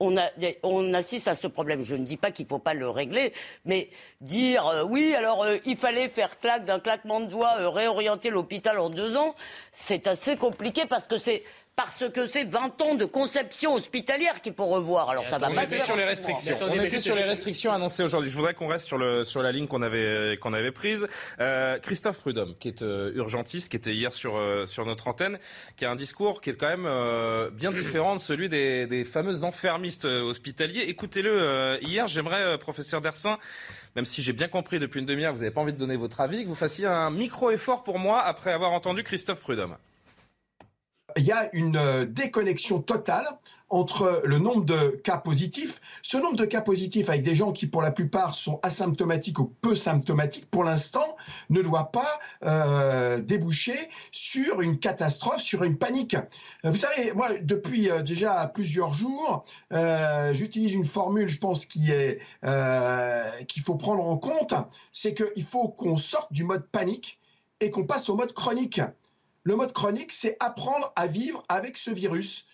on, 0.04 0.18
a, 0.18 0.30
on, 0.64 0.94
assiste 0.94 1.28
à 1.28 1.36
ce 1.36 1.48
problème. 1.48 1.84
Je 1.84 1.96
ne 1.96 2.04
dis 2.04 2.18
pas 2.18 2.32
qu'il 2.32 2.46
ne 2.46 2.50
faut 2.50 2.60
pas 2.60 2.74
le 2.74 2.90
régler, 2.90 3.34
mais 3.66 3.90
dire 4.22 4.68
euh, 4.68 4.84
oui, 4.84 5.14
alors 5.16 5.44
euh, 5.44 5.58
il 5.66 5.78
fallait 5.78 6.10
faire 6.10 6.40
claque 6.40 6.66
d'un 6.66 6.80
claquement 6.80 7.20
de 7.22 7.28
doigts, 7.28 7.56
euh, 7.60 7.70
réorienter 7.70 8.30
l'hôpital 8.30 8.80
en 8.80 8.90
deux 8.90 9.16
ans, 9.16 9.36
c'est 9.72 10.08
assez 10.08 10.36
compliqué 10.36 10.86
parce 10.88 11.08
que 11.08 11.18
c'est 11.18 11.44
parce 11.76 12.04
que 12.14 12.28
c'est 12.28 12.44
20 12.44 12.82
ans 12.82 12.96
de 12.96 13.06
conception 13.06 13.74
hospitalière 13.74 14.42
qu'il 14.42 14.54
faut 14.54 14.68
revoir. 14.68 15.10
Alors 15.10 15.26
ça 15.28 15.40
va 15.40 15.50
pas 15.50 15.64
était 15.64 15.80
sur 15.80 15.96
les 15.96 16.04
restrictions. 16.04 16.58
on 16.62 16.84
était 16.84 17.00
sur 17.00 17.16
les 17.16 17.24
restrictions 17.24 17.72
annoncées 17.72 18.04
aujourd'hui. 18.04 18.30
Je 18.30 18.36
voudrais 18.36 18.54
qu'on 18.54 18.68
reste 18.68 18.86
sur, 18.86 18.98
le, 18.98 19.24
sur 19.24 19.42
la 19.42 19.52
ligne 19.52 19.68
qu'on 19.68 19.82
avait, 19.82 20.38
qu'on 20.40 20.54
avait 20.54 20.72
prise. 20.72 21.08
Euh, 21.40 21.80
Christophe 21.80 22.20
Prudhomme, 22.20 22.56
qui 22.60 22.68
est 22.68 22.84
euh, 22.84 23.12
urgentiste, 23.16 23.70
qui 23.70 23.78
était 23.78 23.94
hier 23.94 24.14
sur, 24.14 24.38
euh, 24.38 24.68
sur 24.68 24.86
notre 24.86 25.08
antenne, 25.08 25.40
qui 25.76 25.86
a 25.86 25.92
un 25.92 25.96
discours 25.96 26.42
qui 26.42 26.52
est 26.52 26.56
quand 26.56 26.70
même 26.70 26.86
euh, 26.86 27.50
bien 27.50 27.72
différent 27.72 28.16
de 28.16 28.20
celui 28.20 28.50
des, 28.50 28.86
des 28.86 29.04
fameux 29.04 29.44
enfermistes 29.44 30.06
hospitaliers. 30.06 30.82
Écoutez-le 30.82 31.80
hier. 31.82 32.06
J'aimerais, 32.06 32.58
professeur 32.60 33.02
Dersin, 33.02 33.40
même 33.96 34.06
si 34.06 34.22
j'ai 34.22 34.34
bien 34.34 34.48
compris 34.48 34.78
depuis 34.78 35.00
une 35.00 35.06
demi-heure, 35.06 35.34
vous 35.34 35.40
n'avez 35.40 35.52
pas 35.52 35.62
envie 35.62 35.74
de 35.74 35.78
donner 35.78 35.96
votre 35.96 36.22
avis, 36.22 36.44
que 36.44 36.48
vous 36.48 36.56
fassiez 36.56 36.86
un 36.86 37.10
micro-effort 37.10 37.84
pour 37.84 37.98
moi 37.98 38.22
après 38.22 38.52
avoir 38.52 38.72
entendu 38.74 39.02
Christophe 39.04 39.40
Prudhomme 39.40 39.78
il 41.18 41.24
y 41.24 41.32
a 41.32 41.50
une 41.54 41.78
euh, 41.78 42.06
déconnexion 42.06 42.80
totale 42.80 43.28
entre 43.70 44.22
le 44.26 44.38
nombre 44.38 44.66
de 44.66 45.00
cas 45.04 45.18
positifs. 45.18 45.82
Ce 46.04 46.18
nombre 46.18 46.36
de 46.36 46.46
cas 46.46 46.62
positifs 46.62 47.10
avec 47.10 47.24
des 47.24 47.34
gens 47.34 47.52
qui, 47.52 47.66
pour 47.66 47.82
la 47.82 47.90
plupart, 47.90 48.36
sont 48.36 48.60
asymptomatiques 48.62 49.40
ou 49.40 49.46
peu 49.46 49.74
symptomatiques, 49.74 50.46
pour 50.52 50.64
l'instant, 50.64 51.16
ne 51.50 51.60
doit 51.62 51.92
pas 51.92 52.20
euh, 52.46 53.20
déboucher 53.20 53.90
sur 54.12 54.62
une 54.62 54.78
catastrophe, 54.78 55.42
sur 55.42 55.64
une 55.64 55.78
panique. 55.78 56.16
Vous 56.64 56.76
savez, 56.76 57.14
moi, 57.14 57.30
depuis 57.42 57.90
euh, 57.90 58.04
déjà 58.04 58.46
plusieurs 58.54 58.94
jours, 58.94 59.44
j'utilise 60.34 60.74
une 60.74 60.86
formule, 60.86 61.28
je 61.28 61.40
pense, 61.40 61.66
qui 61.66 61.92
est 61.92 62.20
qu'il 63.48 63.64
faut 63.64 63.76
prendre 63.76 64.04
en 64.04 64.18
compte, 64.18 64.54
c'est 64.92 65.16
qu'il 65.16 65.44
faut 65.44 65.70
qu'on 65.70 65.98
sorte 65.98 66.32
du 66.32 66.44
mode 66.44 66.68
panique 66.68 67.20
et 67.60 67.72
qu'on 67.72 67.86
passe 67.86 68.10
au 68.10 68.16
mode 68.16 68.34
chronique. 68.34 68.82
Le 69.46 69.56
mode 69.58 69.74
chronique, 69.74 70.14
c'est 70.14 70.38
apprendre 70.40 70.94
à 70.96 71.08
vivre 71.08 71.44
avec 71.50 71.78
ce 71.78 71.92
virus. 71.92 72.46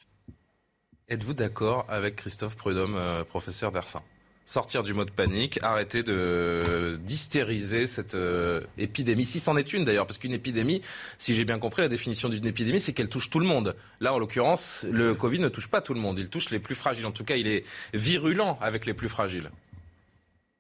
Êtes-vous 1.08 1.36
d'accord 1.36 1.86
avec 1.88 2.16
Christophe 2.16 2.56
Prudhomme, 2.56 2.96
euh, 2.96 3.24
professeur 3.24 3.72
d'Arsin 3.72 4.02
Sortir 4.48 4.82
du 4.82 4.96
mode 4.96 5.12
panique, 5.12 5.60
arrêter 5.62 6.02
de 6.02 7.00
d'hystériser 7.04 7.86
cette 7.86 8.16
euh, 8.16 8.64
épidémie, 8.80 9.28
si 9.28 9.40
c'en 9.40 9.56
est 9.58 9.74
une 9.74 9.84
d'ailleurs, 9.84 10.08
parce 10.08 10.18
qu'une 10.18 10.34
épidémie, 10.34 10.82
si 11.20 11.36
j'ai 11.36 11.46
bien 11.46 11.60
compris, 11.60 11.84
la 11.84 11.88
définition 11.88 12.30
d'une 12.30 12.48
épidémie, 12.48 12.80
c'est 12.80 12.94
qu'elle 12.94 13.10
touche 13.10 13.30
tout 13.30 13.40
le 13.40 13.46
monde. 13.46 13.76
Là, 14.00 14.12
en 14.12 14.18
l'occurrence, 14.18 14.84
le 14.90 15.14
Covid 15.14 15.38
ne 15.38 15.50
touche 15.50 15.68
pas 15.68 15.82
tout 15.82 15.94
le 15.94 16.00
monde, 16.00 16.18
il 16.18 16.30
touche 16.32 16.50
les 16.50 16.58
plus 16.58 16.74
fragiles. 16.74 17.06
En 17.06 17.12
tout 17.12 17.24
cas, 17.24 17.36
il 17.36 17.48
est 17.48 17.64
virulent 17.94 18.58
avec 18.60 18.88
les 18.88 18.96
plus 18.96 19.10
fragiles. 19.10 19.52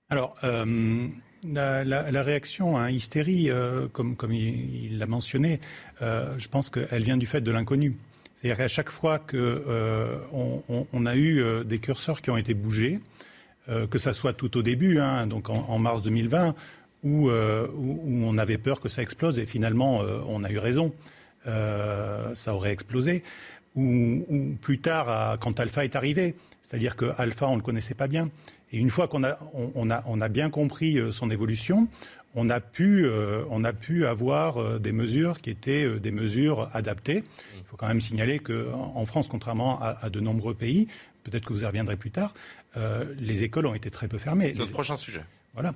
Alors, 0.10 0.36
euh, 0.44 1.08
la, 1.48 2.24
réaction 2.24 2.78
à 2.78 2.92
hystérie, 2.92 3.50
euh, 3.50 3.88
comme, 3.88 4.16
il 4.32 4.98
l'a 4.98 5.06
mentionné, 5.06 5.60
euh, 6.02 6.34
je 6.38 6.48
pense 6.48 6.70
qu'elle 6.70 7.04
vient 7.04 7.18
du 7.18 7.26
fait 7.26 7.42
de 7.42 7.52
l'inconnu. 7.52 7.96
C'est-à-dire 8.36 8.58
qu'à 8.58 8.68
chaque 8.68 8.90
fois 8.90 9.20
qu'on 9.20 9.38
euh, 9.38 10.18
on, 10.94 11.06
a 11.06 11.16
eu 11.16 11.44
des 11.66 11.80
curseurs 11.80 12.22
qui 12.22 12.30
ont 12.30 12.38
été 12.38 12.54
bougés, 12.54 13.00
que 13.92 13.98
ça 14.00 14.14
soit 14.14 14.34
tout 14.34 14.58
au 14.58 14.64
début, 14.64 15.00
hein, 15.00 15.28
donc 15.28 15.50
en, 15.50 15.78
mars 15.78 16.02
2020, 16.02 16.56
où, 17.04 17.30
on 17.30 18.38
avait 18.38 18.58
peur 18.58 18.80
que 18.80 18.88
ça 18.88 19.02
explose 19.02 19.40
et 19.40 19.46
finalement 19.46 20.00
on 20.28 20.44
a 20.46 20.50
eu 20.50 20.58
raison, 20.58 20.94
ça 21.46 22.54
aurait 22.54 22.72
explosé, 22.72 23.24
ou, 23.76 24.56
plus 24.62 24.80
tard 24.80 25.38
quand 25.42 25.60
Alpha 25.60 25.84
est 25.84 25.98
arrivé, 25.98 26.36
c'est-à-dire 26.62 26.96
que 26.96 27.12
Alpha 27.18 27.48
on 27.48 27.52
ne 27.52 27.58
le 27.58 27.62
connaissait 27.62 27.94
pas 27.94 28.08
bien. 28.08 28.30
Et 28.72 28.78
une 28.78 28.90
fois 28.90 29.08
qu'on 29.08 29.24
a, 29.24 29.38
on, 29.54 29.90
a, 29.90 30.04
on 30.06 30.22
a 30.22 30.30
bien 30.30 30.50
compris 30.50 30.98
euh, 30.98 31.12
son 31.12 31.32
évolution, 31.32 31.88
on 32.36 32.50
a 32.50 32.60
pu, 32.60 33.06
euh, 33.06 33.44
on 33.50 33.64
a 33.64 33.74
pu 33.74 34.06
avoir 34.06 34.58
euh, 34.58 34.80
des 34.80 34.92
mesures 34.92 35.42
qui 35.42 35.50
étaient 35.50 36.00
des 36.00 36.12
mesures 36.12 36.70
adaptées. 36.74 37.24
Il 37.58 37.64
faut 37.66 37.78
quand 37.78 37.88
même 37.88 38.02
signaler 38.02 38.40
qu'en 38.40 39.06
France, 39.06 39.28
contrairement 39.28 39.80
à, 39.82 40.10
de 40.10 40.20
nombreux 40.20 40.54
pays, 40.54 40.88
peut-être 41.24 41.46
que 41.46 41.54
vous 41.54 41.64
y 41.64 41.66
reviendrez 41.66 41.98
plus 41.98 42.12
tard, 42.12 42.34
les 43.20 43.44
écoles 43.44 43.68
ont 43.68 43.76
été 43.76 43.92
très 43.92 44.08
peu 44.08 44.18
fermées. 44.18 44.54
C'est 44.54 44.60
notre 44.60 44.72
prochain 44.72 44.96
sujet. 44.96 45.24
Voilà. 45.54 45.76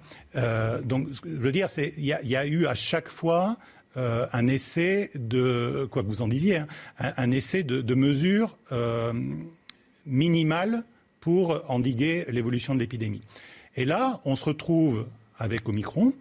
donc, 0.81 1.07
je 1.23 1.29
veux 1.29 1.51
dire, 1.51 1.67
il 1.77 2.03
y, 2.03 2.35
a 2.35 2.45
eu 2.47 2.65
à 2.65 2.73
chaque 2.73 3.09
fois 3.09 3.57
un 3.95 4.47
essai 4.47 5.11
de, 5.13 5.87
quoi 5.91 6.01
que 6.01 6.07
vous 6.07 6.23
en 6.23 6.27
disiez, 6.27 6.57
hein, 6.57 6.67
un, 6.97 7.29
essai 7.29 7.61
de, 7.61 7.81
de 7.81 7.93
mesures 7.93 8.57
minimales 10.07 10.83
pour 11.23 11.63
endiguer 11.69 12.25
l'évolution 12.27 12.75
de 12.75 12.79
l'épidémie. 12.79 13.21
Et 13.77 13.85
là, 13.85 14.19
on 14.25 14.35
se 14.35 14.43
retrouve 14.43 15.05
avec 15.37 15.69
Omicron, 15.69 16.11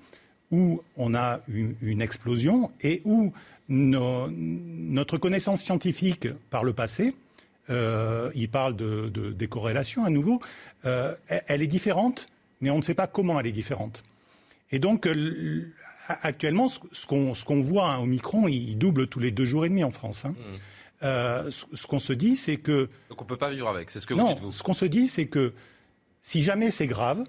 où 0.53 0.81
on 0.97 1.13
a 1.17 1.41
une, 1.49 2.01
explosion 2.01 2.71
et 2.81 3.03
où 3.05 3.33
notre 3.69 5.19
connaissance 5.19 5.61
scientifique 5.61 6.29
par 6.51 6.63
le 6.63 6.73
passé, 6.73 7.17
euh, 7.69 8.31
il 8.37 8.49
parle 8.49 8.77
de, 8.77 9.09
des 9.09 9.49
corrélations 9.49 10.05
à 10.05 10.11
nouveau, 10.11 10.41
euh, 10.85 11.13
elle 11.27 11.63
est 11.63 11.67
différente, 11.67 12.29
mais 12.61 12.71
on 12.71 12.77
ne 12.77 12.83
sait 12.83 12.95
pas 12.95 13.09
comment 13.09 13.41
elle 13.41 13.49
est 13.49 13.53
différente. 13.53 14.05
Et 14.71 14.79
donc, 14.79 15.09
actuellement, 16.23 16.69
ce, 16.69 17.07
qu'on 17.07 17.63
voit, 17.63 17.91
hein, 17.91 17.99
Omicron, 17.99 18.47
il, 18.47 18.79
double 18.79 19.09
tous 19.09 19.19
les 19.19 19.33
deux 19.33 19.47
jours 19.47 19.65
et 19.65 19.69
demi 19.69 19.83
en 19.83 19.91
France. 19.91 20.27
Hein. 20.27 20.37
Mmh. 20.39 20.59
Euh, 21.03 21.51
ce, 21.51 21.87
qu'on 21.87 21.99
se 21.99 22.13
dit, 22.13 22.37
c'est 22.37 22.57
que. 22.57 22.89
Donc 23.11 23.21
on 23.21 23.25
ne 23.25 23.29
peut 23.29 23.37
pas 23.37 23.51
vivre 23.51 23.69
avec, 23.69 23.91
c'est 23.91 24.01
ce 24.01 24.07
que 24.07 24.15
vous 24.15 24.29
dites. 24.29 24.39
Vous. 24.41 24.53
Ce 24.53 24.63
qu'on 24.63 24.75
se 24.75 24.85
dit, 24.85 25.09
c'est 25.09 25.27
que 25.27 25.53
si 26.21 26.43
jamais 26.43 26.71
c'est 26.71 26.87
grave, 26.87 27.25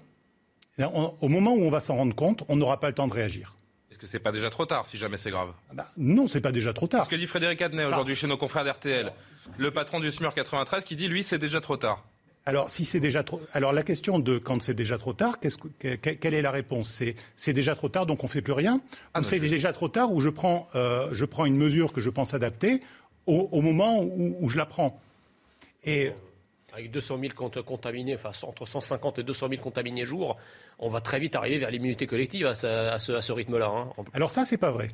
au 0.78 1.28
moment 1.28 1.54
où 1.54 1.62
on 1.62 1.70
va 1.70 1.80
s'en 1.80 1.96
rendre 1.96 2.14
compte, 2.14 2.44
on 2.48 2.56
n'aura 2.56 2.80
pas 2.80 2.88
le 2.88 2.94
temps 2.94 3.08
de 3.08 3.14
réagir. 3.14 3.56
Est-ce 3.90 3.98
que 3.98 4.06
c'est 4.06 4.18
pas 4.18 4.32
déjà 4.32 4.50
trop 4.50 4.66
tard 4.66 4.86
si 4.86 4.96
jamais 4.96 5.16
c'est 5.16 5.30
grave? 5.30 5.52
Ah 5.70 5.74
bah, 5.74 5.86
Non, 5.96 6.26
c'est 6.26 6.40
pas 6.40 6.50
déjà 6.50 6.72
trop 6.72 6.88
tard. 6.88 7.04
Ce 7.04 7.10
que 7.10 7.16
dit 7.16 7.26
Frédéric 7.26 7.62
Adnet 7.62 7.84
aujourd'hui 7.84 8.16
chez 8.16 8.26
nos 8.26 8.36
confrères 8.36 8.64
d'RTL, 8.64 9.12
le 9.56 9.70
patron 9.70 10.00
du 10.00 10.10
SMUR 10.10 10.34
93, 10.34 10.82
qui 10.82 10.96
dit 10.96 11.06
lui 11.06 11.22
c'est 11.22 11.38
déjà 11.38 11.60
trop 11.60 11.76
tard. 11.76 12.04
Alors, 12.46 12.68
si 12.68 12.84
c'est 12.84 13.00
déjà 13.00 13.22
trop... 13.22 13.40
Alors, 13.54 13.72
la 13.72 13.82
question 13.82 14.18
de 14.18 14.36
quand 14.36 14.60
c'est 14.60 14.74
déjà 14.74 14.98
trop 14.98 15.14
tard, 15.14 15.36
quelle 15.78 16.34
est 16.34 16.42
la 16.42 16.50
réponse? 16.50 17.02
C'est 17.36 17.52
déjà 17.54 17.74
trop 17.74 17.88
tard, 17.88 18.04
donc 18.04 18.22
on 18.22 18.28
fait 18.28 18.42
plus 18.42 18.52
rien? 18.52 18.82
Ah, 19.14 19.20
Ou 19.20 19.22
c'est 19.22 19.38
déjà 19.38 19.72
trop 19.72 19.88
tard, 19.88 20.12
où 20.12 20.20
je 20.20 20.28
prends, 20.28 20.68
euh, 20.74 21.08
je 21.12 21.24
prends 21.24 21.46
une 21.46 21.56
mesure 21.56 21.92
que 21.92 22.02
je 22.02 22.10
pense 22.10 22.34
adaptée 22.34 22.82
au, 23.26 23.60
moment 23.60 24.02
où, 24.02 24.48
je 24.48 24.58
la 24.58 24.66
prends. 24.66 25.00
Et 25.84 26.10
avec 26.72 26.90
200 26.90 27.18
000 27.20 27.32
contaminés, 27.62 28.14
enfin 28.14 28.30
entre 28.46 28.66
150 28.66 29.20
et 29.20 29.22
200 29.22 29.48
000 29.50 29.62
contaminés 29.62 30.04
jour, 30.04 30.36
on 30.78 30.88
va 30.88 31.00
très 31.00 31.20
vite 31.20 31.36
arriver 31.36 31.58
vers 31.58 31.70
l'immunité 31.70 32.06
collective 32.06 32.46
à 32.46 32.54
ce, 32.54 33.32
rythme-là. 33.32 33.66
Hein. 33.66 33.88
Alors 34.12 34.30
ça, 34.30 34.44
c'est 34.44 34.58
pas 34.58 34.70
vrai. 34.70 34.90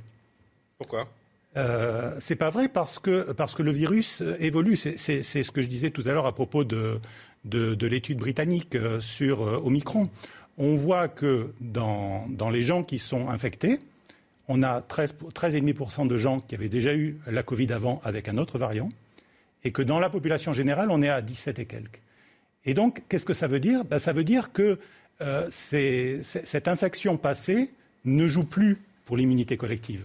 Pourquoi? 0.79 1.09
Euh, 1.57 2.17
c'est 2.21 2.37
pas 2.37 2.51
vrai 2.51 2.69
parce 2.69 2.99
que, 2.99 3.33
parce 3.33 3.55
que 3.55 3.63
le 3.63 3.73
virus 3.73 4.23
euh, 4.23 4.37
évolue. 4.39 4.77
C'est 4.77 5.23
ce 5.23 5.51
que 5.51 5.63
je 5.63 5.67
disais 5.67 5.91
tout 5.91 6.03
à 6.07 6.13
l'heure 6.13 6.27
à 6.27 6.33
propos 6.33 6.63
de, 6.65 7.01
de, 7.45 7.87
l'étude 7.87 8.19
britannique 8.19 8.75
euh, 8.75 9.01
sur 9.01 9.43
euh, 9.43 9.61
Omicron. 9.65 10.09
On 10.59 10.77
voit 10.77 11.09
que 11.09 11.53
dans, 11.61 12.27
dans 12.29 12.51
les 12.51 12.63
gens 12.63 12.83
qui 12.83 12.99
sont 12.99 13.29
infectés, 13.29 13.79
on 14.53 14.65
a 14.65 14.81
13,5% 14.81 16.09
de 16.09 16.17
gens 16.17 16.41
qui 16.41 16.57
avaient 16.57 16.69
déjà 16.69 16.93
eu 16.93 17.17
la 17.29 17.45
Covid 17.45 17.73
avant 17.73 18.01
avec 18.03 18.29
un 18.29 18.37
autre 18.37 18.59
variant, 18.59 18.89
et 19.63 19.71
que 19.71 19.81
dans 19.81 20.01
la 20.01 20.11
population 20.11 20.53
générale, 20.53 20.91
on 20.91 21.03
est 21.03 21.09
à 21.09 21.23
17 21.23 21.61
et 21.61 21.67
quelques. 21.67 22.01
Et 22.65 22.75
donc, 22.75 23.05
qu'est-ce 23.09 23.25
que 23.25 23.33
ça 23.33 23.47
veut 23.47 23.61
dire? 23.61 23.85
Ben, 23.85 24.01
Ça 24.01 24.13
veut 24.13 24.25
dire 24.25 24.53
que 24.53 24.81
euh, 25.21 25.47
cette 25.51 26.67
infection 26.67 27.17
passée 27.17 27.71
ne 28.05 28.27
joue 28.27 28.45
plus 28.45 28.79
pour 29.05 29.17
l'immunité 29.17 29.57
collective. 29.57 30.05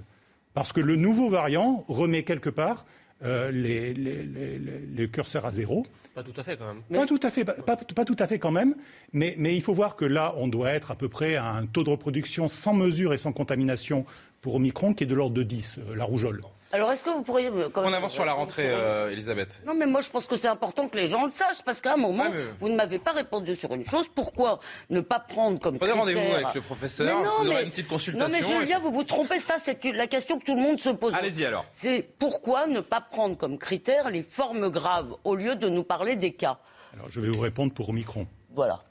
Parce 0.53 0.71
que 0.71 0.79
le 0.79 0.95
nouveau 0.95 1.29
variant 1.29 1.83
remet 1.87 2.21
quelque 2.23 2.49
part 2.51 2.85
euh, 3.23 3.49
les, 3.49 5.09
curseurs 5.09 5.45
à 5.47 5.51
zéro. 5.51 5.87
Pas 6.13 6.21
tout 6.21 6.33
à 6.37 6.43
fait 6.43 6.55
quand 6.55 6.67
même. 6.67 6.83
Pas, 6.83 7.05
tout 7.07 7.19
à 7.23 7.31
fait, 7.31 7.45
pas, 7.45 8.05
tout 8.05 8.15
à 8.19 8.27
fait 8.27 8.39
quand 8.39 8.51
même, 8.51 8.75
mais, 9.11 9.35
mais 9.37 9.55
il 9.55 9.61
faut 9.61 9.73
voir 9.73 9.95
que 9.95 10.05
là, 10.05 10.35
on 10.37 10.47
doit 10.47 10.71
être 10.71 10.91
à 10.91 10.95
peu 10.95 11.09
près 11.09 11.35
à 11.35 11.51
un 11.51 11.65
taux 11.65 11.83
de 11.83 11.89
reproduction 11.89 12.47
sans 12.47 12.73
mesure 12.73 13.13
et 13.13 13.17
sans 13.17 13.31
contamination 13.31 14.05
pour 14.45 14.53
Omicron 14.53 14.93
qui 14.93 15.05
est 15.05 15.07
de 15.07 15.15
l'ordre 15.15 15.33
de 15.33 15.41
10, 15.41 15.79
euh, 15.79 15.95
la 15.95 16.03
rougeole. 16.03 16.39
Alors, 16.71 16.91
est-ce 16.91 17.03
que 17.03 17.09
vous 17.09 17.23
pourriez. 17.23 17.49
On 17.49 17.93
avance 17.93 18.13
sur 18.13 18.25
la 18.25 18.33
rentrée, 18.33 18.67
euh, 18.67 19.09
Elisabeth. 19.09 19.63
Non, 19.65 19.73
mais 19.73 19.87
moi, 19.87 20.01
je 20.01 20.09
pense 20.11 20.27
que 20.27 20.35
c'est 20.35 20.47
important 20.47 20.87
que 20.87 20.95
les 20.97 21.07
gens 21.07 21.23
le 21.23 21.31
sachent, 21.31 21.63
parce 21.65 21.81
qu'à 21.81 21.95
un 21.95 21.97
moment, 21.97 22.27
vous 22.59 22.69
ne 22.69 22.75
m'avez 22.75 22.99
pas 22.99 23.13
répondu 23.13 23.55
sur 23.55 23.73
une 23.73 23.89
chose. 23.89 24.05
Pourquoi 24.13 24.59
ne 24.91 25.01
pas 25.01 25.19
prendre 25.19 25.57
comme 25.57 25.79
Prenez 25.79 25.93
rendez-vous 25.93 26.35
avec 26.35 26.53
le 26.53 26.61
professeur, 26.61 27.23
vous 27.39 27.49
aurez 27.49 27.63
une 27.63 27.71
petite 27.71 27.87
consultation. 27.87 28.27
Non, 28.27 28.31
mais 28.31 28.45
Julien, 28.45 28.77
vous 28.77 28.91
vous 28.91 29.03
trompez, 29.03 29.39
ça, 29.39 29.55
c'est 29.57 29.83
la 29.83 30.05
question 30.05 30.37
que 30.37 30.45
tout 30.45 30.55
le 30.55 30.61
monde 30.61 30.79
se 30.79 30.89
pose. 30.89 31.11
Allez-y 31.15 31.43
alors. 31.43 31.65
C'est 31.71 32.07
pourquoi 32.19 32.67
ne 32.67 32.81
pas 32.81 33.01
prendre 33.01 33.35
comme 33.35 33.57
critère 33.57 34.11
les 34.11 34.21
formes 34.21 34.69
graves, 34.69 35.15
au 35.23 35.33
lieu 35.33 35.55
de 35.55 35.69
nous 35.69 35.83
parler 35.83 36.17
des 36.17 36.33
cas 36.33 36.59
Alors, 36.93 37.09
je 37.09 37.19
vais 37.19 37.29
vous 37.29 37.41
répondre 37.41 37.73
pour 37.73 37.89
Omicron. 37.89 38.27
Voilà. 38.51 38.83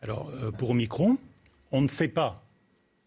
Alors, 0.00 0.30
euh, 0.42 0.50
pour 0.50 0.70
Omicron, 0.70 1.18
on 1.72 1.82
ne 1.82 1.88
sait 1.88 2.08
pas 2.08 2.42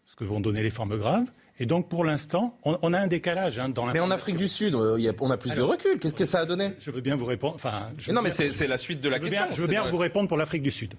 ce 0.04 0.14
que 0.14 0.22
vont 0.22 0.38
donner 0.38 0.62
les 0.62 0.70
formes 0.70 0.96
graves. 0.96 1.26
Et 1.60 1.66
donc, 1.66 1.88
pour 1.88 2.04
l'instant, 2.04 2.56
on, 2.62 2.92
a 2.92 2.98
un 2.98 3.08
décalage 3.08 3.58
hein, 3.58 3.68
dans 3.68 3.86
Mais 3.86 3.98
en 3.98 4.10
Afrique 4.10 4.36
du 4.36 4.46
Sud, 4.46 4.74
euh, 4.76 5.12
on 5.20 5.30
a 5.30 5.36
plus 5.36 5.54
de 5.54 5.60
recul. 5.60 5.98
Qu'est-ce 5.98 6.14
que 6.14 6.24
ça 6.24 6.40
a 6.40 6.46
donné 6.46 6.72
Je 6.78 6.90
veux 6.90 7.00
bien 7.00 7.16
vous 7.16 7.26
répondre. 7.26 7.54
Enfin, 7.56 7.90
non, 8.10 8.22
mais 8.22 8.30
c'est 8.30 8.66
la 8.66 8.78
suite 8.78 9.00
de 9.00 9.08
la 9.08 9.18
question. 9.18 9.44
je 9.52 9.60
veux 9.62 9.68
bien 9.68 9.88
vous 9.88 9.98
répondre 9.98 10.28
pour 10.28 10.36
l'Afrique 10.36 10.62
du 10.62 10.70
Sud. 10.70 10.94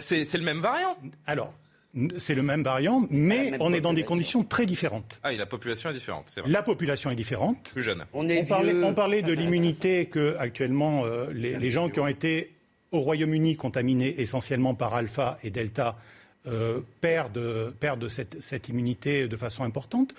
C'est 0.00 0.34
le 0.34 0.44
même 0.44 0.60
variant. 0.60 0.96
Alors, 1.26 1.52
c'est 2.18 2.34
le 2.34 2.42
même 2.42 2.62
variant, 2.62 3.06
mais 3.10 3.52
on 3.60 3.72
est 3.72 3.80
dans 3.80 3.94
des 3.94 4.04
conditions 4.04 4.44
très 4.44 4.66
différentes. 4.66 5.18
Ah, 5.22 5.32
et 5.32 5.36
la 5.36 5.46
population 5.46 5.88
est 5.90 5.94
différente, 5.94 6.24
c'est 6.26 6.40
vrai. 6.42 6.50
La 6.50 6.62
population 6.62 7.10
est 7.10 7.14
différente. 7.14 7.70
Plus 7.72 7.82
jeune. 7.82 8.04
On, 8.12 8.94
parlait, 8.94 9.22
de 9.22 9.32
l'immunité 9.32 10.06
que, 10.06 10.36
actuellement, 10.38 11.04
euh, 11.06 11.30
les, 11.32 11.70
gens 11.70 11.88
qui 11.88 12.00
ont 12.00 12.06
été 12.06 12.54
au 12.92 13.00
Royaume-Uni 13.00 13.56
contaminés 13.56 14.20
essentiellement 14.20 14.74
par 14.74 14.94
Alpha 14.94 15.38
et 15.42 15.50
Delta 15.50 15.96
euh, 16.46 16.80
perdent, 17.00 17.72
perdent 17.80 18.08
cette, 18.08 18.68
immunité 18.68 19.28
de 19.28 19.36
façon 19.36 19.64
importante. 19.64 20.14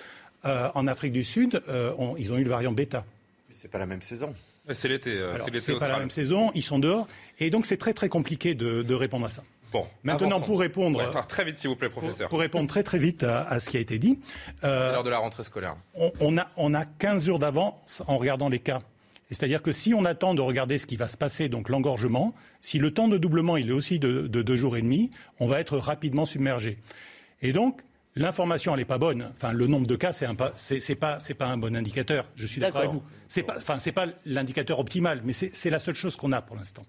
Euh, 0.46 0.70
en 0.76 0.88
Afrique 0.88 1.14
du 1.14 1.24
Sud, 1.24 1.62
euh, 1.70 1.94
ils 2.18 2.34
ont 2.34 2.38
eu 2.38 2.44
le 2.44 2.50
variant 2.50 2.72
bêta. 2.72 3.06
C'est 3.52 3.72
pas 3.72 3.80
la 3.80 3.86
même 3.86 4.02
saison. 4.02 4.34
C'est 4.72 4.90
l'été. 4.90 5.18
c'est 5.60 5.78
pas 5.78 5.88
la 5.88 6.00
même 6.00 6.12
saison. 6.12 6.52
Ils 6.54 6.64
sont 6.64 6.80
dehors, 6.80 7.08
et 7.40 7.50
donc 7.50 7.66
c'est 7.66 7.78
très 7.78 7.94
très 7.94 8.10
compliqué 8.10 8.54
de, 8.54 8.94
répondre 8.94 9.26
à 9.26 9.30
ça. 9.30 9.42
Bon, 9.72 9.86
maintenant 10.04 10.40
pour 10.42 10.60
répondre, 10.60 11.10
très 11.28 11.44
vite 11.44 11.58
s'il 11.58 11.70
vous 11.70 11.76
plaît, 11.76 11.90
professeur. 11.90 12.30
Pour, 12.30 12.40
répondre 12.40 12.68
très 12.68 12.84
très 12.84 13.00
vite 13.00 13.24
à, 13.24 13.60
ce 13.60 13.70
qui 13.70 13.78
a 13.78 13.80
été 13.80 13.98
dit. 13.98 14.20
Lors 14.64 15.04
de 15.04 15.10
la 15.10 15.20
rentrée 15.20 15.44
scolaire. 15.44 15.78
On, 15.96 16.38
a 16.38 16.48
on 16.58 16.74
a 16.74 16.86
15 16.86 17.26
jours 17.26 17.40
d'avance 17.40 18.04
en 18.08 18.18
regardant 18.18 18.50
les 18.50 18.60
cas. 18.60 18.82
C'est-à-dire 19.30 19.62
que 19.62 19.72
si 19.72 19.94
on 19.94 20.06
attend 20.06 20.34
de 20.34 20.42
regarder 20.42 20.78
ce 20.78 20.86
qui 20.86 20.96
va 20.96 21.08
se 21.08 21.18
passer, 21.18 21.50
donc 21.50 21.70
l'engorgement, 21.70 22.34
si 22.62 22.80
le 22.80 22.92
temps 22.92 23.08
de 23.08 23.18
doublement 23.18 23.58
il 23.58 23.70
est 23.70 23.74
aussi 23.74 24.00
de, 24.00 24.28
deux 24.28 24.56
jours 24.56 24.78
et 24.78 24.82
demi, 24.82 25.12
on 25.40 25.48
va 25.48 25.60
être 25.60 25.78
rapidement 25.78 26.26
submergé. 26.26 26.78
Et 27.42 27.52
donc, 27.52 27.82
l'information, 28.16 28.74
elle 28.74 28.80
n'est 28.80 28.86
pas 28.86 28.98
bonne. 28.98 29.32
Enfin, 29.36 29.52
le 29.52 29.68
nombre 29.68 29.86
de 29.86 29.96
cas, 29.96 30.14
c'est 30.14 30.28
n'est 30.28 30.96
pas, 30.96 31.20
pas 31.20 31.48
un 31.48 31.58
bon 31.58 31.76
indicateur. 31.76 32.26
Je 32.36 32.48
suis 32.48 32.62
d'accord 32.62 32.82
avec 32.82 32.94
vous. 32.94 33.04
C'est 33.28 33.44
pas, 33.44 33.58
enfin, 33.58 33.80
c'est 33.80 33.92
pas 33.92 34.08
l'indicateur 34.26 34.80
optimal, 34.80 35.22
mais 35.24 35.34
c'est 35.34 35.70
la 35.70 35.80
seule 35.80 35.96
chose 35.96 36.16
qu'on 36.16 36.32
a 36.32 36.42
pour 36.42 36.56
l'instant. 36.56 36.84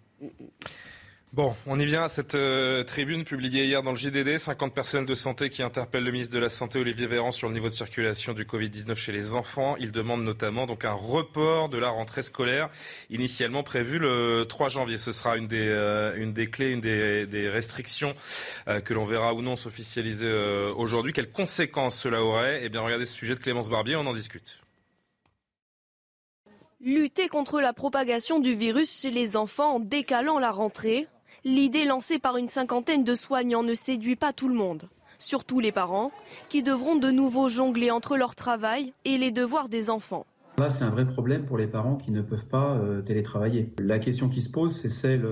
Bon, 1.35 1.55
on 1.66 1.79
y 1.79 1.85
vient 1.85 2.05
à 2.05 2.09
cette 2.09 2.35
euh, 2.35 2.83
tribune 2.85 3.22
publiée 3.22 3.66
hier 3.66 3.83
dans 3.83 3.91
le 3.91 3.99
JDD. 3.99 4.39
50 4.39 4.72
personnels 4.72 5.07
de 5.07 5.14
santé 5.14 5.51
qui 5.51 5.62
interpellent 5.62 6.05
le 6.05 6.11
ministre 6.11 6.35
de 6.35 6.41
la 6.41 6.49
Santé, 6.49 6.79
Olivier 6.79 7.07
Véran, 7.07 7.33
sur 7.33 7.49
le 7.49 7.55
niveau 7.55 7.68
de 7.68 7.74
circulation 7.74 8.33
du 8.33 8.47
Covid-19 8.47 8.95
chez 8.95 9.12
les 9.12 9.35
enfants. 9.35 9.76
Ils 9.79 9.93
demandent 9.93 10.24
notamment 10.24 10.64
donc 10.64 10.87
un 10.87 10.95
report 10.95 11.68
de 11.68 11.76
la 11.76 11.91
rentrée 11.91 12.22
scolaire 12.22 12.70
initialement 13.11 13.62
prévue 13.62 13.99
le 13.99 14.47
3 14.49 14.70
janvier. 14.70 14.97
Ce 14.97 15.12
sera 15.12 15.37
une 15.37 15.49
des, 15.49 15.68
euh, 15.68 16.33
des 16.33 16.49
clés, 16.49 16.70
une 16.70 16.81
des, 16.81 17.49
restrictions 17.51 18.14
euh, 18.66 18.81
que 18.81 18.95
l'on 18.95 19.05
verra 19.05 19.35
ou 19.35 19.43
non 19.43 19.55
s'officialiser 19.55 20.33
aujourd'hui. 20.76 21.12
Quelles 21.12 21.31
conséquences 21.31 21.99
cela 21.99 22.22
aurait? 22.22 22.61
Eh 22.64 22.70
bien, 22.70 22.81
regardez 22.81 23.05
ce 23.05 23.14
sujet 23.14 23.35
de 23.35 23.41
Clémence 23.41 23.68
Barbier, 23.68 23.97
on 23.97 24.07
en 24.07 24.14
discute. 24.14 24.62
Lutter 26.81 27.29
contre 27.29 27.61
la 27.61 27.74
propagation 27.74 28.41
du 28.41 28.55
virus 28.55 29.03
chez 29.03 29.11
les 29.11 29.37
enfants 29.37 29.74
en 29.74 29.81
décalant 29.81 30.39
la 30.39 30.53
rentrée, 30.53 31.07
L'idée 31.49 31.86
lancée 31.86 32.18
par 32.18 32.36
une 32.36 32.49
cinquantaine 32.49 33.05
de 33.05 33.14
soignants 33.14 33.62
ne 33.62 33.72
séduit 33.72 34.16
pas 34.16 34.34
tout 34.34 34.49
le 34.49 34.55
monde. 34.55 34.90
surtout 35.18 35.61
les 35.61 35.72
parents, 35.72 36.12
qui 36.51 36.62
devront 36.62 36.94
de 36.96 37.11
nouveau 37.11 37.49
jongler 37.49 37.90
entre 37.90 38.18
leur 38.18 38.34
travail 38.34 38.92
et 39.07 39.16
les 39.16 39.30
devoirs 39.30 39.70
des 39.70 39.88
enfants. 39.88 40.26
Là, 40.59 40.68
c'est 40.68 40.84
un 40.84 40.90
vrai 40.90 41.07
problème 41.07 41.46
pour 41.46 41.57
les 41.57 41.66
parents 41.66 41.96
qui 41.96 42.11
ne 42.11 42.20
peuvent 42.20 42.46
pas 42.46 42.74
euh, 42.76 43.01
télétravailler. 43.01 43.72
La 43.78 43.99
question 43.99 44.28
qui 44.28 44.42
se 44.42 44.51
pose, 44.51 44.72
c'est 44.72 44.90
celle 44.90 45.24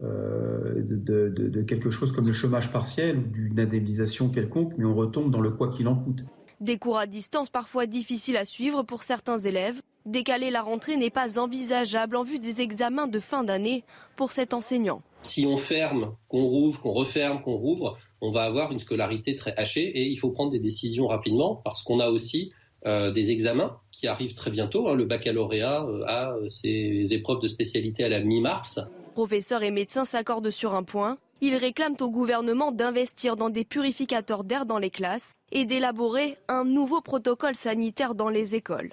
euh, 0.00 0.74
de, 0.76 1.28
de, 1.28 1.62
quelque 1.62 1.90
chose 1.90 2.12
comme 2.12 2.28
le 2.28 2.32
chômage 2.32 2.70
partiel 2.70 3.18
ou 3.18 3.22
d'une 3.22 3.58
indemnisation 3.58 4.28
quelconque, 4.28 4.74
mais 4.78 4.84
on 4.84 4.94
retombe 4.94 5.32
dans 5.32 5.40
le 5.40 5.50
quoi 5.50 5.72
qu'il 5.72 5.88
en 5.88 5.96
coûte. 5.96 6.22
Des 6.60 6.78
cours 6.78 6.98
à 6.98 7.06
distance 7.06 7.50
parfois 7.50 7.86
difficiles 7.86 8.36
à 8.36 8.44
suivre 8.44 8.84
pour 8.84 9.02
certains 9.02 9.38
élèves. 9.38 9.82
Décaler 10.06 10.50
la 10.50 10.62
rentrée 10.62 10.96
n'est 10.96 11.10
pas 11.10 11.40
envisageable 11.40 12.14
en 12.14 12.22
vue 12.22 12.38
des 12.38 12.60
examens 12.60 13.08
de 13.08 13.18
fin 13.18 13.42
d'année 13.42 13.82
pour 14.16 14.30
cet 14.30 14.54
enseignant. 14.54 15.02
Si 15.22 15.46
on 15.46 15.56
ferme, 15.56 16.14
qu'on 16.28 16.44
rouvre, 16.44 16.80
qu'on 16.80 16.92
referme, 16.92 17.42
qu'on 17.42 17.56
rouvre, 17.56 17.98
on 18.20 18.30
va 18.30 18.42
avoir 18.42 18.72
une 18.72 18.78
scolarité 18.78 19.34
très 19.34 19.54
hachée 19.56 19.86
et 19.86 20.06
il 20.06 20.16
faut 20.16 20.30
prendre 20.30 20.50
des 20.50 20.58
décisions 20.58 21.06
rapidement 21.06 21.56
parce 21.64 21.82
qu'on 21.82 22.00
a 22.00 22.08
aussi 22.08 22.52
euh, 22.86 23.10
des 23.10 23.32
examens 23.32 23.80
qui 23.90 24.06
arrivent 24.06 24.34
très 24.34 24.50
bientôt. 24.50 24.88
Hein. 24.88 24.94
Le 24.94 25.04
baccalauréat 25.04 25.82
euh, 25.82 26.04
a 26.06 26.34
ses 26.46 27.12
épreuves 27.12 27.40
de 27.40 27.48
spécialité 27.48 28.04
à 28.04 28.08
la 28.08 28.20
mi-mars. 28.20 28.80
Professeurs 29.14 29.64
et 29.64 29.72
médecins 29.72 30.04
s'accordent 30.04 30.50
sur 30.50 30.74
un 30.74 30.84
point. 30.84 31.18
Ils 31.40 31.56
réclament 31.56 31.96
au 32.00 32.10
gouvernement 32.10 32.70
d'investir 32.70 33.36
dans 33.36 33.50
des 33.50 33.64
purificateurs 33.64 34.44
d'air 34.44 34.64
dans 34.64 34.78
les 34.78 34.90
classes 34.90 35.32
et 35.50 35.64
d'élaborer 35.64 36.36
un 36.48 36.64
nouveau 36.64 37.00
protocole 37.00 37.56
sanitaire 37.56 38.14
dans 38.14 38.28
les 38.28 38.54
écoles. 38.54 38.92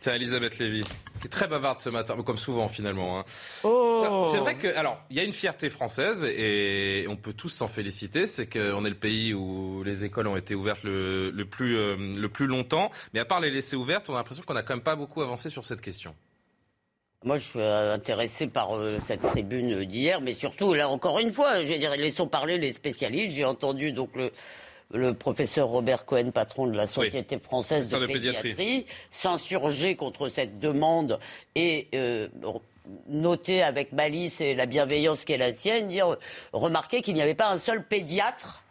Tiens, 0.00 0.14
Elisabeth 0.14 0.58
Lévy, 0.58 0.82
qui 1.20 1.26
est 1.26 1.30
très 1.30 1.48
bavarde 1.48 1.78
ce 1.78 1.90
matin, 1.90 2.16
comme 2.24 2.38
souvent 2.38 2.68
finalement. 2.68 3.18
Hein. 3.18 3.24
Oh. 3.64 4.28
C'est 4.32 4.38
vrai 4.38 4.56
que, 4.56 4.68
alors, 4.76 5.00
il 5.10 5.16
y 5.16 5.20
a 5.20 5.22
une 5.22 5.32
fierté 5.32 5.70
française 5.70 6.24
et 6.24 7.06
on 7.08 7.16
peut 7.16 7.32
tous 7.32 7.48
s'en 7.48 7.68
féliciter. 7.68 8.26
C'est 8.26 8.46
qu'on 8.46 8.84
est 8.84 8.90
le 8.90 8.96
pays 8.96 9.34
où 9.34 9.82
les 9.84 10.04
écoles 10.04 10.26
ont 10.26 10.36
été 10.36 10.54
ouvertes 10.54 10.84
le, 10.84 11.44
plus, 11.44 11.76
euh, 11.76 11.96
le 11.96 12.28
plus 12.28 12.46
longtemps. 12.46 12.90
Mais 13.14 13.20
à 13.20 13.24
part 13.24 13.40
les 13.40 13.50
laisser 13.50 13.76
ouvertes, 13.76 14.08
on 14.10 14.14
a 14.14 14.18
l'impression 14.18 14.44
qu'on 14.46 14.54
n'a 14.54 14.62
quand 14.62 14.74
même 14.74 14.82
pas 14.82 14.96
beaucoup 14.96 15.22
avancé 15.22 15.48
sur 15.48 15.64
cette 15.64 15.80
question. 15.80 16.14
Moi, 17.24 17.38
je 17.38 17.44
suis 17.44 17.62
intéressé 17.62 18.46
par 18.46 18.76
euh, 18.76 18.98
cette 19.04 19.22
tribune 19.22 19.84
d'hier, 19.84 20.20
mais 20.20 20.32
surtout, 20.32 20.74
là, 20.74 20.88
encore 20.88 21.18
une 21.18 21.32
fois, 21.32 21.60
je 21.62 21.66
vais 21.66 21.78
dire, 21.78 21.90
laissons 21.96 22.28
parler 22.28 22.58
les 22.58 22.72
spécialistes. 22.72 23.34
J'ai 23.34 23.44
entendu 23.44 23.92
donc 23.92 24.14
le, 24.14 24.30
professeur 25.18 25.68
Robert 25.68 26.04
Cohen, 26.04 26.30
patron 26.30 26.66
de 26.66 26.76
la 26.76 26.86
Société 26.86 27.38
française 27.38 27.90
de, 27.90 28.06
pédiatrie, 28.06 28.86
s'insurger 29.10 29.96
contre 29.96 30.28
cette 30.28 30.58
demande 30.58 31.18
et 31.54 31.88
euh, 31.94 32.28
noter 33.08 33.62
avec 33.62 33.92
malice 33.92 34.40
et 34.40 34.54
la 34.54 34.66
bienveillance 34.66 35.24
qui 35.24 35.32
est 35.32 35.38
la 35.38 35.52
sienne, 35.52 35.88
dire, 35.88 36.16
remarquer 36.52 37.00
qu'il 37.00 37.14
n'y 37.14 37.22
avait 37.22 37.34
pas 37.34 37.50
un 37.50 37.58
seul 37.58 37.84
pédiatre 37.84 38.62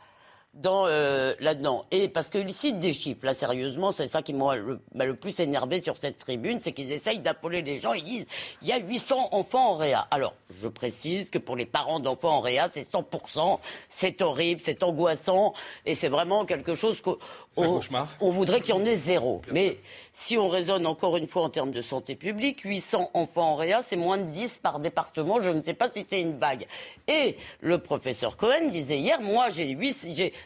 dans 0.56 0.86
euh, 0.88 1.34
là-dedans. 1.40 1.86
Et 1.92 2.08
parce 2.08 2.30
qu'il 2.30 2.52
cite 2.54 2.80
des 2.80 2.94
chiffres, 2.94 3.26
là 3.26 3.34
sérieusement, 3.34 3.92
c'est 3.92 4.08
ça 4.08 4.22
qui 4.22 4.34
m'a 4.34 4.56
le, 4.56 5.16
plus 5.16 5.40
énervé 5.40 5.82
sur 5.82 5.98
cette 5.98 6.18
tribune, 6.18 6.60
c'est 6.62 6.72
qu'ils 6.72 6.92
essayent 6.92 7.20
d'appeler 7.20 7.62
les 7.62 7.78
gens, 7.78 7.94
ils 7.94 8.04
disent 8.04 8.26
il 8.62 8.70
y 8.70 8.72
a 8.72 8.78
800 8.78 9.30
enfants 9.34 9.72
en 9.72 9.78
réa. 9.78 10.08
Alors, 10.12 10.34
je 10.62 10.68
précise 10.68 11.30
que 11.30 11.38
pour 11.38 11.56
les 11.56 11.66
parents 11.66 12.00
d'enfants 12.00 12.38
en 12.38 12.40
réa, 12.40 12.70
c'est 12.72 12.90
100%, 12.90 13.60
c'est 13.90 14.22
horrible, 14.22 14.62
c'est 14.64 14.82
angoissant, 14.84 15.54
et 15.86 15.94
c'est 15.94 16.08
vraiment 16.08 16.46
quelque 16.46 16.74
chose 16.74 17.02
qu'on 17.02 17.18
on, 17.58 18.30
voudrait 18.30 18.62
qu'il 18.62 18.76
y 18.76 18.78
en 18.78 18.84
ait 18.84 18.96
zéro. 18.96 19.42
Mais 19.52 19.80
si 20.14 20.38
on 20.38 20.48
raisonne 20.48 20.88
encore 20.88 21.18
une 21.18 21.28
fois 21.28 21.44
en 21.44 21.50
termes 21.50 21.72
de 21.72 21.82
santé 21.82 22.16
publique, 22.16 22.62
800 22.62 23.12
enfants 23.14 23.52
en 23.52 23.56
réa, 23.56 23.84
c'est 23.84 23.98
moins 23.98 24.18
de 24.18 24.28
10 24.28 24.60
par 24.60 24.80
département, 24.80 25.42
je 25.42 25.52
ne 25.52 25.62
sais 25.62 25.74
pas 25.74 25.92
si 25.92 26.06
c'est 26.08 26.22
une 26.22 26.38
vague. 26.38 26.66
Et 27.08 27.38
le 27.60 27.80
professeur 27.80 28.38
Cohen 28.38 28.70
disait 28.70 29.00
hier, 29.00 29.20
moi 29.22 29.50
j'ai 29.50 29.76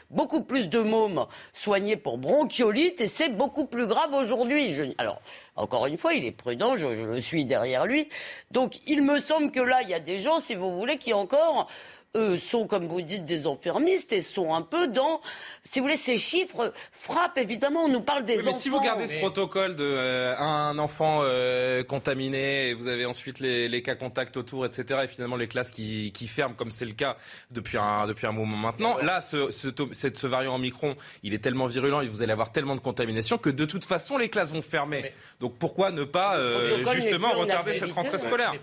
beaucoup 0.09 0.41
plus 0.41 0.69
de 0.69 0.79
mômes 0.79 1.25
soignés 1.53 1.97
pour 1.97 2.17
bronchiolite 2.17 3.01
et 3.01 3.07
c'est 3.07 3.29
beaucoup 3.29 3.65
plus 3.65 3.87
grave 3.87 4.13
aujourd'hui. 4.13 4.93
Alors, 4.97 5.21
encore 5.55 5.85
une 5.87 5.97
fois, 5.97 6.13
il 6.13 6.25
est 6.25 6.31
prudent, 6.31 6.77
je, 6.77 6.95
je, 6.95 7.03
le 7.03 7.19
suis 7.19 7.45
derrière 7.45 7.85
lui. 7.85 8.09
Donc, 8.51 8.79
il 8.87 9.01
me 9.01 9.19
semble 9.19 9.51
que 9.51 9.59
là, 9.59 9.81
il 9.81 9.89
y 9.89 9.93
a 9.93 9.99
des 9.99 10.19
gens, 10.19 10.39
si 10.39 10.55
vous 10.55 10.77
voulez, 10.77 10.97
qui 10.97 11.13
encore 11.13 11.67
eux, 12.15 12.37
sont, 12.39 12.65
comme 12.65 12.87
vous 12.87 13.01
dites, 13.01 13.25
des 13.25 13.45
enfermistes 13.45 14.13
et 14.13 14.21
sont 14.21 14.53
un 14.53 14.61
peu 14.61 14.87
dans, 14.87 15.21
si 15.63 15.79
vous 15.79 15.85
voulez, 15.85 15.97
ces 15.97 16.17
chiffres 16.17 16.73
frappent 16.91 17.37
évidemment. 17.37 17.85
On 17.85 17.89
nous 17.89 18.01
parle 18.01 18.25
des 18.25 18.39
enfants. 18.41 18.51
Mais 18.51 18.59
si 18.59 18.69
vous 18.69 18.81
gardez 18.81 19.07
ce 19.07 19.15
protocole 19.19 19.75
de 19.75 19.83
euh, 19.83 20.35
un 20.37 20.77
enfant 20.79 21.21
euh, 21.23 21.83
contaminé 21.83 22.69
et 22.69 22.73
vous 22.73 22.87
avez 22.87 23.05
ensuite 23.05 23.39
les, 23.39 23.81
cas 23.83 23.95
contacts 23.95 24.37
autour, 24.37 24.65
etc. 24.65 25.01
Et 25.03 25.07
finalement 25.07 25.35
les 25.35 25.47
classes 25.47 25.69
qui, 25.69 26.11
ferment, 26.27 26.55
comme 26.55 26.71
c'est 26.71 26.85
le 26.85 26.93
cas 26.93 27.15
depuis 27.51 27.77
un 27.77 28.07
depuis 28.07 28.27
un 28.27 28.31
moment 28.31 28.57
maintenant. 28.57 28.97
Là, 28.97 29.21
ce, 29.21 29.51
ce, 29.51 29.69
ce, 29.93 30.27
variant 30.27 30.55
Omicron, 30.55 30.95
il 31.23 31.33
est 31.33 31.39
tellement 31.39 31.67
virulent 31.67 32.01
et 32.01 32.07
vous 32.07 32.21
allez 32.23 32.31
avoir 32.31 32.51
tellement 32.51 32.75
de 32.75 32.81
contamination 32.81 33.37
que 33.37 33.49
de 33.49 33.65
toute 33.65 33.85
façon 33.85 34.17
les 34.17 34.29
classes 34.29 34.51
vont 34.51 34.61
fermer. 34.61 35.13
Donc 35.39 35.57
pourquoi 35.57 35.91
ne 35.91 36.03
pas 36.03 36.37
euh, 36.37 36.83
justement 36.93 37.31
retarder 37.33 37.73
cette 37.73 37.91
rentrée 37.91 38.17
scolaire? 38.17 38.53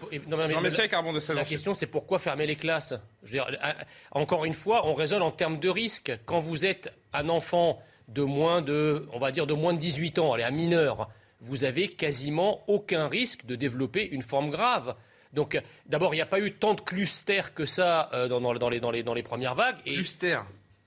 Jean 0.49 0.61
Messier, 0.61 0.89
Carbon 0.89 1.13
de 1.13 1.21
16 1.21 1.37
La 1.37 1.45
question, 1.45 1.75
c'est 1.75 1.87
pourquoi 1.87 2.19
fermer 2.19 2.47
les 2.47 2.57
classes? 2.57 2.95
Encore 4.13 4.45
une 4.45 4.53
fois, 4.53 4.87
on 4.87 4.95
raisonne 4.95 5.23
en 5.23 5.31
termes 5.31 5.59
de 5.59 5.69
risque. 5.69 6.13
Quand 6.27 6.41
vous 6.41 6.67
êtes 6.67 6.93
un 7.13 7.29
enfant 7.29 7.81
de 8.09 8.23
moins 8.23 8.63
de, 8.63 9.09
on 9.13 9.19
va 9.19 9.31
dire, 9.31 9.47
de 9.47 9.55
moins 9.55 9.75
de 9.75 9.79
18 9.79 10.19
ans, 10.19 10.33
allez, 10.33 10.45
un 10.45 10.51
mineur, 10.51 11.09
vous 11.41 11.65
avez 11.65 11.89
quasiment 11.89 12.63
aucun 12.67 13.09
risque 13.09 13.47
de 13.47 13.57
développer 13.57 14.09
une 14.09 14.23
forme 14.23 14.51
grave. 14.51 14.95
Donc, 15.33 15.61
d'abord, 15.87 16.15
il 16.15 16.19
n'y 16.19 16.23
a 16.23 16.27
pas 16.27 16.41
eu 16.41 16.53
tant 16.53 16.75
de 16.75 16.81
clusters 16.81 17.53
que 17.53 17.67
ça 17.67 18.09
euh, 18.15 18.29
dans, 18.29 18.71
les, 18.71 19.23
premières 19.23 19.55
vagues. 19.55 19.77
Et... 19.85 19.95
Clusters 19.95 20.47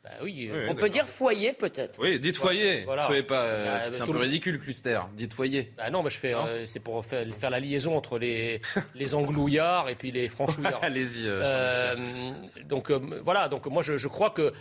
bah 0.10 0.16
oui, 0.24 0.50
on 0.68 0.74
peut 0.74 0.90
dire 0.90 1.06
foyer 1.06 1.54
peut-être. 1.54 2.00
Oui, 2.02 2.20
dites 2.20 2.38
foyer. 2.38 2.82
Voilà. 2.84 3.08
pas, 3.24 3.44
euh, 3.44 3.66
bah, 3.66 3.90
c'est 3.94 4.02
un 4.02 4.06
peu 4.08 4.18
ridicule 4.18 4.60
cluster. 4.60 5.00
Dites 5.14 5.34
foyer. 5.34 5.72
Bah 5.78 5.92
non, 5.92 6.02
mais 6.02 6.10
je 6.10 6.18
fais, 6.18 6.34
euh, 6.34 6.66
c'est 6.66 6.80
pour 6.80 7.06
faire, 7.06 7.28
la 7.50 7.60
liaison 7.60 7.96
entre 7.96 8.18
les 8.18 8.60
les 8.96 9.14
anglouillards 9.14 9.88
et 9.88 9.94
puis 9.94 10.12
les 10.12 10.28
franchouillards. 10.28 10.80
Allez-y. 10.82 11.26
Euh, 11.28 12.32
donc 12.66 12.90
voilà, 12.92 13.50
donc 13.50 13.68
moi 13.68 13.84
je, 13.84 14.08
crois 14.08 14.32
que 14.32 14.52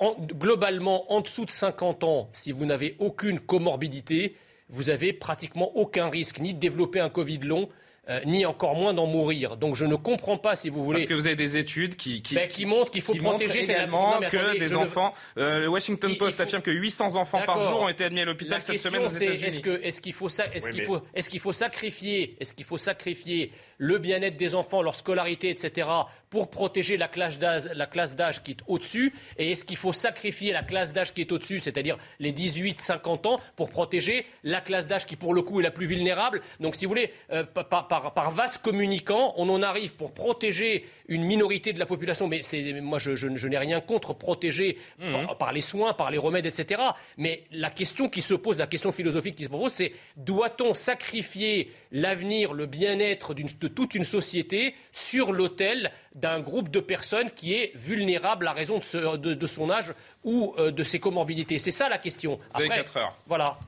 globalement 0.00 1.12
en 1.12 1.20
dessous 1.20 1.44
de 1.44 1.50
50 1.50 2.02
ans, 2.04 2.30
si 2.32 2.50
vous 2.50 2.64
n'avez 2.64 2.96
aucune 2.98 3.38
comorbidité, 3.38 4.34
vous 4.70 4.88
avez 4.88 5.12
pratiquement 5.12 5.76
aucun 5.76 6.08
risque 6.08 6.38
ni 6.38 6.54
de 6.54 6.58
développer 6.58 7.00
un 7.00 7.10
Covid 7.10 7.40
long, 7.40 7.68
euh, 8.08 8.20
ni 8.24 8.46
encore 8.46 8.76
moins 8.76 8.94
d'en 8.94 9.06
mourir. 9.06 9.56
Donc 9.56 9.74
je 9.74 9.84
ne 9.84 9.96
comprends 9.96 10.36
pas, 10.36 10.54
si 10.54 10.70
vous 10.70 10.84
voulez. 10.84 11.00
Parce 11.00 11.08
que 11.08 11.14
vous 11.14 11.26
avez 11.26 11.36
des 11.36 11.56
études 11.56 11.96
qui, 11.96 12.22
qui, 12.22 12.36
ben, 12.36 12.48
qui 12.48 12.64
montrent 12.64 12.90
qu'il 12.92 13.02
faut 13.02 13.14
protéger 13.14 13.64
également 13.64 14.20
que 14.20 14.58
des 14.58 14.74
enfants. 14.76 15.12
Euh, 15.38 15.60
le 15.60 15.68
Washington 15.68 16.16
Post 16.16 16.40
affirme 16.40 16.62
que 16.62 16.70
800 16.70 17.16
enfants 17.16 17.42
par 17.44 17.60
jour 17.62 17.80
ont 17.80 17.88
été 17.88 18.04
admis 18.04 18.20
à 18.20 18.24
l'hôpital 18.24 18.62
cette 18.62 18.78
semaine 18.78 19.04
aux 19.04 19.08
États-Unis. 19.08 19.62
Est-ce 19.82 20.00
qu'il 20.00 20.12
faut 20.12 20.28
est-ce 20.28 20.70
qu'il 20.70 20.84
faut 20.84 21.00
est-ce 21.14 21.30
qu'il 21.30 21.40
faut 21.40 21.52
sacrifier 21.52 22.36
est-ce 22.40 22.54
qu'il 22.54 22.64
faut 22.64 22.78
sacrifier 22.78 23.52
le 23.78 23.98
bien-être 23.98 24.36
des 24.36 24.54
enfants, 24.54 24.82
leur 24.82 24.94
scolarité, 24.94 25.50
etc., 25.50 25.88
pour 26.30 26.50
protéger 26.50 26.96
la 26.96 27.08
classe 27.08 27.38
d'âge 27.38 28.42
qui 28.42 28.52
est 28.52 28.60
au-dessus 28.66 29.12
Et 29.38 29.52
est-ce 29.52 29.64
qu'il 29.64 29.76
faut 29.76 29.92
sacrifier 29.92 30.52
la 30.52 30.62
classe 30.62 30.92
d'âge 30.92 31.14
qui 31.14 31.20
est 31.20 31.32
au-dessus, 31.32 31.60
c'est-à-dire 31.60 31.96
les 32.18 32.32
18-50 32.32 33.26
ans, 33.26 33.40
pour 33.54 33.68
protéger 33.68 34.26
la 34.44 34.60
classe 34.60 34.86
d'âge 34.86 35.06
qui, 35.06 35.16
pour 35.16 35.34
le 35.34 35.42
coup, 35.42 35.60
est 35.60 35.62
la 35.62 35.70
plus 35.70 35.86
vulnérable? 35.86 36.42
Donc, 36.60 36.74
si 36.74 36.84
vous 36.84 36.90
voulez, 36.90 37.12
euh, 37.32 37.44
par, 37.44 37.88
par, 37.88 38.12
par, 38.12 38.30
vaste 38.30 38.58
communicant, 38.58 39.34
on 39.36 39.48
en 39.48 39.62
arrive 39.62 39.94
pour 39.94 40.12
protéger 40.12 40.84
une 41.08 41.22
minorité 41.22 41.72
de 41.72 41.78
la 41.78 41.86
population. 41.86 42.28
Mais 42.28 42.40
moi, 42.82 42.98
je, 42.98 43.14
je, 43.14 43.48
n'ai 43.48 43.58
rien 43.58 43.80
contre 43.80 44.12
protéger 44.12 44.78
mmh. 44.98 45.36
par, 45.38 45.52
les 45.52 45.60
soins, 45.60 45.94
par 45.94 46.10
les 46.10 46.18
remèdes, 46.18 46.46
etc. 46.46 46.82
Mais 47.16 47.44
la 47.52 47.70
question 47.70 48.08
qui 48.08 48.22
se 48.22 48.34
pose, 48.34 48.58
la 48.58 48.66
question 48.66 48.92
philosophique 48.92 49.36
qui 49.36 49.44
se 49.44 49.48
pose, 49.48 49.72
c'est 49.72 49.92
doit-on 50.16 50.74
sacrifier 50.74 51.70
l'avenir, 51.92 52.52
le 52.52 52.66
bien-être 52.66 53.34
d'une 53.34 53.48
de 53.66 53.74
toute 53.74 53.96
une 53.96 54.04
société 54.04 54.76
sur 54.92 55.32
l'autel 55.32 55.90
d'un 56.14 56.40
groupe 56.40 56.70
de 56.70 56.78
personnes 56.78 57.30
qui 57.30 57.54
est 57.54 57.72
vulnérable 57.74 58.46
à 58.46 58.52
raison 58.52 58.78
de, 58.78 59.46
son 59.46 59.70
âge 59.70 59.92
ou 60.22 60.54
euh, 60.58 60.70
de 60.70 60.82
ses 60.84 61.00
comorbidités. 61.00 61.58
C'est 61.58 61.72
ça 61.72 61.88
la 61.88 61.98
question. 61.98 62.38
Vous 62.54 62.60
avez 62.60 62.68
4 62.68 62.96
heures. 62.98 63.16
Voilà. 63.26 63.58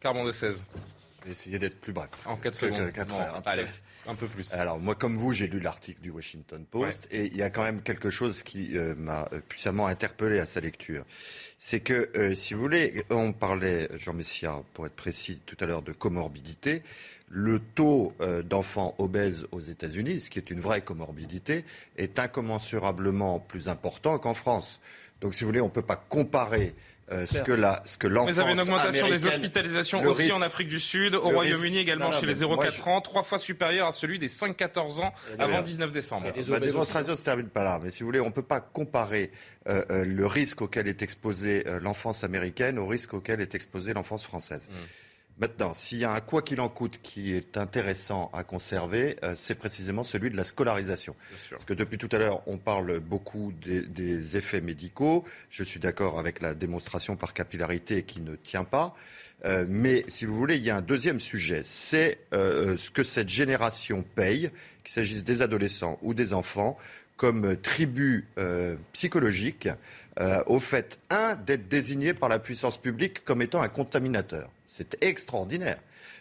Carbon 0.00 0.24
de 0.24 0.32
16. 0.32 0.64
Essayer 1.30 1.58
d'être 1.60 1.80
plus 1.80 1.92
bref. 1.92 2.10
En 2.26 2.36
4 2.36 2.54
secondes. 2.54 2.92
4 2.92 3.14
heures. 3.14 3.42
Allez. 3.46 3.66
Un 4.06 4.14
peu 4.14 4.26
plus. 4.26 4.52
Alors 4.54 4.80
moi, 4.80 4.94
comme 4.94 5.16
vous, 5.16 5.32
j'ai 5.32 5.46
lu 5.46 5.60
l'article 5.60 6.00
du 6.00 6.10
Washington 6.10 6.64
Post 6.64 7.06
et 7.10 7.26
il 7.26 7.36
y 7.36 7.42
a 7.42 7.50
quand 7.50 7.62
même 7.62 7.82
quelque 7.82 8.10
chose 8.10 8.42
qui 8.42 8.76
euh, 8.76 8.94
m'a 8.96 9.28
euh, 9.32 9.40
puissamment 9.48 9.86
interpellé 9.86 10.40
à 10.40 10.46
sa 10.46 10.60
lecture. 10.60 11.04
C'est 11.58 11.80
que, 11.80 12.34
si 12.34 12.54
vous 12.54 12.60
voulez, 12.60 13.04
on 13.10 13.32
parlait, 13.32 13.88
Jean 13.96 14.14
Messia, 14.14 14.62
pour 14.74 14.86
être 14.86 14.94
précis, 14.94 15.40
tout 15.44 15.56
à 15.60 15.66
l'heure 15.66 15.82
de 15.82 15.92
comorbidité 15.92 16.82
le 17.30 17.58
taux 17.58 18.12
euh, 18.20 18.42
d'enfants 18.42 18.94
obèses 18.98 19.46
aux 19.52 19.60
États-Unis, 19.60 20.22
ce 20.22 20.30
qui 20.30 20.38
est 20.38 20.50
une 20.50 20.60
vraie 20.60 20.80
comorbidité, 20.80 21.64
est 21.96 22.18
incommensurablement 22.18 23.40
plus 23.40 23.68
important 23.68 24.18
qu'en 24.18 24.34
France. 24.34 24.80
Donc, 25.20 25.34
si 25.34 25.44
vous 25.44 25.48
voulez, 25.48 25.60
on 25.60 25.66
ne 25.66 25.70
peut 25.70 25.82
pas 25.82 25.96
comparer 25.96 26.74
euh, 27.10 27.26
ce 27.26 27.40
que 27.40 27.52
la, 27.52 27.80
ce 27.84 27.96
que 27.96 28.06
l'enfance 28.06 28.34
Vous 28.34 28.40
avez 28.40 28.52
une 28.52 28.60
augmentation 28.60 29.08
des 29.08 29.26
hospitalisations 29.26 30.02
aussi 30.02 30.24
risque, 30.24 30.36
en 30.36 30.42
Afrique 30.42 30.68
du 30.68 30.78
Sud, 30.78 31.14
au 31.14 31.30
Royaume-Uni 31.30 31.78
également 31.78 32.06
non, 32.06 32.10
non, 32.12 32.20
chez 32.20 32.26
les 32.26 32.42
0,4 32.42 32.88
ans, 32.88 33.00
trois 33.00 33.22
fois 33.22 33.38
supérieur 33.38 33.86
à 33.86 33.92
celui 33.92 34.18
des 34.18 34.28
5-14 34.28 35.00
ans 35.00 35.14
avant 35.38 35.62
19 35.62 35.90
décembre. 35.90 36.26
Ma 36.48 36.60
démonstration 36.60 37.12
ne 37.12 37.16
se 37.16 37.24
termine 37.24 37.48
pas 37.48 37.64
là, 37.64 37.80
mais 37.82 37.90
si 37.90 38.00
vous 38.00 38.06
voulez, 38.06 38.20
on 38.20 38.26
ne 38.26 38.32
peut 38.32 38.42
pas 38.42 38.60
comparer 38.60 39.30
euh, 39.68 39.84
euh, 39.90 40.04
le 40.04 40.26
risque 40.26 40.60
auquel 40.60 40.86
est 40.86 41.02
exposée 41.02 41.64
euh, 41.66 41.80
l'enfance 41.80 42.24
américaine 42.24 42.78
au 42.78 42.86
risque 42.86 43.14
auquel 43.14 43.40
est 43.40 43.54
exposée 43.54 43.94
l'enfance 43.94 44.24
française. 44.24 44.68
Mm. 44.70 44.74
Maintenant, 45.40 45.72
s'il 45.72 45.98
y 45.98 46.04
a 46.04 46.12
un 46.12 46.20
quoi 46.20 46.42
qu'il 46.42 46.60
en 46.60 46.68
coûte 46.68 46.98
qui 47.02 47.32
est 47.32 47.56
intéressant 47.56 48.28
à 48.32 48.42
conserver, 48.42 49.16
euh, 49.22 49.34
c'est 49.36 49.54
précisément 49.54 50.02
celui 50.02 50.30
de 50.30 50.36
la 50.36 50.42
scolarisation. 50.44 51.14
Parce 51.50 51.64
que 51.64 51.74
depuis 51.74 51.96
tout 51.96 52.08
à 52.10 52.18
l'heure, 52.18 52.42
on 52.46 52.58
parle 52.58 52.98
beaucoup 52.98 53.52
des, 53.64 53.82
des 53.82 54.36
effets 54.36 54.60
médicaux. 54.60 55.24
Je 55.50 55.62
suis 55.62 55.78
d'accord 55.78 56.18
avec 56.18 56.40
la 56.40 56.54
démonstration 56.54 57.14
par 57.14 57.34
capillarité 57.34 58.02
qui 58.02 58.20
ne 58.20 58.34
tient 58.34 58.64
pas. 58.64 58.96
Euh, 59.44 59.64
mais 59.68 60.04
si 60.08 60.24
vous 60.24 60.34
voulez, 60.34 60.56
il 60.56 60.62
y 60.62 60.70
a 60.70 60.76
un 60.76 60.82
deuxième 60.82 61.20
sujet. 61.20 61.62
C'est 61.64 62.18
euh, 62.32 62.76
ce 62.76 62.90
que 62.90 63.04
cette 63.04 63.28
génération 63.28 64.04
paye, 64.14 64.50
qu'il 64.84 64.92
s'agisse 64.92 65.24
des 65.24 65.42
adolescents 65.42 65.98
ou 66.02 66.14
des 66.14 66.32
enfants, 66.32 66.76
comme 67.16 67.56
tribut 67.56 68.26
euh, 68.38 68.76
psychologique 68.92 69.68
au 70.46 70.58
fait, 70.58 70.98
un, 71.10 71.36
d'être 71.36 71.68
désigné 71.68 72.12
par 72.12 72.28
la 72.28 72.40
puissance 72.40 72.76
publique 72.76 73.24
comme 73.24 73.40
étant 73.40 73.62
un 73.62 73.68
contaminateur. 73.68 74.50
C'est 74.68 75.02
extraordinaire. 75.02 75.80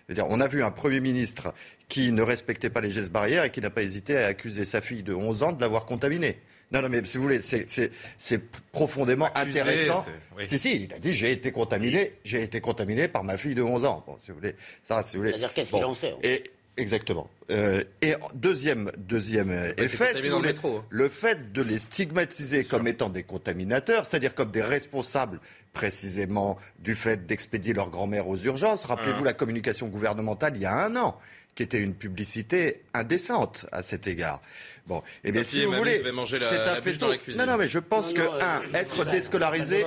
-dire, 0.10 0.26
on 0.30 0.39
a 0.41 0.48
vu 0.48 0.64
un 0.64 0.72
Premier 0.72 1.02
ministre 1.02 1.54
qui 1.89 2.12
ne 2.12 2.22
respectait 2.22 2.70
pas 2.70 2.82
les 2.82 2.89
gestes 2.89 3.12
barrières 3.12 3.43
et 3.43 3.52
qui 3.52 3.62
n'a 3.62 3.70
pas 3.70 3.84
hésité 3.84 4.18
à 4.18 4.28
accuser 4.28 4.66
sa 4.66 4.82
fille 4.82 5.04
de 5.04 5.14
11 5.14 5.43
ans 5.43 5.52
de 5.52 5.62
l'avoir 5.62 5.86
contaminé. 5.86 6.39
Non, 6.72 6.82
non, 6.82 6.89
mais 6.89 7.04
si 7.06 7.18
vous 7.18 7.24
voulez, 7.24 7.39
c'est 7.39 8.41
profondément 8.72 9.30
Accusé, 9.34 9.62
intéressant. 9.62 10.06
Oui. 10.36 10.45
Si, 10.45 10.60
si, 10.60 10.84
il 10.84 10.93
a 10.93 11.00
dit 11.00 11.14
j'ai 11.14 11.32
été 11.32 11.52
contaminé, 11.52 12.14
j'ai 12.26 12.41
été 12.41 12.60
contaminé 12.60 13.08
par 13.08 13.24
ma 13.24 13.38
fille 13.38 13.56
de 13.56 13.62
11 13.62 13.86
ans. 13.86 14.04
Bon, 14.06 14.18
si 14.20 14.32
vous 14.32 14.38
voulez, 14.38 14.56
ça, 14.84 15.02
si 15.04 15.16
vous 15.16 15.22
voulez. 15.22 15.32
C'est-à-dire 15.32 15.54
qu'est-ce 15.54 15.72
bon. 15.72 15.78
qu'il 15.78 15.86
en 15.86 15.93
sait 15.93 16.16
et, 16.24 16.43
Exactement. 16.78 17.30
Euh, 17.50 17.84
et 18.02 18.14
deuxième, 18.36 18.92
deuxième 18.98 19.52
effet, 19.78 20.14
si 20.16 20.30
voulez, 20.30 20.54
le, 20.54 20.70
le 20.90 21.10
fait 21.10 21.52
de 21.52 21.62
les 21.62 21.80
stigmatiser 21.80 22.66
comme 22.66 22.88
étant 22.88 23.10
des 23.10 23.24
contaminateurs, 23.24 24.06
c'est-à-dire 24.06 24.36
comme 24.36 24.52
des 24.52 24.62
responsables 24.62 25.40
précisément 25.74 26.58
du 26.80 26.96
fait 26.96 27.26
d'expédier 27.26 27.74
leur 27.74 27.90
grand-mère 27.90 28.28
aux 28.28 28.38
urgences. 28.38 28.86
Rappelez-vous 28.86 29.24
la 29.24 29.34
communication 29.34 29.88
gouvernementale 29.88 30.54
il 30.56 30.62
y 30.62 30.66
a 30.66 30.74
un 30.74 30.96
an, 30.96 31.20
qui 31.56 31.64
était 31.64 31.80
une 31.80 31.94
publicité 31.94 32.82
indécente 32.94 33.68
à 33.72 33.82
cet 33.82 34.08
égard. 34.08 34.42
Bon, 34.88 35.04
eh 35.24 35.32
bien, 35.32 35.44
si 35.44 35.66
vous 35.66 35.74
voulez, 35.74 36.02
c'est 36.28 36.60
un 36.60 36.82
faisceau. 36.82 37.12
Non, 37.36 37.46
non, 37.46 37.58
mais 37.58 37.68
je 37.68 37.80
pense 37.80 38.14
non, 38.14 38.22
que, 38.22 38.28
non, 38.28 38.38
un, 38.42 38.74
être 38.74 39.06
déscolarisé 39.10 39.86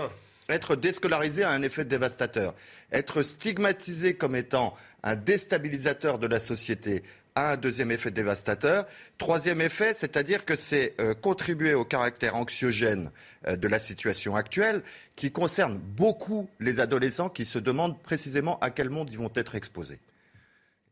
être 0.51 0.77
déscolarisé 0.77 1.43
a 1.43 1.51
un 1.51 1.63
effet 1.63 1.85
dévastateur. 1.85 2.55
Être 2.93 3.23
stigmatisé 3.23 4.15
comme 4.15 4.37
étant 4.37 4.75
un 5.03 5.17
déstabilisateur 5.17 6.19
de 6.19 6.27
la 6.27 6.39
société 6.39 7.03
a 7.35 7.53
un 7.53 7.57
deuxième 7.57 7.91
effet 7.91 8.11
dévastateur. 8.11 8.87
Troisième 9.19 9.61
effet, 9.61 9.95
c'est-à-dire 9.95 10.45
que 10.45 10.57
c'est 10.57 10.95
euh, 11.01 11.15
contribuer 11.15 11.75
au 11.75 11.85
caractère 11.85 12.37
anxiogène 12.37 13.11
euh, 13.47 13.57
de 13.57 13.69
la 13.69 13.79
situation 13.79 14.37
actuelle 14.37 14.83
qui 15.17 15.31
concerne 15.31 15.79
beaucoup 15.79 16.49
les 16.59 16.81
adolescents 16.81 17.29
qui 17.29 17.45
se 17.45 17.59
demandent 17.59 18.01
précisément 18.03 18.59
à 18.61 18.71
quel 18.71 18.91
monde 18.91 19.11
ils 19.11 19.19
vont 19.19 19.33
être 19.35 19.55
exposés. 19.55 20.01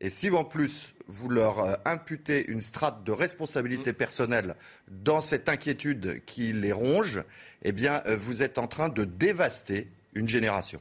Et 0.00 0.10
si 0.10 0.30
en 0.30 0.44
plus 0.44 0.94
vous 1.08 1.28
leur 1.28 1.58
euh, 1.58 1.74
imputez 1.84 2.48
une 2.48 2.60
strate 2.60 3.02
de 3.02 3.12
responsabilité 3.12 3.92
personnelle 3.92 4.54
dans 4.88 5.20
cette 5.20 5.48
inquiétude 5.48 6.22
qui 6.24 6.52
les 6.52 6.72
ronge, 6.72 7.22
eh 7.62 7.72
bien 7.72 8.02
euh, 8.06 8.16
vous 8.16 8.42
êtes 8.42 8.58
en 8.58 8.66
train 8.66 8.88
de 8.88 9.04
dévaster 9.04 9.88
une 10.14 10.28
génération. 10.28 10.80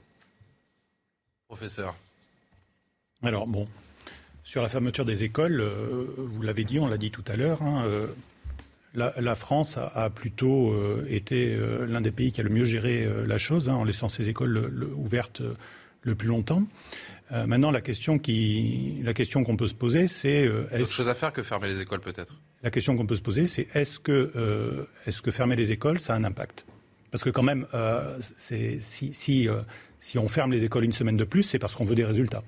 Professeur. 1.48 1.96
Alors 3.24 3.48
bon, 3.48 3.68
sur 4.44 4.62
la 4.62 4.70
fermeture 4.70 5.06
des 5.06 5.24
écoles, 5.24 5.60
euh, 5.62 6.06
vous 6.18 6.42
l'avez 6.42 6.64
dit, 6.64 6.80
on 6.80 6.88
l'a 6.88 6.98
dit 6.98 7.12
tout 7.12 7.24
à 7.28 7.36
l'heure, 7.36 7.62
hein, 7.62 7.84
euh, 7.86 8.08
la, 8.94 9.14
la, 9.20 9.36
France 9.36 9.78
a, 9.78 9.88
a 9.88 10.10
plutôt 10.10 10.72
euh, 10.72 11.06
été 11.10 11.54
euh, 11.54 11.86
l'un 11.86 12.02
des 12.02 12.12
pays 12.12 12.32
qui 12.32 12.42
a 12.42 12.44
le 12.44 12.50
mieux 12.50 12.66
géré 12.66 13.06
euh, 13.06 13.26
la 13.26 13.38
chose, 13.38 13.70
hein, 13.70 13.76
en 13.76 13.84
laissant 13.84 14.10
ses 14.10 14.30
écoles 14.30 14.50
le, 14.50 14.70
le, 14.70 14.94
ouvertes 14.94 15.42
le 16.02 16.16
plus 16.16 16.28
longtemps. 16.28 16.64
maintenant, 17.32 17.70
la 17.70 17.82
question 17.82 18.18
qui, 18.18 19.02
la 19.04 19.14
question 19.14 19.44
qu'on 19.44 19.58
peut 19.58 19.68
se 19.68 19.76
poser, 19.76 20.08
c'est 20.08 20.44
est-ce 20.72 20.82
autre 20.82 20.92
chose 20.94 21.10
à 21.10 21.14
faire 21.14 21.34
que 21.34 21.44
fermer 21.44 21.68
les 21.68 21.82
écoles 21.82 22.00
peut-être. 22.00 22.34
La 22.64 22.72
question 22.72 22.96
qu'on 22.96 23.06
peut 23.06 23.18
se 23.18 23.22
poser, 23.22 23.46
c'est 23.46 23.68
est-ce 23.76 24.00
que, 24.00 24.88
est-ce 25.06 25.22
que 25.22 25.32
fermer 25.32 25.58
les 25.58 25.72
écoles, 25.72 26.00
ça 26.00 26.14
a 26.14 26.18
un 26.18 26.24
impact? 26.24 26.66
Parce 27.12 27.24
que 27.24 27.30
quand 27.30 27.44
même, 27.44 27.66
si, 28.20 29.14
si, 29.14 29.48
si 30.00 30.18
on 30.18 30.28
ferme 30.28 30.52
les 30.52 30.64
écoles 30.64 30.84
une 30.84 30.94
semaine 30.94 31.18
de 31.18 31.24
plus, 31.24 31.44
c'est 31.44 31.60
parce 31.60 31.76
qu'on 31.76 31.86
veut 31.86 31.96
des 31.96 32.06
résultats. 32.06 32.44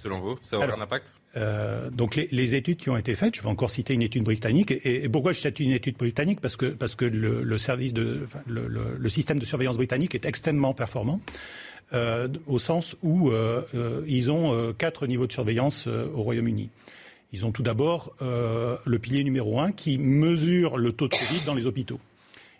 Selon 0.00 0.18
vous, 0.18 0.38
ça 0.42 0.58
aura 0.58 0.66
un 0.74 0.80
impact? 0.80 1.14
euh, 1.36 1.90
Donc 1.90 2.16
les, 2.16 2.28
les, 2.30 2.54
études 2.54 2.76
qui 2.76 2.90
ont 2.90 2.96
été 2.96 3.14
faites, 3.14 3.34
je 3.36 3.42
vais 3.42 3.48
encore 3.48 3.70
citer 3.70 3.94
une 3.94 4.02
étude 4.02 4.24
britannique. 4.24 4.70
Et, 4.70 5.04
et 5.04 5.08
pourquoi 5.08 5.32
je 5.32 5.40
cite 5.40 5.58
une 5.60 5.70
étude 5.70 5.96
britannique? 5.96 6.40
Parce 6.40 6.56
que, 6.56 6.66
parce 6.66 6.94
que 6.94 7.04
le, 7.04 7.42
le 7.42 7.58
service 7.58 7.92
de, 7.92 8.22
enfin, 8.24 8.40
le, 8.46 8.66
le, 8.68 8.96
le, 8.98 9.08
système 9.08 9.38
de 9.38 9.44
surveillance 9.44 9.76
britannique 9.76 10.14
est 10.14 10.24
extrêmement 10.24 10.74
performant. 10.74 11.20
Euh, 11.92 12.28
au 12.46 12.58
sens 12.58 12.96
où 13.02 13.30
euh, 13.30 13.62
ils 14.06 14.30
ont 14.30 14.72
quatre 14.76 15.06
niveaux 15.06 15.26
de 15.26 15.32
surveillance 15.32 15.86
au 15.86 16.22
Royaume-Uni. 16.22 16.68
Ils 17.32 17.46
ont 17.46 17.52
tout 17.52 17.62
d'abord 17.62 18.14
le 18.20 18.98
pilier 18.98 19.24
numéro 19.24 19.60
un 19.60 19.72
qui 19.72 19.98
mesure 19.98 20.78
le 20.78 20.92
taux 20.92 21.08
de 21.08 21.14
Covid 21.14 21.40
dans 21.44 21.54
les 21.54 21.66
hôpitaux. 21.66 22.00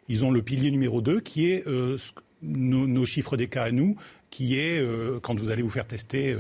Ils 0.09 0.25
ont 0.25 0.31
le 0.31 0.43
pilier 0.43 0.71
numéro 0.71 1.01
2 1.01 1.21
qui 1.21 1.51
est 1.51 1.67
nos, 2.43 2.87
nos, 2.87 3.07
chiffres 3.07 3.37
des 3.37 3.49
cas 3.49 3.65
à 3.65 3.71
nous, 3.71 3.97
qui 4.31 4.59
est 4.59 4.81
quand 5.23 5.39
vous 5.39 5.51
allez 5.51 5.63
vous 5.63 5.71
faire 5.71 5.87
tester 5.87 6.37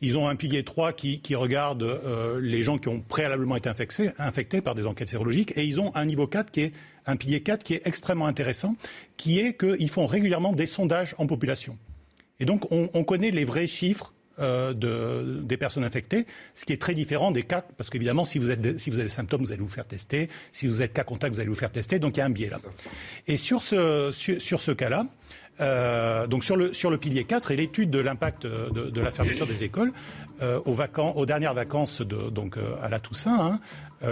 ils 0.00 0.18
ont 0.18 0.28
un 0.28 0.36
pilier 0.36 0.62
3 0.62 0.92
qui, 0.92 1.34
regarde 1.34 1.82
euh, 1.82 2.40
les 2.40 2.62
gens 2.62 2.78
qui 2.78 2.88
ont 2.88 3.00
préalablement 3.00 3.56
été 3.56 3.68
infectés, 3.68 4.60
par 4.60 4.74
des 4.74 4.86
enquêtes 4.86 5.08
sérologiques. 5.08 5.52
Et 5.56 5.64
ils 5.64 5.80
ont 5.80 5.94
un 5.94 6.04
niveau 6.04 6.26
4 6.26 6.50
qui 6.50 6.60
est 6.60 6.72
un 7.06 7.16
pilier 7.16 7.42
4 7.42 7.62
qui 7.62 7.74
est 7.74 7.82
extrêmement 7.86 8.26
intéressant, 8.26 8.76
qui 9.16 9.38
est 9.38 9.58
qu'ils 9.58 9.90
font 9.90 10.06
régulièrement 10.06 10.52
des 10.52 10.66
sondages 10.66 11.14
en 11.18 11.26
population. 11.26 11.78
Et 12.40 12.44
donc, 12.44 12.70
on, 12.70 12.90
on 12.92 13.04
connaît 13.04 13.30
les 13.30 13.44
vrais 13.44 13.66
chiffres 13.66 14.12
euh, 14.38 14.74
de, 14.74 15.40
des 15.42 15.56
personnes 15.56 15.84
infectées, 15.84 16.26
ce 16.54 16.64
qui 16.64 16.72
est 16.72 16.80
très 16.80 16.94
différent 16.94 17.30
des 17.30 17.42
cas, 17.42 17.64
parce 17.76 17.90
qu'évidemment, 17.90 18.24
si 18.24 18.38
vous, 18.38 18.50
êtes, 18.50 18.78
si 18.78 18.90
vous 18.90 18.96
avez 18.96 19.08
des 19.08 19.14
symptômes, 19.14 19.42
vous 19.42 19.52
allez 19.52 19.62
vous 19.62 19.68
faire 19.68 19.86
tester, 19.86 20.28
si 20.52 20.66
vous 20.66 20.82
êtes 20.82 20.92
cas 20.92 21.04
contact, 21.04 21.34
vous 21.34 21.40
allez 21.40 21.48
vous 21.48 21.54
faire 21.54 21.72
tester, 21.72 21.98
donc 21.98 22.16
il 22.16 22.20
y 22.20 22.22
a 22.22 22.26
un 22.26 22.30
biais 22.30 22.50
là. 22.50 22.58
Et 23.26 23.36
sur 23.36 23.62
ce, 23.62 24.10
sur, 24.12 24.40
sur 24.40 24.60
ce 24.60 24.72
cas-là, 24.72 25.04
euh, 25.60 26.26
donc 26.26 26.44
sur 26.44 26.56
le, 26.56 26.72
sur 26.74 26.90
le 26.90 26.98
pilier 26.98 27.24
4 27.24 27.50
et 27.50 27.56
l'étude 27.56 27.90
de 27.90 27.98
l'impact 27.98 28.46
de, 28.46 28.90
de, 28.90 29.00
la 29.00 29.10
fermeture 29.10 29.46
des 29.46 29.64
écoles 29.64 29.92
euh, 30.42 30.60
aux, 30.66 30.74
vacances, 30.74 31.14
aux 31.16 31.24
dernières 31.24 31.54
vacances 31.54 32.02
de, 32.02 32.28
donc 32.28 32.58
euh, 32.58 32.74
à 32.82 32.90
la 32.90 33.00
Toussaint, 33.00 33.38
hein, 33.40 33.60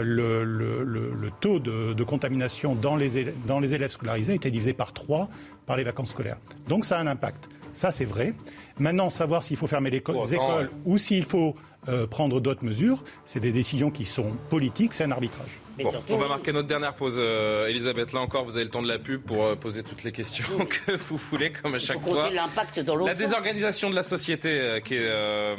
le, 0.02 0.42
le, 0.42 0.82
le, 0.82 1.30
taux 1.40 1.58
de, 1.58 1.92
de, 1.92 2.04
contamination 2.04 2.74
dans 2.74 2.96
les, 2.96 3.18
élèves, 3.18 3.34
dans 3.46 3.60
les 3.60 3.74
élèves 3.74 3.90
scolarisés 3.90 4.34
était 4.34 4.50
divisé 4.50 4.72
par 4.72 4.94
3 4.94 5.28
par 5.66 5.76
les 5.76 5.84
vacances 5.84 6.10
scolaires. 6.10 6.38
Donc 6.68 6.86
ça 6.86 6.98
a 6.98 7.02
un 7.02 7.06
impact. 7.06 7.48
Ça 7.74 7.92
c'est 7.92 8.06
vrai. 8.06 8.32
Maintenant, 8.78 9.10
savoir 9.10 9.44
s'il 9.44 9.56
faut 9.56 9.66
fermer 9.66 9.90
les 9.90 9.98
écoles 9.98 10.16
ouais. 10.16 10.68
ou 10.84 10.98
s'il 10.98 11.24
faut 11.24 11.54
euh, 11.88 12.06
prendre 12.06 12.40
d'autres 12.40 12.64
mesures, 12.64 13.04
c'est 13.24 13.40
des 13.40 13.52
décisions 13.52 13.90
qui 13.90 14.04
sont 14.04 14.32
politiques, 14.48 14.94
c'est 14.94 15.04
un 15.04 15.10
arbitrage. 15.10 15.60
Bon, 15.82 15.90
surtout... 15.90 16.12
on 16.12 16.18
va 16.18 16.28
marquer 16.28 16.52
notre 16.52 16.68
dernière 16.68 16.94
pause, 16.94 17.16
euh, 17.18 17.66
Elisabeth. 17.66 18.12
Là 18.12 18.20
encore, 18.20 18.44
vous 18.44 18.56
avez 18.56 18.64
le 18.64 18.70
temps 18.70 18.82
de 18.82 18.88
la 18.88 18.98
pub 18.98 19.22
pour 19.22 19.44
euh, 19.44 19.56
poser 19.56 19.82
toutes 19.82 20.04
les 20.04 20.12
questions 20.12 20.44
que 20.86 20.96
vous 21.08 21.16
voulez, 21.16 21.50
comme 21.50 21.74
à 21.74 21.78
chaque 21.78 22.00
fois. 22.00 22.30
l'impact 22.30 22.80
dans 22.80 22.96
La 22.96 23.14
désorganisation 23.14 23.90
de 23.90 23.96
la 23.96 24.04
société, 24.04 24.50
euh, 24.50 24.80
qui 24.80 24.94
est, 24.94 25.02
euh, 25.02 25.56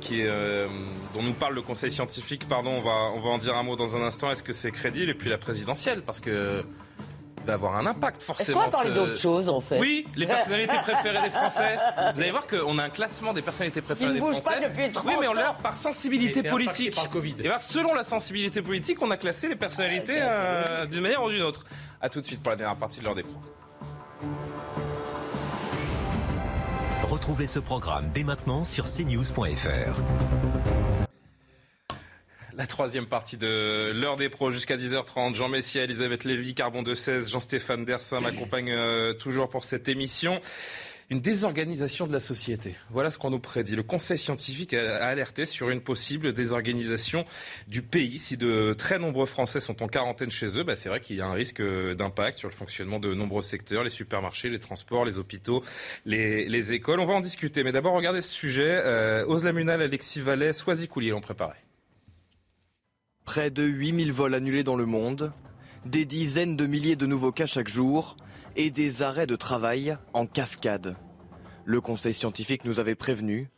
qui 0.00 0.20
est, 0.20 0.28
euh, 0.28 0.68
dont 1.14 1.22
nous 1.22 1.32
parle 1.32 1.54
le 1.54 1.62
Conseil 1.62 1.90
scientifique, 1.90 2.48
pardon, 2.48 2.70
on 2.70 2.80
va, 2.80 3.12
on 3.14 3.18
va 3.18 3.30
en 3.30 3.38
dire 3.38 3.56
un 3.56 3.62
mot 3.64 3.74
dans 3.74 3.96
un 3.96 4.02
instant. 4.02 4.30
Est-ce 4.30 4.44
que 4.44 4.52
c'est 4.52 4.70
crédible? 4.70 5.10
Et 5.10 5.14
puis 5.14 5.30
la 5.30 5.38
présidentielle, 5.38 6.02
parce 6.02 6.20
que 6.20 6.64
va 7.44 7.54
avoir 7.54 7.76
un 7.76 7.86
impact 7.86 8.22
forcément. 8.22 8.60
Est-ce 8.60 8.70
qu'on 8.70 8.70
va 8.70 8.84
parler 8.84 8.94
d'autre 8.94 9.16
chose 9.16 9.48
en 9.48 9.60
fait 9.60 9.78
Oui, 9.78 10.06
les 10.16 10.26
personnalités 10.26 10.76
préférées 10.82 11.22
des 11.22 11.30
Français. 11.30 11.78
Vous 12.14 12.20
allez 12.20 12.30
voir 12.30 12.46
qu'on 12.46 12.78
a 12.78 12.84
un 12.84 12.90
classement 12.90 13.32
des 13.32 13.42
personnalités 13.42 13.80
préférées 13.80 14.14
des 14.14 14.20
Français. 14.20 14.50
Pas 14.50 14.68
depuis 14.68 14.90
30 14.90 15.06
oui, 15.06 15.14
mais 15.20 15.28
on 15.28 15.32
l'a 15.32 15.54
par 15.62 15.76
sensibilité 15.76 16.40
et, 16.40 16.46
et 16.46 16.50
politique. 16.50 16.94
Par 16.94 17.10
COVID. 17.10 17.36
Et 17.42 17.48
voir, 17.48 17.62
selon 17.62 17.94
la 17.94 18.02
sensibilité 18.02 18.62
politique, 18.62 19.00
on 19.02 19.10
a 19.10 19.16
classé 19.16 19.48
les 19.48 19.56
personnalités 19.56 20.18
euh, 20.20 20.86
d'une 20.86 21.00
manière 21.00 21.22
ou 21.22 21.30
d'une 21.30 21.42
autre. 21.42 21.64
A 22.00 22.08
tout 22.08 22.20
de 22.20 22.26
suite 22.26 22.42
pour 22.42 22.50
la 22.50 22.56
dernière 22.56 22.76
partie 22.76 23.00
de 23.00 23.04
l'heure 23.04 23.14
des 23.14 23.22
pros. 23.22 23.40
Retrouvez 27.10 27.46
ce 27.46 27.58
programme 27.58 28.10
dès 28.14 28.22
maintenant 28.22 28.64
sur 28.64 28.84
cnews.fr. 28.84 30.00
La 32.60 32.66
troisième 32.66 33.06
partie 33.06 33.38
de 33.38 33.90
l'heure 33.90 34.16
des 34.16 34.28
pros 34.28 34.50
jusqu'à 34.50 34.76
10h30. 34.76 35.34
Jean 35.34 35.48
Messia, 35.48 35.84
Elisabeth 35.84 36.24
Lévy, 36.24 36.52
Carbon 36.52 36.82
de 36.82 36.92
16, 36.92 37.30
Jean-Stéphane 37.30 37.86
Dersin 37.86 38.20
m'accompagne 38.20 38.70
euh, 38.70 39.14
toujours 39.14 39.48
pour 39.48 39.64
cette 39.64 39.88
émission. 39.88 40.42
une 41.08 41.22
désorganisation 41.22 42.06
de 42.06 42.12
la 42.12 42.20
société. 42.20 42.74
Voilà 42.90 43.08
ce 43.08 43.16
qu'on 43.16 43.30
nous 43.30 43.38
prédit. 43.38 43.76
Le 43.76 43.82
Conseil 43.82 44.18
scientifique 44.18 44.74
a 44.74 45.06
alerté 45.06 45.46
sur 45.46 45.70
une 45.70 45.80
possible 45.80 46.34
désorganisation 46.34 47.24
du 47.66 47.80
pays. 47.80 48.18
Si 48.18 48.36
de 48.36 48.74
très 48.76 48.98
nombreux 48.98 49.24
Français 49.24 49.58
sont 49.58 49.82
en 49.82 49.88
quarantaine 49.88 50.30
chez 50.30 50.58
eux, 50.58 50.62
bah 50.62 50.76
c'est 50.76 50.90
vrai 50.90 51.00
qu'il 51.00 51.16
y 51.16 51.22
a 51.22 51.26
un 51.26 51.32
risque 51.32 51.62
d'impact 51.62 52.36
sur 52.36 52.50
le 52.50 52.54
fonctionnement 52.54 53.00
de 53.00 53.14
nombreux 53.14 53.40
secteurs, 53.40 53.84
les 53.84 53.88
supermarchés, 53.88 54.50
les 54.50 54.60
transports, 54.60 55.06
les 55.06 55.16
hôpitaux, 55.16 55.64
les, 56.04 56.72
écoles. 56.74 57.00
On 57.00 57.06
va 57.06 57.14
en 57.14 57.22
discuter. 57.22 57.64
Mais 57.64 57.72
d'abord, 57.72 57.94
regardez 57.94 58.20
ce 58.20 58.34
sujet. 58.34 58.82
Euh, 58.84 59.24
Oslamunal, 59.24 59.80
Alexis 59.80 60.20
Vallet, 60.20 60.52
Soisy 60.52 60.88
Coulier 60.88 61.12
l'ont 61.12 61.22
préparé. 61.22 61.54
Près 63.24 63.50
de 63.50 63.62
8000 63.62 64.12
vols 64.12 64.34
annulés 64.34 64.64
dans 64.64 64.76
le 64.76 64.86
monde, 64.86 65.32
des 65.84 66.04
dizaines 66.04 66.56
de 66.56 66.66
milliers 66.66 66.96
de 66.96 67.06
nouveaux 67.06 67.32
cas 67.32 67.46
chaque 67.46 67.68
jour 67.68 68.16
et 68.56 68.70
des 68.70 69.02
arrêts 69.02 69.26
de 69.26 69.36
travail 69.36 69.96
en 70.12 70.26
cascade. 70.26 70.96
Le 71.64 71.80
Conseil 71.80 72.14
scientifique 72.14 72.64
nous 72.64 72.80
avait 72.80 72.94
prévenu, 72.94 73.48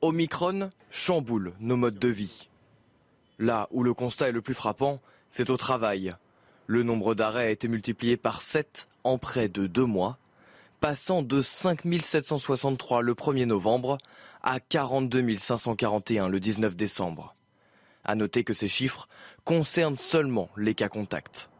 Omicron 0.00 0.70
chamboule 0.90 1.54
nos 1.60 1.76
modes 1.76 1.98
de 1.98 2.08
vie. 2.08 2.48
Là 3.38 3.68
où 3.70 3.82
le 3.82 3.94
constat 3.94 4.28
est 4.28 4.32
le 4.32 4.42
plus 4.42 4.54
frappant, 4.54 5.00
c'est 5.30 5.50
au 5.50 5.56
travail. 5.56 6.12
Le 6.66 6.82
nombre 6.82 7.14
d'arrêts 7.14 7.46
a 7.46 7.50
été 7.50 7.68
multiplié 7.68 8.16
par 8.16 8.42
7 8.42 8.88
en 9.04 9.18
près 9.18 9.48
de 9.48 9.66
deux 9.66 9.84
mois, 9.84 10.18
passant 10.80 11.22
de 11.22 11.40
5 11.40 11.82
763 12.02 13.02
le 13.02 13.14
1er 13.14 13.44
novembre 13.44 13.98
à 14.42 14.60
42 14.60 15.36
541 15.38 16.28
le 16.28 16.40
19 16.40 16.76
décembre. 16.76 17.35
À 18.06 18.14
noter 18.14 18.44
que 18.44 18.54
ces 18.54 18.68
chiffres 18.68 19.08
concernent 19.44 19.96
seulement 19.96 20.48
les 20.56 20.74
cas 20.74 20.88
contacts. 20.88 21.50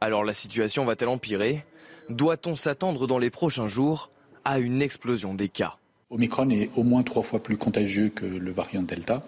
Alors 0.00 0.24
la 0.24 0.34
situation 0.34 0.84
va-t-elle 0.84 1.08
empirer? 1.08 1.64
Doit-on 2.10 2.56
s'attendre 2.56 3.06
dans 3.06 3.18
les 3.18 3.30
prochains 3.30 3.68
jours 3.68 4.10
à 4.44 4.58
une 4.58 4.82
explosion 4.82 5.34
des 5.34 5.48
cas? 5.48 5.76
Omicron 6.10 6.50
est 6.50 6.68
au 6.76 6.82
moins 6.82 7.04
trois 7.04 7.22
fois 7.22 7.40
plus 7.40 7.56
contagieux 7.56 8.10
que 8.10 8.26
le 8.26 8.50
variant 8.50 8.82
Delta. 8.82 9.22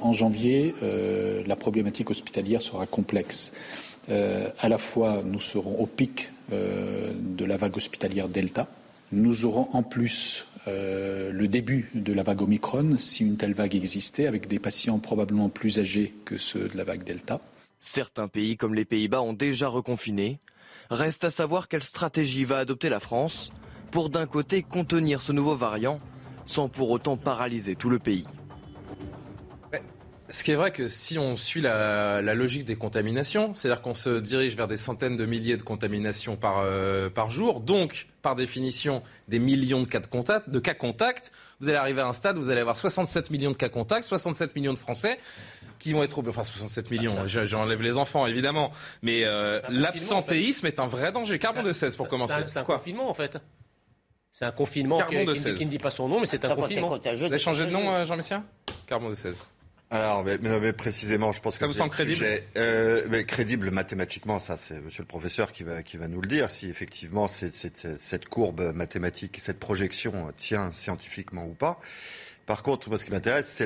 En 0.00 0.12
janvier, 0.12 0.74
euh, 0.82 1.42
la 1.46 1.56
problématique 1.56 2.10
hospitalière 2.10 2.60
sera 2.60 2.86
complexe. 2.86 3.52
Euh, 4.10 4.50
à 4.58 4.68
la 4.68 4.78
fois, 4.78 5.22
nous 5.24 5.40
serons 5.40 5.80
au 5.80 5.86
pic 5.86 6.30
euh, 6.52 7.12
de 7.16 7.44
la 7.44 7.56
vague 7.56 7.76
hospitalière 7.76 8.28
Delta. 8.28 8.68
Nous 9.10 9.46
aurons 9.46 9.68
en 9.72 9.82
plus 9.82 10.44
le 10.66 11.46
début 11.46 11.90
de 11.94 12.12
la 12.12 12.22
vague 12.22 12.42
Omicron, 12.42 12.96
si 12.98 13.24
une 13.24 13.36
telle 13.36 13.54
vague 13.54 13.74
existait, 13.74 14.26
avec 14.26 14.48
des 14.48 14.58
patients 14.58 14.98
probablement 14.98 15.48
plus 15.48 15.78
âgés 15.78 16.14
que 16.24 16.36
ceux 16.36 16.68
de 16.68 16.76
la 16.76 16.84
vague 16.84 17.04
Delta. 17.04 17.40
Certains 17.80 18.28
pays 18.28 18.56
comme 18.56 18.74
les 18.74 18.84
Pays-Bas 18.84 19.22
ont 19.22 19.32
déjà 19.32 19.66
reconfiné. 19.66 20.38
Reste 20.90 21.24
à 21.24 21.30
savoir 21.30 21.68
quelle 21.68 21.82
stratégie 21.82 22.44
va 22.44 22.58
adopter 22.58 22.88
la 22.88 23.00
France 23.00 23.52
pour 23.90 24.08
d'un 24.08 24.26
côté 24.26 24.62
contenir 24.62 25.20
ce 25.20 25.32
nouveau 25.32 25.56
variant 25.56 26.00
sans 26.46 26.68
pour 26.68 26.90
autant 26.90 27.16
paralyser 27.16 27.74
tout 27.76 27.90
le 27.90 27.98
pays. 27.98 28.24
Ce 30.32 30.44
qui 30.44 30.50
est 30.50 30.54
vrai 30.54 30.72
que 30.72 30.88
si 30.88 31.18
on 31.18 31.36
suit 31.36 31.60
la, 31.60 32.22
logique 32.22 32.64
des 32.64 32.76
contaminations, 32.76 33.54
c'est-à-dire 33.54 33.82
qu'on 33.82 33.94
se 33.94 34.18
dirige 34.18 34.56
vers 34.56 34.66
des 34.66 34.78
centaines 34.78 35.18
de 35.18 35.26
milliers 35.26 35.58
de 35.58 35.62
contaminations 35.62 36.36
par, 36.36 36.60
euh, 36.60 37.10
par 37.10 37.30
jour, 37.30 37.60
donc 37.60 38.06
par 38.22 38.34
définition 38.34 39.02
des 39.28 39.38
millions 39.38 39.82
de 39.82 39.86
cas 39.86 40.00
de 40.00 40.06
contact, 40.06 40.48
de 40.48 40.58
cas 40.58 40.72
contacts, 40.72 41.32
vous 41.60 41.68
allez 41.68 41.76
arriver 41.76 42.00
à 42.00 42.06
un 42.06 42.14
stade 42.14 42.38
où 42.38 42.40
vous 42.40 42.50
allez 42.50 42.62
avoir 42.62 42.78
67 42.78 43.30
millions 43.30 43.50
de 43.50 43.56
cas 43.58 43.68
contacts, 43.68 44.04
67 44.04 44.56
millions 44.56 44.72
de 44.72 44.78
Français 44.78 45.18
qui 45.78 45.92
vont 45.92 46.02
être 46.02 46.18
au... 46.18 46.26
Enfin, 46.26 46.44
67 46.44 46.90
millions, 46.90 47.12
ah, 47.18 47.26
j'enlève 47.26 47.82
les 47.82 47.98
enfants, 47.98 48.26
évidemment. 48.26 48.70
Mais 49.02 49.24
euh, 49.24 49.60
l'absentéisme 49.68 50.66
est 50.66 50.80
un 50.80 50.86
vrai 50.86 51.12
danger. 51.12 51.38
Carbone 51.38 51.66
de 51.66 51.72
16, 51.72 51.96
pour 51.96 52.08
commencer. 52.08 52.32
C'est 52.46 52.60
un, 52.60 52.64
confinement, 52.64 53.10
en 53.10 53.14
fait. 53.14 53.36
C'est 54.32 54.46
un 54.46 54.52
confinement 54.52 55.02
qui, 55.02 55.26
de 55.26 55.34
16. 55.34 55.58
qui, 55.58 55.66
ne 55.66 55.70
dit 55.70 55.78
pas 55.78 55.90
son 55.90 56.08
nom, 56.08 56.20
mais 56.20 56.26
c'est 56.26 56.42
un 56.46 56.54
confinement. 56.54 56.88
Vous 56.88 57.24
avez 57.24 57.38
changé 57.38 57.66
de 57.66 57.70
nom, 57.70 57.92
euh, 57.92 58.06
Jean 58.06 58.16
Messia 58.16 58.42
Carbone 58.86 59.10
de 59.10 59.14
16. 59.14 59.36
Alors, 59.92 60.24
mais, 60.24 60.72
précisément, 60.72 61.32
je 61.32 61.40
pense 61.42 61.56
que 61.56 61.60
ça 61.60 61.66
vous 61.66 61.74
semble 61.74 61.90
crédible. 61.90 62.24
Euh, 62.56 63.06
mais 63.10 63.24
crédible 63.24 63.70
mathématiquement, 63.70 64.38
ça, 64.38 64.56
c'est 64.56 64.80
Monsieur 64.80 65.02
le 65.02 65.06
professeur 65.06 65.52
qui 65.52 65.64
va 65.64 65.82
qui 65.82 65.98
va 65.98 66.08
nous 66.08 66.22
le 66.22 66.28
dire. 66.28 66.50
Si 66.50 66.70
effectivement 66.70 67.28
cette 67.28 68.28
courbe 68.30 68.72
mathématique, 68.74 69.36
cette 69.38 69.60
projection 69.60 70.32
tient 70.36 70.72
scientifiquement 70.72 71.44
ou 71.44 71.52
pas. 71.52 71.78
Par 72.46 72.62
contre, 72.62 72.88
moi, 72.88 72.98
ce 72.98 73.04
qui 73.04 73.12
m'intéresse, 73.12 73.62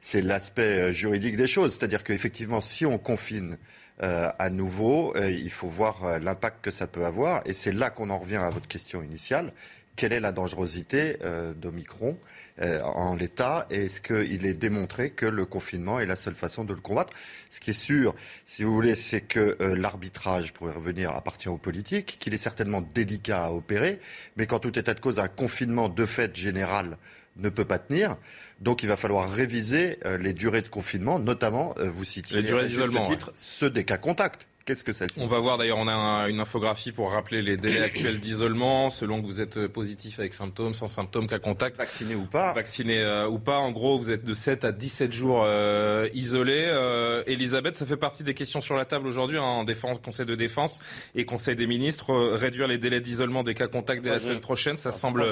c'est 0.00 0.22
l'aspect 0.22 0.62
euh, 0.62 0.92
juridique 0.92 1.36
des 1.36 1.46
choses. 1.46 1.74
C'est-à-dire 1.78 2.02
qu'effectivement, 2.04 2.60
si 2.60 2.84
on 2.84 2.98
confine 2.98 3.56
euh, 4.02 4.30
à 4.38 4.50
nouveau, 4.50 5.14
euh, 5.16 5.30
il 5.30 5.50
faut 5.50 5.68
voir 5.68 6.18
l'impact 6.18 6.64
que 6.64 6.70
ça 6.70 6.86
peut 6.86 7.04
avoir. 7.04 7.42
Et 7.46 7.54
c'est 7.54 7.72
là 7.72 7.90
qu'on 7.90 8.10
en 8.10 8.18
revient 8.18 8.36
à 8.36 8.50
votre 8.50 8.68
question 8.68 9.02
initiale. 9.02 9.52
Quelle 9.96 10.12
est 10.12 10.20
la 10.20 10.32
dangerosité 10.32 11.16
d'Omicron 11.56 12.18
en 12.60 13.14
l'état 13.14 13.66
Est-ce 13.70 14.00
qu'il 14.00 14.46
est 14.46 14.54
démontré 14.54 15.10
que 15.10 15.26
le 15.26 15.46
confinement 15.46 16.00
est 16.00 16.06
la 16.06 16.16
seule 16.16 16.34
façon 16.34 16.64
de 16.64 16.74
le 16.74 16.80
combattre? 16.80 17.12
Ce 17.50 17.60
qui 17.60 17.70
est 17.70 17.74
sûr, 17.74 18.14
si 18.44 18.62
vous 18.62 18.74
voulez, 18.74 18.94
c'est 18.94 19.22
que 19.22 19.56
l'arbitrage, 19.60 20.52
pour 20.52 20.68
y 20.68 20.72
revenir, 20.72 21.10
appartient 21.10 21.48
aux 21.48 21.56
politiques, 21.56 22.18
qu'il 22.20 22.34
est 22.34 22.38
certainement 22.38 22.82
délicat 22.82 23.46
à 23.46 23.50
opérer, 23.50 23.98
mais 24.36 24.46
qu'en 24.46 24.58
tout 24.58 24.78
état 24.78 24.94
de 24.94 25.00
cause, 25.00 25.18
un 25.18 25.28
confinement 25.28 25.88
de 25.88 26.04
fait 26.04 26.36
général 26.36 26.98
ne 27.36 27.48
peut 27.48 27.64
pas 27.64 27.78
tenir. 27.78 28.16
Donc 28.60 28.82
il 28.82 28.88
va 28.88 28.96
falloir 28.96 29.30
réviser 29.30 29.98
euh, 30.04 30.18
les 30.18 30.32
durées 30.32 30.62
de 30.62 30.68
confinement, 30.68 31.18
notamment, 31.18 31.74
euh, 31.78 31.88
vous 31.88 32.04
citiez 32.04 32.38
les 32.38 32.42
durées 32.42 32.66
d'isolement, 32.66 33.02
titre, 33.02 33.32
ceux 33.34 33.70
des 33.70 33.84
cas 33.84 33.98
contacts. 33.98 34.46
Qu'est-ce 34.66 34.82
que 34.82 34.92
ça 34.92 35.06
signifie 35.06 35.22
On 35.22 35.32
va 35.32 35.38
voir 35.38 35.58
d'ailleurs, 35.58 35.78
on 35.78 35.86
a 35.86 36.28
une 36.28 36.40
infographie 36.40 36.90
pour 36.90 37.12
rappeler 37.12 37.40
les 37.40 37.56
délais 37.56 37.82
actuels 37.82 38.18
d'isolement, 38.18 38.90
selon 38.90 39.22
que 39.22 39.26
vous 39.26 39.40
êtes 39.40 39.68
positif 39.68 40.18
avec 40.18 40.34
symptômes, 40.34 40.74
sans 40.74 40.88
symptômes, 40.88 41.28
cas 41.28 41.38
contact. 41.38 41.76
Vacciné 41.76 42.16
ou 42.16 42.24
pas. 42.24 42.52
Vacciné 42.52 42.98
euh, 42.98 43.28
ou 43.28 43.38
pas. 43.38 43.58
En 43.58 43.70
gros, 43.70 43.96
vous 43.96 44.10
êtes 44.10 44.24
de 44.24 44.34
7 44.34 44.64
à 44.64 44.72
17 44.72 45.12
jours 45.12 45.44
euh, 45.44 46.08
isolés. 46.14 46.66
Euh, 46.66 47.22
Elisabeth, 47.28 47.76
ça 47.76 47.86
fait 47.86 47.96
partie 47.96 48.24
des 48.24 48.34
questions 48.34 48.60
sur 48.60 48.74
la 48.74 48.84
table 48.84 49.06
aujourd'hui, 49.06 49.38
hein, 49.38 49.42
en 49.42 49.62
défense, 49.62 49.98
Conseil 50.04 50.26
de 50.26 50.34
défense 50.34 50.82
et 51.14 51.24
Conseil 51.24 51.54
des 51.54 51.68
ministres. 51.68 52.12
réduire 52.34 52.66
les 52.66 52.78
délais 52.78 53.00
d'isolement 53.00 53.44
des 53.44 53.54
cas 53.54 53.68
contacts 53.68 54.02
dès 54.02 54.10
la 54.10 54.18
semaine 54.18 54.40
prochaine, 54.40 54.76
ça 54.76 54.90
semble, 54.90 55.26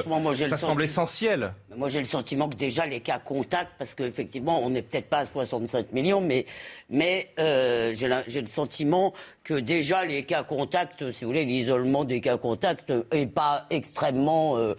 ça 0.46 0.56
semble 0.56 0.84
essentiel. 0.84 1.54
Moi, 1.76 1.88
j'ai 1.88 1.98
le 1.98 2.04
sentiment 2.04 2.48
que 2.48 2.54
déjà 2.54 2.86
les 2.86 3.00
cas 3.00 3.18
contacts, 3.18 3.72
parce 3.80 3.96
qu'effectivement, 3.96 4.64
on 4.64 4.70
n'est 4.70 4.82
peut-être 4.82 5.08
pas 5.08 5.18
à 5.18 5.26
65 5.26 5.92
millions, 5.92 6.20
mais 6.20 6.46
mais 6.90 7.30
euh, 7.38 7.94
j'ai 7.94 8.40
le 8.40 8.46
sentiment 8.46 9.12
que 9.42 9.54
déjà 9.54 10.04
les 10.04 10.24
cas 10.24 10.42
contacts, 10.42 11.10
si 11.10 11.24
vous 11.24 11.30
voulez, 11.30 11.44
l'isolement 11.44 12.04
des 12.04 12.20
cas 12.20 12.36
contacts 12.36 12.92
n'est 13.12 13.26
pas 13.26 13.66
extrêmement 13.70 14.56
euh, 14.58 14.74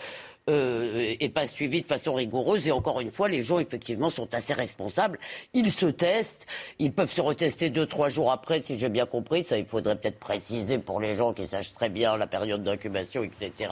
euh, 0.49 1.30
pas 1.34 1.47
suivi 1.47 1.82
de 1.82 1.88
façon 1.88 2.14
rigoureuse. 2.14 2.68
Et 2.68 2.72
encore 2.72 3.01
une 3.01 3.12
fois, 3.12 3.28
les 3.28 3.41
gens, 3.41 3.60
effectivement, 3.60 4.10
sont 4.10 4.34
assez 4.34 4.53
responsables. 4.53 5.20
Ils 5.53 5.72
se 5.72 5.88
testent. 5.88 6.45
Ils 6.80 6.93
peuvent 6.93 7.12
se 7.12 7.22
retester 7.22 7.70
deux, 7.70 7.86
trois 7.86 8.10
jours 8.10 8.32
après, 8.32 8.60
si 8.60 8.80
j'ai 8.80 8.89
bien 8.89 9.06
compris. 9.06 9.43
Ça, 9.43 9.58
il 9.58 9.66
faudrait 9.66 9.95
peut-être 9.95 10.20
préciser 10.20 10.78
pour 10.78 10.99
les 10.99 11.16
gens 11.16 11.34
qui 11.34 11.47
sachent 11.47 11.74
très 11.74 11.89
bien 11.89 12.16
la 12.18 12.28
période 12.28 12.64
d'incubation, 12.64 13.24
etc. 13.24 13.72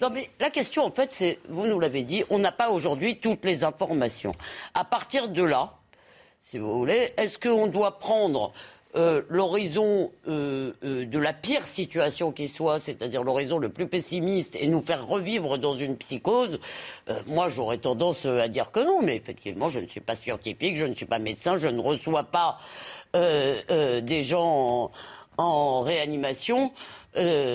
Non, 0.00 0.10
mais 0.10 0.28
la 0.40 0.50
question, 0.50 0.84
en 0.84 0.90
fait, 0.90 1.12
c'est, 1.12 1.38
vous 1.48 1.66
nous 1.66 1.78
l'avez 1.78 2.02
dit, 2.02 2.24
on 2.30 2.38
n'a 2.38 2.52
pas 2.52 2.70
aujourd'hui 2.70 3.18
toutes 3.18 3.44
les 3.44 3.64
informations. 3.64 4.32
À 4.74 4.84
partir 4.84 5.28
de 5.28 5.42
là, 5.42 5.74
si 6.42 6.58
vous 6.58 6.76
voulez. 6.76 7.08
Est-ce 7.16 7.38
qu'on 7.38 7.68
doit 7.68 7.98
prendre 7.98 8.52
euh, 8.94 9.22
l'horizon 9.30 10.12
euh, 10.28 10.72
euh, 10.84 11.06
de 11.06 11.18
la 11.18 11.32
pire 11.32 11.62
situation 11.62 12.30
qui 12.30 12.46
soit, 12.46 12.78
c'est-à-dire 12.78 13.22
l'horizon 13.22 13.56
le 13.56 13.70
plus 13.70 13.86
pessimiste, 13.86 14.56
et 14.60 14.66
nous 14.66 14.82
faire 14.82 15.06
revivre 15.06 15.56
dans 15.56 15.74
une 15.74 15.96
psychose, 15.96 16.58
moi 17.26 17.48
j'aurais 17.48 17.78
tendance 17.78 18.26
à 18.26 18.48
dire 18.48 18.70
que 18.70 18.80
non, 18.80 19.00
mais 19.02 19.16
effectivement 19.16 19.68
je 19.70 19.80
ne 19.80 19.86
suis 19.86 20.00
pas 20.00 20.14
scientifique, 20.14 20.76
je 20.76 20.84
ne 20.84 20.94
suis 20.94 21.06
pas 21.06 21.18
médecin, 21.18 21.58
je 21.58 21.68
ne 21.68 21.80
reçois 21.80 22.24
pas 22.24 22.58
des 23.14 24.22
gens 24.22 24.90
en 25.38 25.80
réanimation. 25.80 26.72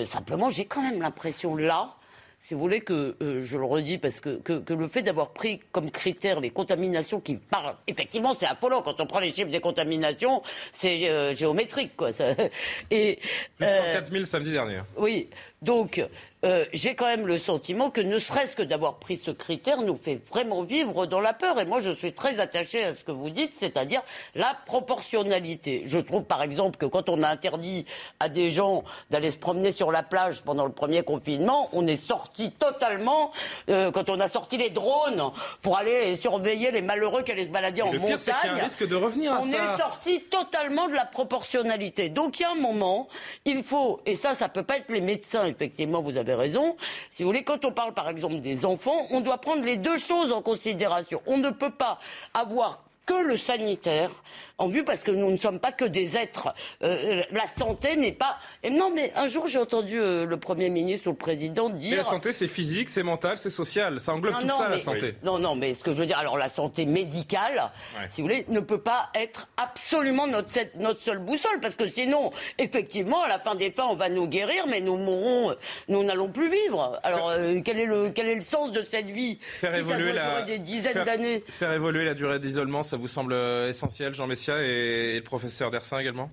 simplement 0.04 0.50
j'ai 0.50 0.64
quand 0.64 0.82
même 0.82 1.00
l'impression 1.00 1.56
là 1.56 1.97
si 2.40 2.54
vous 2.54 2.60
voulez 2.60 2.80
que, 2.80 3.16
euh, 3.20 3.44
je 3.44 3.58
le 3.58 3.64
redis, 3.64 3.98
parce 3.98 4.20
que, 4.20 4.38
que, 4.38 4.72
le 4.72 4.88
fait 4.88 5.02
d'avoir 5.02 5.32
pris 5.32 5.60
comme 5.72 5.90
critère 5.90 6.40
les 6.40 6.50
contaminations 6.50 7.20
qui 7.20 7.34
parlent, 7.34 7.74
effectivement, 7.86 8.32
c'est 8.32 8.46
affolant. 8.46 8.80
Quand 8.82 9.00
on 9.00 9.06
prend 9.06 9.18
les 9.18 9.32
chiffres 9.32 9.50
des 9.50 9.60
contaminations, 9.60 10.42
c'est 10.70 11.08
euh, 11.08 11.34
géométrique, 11.34 11.96
quoi. 11.96 12.12
Ça, 12.12 12.34
et, 12.90 13.18
104 13.60 14.12
000 14.12 14.24
samedi 14.24 14.52
dernier. 14.52 14.80
Oui. 14.96 15.28
Donc, 15.62 16.00
euh, 16.44 16.64
j'ai 16.72 16.94
quand 16.94 17.06
même 17.06 17.26
le 17.26 17.36
sentiment 17.36 17.90
que 17.90 18.00
ne 18.00 18.18
serait-ce 18.18 18.54
que 18.54 18.62
d'avoir 18.62 18.98
pris 18.98 19.16
ce 19.16 19.32
critère 19.32 19.82
nous 19.82 19.96
fait 19.96 20.20
vraiment 20.30 20.62
vivre 20.62 21.06
dans 21.06 21.20
la 21.20 21.32
peur. 21.32 21.60
Et 21.60 21.64
moi, 21.64 21.80
je 21.80 21.90
suis 21.90 22.12
très 22.12 22.38
attaché 22.38 22.84
à 22.84 22.94
ce 22.94 23.02
que 23.02 23.10
vous 23.10 23.30
dites, 23.30 23.54
c'est-à-dire 23.54 24.02
la 24.36 24.56
proportionnalité. 24.66 25.84
Je 25.86 25.98
trouve, 25.98 26.24
par 26.24 26.42
exemple, 26.42 26.76
que 26.76 26.86
quand 26.86 27.08
on 27.08 27.22
a 27.22 27.28
interdit 27.28 27.86
à 28.20 28.28
des 28.28 28.50
gens 28.50 28.84
d'aller 29.10 29.30
se 29.30 29.36
promener 29.36 29.72
sur 29.72 29.90
la 29.90 30.04
plage 30.04 30.42
pendant 30.44 30.64
le 30.64 30.72
premier 30.72 31.02
confinement, 31.02 31.68
on 31.72 31.86
est 31.86 31.96
sorti 31.96 32.52
totalement, 32.52 33.32
euh, 33.68 33.90
quand 33.90 34.08
on 34.08 34.20
a 34.20 34.28
sorti 34.28 34.58
les 34.58 34.70
drones 34.70 35.32
pour 35.60 35.76
aller 35.76 36.14
surveiller 36.16 36.70
les 36.70 36.82
malheureux 36.82 37.22
qui 37.22 37.32
allaient 37.32 37.44
se 37.44 37.50
balader 37.50 37.82
en 37.82 37.92
montagne. 37.92 38.16
Pire, 38.16 38.44
y 38.44 38.48
a 38.48 38.52
un 38.52 38.62
risque 38.62 38.86
de 38.86 38.94
revenir 38.94 39.32
à 39.32 39.40
on 39.40 39.46
est 39.46 39.76
sorti 39.76 40.20
totalement 40.22 40.88
de 40.88 40.94
la 40.94 41.04
proportionnalité. 41.04 42.10
Donc, 42.10 42.38
il 42.38 42.42
y 42.44 42.46
a 42.46 42.52
un 42.52 42.54
moment, 42.54 43.08
il 43.44 43.64
faut, 43.64 44.00
et 44.06 44.14
ça, 44.14 44.34
ça 44.34 44.48
peut 44.48 44.62
pas 44.62 44.76
être 44.76 44.90
les 44.90 45.00
médecins, 45.00 45.44
effectivement, 45.44 46.00
vous 46.00 46.16
avez 46.16 46.27
avez 46.28 46.40
raison. 46.40 46.76
Si 47.10 47.22
vous 47.22 47.28
voulez, 47.28 47.44
quand 47.44 47.64
on 47.64 47.72
parle 47.72 47.94
par 47.94 48.08
exemple 48.08 48.40
des 48.40 48.64
enfants, 48.64 49.06
on 49.10 49.20
doit 49.20 49.38
prendre 49.38 49.64
les 49.64 49.76
deux 49.76 49.96
choses 49.96 50.32
en 50.32 50.42
considération. 50.42 51.22
On 51.26 51.38
ne 51.38 51.50
peut 51.50 51.70
pas 51.70 51.98
avoir 52.34 52.80
que 53.06 53.14
le 53.14 53.36
sanitaire 53.36 54.10
en 54.58 54.68
vue 54.68 54.84
parce 54.84 55.02
que 55.02 55.10
nous 55.10 55.30
ne 55.30 55.36
sommes 55.36 55.60
pas 55.60 55.72
que 55.72 55.84
des 55.84 56.16
êtres. 56.16 56.48
Euh, 56.82 57.22
la 57.32 57.46
santé 57.46 57.96
n'est 57.96 58.12
pas. 58.12 58.38
Et 58.62 58.70
non, 58.70 58.90
mais 58.94 59.12
un 59.16 59.28
jour 59.28 59.46
j'ai 59.46 59.58
entendu 59.58 60.00
euh, 60.00 60.26
le 60.26 60.36
Premier 60.36 60.68
ministre 60.68 61.06
ou 61.08 61.10
le 61.12 61.16
Président 61.16 61.68
dire. 61.70 61.90
Mais 61.92 61.96
la 61.98 62.04
santé, 62.04 62.32
c'est 62.32 62.48
physique, 62.48 62.88
c'est 62.90 63.02
mental, 63.02 63.38
c'est 63.38 63.50
social. 63.50 64.00
Ça 64.00 64.12
englobe 64.12 64.34
Non, 64.34 64.40
tout 64.40 64.46
non, 64.48 64.54
ça, 64.58 64.68
la 64.68 64.78
santé. 64.78 65.14
Non, 65.22 65.38
non, 65.38 65.54
mais 65.54 65.74
ce 65.74 65.84
que 65.84 65.92
je 65.92 65.98
veux 65.98 66.06
dire, 66.06 66.18
alors 66.18 66.36
la 66.36 66.48
santé 66.48 66.86
médicale, 66.86 67.70
Ouais. 67.96 68.06
si 68.08 68.20
vous 68.20 68.28
voulez, 68.28 68.44
ne 68.48 68.60
peut 68.60 68.80
pas 68.80 69.10
être 69.14 69.48
absolument 69.56 70.26
notre, 70.26 70.48
notre 70.78 71.00
seule 71.00 71.18
boussole, 71.18 71.60
parce 71.60 71.76
que 71.76 71.88
sinon, 71.88 72.30
effectivement, 72.58 73.22
à 73.22 73.28
la 73.28 73.38
fin 73.38 73.54
des 73.54 73.70
fins, 73.70 73.86
on 73.88 73.94
va 73.96 74.08
nous 74.08 74.26
guérir, 74.26 74.66
mais 74.66 74.80
nous 74.80 74.96
mourrons, 74.96 75.50
euh, 75.50 75.54
nous 75.88 76.02
n'allons 76.04 76.30
plus 76.30 76.50
vivre. 76.50 76.98
Alors, 77.04 77.30
euh, 77.30 77.60
quel, 77.64 77.78
est 77.78 77.86
le, 77.86 78.10
quel 78.10 78.26
est 78.28 78.34
le 78.34 78.40
sens 78.40 78.72
de 78.72 78.82
cette 78.82 79.06
vie 79.06 79.38
Faire 79.60 79.72
si 79.72 79.82
ça 79.82 79.94
évoluer 79.94 80.12
doit 80.12 80.22
la 80.22 80.28
durer 80.42 80.44
des 80.44 80.58
dizaines 80.58 80.92
faire- 80.92 81.04
d'années? 81.04 81.44
Faire 81.48 81.72
évoluer 81.72 82.04
la 82.04 82.14
durée 82.14 82.38
d'isolement, 82.38 82.82
ça 82.82 82.96
vous 82.96 83.08
semble 83.08 83.34
essentiel, 83.68 84.14
Jean 84.14 84.26
Et, 84.48 85.16
le 85.16 85.22
professeur 85.22 85.70
Dersin 85.70 85.98
également? 85.98 86.30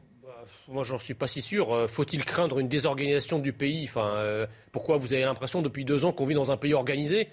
Moi, 0.68 0.84
j'en 0.84 0.98
suis 0.98 1.14
pas 1.14 1.28
si 1.28 1.42
sûr. 1.42 1.74
Euh, 1.74 1.88
Faut-il 1.88 2.24
craindre 2.24 2.60
une 2.60 2.68
désorganisation 2.68 3.40
du 3.40 3.54
pays? 3.54 3.86
Enfin, 3.86 4.16
euh, 4.16 4.48
pourquoi 4.72 4.98
vous 4.98 5.14
avez 5.14 5.24
l'impression 5.24 5.62
depuis 5.62 5.86
deux 5.86 6.06
ans 6.06 6.12
qu'on 6.12 6.26
vit 6.26 6.36
dans 6.36 6.52
un 6.52 6.58
pays 6.58 6.74
organisé? 6.74 7.30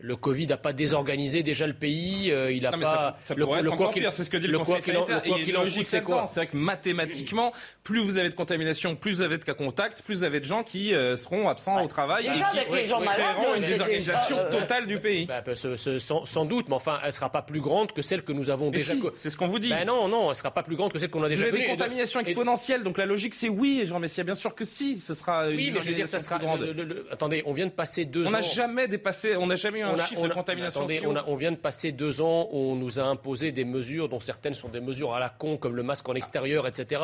Le 0.00 0.14
Covid 0.14 0.46
n'a 0.46 0.56
pas 0.56 0.72
désorganisé 0.72 1.42
déjà 1.42 1.66
le 1.66 1.72
pays. 1.72 2.30
euh, 2.30 2.52
il 2.52 2.64
a 2.66 2.70
Non, 2.70 2.76
mais 2.78 2.84
pas. 2.84 3.16
ça, 3.20 3.34
ça 3.34 3.34
le, 3.34 3.40
le 3.62 3.70
quoi 3.72 3.88
qu'il- 3.90 4.06
c'est 4.12 4.22
ce 4.22 4.30
que 4.30 4.36
dit 4.36 4.46
le, 4.46 4.52
le 4.52 4.58
Conseil 4.60 4.80
sanitaire. 4.80 5.22
le 5.24 5.28
quoi 5.28 5.38
qu'il 5.40 5.56
en 5.56 5.62
coûte, 5.64 5.86
c'est 5.86 6.02
quoi 6.04 6.24
C'est 6.28 6.38
vrai 6.40 6.46
que 6.46 6.56
mathématiquement, 6.56 7.52
plus 7.82 8.00
vous 8.00 8.16
avez 8.18 8.28
de 8.28 8.34
contamination, 8.34 8.94
plus 8.94 9.14
vous 9.16 9.22
avez 9.22 9.38
de 9.38 9.44
cas 9.44 9.54
contacts, 9.54 10.02
plus 10.02 10.18
vous 10.18 10.24
avez 10.24 10.38
de 10.38 10.44
gens 10.44 10.62
qui 10.62 10.94
euh, 10.94 11.16
seront 11.16 11.48
absents 11.48 11.82
au 11.82 11.88
travail 11.88 12.28
Déjà, 12.30 12.48
et 12.54 12.66
qui 12.68 12.76
les 12.76 12.84
gens 12.84 13.00
créeront 13.00 13.54
une 13.56 13.62
c'est 13.62 13.68
désorganisation 13.70 14.36
déjà, 14.36 14.46
euh, 14.46 14.50
totale 14.50 14.86
du 14.86 15.00
pays. 15.00 15.26
Bah, 15.26 15.40
bah, 15.44 15.56
ce- 15.56 15.76
ce- 15.76 15.98
sans, 15.98 16.24
sans 16.26 16.44
doute, 16.44 16.68
mais 16.68 16.76
enfin, 16.76 17.00
elle 17.04 17.12
sera 17.12 17.30
pas 17.32 17.42
plus 17.42 17.60
grande 17.60 17.90
que 17.90 18.00
celle 18.02 18.22
que 18.22 18.32
nous 18.32 18.50
avons 18.50 18.70
Mais 18.70 18.78
déjà. 18.78 18.94
si, 18.94 19.02
c'est 19.16 19.30
ce 19.30 19.36
qu'on 19.36 19.48
vous 19.48 19.58
dit. 19.58 19.68
Ben 19.70 19.84
non, 19.84 20.06
non, 20.06 20.30
elle 20.30 20.36
sera 20.36 20.52
pas 20.52 20.62
plus 20.62 20.76
grande 20.76 20.92
que 20.92 20.98
celle 21.00 21.10
qu'on 21.10 21.20
a 21.22 21.28
Vous 21.28 21.30
déjà 21.30 21.46
avez 21.46 21.58
des 21.58 21.66
contaminations 21.66 22.20
exponentielles, 22.20 22.84
donc 22.84 22.98
la 22.98 23.06
logique 23.06 23.34
c'est 23.34 23.48
oui, 23.48 23.82
Jean 23.84 23.98
Messia, 23.98 24.22
bien 24.22 24.36
sûr 24.36 24.54
que 24.54 24.64
si, 24.64 24.96
ce 25.00 25.14
sera 25.14 25.48
une 25.50 25.56
Oui, 25.56 25.70
mais 25.74 25.80
je 25.80 25.88
veux 25.88 25.94
dire, 25.94 26.06
ça 26.08 26.20
sera. 26.20 26.38
grande. 26.38 26.72
attendez, 27.10 27.42
on 27.46 27.52
vient 27.52 27.66
de 27.66 27.72
passer 27.72 28.04
deux 28.04 28.24
On 28.24 28.28
ans. 28.28 28.30
n'a 28.30 28.40
jamais 28.42 28.86
dépassé, 28.86 29.34
on 29.36 29.46
n'a 29.48 29.56
jamais 29.56 29.80
eu 29.80 29.87
un 29.88 29.94
On 29.94 29.98
a- 29.98 30.04
chiffre 30.06 30.20
on 30.20 30.24
a- 30.24 30.28
de 30.28 30.34
contamination 30.34 30.80
attendez, 30.80 30.98
si 30.98 31.06
on, 31.06 31.10
haut. 31.12 31.16
a- 31.16 31.24
on 31.26 31.36
vient 31.36 31.50
de 31.52 31.56
passer 31.56 31.92
deux 31.92 32.20
ans 32.20 32.48
où 32.52 32.58
on 32.72 32.74
nous 32.76 33.00
a 33.00 33.02
imposé 33.04 33.52
des 33.52 33.64
mesures 33.64 34.08
dont 34.08 34.20
certaines 34.20 34.54
sont 34.54 34.68
des 34.68 34.80
mesures 34.80 35.14
à 35.14 35.20
la 35.20 35.28
con, 35.28 35.56
comme 35.56 35.76
le 35.76 35.82
masque 35.82 36.08
en 36.08 36.14
extérieur, 36.14 36.66
etc. 36.66 37.02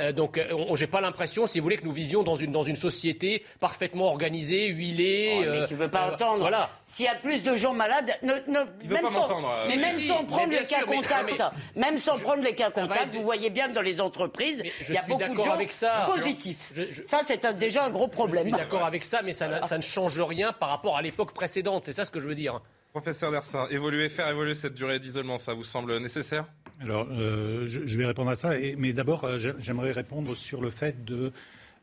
Euh, 0.00 0.12
donc, 0.12 0.38
euh, 0.38 0.52
on- 0.52 0.74
j'ai 0.76 0.86
pas 0.86 1.00
l'impression, 1.00 1.46
si 1.46 1.58
vous 1.58 1.64
voulez, 1.64 1.76
que 1.78 1.84
nous 1.84 1.92
vivions 1.92 2.22
dans 2.22 2.36
une, 2.36 2.52
dans 2.52 2.62
une 2.62 2.76
société 2.76 3.44
parfaitement 3.60 4.06
organisée, 4.06 4.68
huilée. 4.68 5.32
Oh, 5.36 5.40
mais 5.42 5.46
euh, 5.60 5.66
tu 5.66 5.74
veux 5.74 5.88
pas 5.88 6.08
euh, 6.08 6.12
entendre. 6.14 6.40
Voilà. 6.40 6.70
S'il 6.86 7.04
y 7.04 7.08
a 7.08 7.14
plus 7.14 7.42
de 7.42 7.54
gens 7.54 7.72
malades, 7.72 8.10
ne- 8.22 8.32
ne- 8.46 8.88
même, 8.88 9.04
sans, 9.06 9.20
m'entendre, 9.20 9.48
euh. 9.50 9.64
mais 9.68 9.76
Si, 9.76 9.82
même 9.82 9.96
si, 9.96 10.06
sans 10.06 10.18
si, 10.20 10.24
prendre 10.26 10.50
les 10.50 10.58
cas 10.58 10.78
sûr, 10.78 10.86
mais- 10.88 10.96
contacts, 10.96 11.42
mais- 11.74 11.80
même 11.82 11.98
sans 11.98 12.18
prendre 12.18 12.42
les 12.42 12.54
cas 12.54 12.70
contacts, 12.70 13.06
être- 13.08 13.14
vous 13.14 13.22
voyez 13.22 13.50
bien 13.50 13.68
que 13.68 13.74
dans 13.74 13.80
les 13.82 14.00
entreprises, 14.00 14.62
je 14.80 14.92
il 14.92 14.94
y 14.94 14.98
a 14.98 15.02
beaucoup 15.02 15.20
de 15.22 15.28
d'accord 15.28 15.44
gens 15.44 15.52
avec 15.52 15.72
ça. 15.72 16.04
positifs. 16.06 16.72
Je- 16.74 16.90
je- 16.90 17.02
Ça, 17.02 17.20
c'est 17.24 17.44
déjà 17.58 17.84
un 17.84 17.90
gros 17.90 18.06
Je 18.06 18.10
problème. 18.10 18.42
suis 18.42 18.52
d'accord 18.52 18.84
avec 18.84 19.04
ça, 19.04 19.20
mais 19.22 19.32
ça, 19.32 19.62
ça 19.62 19.76
ne 19.76 19.82
change 19.82 20.20
rien 20.20 20.52
par 20.52 20.68
rapport 20.68 20.96
à 20.96 21.02
l'époque 21.02 21.32
précédente. 21.32 21.84
C'est 21.84 21.92
ça 21.92 22.04
ce 22.04 22.10
que 22.10 22.20
je 22.22 22.28
veux 22.28 22.34
dire. 22.34 22.60
Professeur 22.92 23.30
Dersin, 23.30 23.66
évoluer, 23.70 24.08
faire 24.10 24.28
évoluer 24.28 24.54
cette 24.54 24.74
durée 24.74 24.98
d'isolement, 24.98 25.38
ça 25.38 25.54
vous 25.54 25.62
semble 25.64 25.96
nécessaire? 25.98 26.44
Alors, 26.80 27.06
euh, 27.10 27.66
je, 27.66 27.80
je 27.86 27.96
vais 27.98 28.04
répondre 28.06 28.30
à 28.30 28.36
ça, 28.36 28.58
et- 28.58 28.76
mais 28.76 28.92
d'abord, 28.92 29.24
euh, 29.24 29.38
j'ai- 29.38 29.54
j'aimerais 29.58 29.92
répondre 29.92 30.34
sur 30.36 30.60
le 30.60 30.70
fait 30.70 31.04
de. 31.04 31.32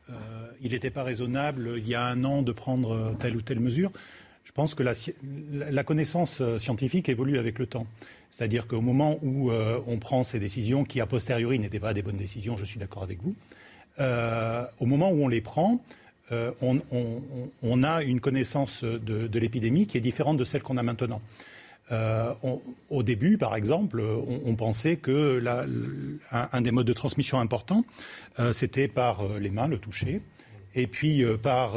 euh, 0.08 0.12
il 0.60 0.72
n'était 0.72 0.90
pas 0.90 1.02
raisonnable, 1.04 1.74
il 1.76 1.86
y 1.88 1.94
a 1.94 2.04
un 2.04 2.24
an, 2.24 2.42
de 2.42 2.50
prendre 2.52 3.14
telle 3.20 3.36
ou 3.36 3.42
telle 3.42 3.60
mesure. 3.60 3.90
Je 4.44 4.50
pense 4.52 4.74
que 4.74 4.82
la, 4.82 5.84
connaissance 5.84 6.42
scientifique 6.56 7.08
évolue 7.08 7.38
avec 7.38 7.58
le 7.60 7.66
temps. 7.66 7.86
C'est-à-dire 8.30 8.66
qu'au 8.66 8.80
moment 8.80 9.18
où 9.22 9.50
euh, 9.52 9.78
on 9.86 9.98
prend 9.98 10.22
ces 10.24 10.40
décisions, 10.40 10.82
qui 10.84 11.00
a 11.00 11.06
posteriori 11.06 11.58
n'étaient 11.60 11.78
pas 11.78 11.94
des 11.94 12.02
bonnes 12.02 12.16
décisions, 12.16 12.56
je 12.56 12.64
suis 12.64 12.80
d'accord 12.80 13.04
avec 13.04 13.22
vous, 13.22 13.36
euh, 14.00 14.64
au 14.80 14.86
moment 14.86 15.10
où 15.12 15.22
on 15.24 15.28
les 15.28 15.40
prend, 15.40 15.80
euh, 16.32 16.52
on, 17.62 17.82
a 17.82 18.02
une 18.02 18.20
connaissance 18.20 18.84
de, 18.84 19.38
l'épidémie 19.38 19.86
qui 19.86 19.98
est 19.98 20.00
différente 20.00 20.36
de 20.36 20.44
celle 20.44 20.62
qu'on 20.62 20.76
a 20.76 20.82
maintenant. 20.82 21.20
Euh, 21.92 22.32
au 22.88 23.02
début, 23.02 23.36
par 23.36 23.56
exemple, 23.56 24.00
on, 24.00 24.54
pensait 24.54 24.96
que 24.96 25.42
un, 26.30 26.60
des 26.60 26.70
modes 26.70 26.86
de 26.86 26.92
transmission 26.92 27.40
importants, 27.40 27.84
euh, 28.38 28.52
c'était 28.52 28.86
par 28.86 29.26
les 29.40 29.50
mains, 29.50 29.66
le 29.66 29.78
toucher, 29.78 30.20
et 30.76 30.86
puis 30.86 31.24
par, 31.42 31.74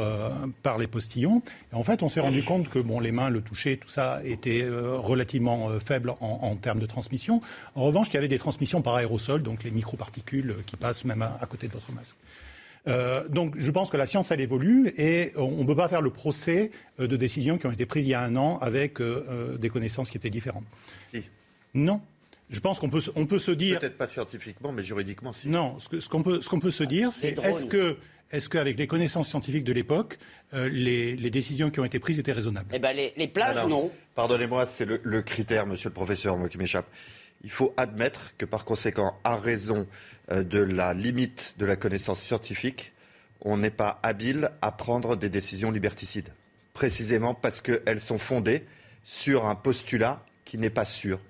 les 0.78 0.86
postillons. 0.86 1.42
Et 1.72 1.74
en 1.74 1.82
fait, 1.82 2.04
on 2.04 2.08
s'est 2.08 2.20
rendu 2.20 2.44
compte 2.44 2.68
que 2.68 2.78
bon, 2.78 3.00
les 3.00 3.10
mains, 3.10 3.28
le 3.28 3.40
toucher, 3.40 3.76
tout 3.76 3.88
ça 3.88 4.20
était 4.22 4.64
relativement 4.68 5.80
faible 5.80 6.14
en, 6.20 6.54
termes 6.54 6.78
de 6.78 6.86
transmission. 6.86 7.40
En 7.74 7.82
revanche, 7.82 8.06
il 8.10 8.14
y 8.14 8.18
avait 8.18 8.28
des 8.28 8.38
transmissions 8.38 8.82
par 8.82 8.94
aérosol, 8.94 9.42
donc 9.42 9.64
les 9.64 9.72
microparticules 9.72 10.54
qui 10.64 10.76
passent 10.76 11.04
même 11.04 11.22
à 11.22 11.44
côté 11.46 11.66
de 11.66 11.72
votre 11.72 11.90
masque. 11.90 12.16
Euh, 12.86 13.26
donc 13.28 13.54
je 13.58 13.70
pense 13.70 13.88
que 13.90 13.96
la 13.96 14.06
science, 14.06 14.30
elle 14.30 14.40
évolue 14.42 14.92
et 14.98 15.32
on 15.36 15.62
ne 15.62 15.64
peut 15.66 15.76
pas 15.76 15.88
faire 15.88 16.02
le 16.02 16.10
procès 16.10 16.70
euh, 17.00 17.06
de 17.06 17.16
décisions 17.16 17.56
qui 17.56 17.66
ont 17.66 17.72
été 17.72 17.86
prises 17.86 18.04
il 18.04 18.10
y 18.10 18.14
a 18.14 18.20
un 18.22 18.36
an 18.36 18.58
avec 18.60 19.00
euh, 19.00 19.56
des 19.56 19.70
connaissances 19.70 20.10
qui 20.10 20.18
étaient 20.18 20.30
différentes. 20.30 20.64
Si. 21.12 21.22
Non. 21.72 22.00
Je 22.50 22.60
pense 22.60 22.78
qu'on 22.78 22.90
peut, 22.90 23.00
se- 23.00 23.10
on 23.16 23.24
peut 23.24 23.38
se 23.38 23.50
dire... 23.50 23.80
Peut-être 23.80 23.96
pas 23.96 24.06
scientifiquement, 24.06 24.70
mais 24.70 24.82
juridiquement, 24.82 25.32
si. 25.32 25.48
Non, 25.48 25.78
ce 25.78 25.88
que- 25.88 25.98
ce 25.98 26.10
qu'on 26.10 26.22
peut, 26.22 26.42
ce 26.42 26.50
qu'on 26.50 26.60
peut 26.60 26.70
se 26.70 26.84
dire, 26.84 27.10
c'est 27.10 27.38
est-ce 27.42 27.64
que, 27.64 27.96
est-ce 28.32 28.50
qu'avec 28.50 28.78
les 28.78 28.86
connaissances 28.86 29.28
scientifiques 29.30 29.64
de 29.64 29.72
l'époque, 29.72 30.18
euh, 30.52 30.68
les, 30.68 31.16
les 31.16 31.30
décisions 31.30 31.70
qui 31.70 31.80
ont 31.80 31.86
été 31.86 31.98
prises 31.98 32.18
étaient 32.18 32.32
raisonnables? 32.32 32.68
Eh 32.74 32.78
ben, 32.78 32.94
les, 32.94 33.14
les 33.16 33.28
plages, 33.28 33.56
Alors, 33.56 33.68
non. 33.70 33.90
Pardonnez-moi, 34.14 34.66
c'est 34.66 34.84
le, 34.84 35.00
le 35.02 35.22
critère, 35.22 35.66
monsieur 35.66 35.88
le 35.88 35.94
professeur, 35.94 36.36
moi 36.36 36.50
qui 36.50 36.58
m'échappe. 36.58 36.86
Il 37.42 37.50
faut 37.50 37.72
admettre 37.78 38.34
que 38.36 38.44
par 38.44 38.66
conséquent, 38.66 39.14
à 39.24 39.36
raison 39.36 39.80
euh, 39.80 39.84
de 40.30 40.58
la 40.58 40.94
limite 40.94 41.54
de 41.58 41.66
la 41.66 41.76
connaissance 41.76 42.20
scientifique, 42.20 42.92
on 43.42 43.58
n'est 43.58 43.70
pas 43.70 44.00
habile 44.02 44.50
à 44.62 44.72
prendre 44.72 45.16
des 45.16 45.28
décisions 45.28 45.70
liberticides. 45.70 46.30
Précisément 46.72 47.34
parce 47.34 47.60
qu'elles 47.60 48.00
sont 48.00 48.18
fondées 48.18 48.64
sur 49.04 49.46
un 49.46 49.54
postulat 49.54 50.24
qui 50.44 50.58
n'est 50.58 50.70
pas 50.70 50.84
sûr. 50.84 51.20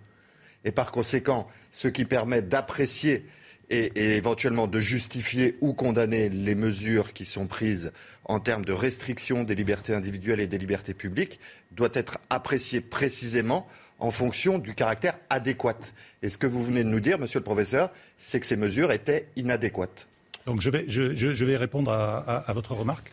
Et 0.65 0.71
par 0.71 0.93
conséquent, 0.93 1.49
ce 1.73 1.89
qui 1.89 2.05
permet 2.05 2.41
d'apprécier 2.41 3.27
et, 3.69 3.93
et 3.97 4.17
éventuellement 4.17 4.67
de 4.67 4.81
justifier 4.81 5.57
ou 5.61 5.73
condamner 5.73 6.29
les 6.29 6.55
mesures 6.55 7.13
qui 7.13 7.25
sont 7.25 7.47
prises 7.47 7.93
en 8.25 8.41
termes 8.41 8.65
de 8.65 8.73
restriction 8.73 9.43
des 9.43 9.55
libertés 9.55 9.95
individuelles 9.95 10.41
et 10.41 10.47
des 10.47 10.59
libertés 10.59 10.95
publiques 10.95 11.41
doit 11.73 11.91
être 11.93 12.19
apprécié 12.31 12.81
précisément 12.81 13.67
en 14.05 14.11
fonction 14.11 14.59
du 14.59 14.75
caractère 14.75 15.15
adéquat. 15.31 15.79
Et 16.23 16.29
ce 16.29 16.37
que 16.37 16.47
vous 16.47 16.63
venez 16.63 16.85
de 16.85 16.89
nous 16.91 17.01
dire, 17.01 17.19
monsieur 17.19 17.39
le 17.41 17.45
professeur, 17.45 17.91
c'est 18.19 18.39
que 18.39 18.47
ces 18.47 18.57
mesures 18.57 18.93
étaient 18.93 19.29
inadéquates. 19.37 20.07
Donc 20.47 20.61
je 20.61 20.69
vais, 20.69 20.85
je, 20.89 21.15
je- 21.15 21.33
je 21.33 21.45
vais 21.47 21.57
répondre 21.57 21.91
à, 21.91 22.19
à- 22.19 22.51
à 22.51 22.53
votre 22.53 22.75
remarque. 22.75 23.11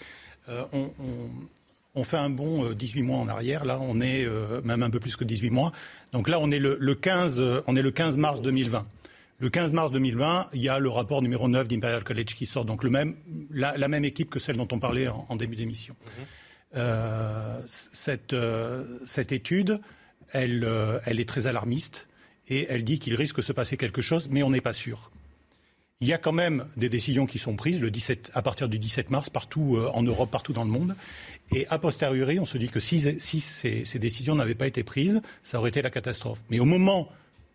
Euh, 0.49 0.63
on, 0.73 0.79
on- 0.99 1.29
on 1.95 2.03
fait 2.03 2.17
un 2.17 2.29
bon 2.29 2.65
euh, 2.65 2.75
18 2.75 3.03
mois 3.03 3.17
en 3.19 3.27
arrière. 3.29 3.63
Là, 3.65 3.79
on 3.81 3.99
est 4.01 4.25
euh, 4.25 4.61
même 4.63 4.83
un 4.83 4.89
peu 4.89 4.99
plus 4.99 5.15
que 5.15 5.23
18 5.23 5.49
mois. 5.49 5.71
Donc 6.11 6.27
là, 6.27 6.39
on 6.41 6.51
est 6.51 6.59
le, 6.59 6.77
le 6.79 6.95
15, 6.95 7.39
euh, 7.39 7.61
on 7.67 7.75
est 7.77 7.81
le 7.81 7.91
15 7.91 8.17
mars 8.17 8.41
2020. 8.41 8.83
Le 9.39 9.49
15 9.49 9.71
mars 9.71 9.91
2020, 9.91 10.49
il 10.53 10.61
y 10.61 10.69
a 10.69 10.77
le 10.77 10.89
rapport 10.89 11.21
numéro 11.21 11.47
9 11.47 11.67
d'Imperial 11.69 12.03
College 12.03 12.35
qui 12.35 12.45
sort, 12.45 12.63
donc 12.65 12.83
le 12.83 12.89
même, 12.89 13.15
la, 13.49 13.75
la 13.77 13.87
même 13.87 14.03
équipe 14.05 14.29
que 14.29 14.39
celle 14.39 14.55
dont 14.57 14.67
on 14.71 14.79
parlait 14.79 15.07
en, 15.07 15.25
en 15.29 15.35
début 15.37 15.55
d'émission. 15.55 15.95
Euh, 16.75 17.59
cette, 17.67 18.33
euh, 18.33 18.85
cette 19.05 19.31
étude, 19.33 19.79
elle, 20.31 20.63
euh, 20.63 20.99
elle 21.05 21.19
est 21.19 21.27
très 21.27 21.47
alarmiste 21.47 22.07
et 22.49 22.67
elle 22.69 22.83
dit 22.83 22.99
qu'il 22.99 23.15
risque 23.15 23.37
de 23.37 23.41
se 23.41 23.51
passer 23.51 23.77
quelque 23.77 24.01
chose, 24.01 24.27
mais 24.29 24.43
on 24.43 24.49
n'est 24.49 24.61
pas 24.61 24.73
sûr. 24.73 25.11
Il 25.99 26.07
y 26.07 26.13
a 26.13 26.17
quand 26.17 26.31
même 26.31 26.65
des 26.77 26.89
décisions 26.89 27.27
qui 27.27 27.37
sont 27.37 27.55
prises 27.55 27.79
le 27.79 27.91
17, 27.91 28.31
à 28.33 28.41
partir 28.41 28.67
du 28.67 28.79
17 28.79 29.11
mars 29.11 29.29
partout 29.29 29.77
euh, 29.77 29.91
en 29.93 30.01
Europe, 30.01 30.31
partout 30.31 30.51
dans 30.51 30.63
le 30.63 30.71
monde. 30.71 30.95
Et 31.53 31.67
a 31.67 31.77
posteriori, 31.77 32.39
on 32.39 32.45
se 32.45 32.57
dit 32.57 32.69
que 32.69 32.79
si, 32.79 33.19
si 33.19 33.39
ces, 33.39 33.85
ces 33.85 33.99
décisions 33.99 34.35
n'avaient 34.35 34.55
pas 34.55 34.65
été 34.67 34.83
prises, 34.83 35.21
ça 35.43 35.59
aurait 35.59 35.69
été 35.69 35.81
la 35.83 35.91
catastrophe. 35.91 36.43
Mais 36.49 36.59
au 36.59 36.65
moment 36.65 37.09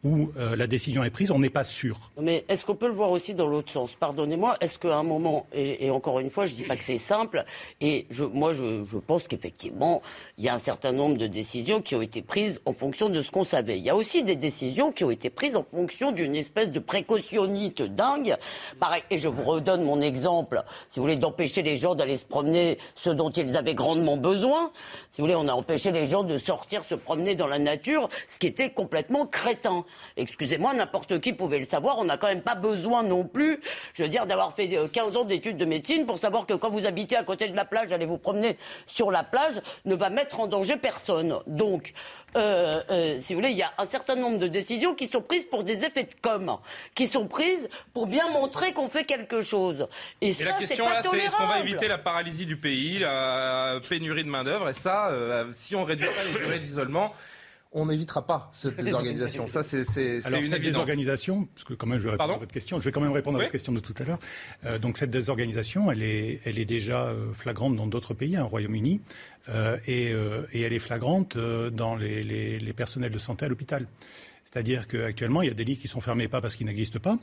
où 0.07 0.31
euh, 0.39 0.55
la 0.55 0.67
décision 0.69 1.03
est 1.03 1.11
prise, 1.11 1.33
on 1.33 1.41
n'est 1.41 1.51
pas 1.51 1.65
sûr. 1.65 2.13
Mais 2.21 2.45
est-ce 2.49 2.65
qu'on 2.65 2.77
peut 2.77 2.87
le 2.87 2.93
voir 2.93 3.11
aussi 3.11 3.35
dans 3.35 3.47
l'autre 3.47 3.73
sens? 3.73 3.95
Pardonnez-moi, 3.99 4.57
est-ce 4.61 4.79
qu'à 4.79 4.97
un 4.97 5.03
moment, 5.03 5.47
et, 5.53 5.91
encore 5.91 6.21
une 6.21 6.31
fois, 6.31 6.47
je 6.47 6.53
ne 6.53 6.57
dis 6.57 6.63
pas 6.63 6.77
que 6.77 6.85
c'est 6.85 6.99
simple, 6.99 7.45
et 7.81 8.07
moi 8.33 8.53
je, 8.53 8.85
je 8.87 8.99
pense 8.99 9.27
qu'effectivement, 9.27 10.03
il 10.39 10.45
y 10.45 10.49
a 10.49 10.55
un 10.55 10.59
certain 10.59 10.93
nombre 10.93 11.17
de 11.17 11.27
décisions 11.27 11.83
qui 11.83 11.97
ont 11.97 12.03
été 12.03 12.23
prises 12.23 12.61
en 12.67 12.73
fonction 12.73 13.09
de 13.09 13.21
ce 13.21 13.31
qu'on 13.31 13.45
savait. 13.45 13.79
Il 13.79 13.85
y 13.85 13.91
a 13.91 13.97
aussi 13.97 14.23
des 14.23 14.37
décisions 14.37 14.93
qui 14.93 15.03
ont 15.05 15.11
été 15.11 15.29
prises 15.29 15.57
en 15.57 15.65
fonction 15.65 16.13
d'une 16.13 16.37
espèce 16.37 16.71
de 16.71 16.79
précautionnite 16.79 17.83
dingue. 17.83 18.37
Pareil, 18.79 19.03
et 19.11 19.19
je 19.19 19.29
vous 19.29 19.43
redonne 19.43 19.83
mon 19.83 20.01
exemple, 20.01 20.63
si 20.91 21.01
vous 21.01 21.07
voulez, 21.07 21.17
d'empêcher 21.17 21.63
les 21.63 21.77
gens 21.77 21.95
d'aller 21.95 22.17
se 22.17 22.25
promener 22.25 22.79
ce 22.95 23.11
dont 23.11 23.31
ils 23.31 23.57
avaient 23.57 23.75
grandement 23.75 24.17
besoin. 24.17 24.71
Si 25.11 25.21
vous 25.21 25.27
voulez, 25.27 25.37
on 25.37 25.49
a 25.49 25.53
empêché 25.53 25.91
les 25.91 26.07
gens 26.07 26.23
de 26.23 26.39
sortir 26.39 26.85
se 26.85 26.95
promener 26.95 27.35
dans 27.35 27.47
la 27.47 27.59
nature, 27.59 28.09
ce 28.29 28.39
qui 28.39 28.47
était 28.47 28.71
complètement 28.71 29.27
crétin. 29.27 29.85
Excusez-moi, 30.17 30.75
n'importe 30.75 31.21
qui 31.21 31.33
pouvait 31.33 31.59
le 31.59 31.65
savoir. 31.65 31.99
On 31.99 32.05
n'a 32.05 32.17
quand 32.17 32.29
même 32.29 32.43
pas 32.43 32.55
besoin 32.55 33.03
non 33.03 33.25
plus, 33.25 33.61
je 33.95 34.03
veux 34.03 34.09
dire, 34.09 34.27
d'avoir 34.27 34.55
fait 34.55 34.69
15 34.93 35.17
ans 35.17 35.25
d'études 35.25 35.57
de 35.57 35.65
médecine 35.65 36.07
pour 36.07 36.19
savoir 36.19 36.47
que 36.47 36.55
quand 36.55 36.71
vous 36.71 36.87
habitez 36.87 37.17
à 37.17 37.25
côté 37.25 37.49
de 37.49 37.57
la 37.57 37.65
plage, 37.65 37.93
allez 37.93 38.07
vous 38.07 38.19
promener 38.19 38.57
sur 38.87 39.11
la 39.11 39.23
plage, 39.23 39.61
ne 39.85 39.95
va 39.95 40.11
mettre 40.11 40.41
en 40.41 40.47
danger 40.47 40.77
personne. 40.77 41.39
Donc, 41.47 41.93
euh, 42.37 42.83
euh, 42.91 43.17
si 43.21 43.33
vous 43.33 43.41
voulez, 43.41 43.53
il 43.53 43.57
y 43.57 43.63
a 43.63 43.73
un 43.79 43.85
certain 43.85 44.15
nombre 44.15 44.39
de 44.39 44.47
décisions 44.47 44.95
qui 44.95 45.07
sont 45.07 45.23
prises 45.23 45.45
pour 45.45 45.65
des 45.65 45.85
effets 45.85 46.05
de 46.05 46.15
com, 46.21 46.59
qui 46.95 47.07
sont 47.07 47.27
prises 47.27 47.69
pour 47.95 48.07
bien 48.07 48.29
montrer 48.31 48.73
qu'on 48.73 48.89
fait 48.89 49.05
quelque 49.05 49.41
chose. 49.41 49.89
Et, 50.21 50.33
ça, 50.33 50.51
la 50.51 50.59
question 50.59 50.89
là, 50.89 51.01
c'est 51.03 51.19
est-ce 51.19 51.37
qu'on 51.37 51.47
va 51.47 51.61
éviter 51.61 51.89
la 51.89 51.99
paralysie 51.99 52.47
du 52.47 52.57
pays, 52.57 52.99
la 52.99 53.81
pénurie 53.89 54.25
de 54.25 54.29
main 54.29 54.45
d'œuvre 54.45 54.69
Et 54.69 54.75
ça, 54.75 55.09
euh, 55.09 55.47
si 55.53 55.75
on 55.75 55.85
réduit 55.85 56.07
pas 56.07 56.25
les 56.25 56.39
durées 56.39 56.59
d'isolement, 56.59 57.13
on 57.73 57.87
n'évitera 57.87 58.27
pas 58.27 58.51
cette 58.53 58.77
désorganisation. 58.77 59.47
Ça, 59.47 59.63
c'est 59.63 59.79
une 59.79 60.45
cette 60.45 60.63
désorganisation, 60.63 61.45
parce 61.45 61.65
que 61.65 61.75
quand 61.75 61.87
même, 61.87 61.99
je 61.99 62.05
vais 62.05 62.11
répondre 62.13 62.35
à 62.35 62.39
votre 62.39 62.53
question. 62.53 62.79
Je 62.81 62.85
vais 62.85 62.93
quand 62.93 63.01
même 63.01 63.13
répondre 63.13 63.39
à 63.39 63.43
votre 63.43 63.53
question 63.53 63.73
de 63.73 63.81
tout 63.81 63.95
à 63.99 64.05
l'heure. 64.05 64.19
Euh, 64.65 64.79
donc, 64.79 64.99
cette 64.99 65.11
désorganisation, 65.11 65.91
elle 65.91 66.03
est, 66.03 66.41
elle 66.45 66.59
est 66.59 66.65
déjà 66.65 67.07
euh, 67.07 67.33
flagrante 67.33 67.77
dans 67.77 67.87
d'autres 67.87 68.15
pays, 68.15 68.37
hein, 68.37 68.45
Royaume-Uni, 68.45 69.01
euh, 69.49 69.77
et, 69.87 70.13
et, 70.53 70.63
elle 70.63 70.73
est 70.73 70.79
flagrante 70.79 71.37
dans 71.37 71.97
les, 71.97 72.23
les, 72.23 72.59
les 72.59 72.73
personnels 72.73 73.13
de 73.13 73.19
santé 73.19 73.45
à 73.45 73.49
l'hôpital. 73.49 73.87
C'est-à-dire 74.45 74.89
qu'actuellement, 74.89 75.43
il 75.43 75.49
y 75.49 75.51
a 75.51 75.55
des 75.55 75.65
lits 75.65 75.77
qui 75.77 75.89
sont 75.89 76.01
fermés 76.01 76.29
pas 76.29 76.41
parce 76.41 76.57
qu'ils 76.57 76.67
n'existent 76.67 76.99
pas, 76.99 77.19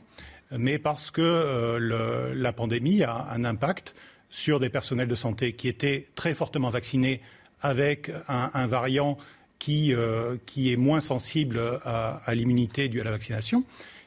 mais 0.56 0.78
parce 0.78 1.10
que 1.10 1.78
le, 1.80 2.32
la 2.34 2.52
pandémie 2.52 3.02
a 3.02 3.28
un 3.30 3.44
impact 3.44 3.94
sur 4.30 4.60
des 4.60 4.68
personnels 4.68 5.08
de 5.08 5.14
santé 5.14 5.54
qui 5.54 5.68
étaient 5.68 6.06
très 6.14 6.34
fortement 6.34 6.68
vaccinés 6.70 7.20
avec 7.60 8.10
un, 8.28 8.50
un 8.52 8.66
variant 8.66 9.16
qui, 9.58 9.94
euh, 9.94 10.36
qui 10.46 10.72
est 10.72 10.76
moins 10.76 11.00
sensible 11.00 11.60
à, 11.84 12.20
à 12.24 12.34
l'immunité 12.34 12.88
due 12.88 13.00
à 13.00 13.04
la 13.04 13.10
vaccination. 13.10 13.64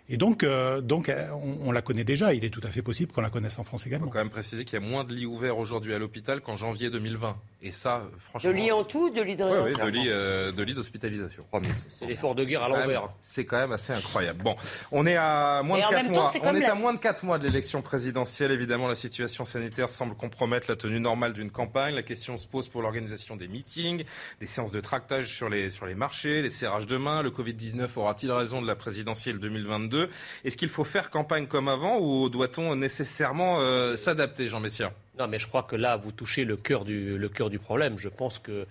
Et 0.09 0.15
donc, 0.15 0.43
euh, 0.43 0.79
donc 0.79 1.09
euh, 1.09 1.27
on, 1.63 1.71
la 1.71 1.81
connaît 1.81 2.05
déjà. 2.05 2.33
Il 2.33 2.45
est 2.45 2.49
tout 2.49 2.61
à 2.63 2.69
fait 2.69 2.81
possible 2.81 3.11
qu'on 3.11 3.21
la 3.21 3.29
connaisse 3.29 3.59
en 3.59 3.63
France 3.63 3.85
également. 3.85 4.05
Il 4.05 4.09
faut 4.09 4.13
quand 4.13 4.19
même 4.19 4.29
préciser 4.29 4.63
qu'il 4.63 4.79
y 4.79 4.83
a 4.83 4.85
moins 4.85 5.03
de 5.03 5.13
lits 5.13 5.25
ouverts 5.25 5.57
aujourd'hui 5.57 5.93
à 5.93 5.99
l'hôpital 5.99 6.39
qu'en 6.39 6.55
janvier 6.55 6.89
2020. 6.89 7.35
Et 7.61 7.73
ça, 7.73 8.03
franchement. 8.19 8.51
De 8.51 8.55
lits 8.55 8.71
en 8.71 8.83
tout, 8.85 9.09
de 9.09 9.21
lits 9.21 9.35
de... 9.35 9.43
Oui, 9.43 9.73
oui, 9.73 9.83
de 9.83 9.89
lits, 9.89 10.07
euh, 10.07 10.53
de 10.53 10.63
lits 10.63 10.75
d'hospitalisation. 10.75 11.45
C'est 11.89 12.05
l'effort 12.05 12.35
de 12.35 12.45
guerre 12.45 12.63
à 12.63 12.69
l'envers. 12.69 13.09
C'est 13.21 13.45
quand 13.45 13.57
même 13.57 13.73
assez 13.73 13.91
incroyable. 13.91 14.43
Bon, 14.43 14.55
on 14.91 15.05
est 15.05 15.17
à 15.17 15.61
moins 15.63 15.77
de 15.77 15.89
4 15.89 16.09
mois. 16.09 16.31
on 16.41 16.55
est 16.55 16.65
à 16.65 16.75
moins 16.75 16.93
de 16.93 16.99
4 16.99 17.25
mois 17.25 17.37
de 17.37 17.45
l'élection 17.45 17.81
présidentielle. 17.81 18.51
Évidemment, 18.51 18.87
la 18.87 18.95
situation 18.95 19.43
sanitaire 19.43 19.89
semble 19.89 20.15
compromettre 20.15 20.67
la 20.69 20.77
tenue 20.77 21.01
normale 21.01 21.33
d'une 21.33 21.51
campagne. 21.51 21.95
La 21.95 22.03
question 22.03 22.37
se 22.37 22.47
pose 22.47 22.69
pour 22.69 22.81
l'organisation 22.81 23.35
des 23.35 23.49
meetings, 23.49 24.05
des 24.39 24.45
séances 24.45 24.71
de 24.71 24.79
tractage 24.79 25.35
sur 25.35 25.49
les, 25.49 25.69
sur 25.69 25.85
les 25.85 25.95
marchés, 25.95 26.41
les 26.41 26.49
serrages 26.49 26.87
de 26.87 26.95
main. 26.95 27.23
Le 27.23 27.31
Covid-19 27.31 27.89
aura-t-il 27.97 28.31
raison 28.31 28.61
de 28.61 28.67
la 28.67 28.75
présidentielle 28.75 29.39
2022 29.39 29.96
est-ce 30.43 30.57
qu'il 30.57 30.69
faut 30.69 30.83
faire 30.83 31.09
campagne 31.09 31.47
comme 31.47 31.67
avant 31.67 31.99
ou 31.99 32.29
doit-on 32.29 32.75
nécessairement 32.75 33.59
euh, 33.59 33.95
s'adapter, 33.95 34.47
Jean 34.47 34.59
Messia? 34.59 34.93
Non, 35.19 35.27
mais 35.27 35.39
je 35.39 35.47
crois 35.47 35.63
que 35.63 35.75
là, 35.75 35.95
vous 35.97 36.11
touchez 36.11 36.45
le 36.45 36.57
cœur 36.57 36.83
du, 36.83 37.17
le 37.17 37.29
cœur 37.29 37.49
du 37.49 37.59
problème. 37.59 37.97
Je 37.97 38.09
pense 38.09 38.39
que 38.39 38.65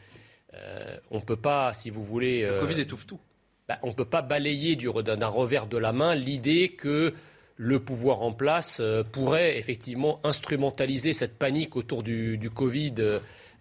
euh, 0.55 0.97
on 1.11 1.16
ne 1.16 1.24
peut 1.24 1.37
pas, 1.37 1.74
si 1.74 1.91
vous 1.91 2.05
voulez. 2.05 2.43
le 2.43 2.61
Covid 2.61 2.74
euh, 2.74 2.83
étouffe 2.83 3.07
tout. 3.07 3.20
Bah, 3.68 3.79
on 3.83 3.89
ne 3.89 3.95
peut 3.95 4.05
pas 4.05 4.22
balayer 4.22 4.77
d'un 4.77 5.27
revers 5.27 5.66
de 5.66 5.77
la 5.77 5.93
main 5.93 6.14
l'idée 6.14 6.70
que 6.70 7.12
le 7.57 7.81
pouvoir 7.81 8.22
en 8.22 8.33
place 8.33 8.81
pourrait 9.12 9.59
effectivement 9.59 10.20
instrumentaliser 10.24 11.12
cette 11.12 11.37
panique 11.37 11.74
autour 11.74 12.03
du, 12.03 12.39
du 12.39 12.51
Covid 12.51 12.95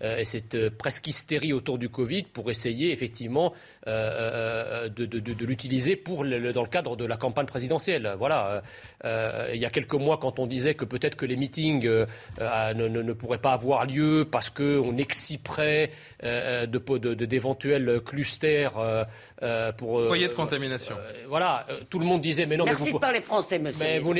et 0.01 0.25
cette 0.25 0.69
presque 0.69 1.07
hystérie 1.07 1.53
autour 1.53 1.79
du 1.79 1.89
Covid 1.89 2.23
pour 2.23 2.51
essayer 2.51 2.91
effectivement 2.91 3.53
euh, 3.87 4.85
euh, 4.85 4.89
de, 4.89 5.05
de, 5.05 5.19
de, 5.19 5.45
l'utiliser 5.45 5.95
pour 5.95 6.23
le, 6.23 6.51
dans 6.53 6.63
le 6.63 6.67
cadre 6.67 6.95
de 6.95 7.05
la 7.05 7.17
campagne 7.17 7.45
présidentielle. 7.45 8.15
Voilà. 8.17 8.63
Euh, 9.03 9.51
il 9.53 9.59
y 9.59 9.65
a 9.65 9.69
quelques 9.69 9.93
mois, 9.93 10.17
quand 10.17 10.39
on 10.39 10.47
disait 10.47 10.73
que 10.73 10.85
peut-être 10.85 11.15
que 11.15 11.25
les 11.27 11.35
meetings 11.35 11.85
ne, 11.87 12.05
ne, 12.73 12.87
ne, 12.87 13.13
pourraient 13.13 13.37
pas 13.37 13.53
avoir 13.53 13.85
lieu 13.85 14.27
parce 14.29 14.49
qu'on 14.49 14.97
exciperait 14.97 15.91
d'éventuels 16.23 18.01
clusters 18.03 18.73
pour. 19.77 20.03
Foyer 20.07 20.29
de 20.29 20.33
contamination. 20.33 20.95
voilà. 21.27 21.67
tout 21.91 21.99
le 21.99 22.05
monde 22.05 22.21
disait, 22.21 22.47
mais 22.47 22.57
non, 22.57 22.65
Merci 22.65 22.85
mais 22.85 22.91
vous. 22.91 22.97
de 22.97 23.01
parler 23.01 23.21
français, 23.21 23.59
monsieur. 23.59 23.85
Mais 23.85 23.99
vous, 23.99 24.15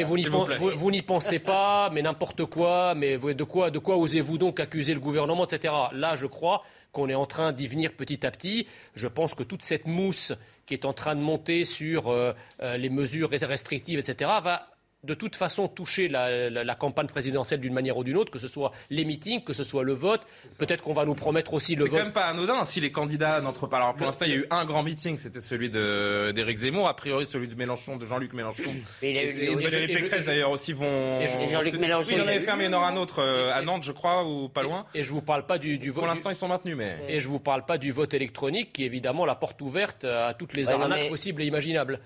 vous 0.76 0.92
n'y 0.92 1.02
pensez 1.02 1.40
pas, 1.40 1.90
mais 1.92 2.04
n'importe 2.04 2.46
quoi, 2.46 2.94
mais 2.96 3.18
de 3.18 3.44
quoi, 3.44 3.72
de 3.72 3.80
quoi 3.80 3.98
osez-vous 3.98 4.38
donc 4.38 4.60
accuser 4.60 4.94
le 4.94 5.00
gouvernement, 5.00 5.46
etc. 5.46 5.74
Là, 5.94 6.14
je 6.14 6.28
crois 6.28 6.62
qu'on 6.96 7.10
est 7.10 7.16
en 7.16 7.26
train 7.26 7.52
d'y 7.52 7.68
venir 7.68 7.92
petit 7.92 8.26
à 8.26 8.32
petit. 8.32 8.68
Je 8.96 9.10
pense 9.10 9.36
que 9.36 9.44
toute 9.44 9.64
cette 9.64 9.86
mousse 9.86 10.32
qui 10.66 10.74
est 10.74 10.86
en 10.86 10.94
train 10.94 11.14
de 11.16 11.20
monter 11.20 11.66
sur 11.66 12.08
euh, 12.08 12.34
euh, 12.62 12.78
les 12.78 12.90
mesures 12.90 13.30
restrictives, 13.30 14.00
etc., 14.00 14.32
va 14.42 14.75
de 15.06 15.14
toute 15.14 15.36
façon 15.36 15.68
toucher 15.68 16.08
la, 16.08 16.76
campagne 16.76 17.08
présidentielle 17.08 17.60
d'une 17.60 17.74
manière 17.74 17.98
ou 17.98 18.04
d'une 18.04 18.18
autre, 18.18 18.32
que 18.32 18.40
ce 18.40 18.48
soit 18.48 18.72
les 18.90 19.06
meetings, 19.06 19.44
que 19.44 19.54
ce 19.54 19.64
soit 19.64 19.84
le 19.84 19.94
vote. 19.94 20.22
Peut-être 20.60 20.84
qu'on 20.84 20.94
va 20.94 21.06
nous 21.06 21.16
promettre 21.16 21.54
aussi 21.54 21.76
le 21.76 21.86
vote. 21.86 21.94
C'est 21.94 22.00
quand 22.00 22.04
même 22.04 22.14
pas 22.14 22.26
anodin 22.26 22.66
si 22.66 22.82
les 22.82 22.92
candidats 22.92 23.40
n'entrent 23.42 23.68
pas. 23.68 23.78
Alors 23.78 23.96
pour 23.96 24.06
l'instant, 24.06 24.26
il 24.26 24.32
y 24.32 24.36
a 24.36 24.38
eu 24.38 24.46
un 24.50 24.66
grand 24.66 24.84
meeting, 24.84 25.18
c'était 25.18 25.42
celui 25.42 25.70
d'Éric 25.70 26.58
Zemmour, 26.58 26.88
a 26.88 26.96
priori 26.96 27.26
celui 27.26 27.48
de 27.48 27.56
Mélenchon, 27.56 27.98
de 27.98 28.06
Jean-Luc 28.06 28.34
Mélenchon. 28.34 28.74
Et, 29.02 29.12
et, 29.12 29.56
Valérie 29.56 29.94
Pécresse 29.94 30.26
d'ailleurs 30.26 30.52
aussi 30.52 30.74
vont. 30.74 31.20
Et 31.22 31.28
Jean-Luc 31.28 31.76
Mélenchon. 31.76 32.10
Oui, 32.10 32.16
il 32.18 32.22
en 32.22 32.28
avait 32.28 32.40
fermé, 32.40 32.66
il 32.66 32.72
y 32.72 32.74
en 32.74 32.78
aura 32.78 32.90
un 32.90 32.98
autre 32.98 33.22
euh, 33.22 33.54
à 33.54 33.62
Nantes, 33.62 33.84
je 33.84 33.92
crois, 33.92 34.26
ou 34.26 34.50
pas 34.50 34.64
loin. 34.64 34.86
Et, 34.94 35.04
je 35.04 35.12
vous 35.12 35.22
parle 35.22 35.46
pas 35.46 35.58
du, 35.58 35.78
vote. 35.90 35.96
Pour 35.96 36.08
l'instant, 36.08 36.30
ils 36.30 36.36
sont 36.36 36.48
maintenus, 36.48 36.76
mais. 36.76 36.98
Et 37.08 37.20
je 37.20 37.28
vous 37.28 37.40
parle 37.40 37.66
pas 37.66 37.78
du 37.78 37.92
vote 37.92 38.14
électronique, 38.14 38.74
qui 38.74 38.84
est 38.84 38.88
évidemment 38.88 39.26
la 39.26 39.36
porte 39.36 39.62
ouverte 39.62 40.04
à 40.04 40.34
toutes 40.34 40.54
les 40.54 40.70
arnaques 40.70 41.10
possibles 41.10 41.42
et 41.42 41.46
imaginables. 41.46 42.00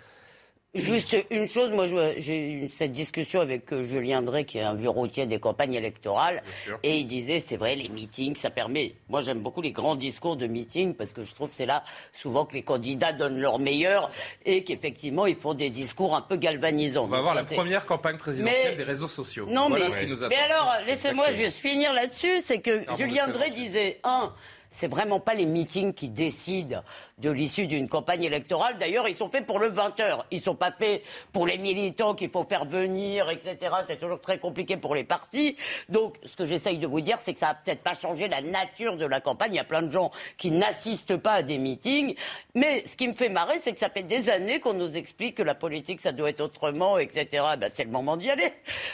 Juste 0.76 1.18
une 1.32 1.50
chose, 1.50 1.72
moi 1.72 1.88
j'ai 2.18 2.52
eu 2.52 2.70
cette 2.70 2.92
discussion 2.92 3.42
avec 3.42 3.74
euh, 3.74 3.88
Julien 3.88 4.22
Drey, 4.22 4.44
qui 4.44 4.60
est 4.60 4.62
un 4.62 4.76
vieux 4.76 4.92
routier 4.92 5.26
des 5.26 5.40
campagnes 5.40 5.74
électorales, 5.74 6.44
et 6.84 6.98
il 6.98 7.08
disait, 7.08 7.40
c'est 7.40 7.58
vrai, 7.58 7.76
les 7.76 7.90
meetings, 7.90 8.36
ça 8.36 8.52
permet. 8.52 8.94
Moi 9.10 9.24
j'aime 9.24 9.40
beaucoup 9.40 9.64
les 9.64 9.72
grands 9.72 9.96
discours 9.96 10.38
de 10.38 10.46
meetings, 10.46 10.94
parce 10.94 11.12
que 11.12 11.24
je 11.24 11.34
trouve 11.34 11.50
que 11.50 11.56
c'est 11.56 11.66
là 11.66 11.84
souvent 12.14 12.46
que 12.46 12.54
les 12.54 12.62
candidats 12.62 13.14
donnent 13.14 13.40
leur 13.40 13.58
meilleur, 13.58 14.12
et 14.46 14.64
qu'effectivement 14.64 15.26
ils 15.26 15.36
font 15.36 15.56
des 15.56 15.72
discours 15.72 16.16
un 16.16 16.22
peu 16.22 16.36
galvanisants. 16.36 17.06
On 17.06 17.08
va 17.08 17.22
voir 17.22 17.34
la 17.34 17.46
première 17.46 17.88
campagne 17.88 18.18
présidentielle 18.18 18.78
des 18.78 18.84
réseaux 18.84 19.08
sociaux. 19.08 19.48
Non, 19.50 19.70
mais, 19.70 19.80
mais 20.30 20.36
alors, 20.36 20.74
laissez-moi 20.86 21.32
juste 21.32 21.58
finir 21.58 21.94
là-dessus, 21.94 22.42
c'est 22.42 22.60
que 22.60 22.84
Julien 22.96 23.28
Drey 23.30 23.50
disait, 23.50 24.00
un, 24.04 24.32
c'est 24.70 24.88
vraiment 24.88 25.20
pas 25.20 25.34
les 25.34 25.48
meetings 25.48 25.94
qui 25.94 26.10
décident 26.10 26.84
de 27.20 27.30
l'issue 27.30 27.68
d'une 27.68 27.88
campagne 27.90 28.24
électorale. 28.24 28.78
D'ailleurs, 28.80 29.08
ils 29.08 29.16
sont 29.16 29.30
faits 29.30 29.46
pour 29.46 29.60
le 29.60 29.70
20h. 29.70 30.24
Ils 30.32 30.42
sont 30.42 30.56
pas 30.56 30.72
faits 30.72 31.04
pour 31.34 31.48
les 31.48 31.58
militants 31.58 32.16
qu'il 32.16 32.30
faut 32.30 32.44
faire 32.44 32.66
venir, 32.66 33.30
etc. 33.30 33.58
C'est 33.88 34.00
toujours 34.00 34.22
très 34.22 34.40
compliqué 34.40 34.78
pour 34.78 34.96
les 34.96 35.04
partis. 35.04 35.56
Donc, 35.90 36.16
ce 36.26 36.36
que 36.36 36.46
j'essaye 36.46 36.78
de 36.78 36.88
vous 36.88 37.02
dire, 37.02 37.18
c'est 37.20 37.34
que 37.34 37.40
ça 37.40 37.50
a 37.50 37.56
peut-être 37.56 37.82
pas 37.82 37.96
changé 37.96 38.28
la 38.28 38.42
nature 38.42 38.98
de 38.98 39.06
la 39.06 39.20
campagne. 39.20 39.54
Il 39.54 39.58
y 39.58 39.60
a 39.60 39.66
plein 39.66 39.82
de 39.82 39.92
gens 39.92 40.12
qui 40.38 40.52
n'assistent 40.52 41.18
pas 41.18 41.34
à 41.34 41.42
des 41.44 41.58
meetings. 41.58 42.16
Mais 42.56 42.84
ce 42.86 42.96
qui 42.96 43.08
me 43.08 43.14
fait 43.14 43.30
marrer, 43.30 43.58
c'est 43.60 43.74
que 43.74 43.80
ça 43.80 43.90
fait 43.90 44.04
des 44.04 44.30
années 44.30 44.60
qu'on 44.60 44.74
nous 44.74 44.96
explique 44.96 45.36
que 45.36 45.44
la 45.44 45.56
politique, 45.56 46.02
ça 46.02 46.12
doit 46.12 46.30
être 46.30 46.42
autrement, 46.42 46.98
etc. 46.98 47.44
Ben, 47.60 47.70
c'est 47.72 47.84
le 47.84 47.92
moment 47.92 48.18
d'y 48.18 48.30
aller. 48.30 48.52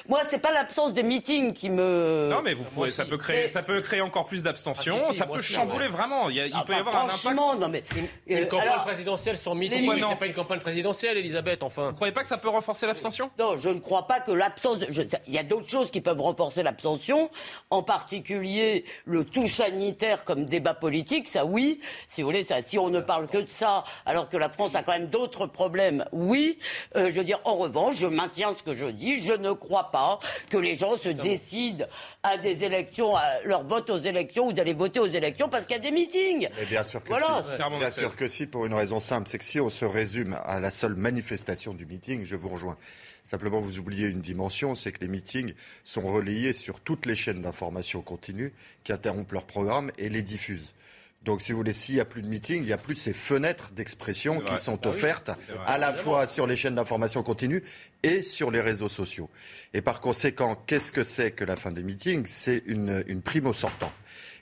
Moi, 0.07 0.21
c'est 0.25 0.39
pas 0.39 0.51
l'absence 0.51 0.93
des 0.93 1.03
meetings 1.03 1.53
qui 1.53 1.69
me. 1.69 2.29
Non, 2.31 2.41
mais 2.41 2.53
vous 2.53 2.63
pouvez, 2.63 2.89
ça 2.89 3.05
peut 3.05 3.17
créer, 3.17 3.47
ça 3.47 3.61
peut 3.61 3.81
créer 3.81 4.01
encore 4.01 4.25
plus 4.25 4.43
d'abstention. 4.43 4.97
Ah, 5.09 5.13
ça 5.13 5.25
peut 5.25 5.41
chambouler 5.41 5.87
vraiment. 5.87 6.29
Il, 6.29 6.39
ah, 6.53 6.63
peut 6.65 6.73
y 6.73 6.75
avoir 6.75 6.95
un 6.95 7.05
impact. 7.05 7.35
Non, 7.59 7.69
mais 7.69 7.83
une 8.27 8.37
euh, 8.37 8.45
campagne 8.45 8.81
présidentielle 8.83 9.37
sans 9.37 9.55
meeting, 9.55 9.91
c'est 10.09 10.15
pas 10.15 10.25
une 10.25 10.33
campagne 10.33 10.59
présidentielle, 10.59 11.17
Elisabeth, 11.17 11.63
enfin. 11.63 11.89
Vous 11.89 11.95
croyez 11.95 12.13
pas 12.13 12.21
que 12.21 12.27
ça 12.27 12.37
peut 12.37 12.49
renforcer 12.49 12.87
l'abstention? 12.87 13.29
Non, 13.39 13.57
je 13.57 13.69
ne 13.69 13.79
crois 13.79 14.07
pas 14.07 14.19
que 14.19 14.31
l'absence. 14.31 14.79
Il 15.27 15.33
y 15.33 15.37
a 15.37 15.43
d'autres 15.43 15.69
choses 15.69 15.91
qui 15.91 16.01
peuvent 16.01 16.21
renforcer 16.21 16.63
l'abstention, 16.63 17.29
en 17.69 17.83
particulier 17.83 18.85
le 19.05 19.23
tout 19.23 19.47
sanitaire 19.47 20.25
comme 20.25 20.45
débat 20.45 20.73
politique, 20.73 21.27
ça 21.27 21.45
oui. 21.45 21.79
Si 22.07 22.21
vous 22.21 22.27
voulez, 22.27 22.43
ça, 22.43 22.61
si 22.61 22.77
on 22.79 22.89
ne 22.89 22.99
parle 22.99 23.27
que 23.27 23.37
de 23.37 23.49
ça, 23.49 23.83
alors 24.05 24.29
que 24.29 24.37
la 24.37 24.49
France 24.49 24.75
a 24.75 24.83
quand 24.83 24.93
même 24.93 25.07
d'autres 25.07 25.45
problèmes, 25.47 26.05
oui. 26.11 26.59
Euh, 26.95 27.09
je 27.09 27.15
veux 27.15 27.23
dire, 27.23 27.39
en 27.43 27.55
revanche, 27.55 27.95
je 27.97 28.07
maintiens 28.07 28.53
ce 28.53 28.63
que 28.63 28.75
je 28.75 28.87
dis. 28.87 29.21
Je 29.21 29.33
ne 29.33 29.51
crois 29.51 29.91
pas 29.91 30.19
que 30.49 30.57
les 30.57 30.75
gens 30.75 30.95
se 30.97 31.09
décident 31.09 31.85
à 32.23 32.37
des 32.37 32.63
élections, 32.63 33.15
à 33.15 33.41
leur 33.43 33.63
vote 33.63 33.89
aux 33.89 33.97
élections 33.97 34.47
ou 34.47 34.53
d'aller 34.53 34.73
voter 34.73 34.99
aux 34.99 35.05
élections 35.05 35.49
parce 35.49 35.65
qu'il 35.65 35.75
y 35.75 35.79
a 35.79 35.81
des 35.81 35.91
meetings. 35.91 36.49
Mais 36.57 36.65
bien 36.65 36.83
sûr 36.83 37.03
que 37.03 37.09
voilà. 37.09 37.43
Bien 37.79 37.91
sûr 37.91 38.04
que 38.15 38.27
si, 38.27 38.45
pour 38.45 38.65
une 38.65 38.73
raison 38.73 38.99
simple, 38.99 39.27
c'est 39.27 39.37
que 39.37 39.43
si 39.43 39.59
on 39.59 39.69
se 39.69 39.85
résume 39.85 40.37
à 40.43 40.59
la 40.59 40.69
seule 40.69 40.95
manifestation 40.95 41.73
du 41.73 41.85
meeting, 41.85 42.25
je 42.25 42.35
vous 42.35 42.49
rejoins. 42.49 42.77
Simplement, 43.23 43.59
vous 43.59 43.79
oubliez 43.79 44.07
une 44.07 44.21
dimension, 44.21 44.75
c'est 44.75 44.91
que 44.91 45.01
les 45.01 45.07
meetings 45.07 45.53
sont 45.83 46.01
relayés 46.01 46.53
sur 46.53 46.79
toutes 46.79 47.07
les 47.07 47.15
chaînes 47.15 47.41
d'information 47.41 48.01
continue 48.01 48.53
qui 48.83 48.93
interrompent 48.93 49.31
leur 49.31 49.45
programme 49.45 49.91
et 49.97 50.09
les 50.09 50.21
diffusent. 50.21 50.75
Donc, 51.23 51.41
si 51.41 51.51
vous 51.51 51.57
voulez, 51.57 51.73
s'il 51.73 51.95
n'y 51.95 52.01
a 52.01 52.05
plus 52.05 52.21
de 52.21 52.27
meeting, 52.27 52.61
il 52.61 52.67
n'y 52.67 52.73
a 52.73 52.77
plus 52.77 52.95
ces 52.95 53.13
fenêtres 53.13 53.71
d'expression 53.71 54.41
qui 54.41 54.59
sont 54.59 54.79
ah 54.83 54.89
offertes 54.89 55.31
à 55.65 55.79
la 55.79 55.91
fois 55.91 56.27
sur 56.27 56.45
les 56.45 56.55
chaînes 56.55 56.75
d'information 56.75 57.23
continue 57.23 57.63
et 58.03 58.21
sur 58.21 58.51
les 58.51 58.61
réseaux 58.61 58.89
sociaux. 58.89 59.27
Et 59.73 59.81
par 59.81 60.01
conséquent, 60.01 60.55
qu'est-ce 60.67 60.91
que 60.91 61.03
c'est 61.03 61.31
que 61.31 61.43
la 61.43 61.55
fin 61.55 61.71
des 61.71 61.81
meetings? 61.81 62.27
C'est 62.27 62.61
une, 62.67 63.03
une 63.07 63.23
prime 63.23 63.47
au 63.47 63.53
sortant. 63.53 63.91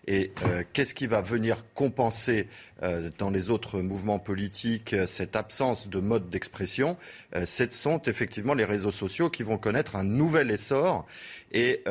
Et 0.07 0.31
euh, 0.45 0.63
qu'est-ce 0.73 0.93
qui 0.93 1.07
va 1.07 1.21
venir 1.21 1.65
compenser 1.75 2.47
euh, 2.81 3.09
dans 3.17 3.29
les 3.29 3.49
autres 3.49 3.79
mouvements 3.79 4.19
politiques 4.19 4.93
euh, 4.93 5.05
cette 5.07 5.35
absence 5.35 5.87
de 5.87 5.99
mode 5.99 6.29
d'expression? 6.29 6.97
Ce 7.45 7.69
sont 7.69 8.01
effectivement 8.03 8.53
les 8.53 8.65
réseaux 8.65 8.91
sociaux 8.91 9.29
qui 9.29 9.43
vont 9.43 9.57
connaître 9.57 9.95
un 9.95 10.03
nouvel 10.03 10.51
essor. 10.51 11.05
Et, 11.53 11.83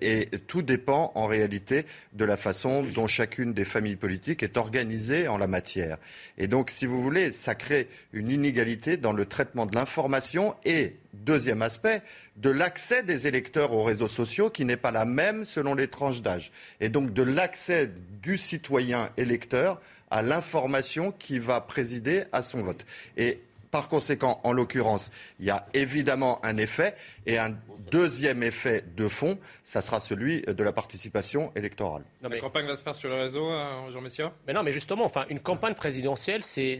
et, 0.00 0.28
tout 0.46 0.62
dépend 0.62 1.12
en 1.14 1.26
réalité 1.26 1.84
de 2.12 2.24
la 2.24 2.36
façon 2.36 2.82
dont 2.82 3.06
chacune 3.06 3.52
des 3.52 3.64
familles 3.64 3.96
politiques 3.96 4.42
est 4.42 4.56
organisée 4.56 5.28
en 5.28 5.38
la 5.38 5.46
matière. 5.46 5.98
Et 6.36 6.46
donc, 6.46 6.70
si 6.70 6.86
vous 6.86 7.02
voulez, 7.02 7.32
ça 7.32 7.54
crée 7.54 7.88
une 8.12 8.30
inégalité 8.30 8.96
dans 8.96 9.12
le 9.12 9.26
traitement 9.26 9.66
de 9.66 9.74
l'information 9.74 10.54
et, 10.64 10.94
deuxième 11.12 11.62
aspect, 11.62 12.02
de 12.36 12.50
l'accès 12.50 13.02
des 13.02 13.26
électeurs 13.26 13.72
aux 13.72 13.82
réseaux 13.82 14.08
sociaux 14.08 14.50
qui 14.50 14.64
n'est 14.64 14.76
pas 14.76 14.92
la 14.92 15.04
même 15.04 15.44
selon 15.44 15.74
les 15.74 15.88
tranches 15.88 16.22
d'âge. 16.22 16.52
Et 16.80 16.88
donc 16.88 17.12
de 17.12 17.22
l'accès 17.22 17.90
du 18.22 18.38
citoyen 18.38 19.10
électeur 19.16 19.80
à 20.10 20.22
l'information 20.22 21.12
qui 21.12 21.38
va 21.38 21.60
présider 21.60 22.24
à 22.32 22.42
son 22.42 22.62
vote. 22.62 22.86
Et 23.16 23.40
par 23.70 23.88
conséquent, 23.88 24.40
en 24.44 24.52
l'occurrence, 24.52 25.10
il 25.40 25.46
y 25.46 25.50
a 25.50 25.66
évidemment 25.74 26.44
un 26.44 26.56
effet 26.56 26.94
et 27.26 27.38
un 27.38 27.54
deuxième 27.90 28.42
effet 28.42 28.84
de 28.96 29.08
fond, 29.08 29.38
ça 29.64 29.80
sera 29.80 30.00
celui 30.00 30.42
de 30.42 30.64
la 30.64 30.72
participation 30.72 31.52
électorale. 31.54 32.02
La 32.22 32.38
campagne 32.38 32.66
va 32.66 32.76
se 32.76 32.82
faire 32.82 32.94
sur 32.94 33.08
le 33.08 33.16
réseau, 33.16 33.50
euh, 33.50 33.90
Jean 33.90 34.00
Messia? 34.00 34.32
Mais 34.46 34.52
non, 34.52 34.62
mais 34.62 34.72
justement, 34.72 35.04
enfin, 35.04 35.24
une 35.28 35.40
campagne 35.40 35.74
présidentielle, 35.74 36.42
c'est, 36.42 36.78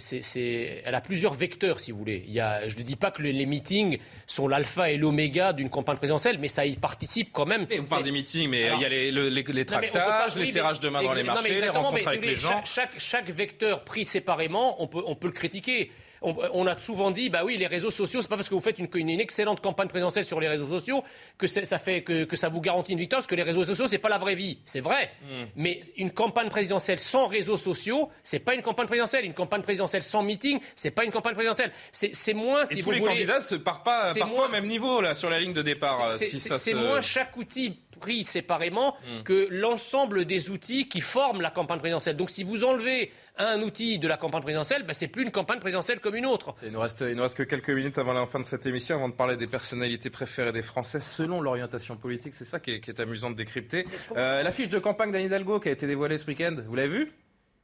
elle 0.85 0.95
a 0.95 1.01
plusieurs 1.01 1.35
vecteurs, 1.35 1.81
si 1.81 1.93
vous 1.93 1.99
voulez. 1.99 2.25
Il 2.27 2.33
y 2.33 2.41
a, 2.41 2.69
je 2.69 2.77
ne 2.77 2.83
dis 2.83 2.97
pas 2.97 3.11
que 3.11 3.23
les, 3.23 3.47
meetings 3.47 3.99
sont 4.27 4.49
l'alpha 4.49 4.91
et 4.91 4.97
l'oméga 4.97 5.53
d'une 5.53 5.71
campagne 5.71 5.97
présidentielle, 5.97 6.39
mais 6.39 6.49
ça 6.49 6.67
y 6.67 6.77
participe 6.77 7.31
quand 7.33 7.47
même. 7.47 7.67
on 7.79 7.85
parle 7.85 8.03
des 8.03 8.13
meetings, 8.13 8.49
mais 8.49 8.71
il 8.75 8.81
y 8.81 8.85
a 8.85 8.89
les, 8.89 9.11
les, 9.11 9.65
tractages, 9.65 10.37
les 10.37 10.47
serrages 10.47 10.81
de 10.81 10.89
main 10.89 11.03
dans 11.03 11.13
les 11.13 11.23
marchés, 11.23 11.61
les 11.61 11.69
rencontres 11.69 12.09
avec 12.09 12.25
les 12.25 12.35
gens. 12.35 12.63
Chaque, 12.65 12.99
chaque, 12.99 13.31
vecteur 13.31 13.85
pris 13.85 14.05
séparément, 14.05 14.83
on 14.83 14.87
peut, 14.87 15.03
on 15.07 15.15
peut 15.15 15.29
le 15.29 15.33
critiquer 15.33 15.91
on, 16.23 16.67
a 16.67 16.79
souvent 16.79 17.11
dit, 17.11 17.31
bah 17.31 17.43
oui, 17.45 17.57
les 17.57 17.67
réseaux 17.67 17.91
sociaux, 17.91 18.23
c'est 18.23 18.29
pas 18.29 18.37
parce 18.37 18.49
que 18.49 18.55
vous 18.55 18.61
faites 18.61 18.79
une, 18.79 19.09
excellente 19.21 19.61
campagne 19.61 19.89
présidentielle 19.89 20.25
sur 20.25 20.41
les 20.41 20.49
réseaux 20.49 20.67
sociaux 20.67 21.03
que 21.37 21.47
ça 21.47 21.79
fait 21.79 22.03
que, 22.03 22.37
ça 22.37 22.49
vous 22.49 22.61
garantit 22.61 22.93
une 22.93 22.99
victoire, 22.99 23.19
parce 23.19 23.27
que 23.27 23.35
les 23.35 23.43
réseaux 23.43 23.65
sociaux, 23.65 23.87
c'est 23.89 23.99
pas 23.99 24.09
la 24.09 24.19
vraie 24.19 24.35
vie. 24.35 24.59
C'est 24.65 24.81
vrai. 24.81 25.11
Hmm. 25.23 25.45
Mais 25.57 25.81
une 25.97 26.11
campagne 26.11 26.49
présidentielle 26.49 26.99
sans 26.99 27.27
réseaux 27.27 27.57
sociaux, 27.57 28.11
c'est 28.23 28.39
pas 28.39 28.55
une 28.55 28.63
campagne 28.63 28.87
présidentielle. 28.87 29.25
Une 29.25 29.35
campagne 29.35 29.63
présidentielle 29.63 30.03
sans 30.03 30.23
meeting, 30.23 30.61
c'est 30.77 30.91
pas 30.91 31.05
une 31.05 31.11
campagne 31.11 31.35
présidentielle. 31.35 31.73
C'est 31.93 32.35
moins, 32.35 32.65
si 32.65 32.79
Et 32.79 32.83
tous 32.83 32.91
les 32.91 33.01
candidats 33.01 33.41
se 33.41 33.55
partent 33.55 33.85
pas, 33.85 34.13
au 34.13 34.49
même 34.49 34.67
niveau, 34.67 35.01
là, 35.01 35.15
sur 35.15 35.31
la 35.31 35.41
ligne 35.41 35.53
de 35.53 35.63
départ. 35.63 36.09
C'est 36.19 36.75
moins 36.75 37.01
chaque 37.01 37.37
outil 37.37 37.79
pris 37.99 38.25
séparément 38.25 38.95
hmm. 38.95 39.23
que 39.25 39.49
l'ensemble 39.51 40.25
des 40.25 40.51
outils 40.51 40.89
qui 40.89 41.01
forment 41.01 41.41
la 41.41 41.51
campagne 41.51 41.79
présidentielle. 41.79 42.17
Donc 42.17 42.31
si 42.31 42.45
vous 42.45 42.65
enlevez 42.65 43.13
un 43.39 43.63
outil 43.63 43.99
de 43.99 44.09
la 44.09 44.17
campagne 44.17 44.43
présidentielle, 44.43 44.83
ben, 44.85 44.93
c'est 44.93 45.09
plus 45.09 45.23
une 45.23 45.31
campagne 45.31 45.61
présidentielle 45.61 46.01
comme 46.01 46.17
une 46.17 46.27
autre. 46.27 46.55
Il 46.63 46.73
nous 46.73 46.81
reste, 46.81 47.05
il 47.09 47.15
nous 47.15 47.23
reste 47.23 47.37
que 47.37 47.43
quelques 47.45 47.71
minutes 47.71 47.99
avant 47.99 48.13
la 48.13 48.27
fin 48.27 48.41
de 48.41 48.45
cette 48.45 48.67
émission, 48.67 48.97
avant 48.97 49.09
de 49.09 49.15
parler 49.15 49.37
des 49.37 49.47
personnalités 49.47 50.11
préférées 50.11 50.53
des 50.53 50.63
Français 50.63 51.01
selon 51.01 51.41
l'orientation 51.41 51.97
politique. 51.97 52.35
C'est 52.35 52.45
ça 52.45 52.59
qui 52.59 52.73
est, 52.73 53.01
amusant 53.01 53.31
de 53.31 53.37
décrypter. 53.37 53.87
Euh, 54.17 54.43
L'affiche 54.43 54.69
de 54.69 54.79
campagne 54.79 55.13
d'Anne 55.13 55.27
Hidalgo 55.27 55.61
qui 55.61 55.69
a 55.69 55.73
été 55.73 55.87
dévoilée 55.87 56.19
ce 56.19 56.27
week-end, 56.27 56.57
vous 56.67 56.75
l'avez 56.75 56.89
vue? 56.89 57.13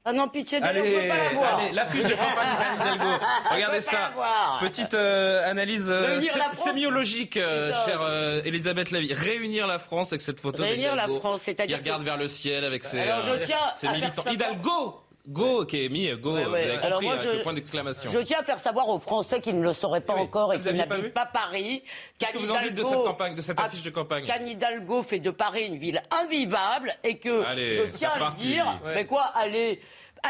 Ah 0.07 0.13
non, 0.13 0.29
pitié 0.29 0.61
de 0.61 0.65
allez, 0.67 0.85
je 0.85 1.09
pas 1.09 1.17
la 1.17 1.29
voir. 1.31 1.59
Allez, 1.59 1.73
l'affiche 1.73 2.05
de 2.05 2.11
campagne 2.11 2.77
Hidalgo. 2.79 3.11
Regardez 3.51 3.81
ça. 3.81 4.13
Petite 4.61 4.93
euh, 4.93 5.49
analyse 5.51 5.91
euh, 5.91 6.21
sémiologique, 6.53 7.39
euh, 7.39 7.73
chère 7.87 8.03
euh, 8.03 8.43
Elisabeth 8.45 8.91
Lévy. 8.91 9.15
Réunir 9.15 9.67
la 9.67 9.79
France 9.79 10.13
avec 10.13 10.21
cette 10.21 10.41
photo 10.41 10.63
Réunir 10.63 10.95
la 10.95 11.09
France, 11.09 11.41
c'est-à-dire 11.43 11.79
qui 11.79 11.85
regarde 11.85 12.03
vers 12.03 12.19
le 12.19 12.29
ciel 12.29 12.65
avec 12.65 12.85
ses, 12.85 13.01
Alors, 13.01 13.23
je 13.23 13.47
tiens 13.47 13.57
ses 13.75 13.89
militants. 13.89 14.25
Hidalgo 14.31 15.04
Go, 15.27 15.65
qui 15.65 15.87
est 15.87 15.89
mis, 15.89 16.11
go, 16.19 16.33
vous 16.33 16.37
avez 16.37 16.79
compris, 16.79 17.09
avec 17.09 17.33
le 17.33 17.43
point 17.43 17.55
d'exclamation. 17.55 18.11
Je 18.11 18.19
tiens 18.19 18.41
à 18.41 18.45
faire 18.45 18.59
savoir 18.59 18.91
aux 18.91 18.99
Français 18.99 19.41
qui 19.41 19.55
ne 19.55 19.63
le 19.63 19.73
sauraient 19.73 20.03
pas 20.03 20.13
encore 20.13 20.53
et 20.53 20.59
qui 20.59 20.73
n'habitent 20.75 21.15
pas, 21.15 21.25
Paris. 21.25 21.83
Qu'est-ce 22.19 22.33
que 22.33 22.39
vous 22.39 22.51
en 22.51 22.61
dites 22.61 22.75
de 22.75 22.83
cette 22.83 23.03
campagne, 23.03 23.35
de 23.35 23.41
cette 23.41 23.59
affiche 23.59 23.83
de 23.83 23.91
campagne 23.91 24.25
Qu'Anne 24.27 24.47
Hidalgo 24.47 25.03
fait 25.03 25.21
de 25.21 25.31
Paris 25.31 25.65
une 25.67 25.77
ville 25.77 26.03
invivable 26.11 26.93
et 27.03 27.17
que, 27.17 27.43
je 27.57 27.91
tiens 27.91 28.11
à 28.15 28.31
le 28.31 28.35
dire, 28.35 28.81
mais 28.85 29.07
quoi, 29.07 29.23
allez, 29.35 29.81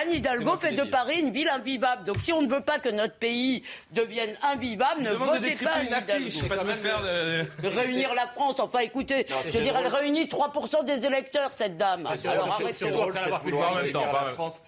Anne 0.00 0.12
Hidalgo 0.12 0.56
fait 0.56 0.72
de 0.72 0.84
Paris 0.84 1.20
une 1.20 1.30
ville 1.30 1.48
invivable. 1.48 2.04
Donc 2.04 2.20
si 2.20 2.32
on 2.32 2.42
ne 2.42 2.48
veut 2.48 2.60
pas 2.60 2.78
que 2.78 2.88
notre 2.88 3.14
pays 3.14 3.62
devienne 3.92 4.34
invivable, 4.42 5.02
ne 5.02 5.12
votez 5.12 5.54
pas 5.56 5.72
Anne 5.74 5.86
Hidalgo. 5.86 6.30
Faire 6.74 7.02
de... 7.02 7.68
réunir 7.68 8.14
la 8.14 8.26
France. 8.26 8.58
Enfin 8.58 8.80
écoutez, 8.80 9.26
je 9.46 9.52
veux 9.52 9.62
dire, 9.62 9.76
elle 9.76 9.86
réunit 9.86 10.24
3% 10.24 10.84
des 10.84 11.06
électeurs, 11.06 11.52
cette 11.52 11.76
dame. 11.76 12.06
Alors 12.06 12.60
Ce 12.72 12.78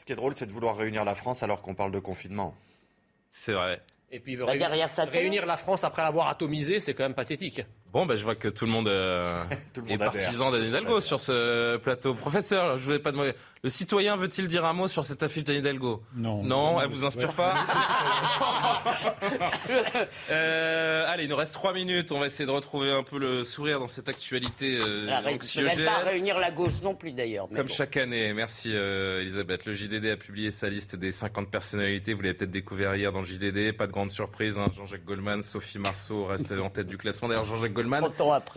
qui 0.04 0.12
est 0.12 0.16
drôle, 0.16 0.34
c'est 0.34 0.46
de 0.46 0.52
vouloir 0.52 0.76
réunir 0.76 1.04
la 1.04 1.14
France 1.14 1.42
alors 1.42 1.62
qu'on 1.62 1.74
parle 1.74 1.92
de 1.92 1.98
confinement. 1.98 2.54
C'est 3.30 3.52
vrai. 3.52 3.82
Et 4.12 4.20
puis 4.20 4.36
bah, 4.36 4.56
derrière 4.56 4.90
ça 4.90 5.04
réunir 5.04 5.46
la 5.46 5.56
France 5.56 5.82
après 5.82 6.02
l'avoir 6.02 6.28
atomisée, 6.28 6.78
c'est 6.78 6.94
quand 6.94 7.02
même 7.02 7.14
pathétique. 7.14 7.62
Bon, 7.92 8.06
ben, 8.06 8.16
je 8.16 8.22
vois 8.22 8.36
que 8.36 8.48
tout 8.48 8.64
le 8.64 8.70
monde, 8.70 8.88
euh, 8.88 9.42
est 9.88 9.98
partisan 9.98 10.50
d'Anne 10.50 10.64
Hidalgo 10.64 11.00
sur 11.00 11.18
ce 11.18 11.76
plateau. 11.78 12.14
Professeur, 12.14 12.78
je 12.78 12.92
vais 12.92 12.98
pas 12.98 13.10
demander. 13.10 13.32
Le 13.66 13.70
citoyen 13.70 14.14
veut-il 14.14 14.46
dire 14.46 14.64
un 14.64 14.72
mot 14.72 14.86
sur 14.86 15.02
cette 15.02 15.24
affiche 15.24 15.42
d'Anne 15.42 15.56
Hidalgo 15.56 16.00
Non. 16.14 16.44
Non, 16.44 16.80
elle 16.80 16.88
vous 16.88 17.04
inspire 17.04 17.32
pas 17.32 17.52
euh, 20.30 21.04
Allez, 21.08 21.24
il 21.24 21.30
nous 21.30 21.34
reste 21.34 21.52
trois 21.52 21.72
minutes. 21.72 22.12
On 22.12 22.20
va 22.20 22.26
essayer 22.26 22.46
de 22.46 22.52
retrouver 22.52 22.92
un 22.92 23.02
peu 23.02 23.18
le 23.18 23.42
sourire 23.42 23.80
dans 23.80 23.88
cette 23.88 24.08
actualité 24.08 24.78
euh, 24.80 25.10
anxiogène. 25.26 25.84
pas 25.84 25.98
réunir 25.98 26.38
la 26.38 26.52
gauche 26.52 26.80
non 26.84 26.94
plus 26.94 27.10
d'ailleurs. 27.10 27.48
Comme 27.56 27.68
chaque 27.68 27.96
année. 27.96 28.32
Merci 28.34 28.70
euh, 28.72 29.22
Elisabeth. 29.22 29.64
Le 29.64 29.74
JDD 29.74 30.12
a 30.12 30.16
publié 30.16 30.52
sa 30.52 30.68
liste 30.68 30.94
des 30.94 31.10
50 31.10 31.50
personnalités. 31.50 32.14
Vous 32.14 32.22
l'avez 32.22 32.34
peut-être 32.34 32.52
découvert 32.52 32.94
hier 32.94 33.10
dans 33.10 33.22
le 33.22 33.26
JDD. 33.26 33.76
Pas 33.76 33.88
de 33.88 33.92
grande 33.92 34.12
surprise. 34.12 34.58
Hein. 34.58 34.70
Jean-Jacques 34.76 35.04
Goldman, 35.04 35.42
Sophie 35.42 35.80
Marceau 35.80 36.26
restent 36.26 36.52
en 36.52 36.70
tête 36.70 36.86
du 36.86 36.98
classement. 36.98 37.26
D'ailleurs, 37.26 37.42
Jean-Jacques 37.42 37.72
Goldman. 37.72 38.04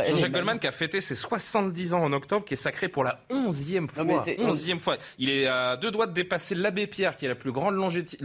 Jean-Jacques 0.05 0.32
Goldman 0.34 0.60
qui 0.60 0.68
a 0.68 0.72
fêté 0.72 1.01
ses 1.01 1.16
70 1.16 1.95
ans 1.95 2.03
en 2.03 2.14
octobre, 2.14 2.45
qui 2.45 2.53
est 2.53 2.57
sacré 2.57 2.89
pour 2.89 3.03
la 3.03 3.24
11e 3.32 3.89
fois. 3.89 4.03
11e 4.03 4.78
fois. 4.78 4.98
Il 5.17 5.29
est 5.29 5.47
à 5.47 5.77
deux 5.77 5.91
doigts 5.91 6.07
de 6.07 6.13
dépasser 6.13 6.55
l'abbé 6.55 6.87
Pierre, 6.87 7.17
qui 7.17 7.25
est 7.25 7.29
la 7.29 7.35
plus 7.35 7.51
grande 7.51 7.75
longévité. 7.75 8.17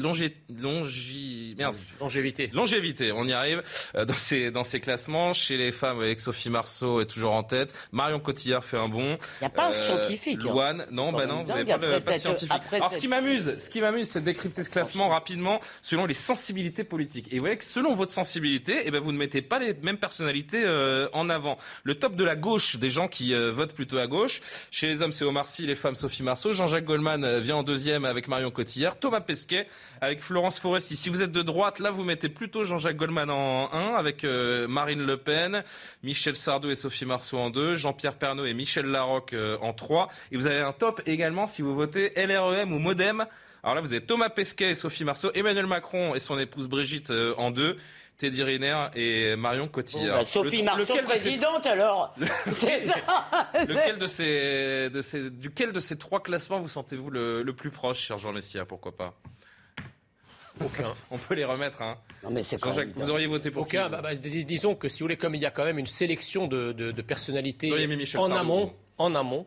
Longévité. 2.53 3.13
On 3.13 3.27
y 3.27 3.33
arrive 3.33 3.63
euh, 3.95 4.05
dans 4.05 4.15
ces 4.15 4.51
dans 4.51 4.65
ces 4.65 4.81
classements. 4.81 5.33
Chez 5.33 5.57
les 5.57 5.73
femmes, 5.73 6.01
avec 6.01 6.21
Sophie 6.21 6.51
Marceau 6.51 7.01
est 7.01 7.07
toujours 7.07 7.33
en 7.33 7.43
tête. 7.43 7.75
Marion 7.93 8.21
Cotillard 8.21 8.65
fait 8.65 8.77
un 8.77 8.89
bon. 8.89 9.19
Il 9.41 9.43
n'y 9.43 9.47
a 9.47 9.51
pas 9.51 9.67
un 9.67 9.71
euh, 9.71 9.75
scientifique. 9.75 10.41
Hein. 10.43 10.49
Louane, 10.49 10.87
non, 10.91 11.13
bah 11.13 11.27
non, 11.27 11.43
vous 11.43 11.49
n'avez 11.49 11.65
pas, 11.65 11.77
le, 11.79 12.01
pas 12.01 12.19
scientifique. 12.19 12.53
Alors, 12.73 12.93
ce 12.93 12.99
qui 12.99 13.09
m'amuse, 13.09 13.57
ce 13.59 13.71
qui 13.71 13.81
m'amuse, 13.81 14.09
c'est 14.09 14.21
de 14.21 14.25
décrypter 14.27 14.63
ce 14.63 14.71
classement 14.71 15.09
rapidement 15.09 15.61
selon 15.83 16.07
les 16.07 16.15
sensibilités 16.15 16.85
politiques. 16.85 17.29
Et 17.31 17.37
vous 17.37 17.41
voyez 17.43 17.57
que 17.57 17.65
selon 17.65 17.95
votre 17.95 18.13
sensibilité, 18.13 18.83
eh 18.85 18.91
ben 18.91 19.01
vous 19.01 19.13
ne 19.13 19.19
mettez 19.19 19.43
pas 19.43 19.59
les 19.59 19.75
mêmes 19.75 19.99
personnalités 19.99 20.65
euh, 20.65 21.09
en 21.13 21.29
avant. 21.31 21.57
Le 21.83 21.95
top 21.95 22.17
de 22.17 22.25
la 22.25 22.37
gauche, 22.37 22.77
des 22.77 22.89
gens 22.89 23.09
qui 23.09 23.35
euh, 23.35 23.51
votent 23.51 23.75
plutôt 23.75 23.99
à 23.99 24.07
gauche. 24.07 24.41
Chez 24.71 24.87
les 24.87 25.03
hommes, 25.03 25.13
c'est 25.13 25.25
Omar 25.25 25.47
Sy, 25.49 25.67
les 25.67 25.75
femmes, 25.75 25.95
Sophie 25.95 26.23
Marceau. 26.23 26.53
Jean-Jacques 26.65 26.87
Goldman 26.87 27.25
euh, 27.25 27.41
vient 27.41 27.57
en 27.57 27.63
deuxième 27.63 28.07
avec 28.07 28.27
Marion 28.27 28.51
Cotillard. 28.51 28.99
Thomas 28.99 29.21
Pesquet 29.21 29.67
avec 30.01 30.23
Florence 30.23 30.59
Foresti. 30.59 30.97
Si 30.97 31.11
vous 31.11 31.23
êtes 31.23 31.31
de 31.31 31.43
droite, 31.43 31.79
là, 31.79 31.91
vous 31.91 32.05
mettez 32.05 32.31
plutôt 32.31 32.65
Jean-Jacques 32.65 32.97
Goldman 32.97 33.29
en 33.29 33.71
1 33.71 33.95
avec 33.97 34.25
euh, 34.25 34.67
Marine 34.67 35.05
Le 35.05 35.19
Pen, 35.19 35.63
Michel 36.03 36.37
Sardou 36.37 36.71
et 36.71 36.75
Sophie 36.75 37.05
Marceau 37.05 37.37
en 37.37 37.51
2, 37.51 37.77
Jean-Pierre 37.77 38.15
Pernaud 38.15 38.47
et 38.47 38.55
Michel 38.55 38.87
Larocque 38.87 39.37
en 39.61 39.75
3. 39.75 40.09
Et 40.33 40.39
vous 40.39 40.47
avez 40.47 40.63
un 40.63 40.73
top 40.73 41.03
également 41.05 41.47
si 41.47 41.61
vous 41.61 41.75
votez 41.75 42.15
LREM 42.17 42.73
ou 42.73 42.79
Modem. 42.79 43.27
Alors 43.63 43.75
là, 43.75 43.83
vous 43.83 43.93
avez 43.93 44.03
Thomas 44.03 44.31
Pesquet 44.31 44.71
et 44.71 44.75
Sophie 44.75 45.05
Marceau, 45.05 45.31
Emmanuel 45.35 45.67
Macron 45.67 46.15
et 46.15 46.19
son 46.19 46.39
épouse 46.39 46.67
Brigitte 46.67 47.13
en 47.37 47.51
2. 47.51 47.77
Teddy 48.17 48.43
Riner 48.43 48.87
et 48.95 49.37
Marion 49.37 49.69
Cotillard. 49.69 50.19
Bah, 50.19 50.25
Sophie 50.25 50.63
Marceau, 50.63 50.97
présidente, 51.03 51.67
alors 51.67 52.15
C'est 52.53 52.85
ça 52.85 52.95
lequel 53.67 53.99
de 53.99 54.07
ces, 54.07 54.91
de 54.91 55.03
ces, 55.03 55.31
Duquel 55.31 55.73
de 55.73 55.81
ces 55.81 55.99
trois 55.99 56.23
classements 56.23 56.61
vous 56.61 56.69
sentez-vous 56.69 57.11
le, 57.11 57.53
plus 57.53 57.71
proche, 57.71 58.01
cher 58.01 58.19
Jean 58.19 58.33
Messia 58.33 58.65
Pourquoi 58.65 58.97
pas? 58.97 59.15
Aucun. 60.65 60.93
On 61.11 61.19
peut 61.19 61.35
les 61.35 61.45
remettre. 61.45 61.83
Hein. 61.83 61.99
Non 62.23 62.31
mais 62.31 62.43
c'est 62.43 62.63
Jean-Jacques, 62.63 62.91
vous 62.95 63.11
auriez 63.11 63.27
voté 63.27 63.51
pour 63.51 63.63
aucun. 63.63 63.89
Bah, 63.89 64.01
bah, 64.03 64.15
disons 64.15 64.75
que 64.77 64.89
si 64.89 65.01
vous 65.01 65.07
voulez, 65.07 65.17
comme 65.17 65.35
il 65.35 65.41
y 65.41 65.47
a 65.47 65.51
quand 65.51 65.65
même 65.65 65.79
une 65.79 65.87
sélection 65.87 66.47
de, 66.47 66.73
de, 66.73 66.93
de 66.93 67.03
personnalités 67.03 67.73
en 68.17 68.31
amont, 68.31 68.73
en 68.99 69.15
amont, 69.15 69.47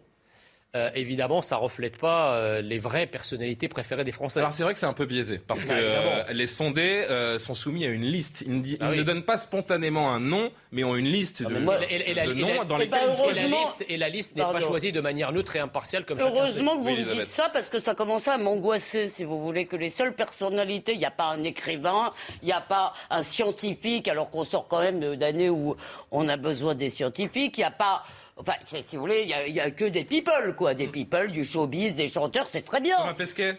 euh, 0.78 0.90
évidemment, 0.96 1.42
ça 1.42 1.58
reflète 1.58 1.98
pas 1.98 2.34
euh, 2.34 2.62
les 2.62 2.78
vraies 2.78 3.08
personnalités 3.08 3.68
préférées 3.68 4.04
des 4.04 4.12
Français. 4.12 4.40
Alors 4.40 4.54
c'est 4.54 4.64
vrai 4.64 4.74
que 4.74 4.80
c'est 4.80 4.86
un 4.86 4.94
peu 4.94 5.06
biaisé 5.06 5.40
parce 5.46 5.66
que 5.66 5.72
euh, 5.72 6.24
les 6.32 6.48
sondés 6.48 7.06
sont 7.40 7.54
soumis 7.54 7.86
à 7.86 7.90
une 7.90 8.04
liste. 8.04 8.42
Ils, 8.42 8.78
ah 8.80 8.92
ne, 8.92 9.04
donnent 9.04 9.24
pas 9.24 9.38
spontanément 9.38 10.12
un 10.12 10.20
nom, 10.20 10.52
mais 10.72 10.84
ont 10.84 10.96
une 10.96 11.08
liste 11.08 11.44
de, 11.44 11.50
noms 11.50 12.64
dans 12.66 12.78
lesquels 12.78 13.00
et 13.30 13.34
la 13.34 13.48
liste 13.48 13.86
et 13.88 13.98
la 13.98 14.10
liste 14.10 14.36
n'est 14.36 14.44
pas 14.44 14.60
choisie 14.60 14.92
de 14.92 15.02
manière 15.02 15.32
neutre 15.32 15.56
et 15.56 15.60
impartiale 15.60 16.06
comme 16.06 16.20
Heureusement 16.20 16.78
que 16.78 16.84
vous 16.84 16.90
me 16.92 17.16
dites 17.16 17.26
ça 17.26 17.50
parce 17.52 17.70
que 17.70 17.80
ça 17.80 17.96
commençait 17.96 18.32
à 18.32 18.38
m'angoisser, 18.38 19.08
si 19.08 19.24
vous 19.24 19.42
voulez, 19.42 19.66
que 19.66 19.76
les 19.76 19.90
seules 19.90 20.14
personnalités, 20.14 20.94
il 20.94 21.00
n'y 21.00 21.06
a 21.06 21.12
pas 21.12 21.26
un 21.26 21.44
écrivain, 21.44 22.12
il 22.42 22.46
n'y 22.46 22.52
a 22.52 22.62
pas 22.62 22.94
un 23.10 23.24
scientifique, 23.24 24.08
alors 24.08 24.30
qu'on 24.30 24.46
sort 24.46 24.68
quand 24.68 24.82
même 24.82 25.16
d'années 25.16 25.50
où 25.50 25.76
on 26.12 26.28
a 26.30 26.38
besoin 26.38 26.76
des 26.76 26.90
scientifiques, 26.90 27.58
il 27.58 27.62
n'y 27.62 27.66
a 27.66 27.72
pas 27.72 28.04
Enfin, 28.38 28.54
si 28.64 28.96
vous 28.96 29.02
voulez, 29.02 29.28
il 29.48 29.54
n'y 29.54 29.60
a, 29.60 29.72
que 29.72 29.86
des 29.86 30.04
people, 30.04 30.56
quoi. 30.56 30.74
Des 30.74 30.88
people, 30.88 31.32
du 31.32 31.44
showbiz, 31.44 31.96
des 31.96 32.08
chanteurs, 32.08 32.46
c'est 32.46 32.62
très 32.62 32.80
bien. 32.80 32.98
Thomas 32.98 33.14
Pesquet 33.14 33.58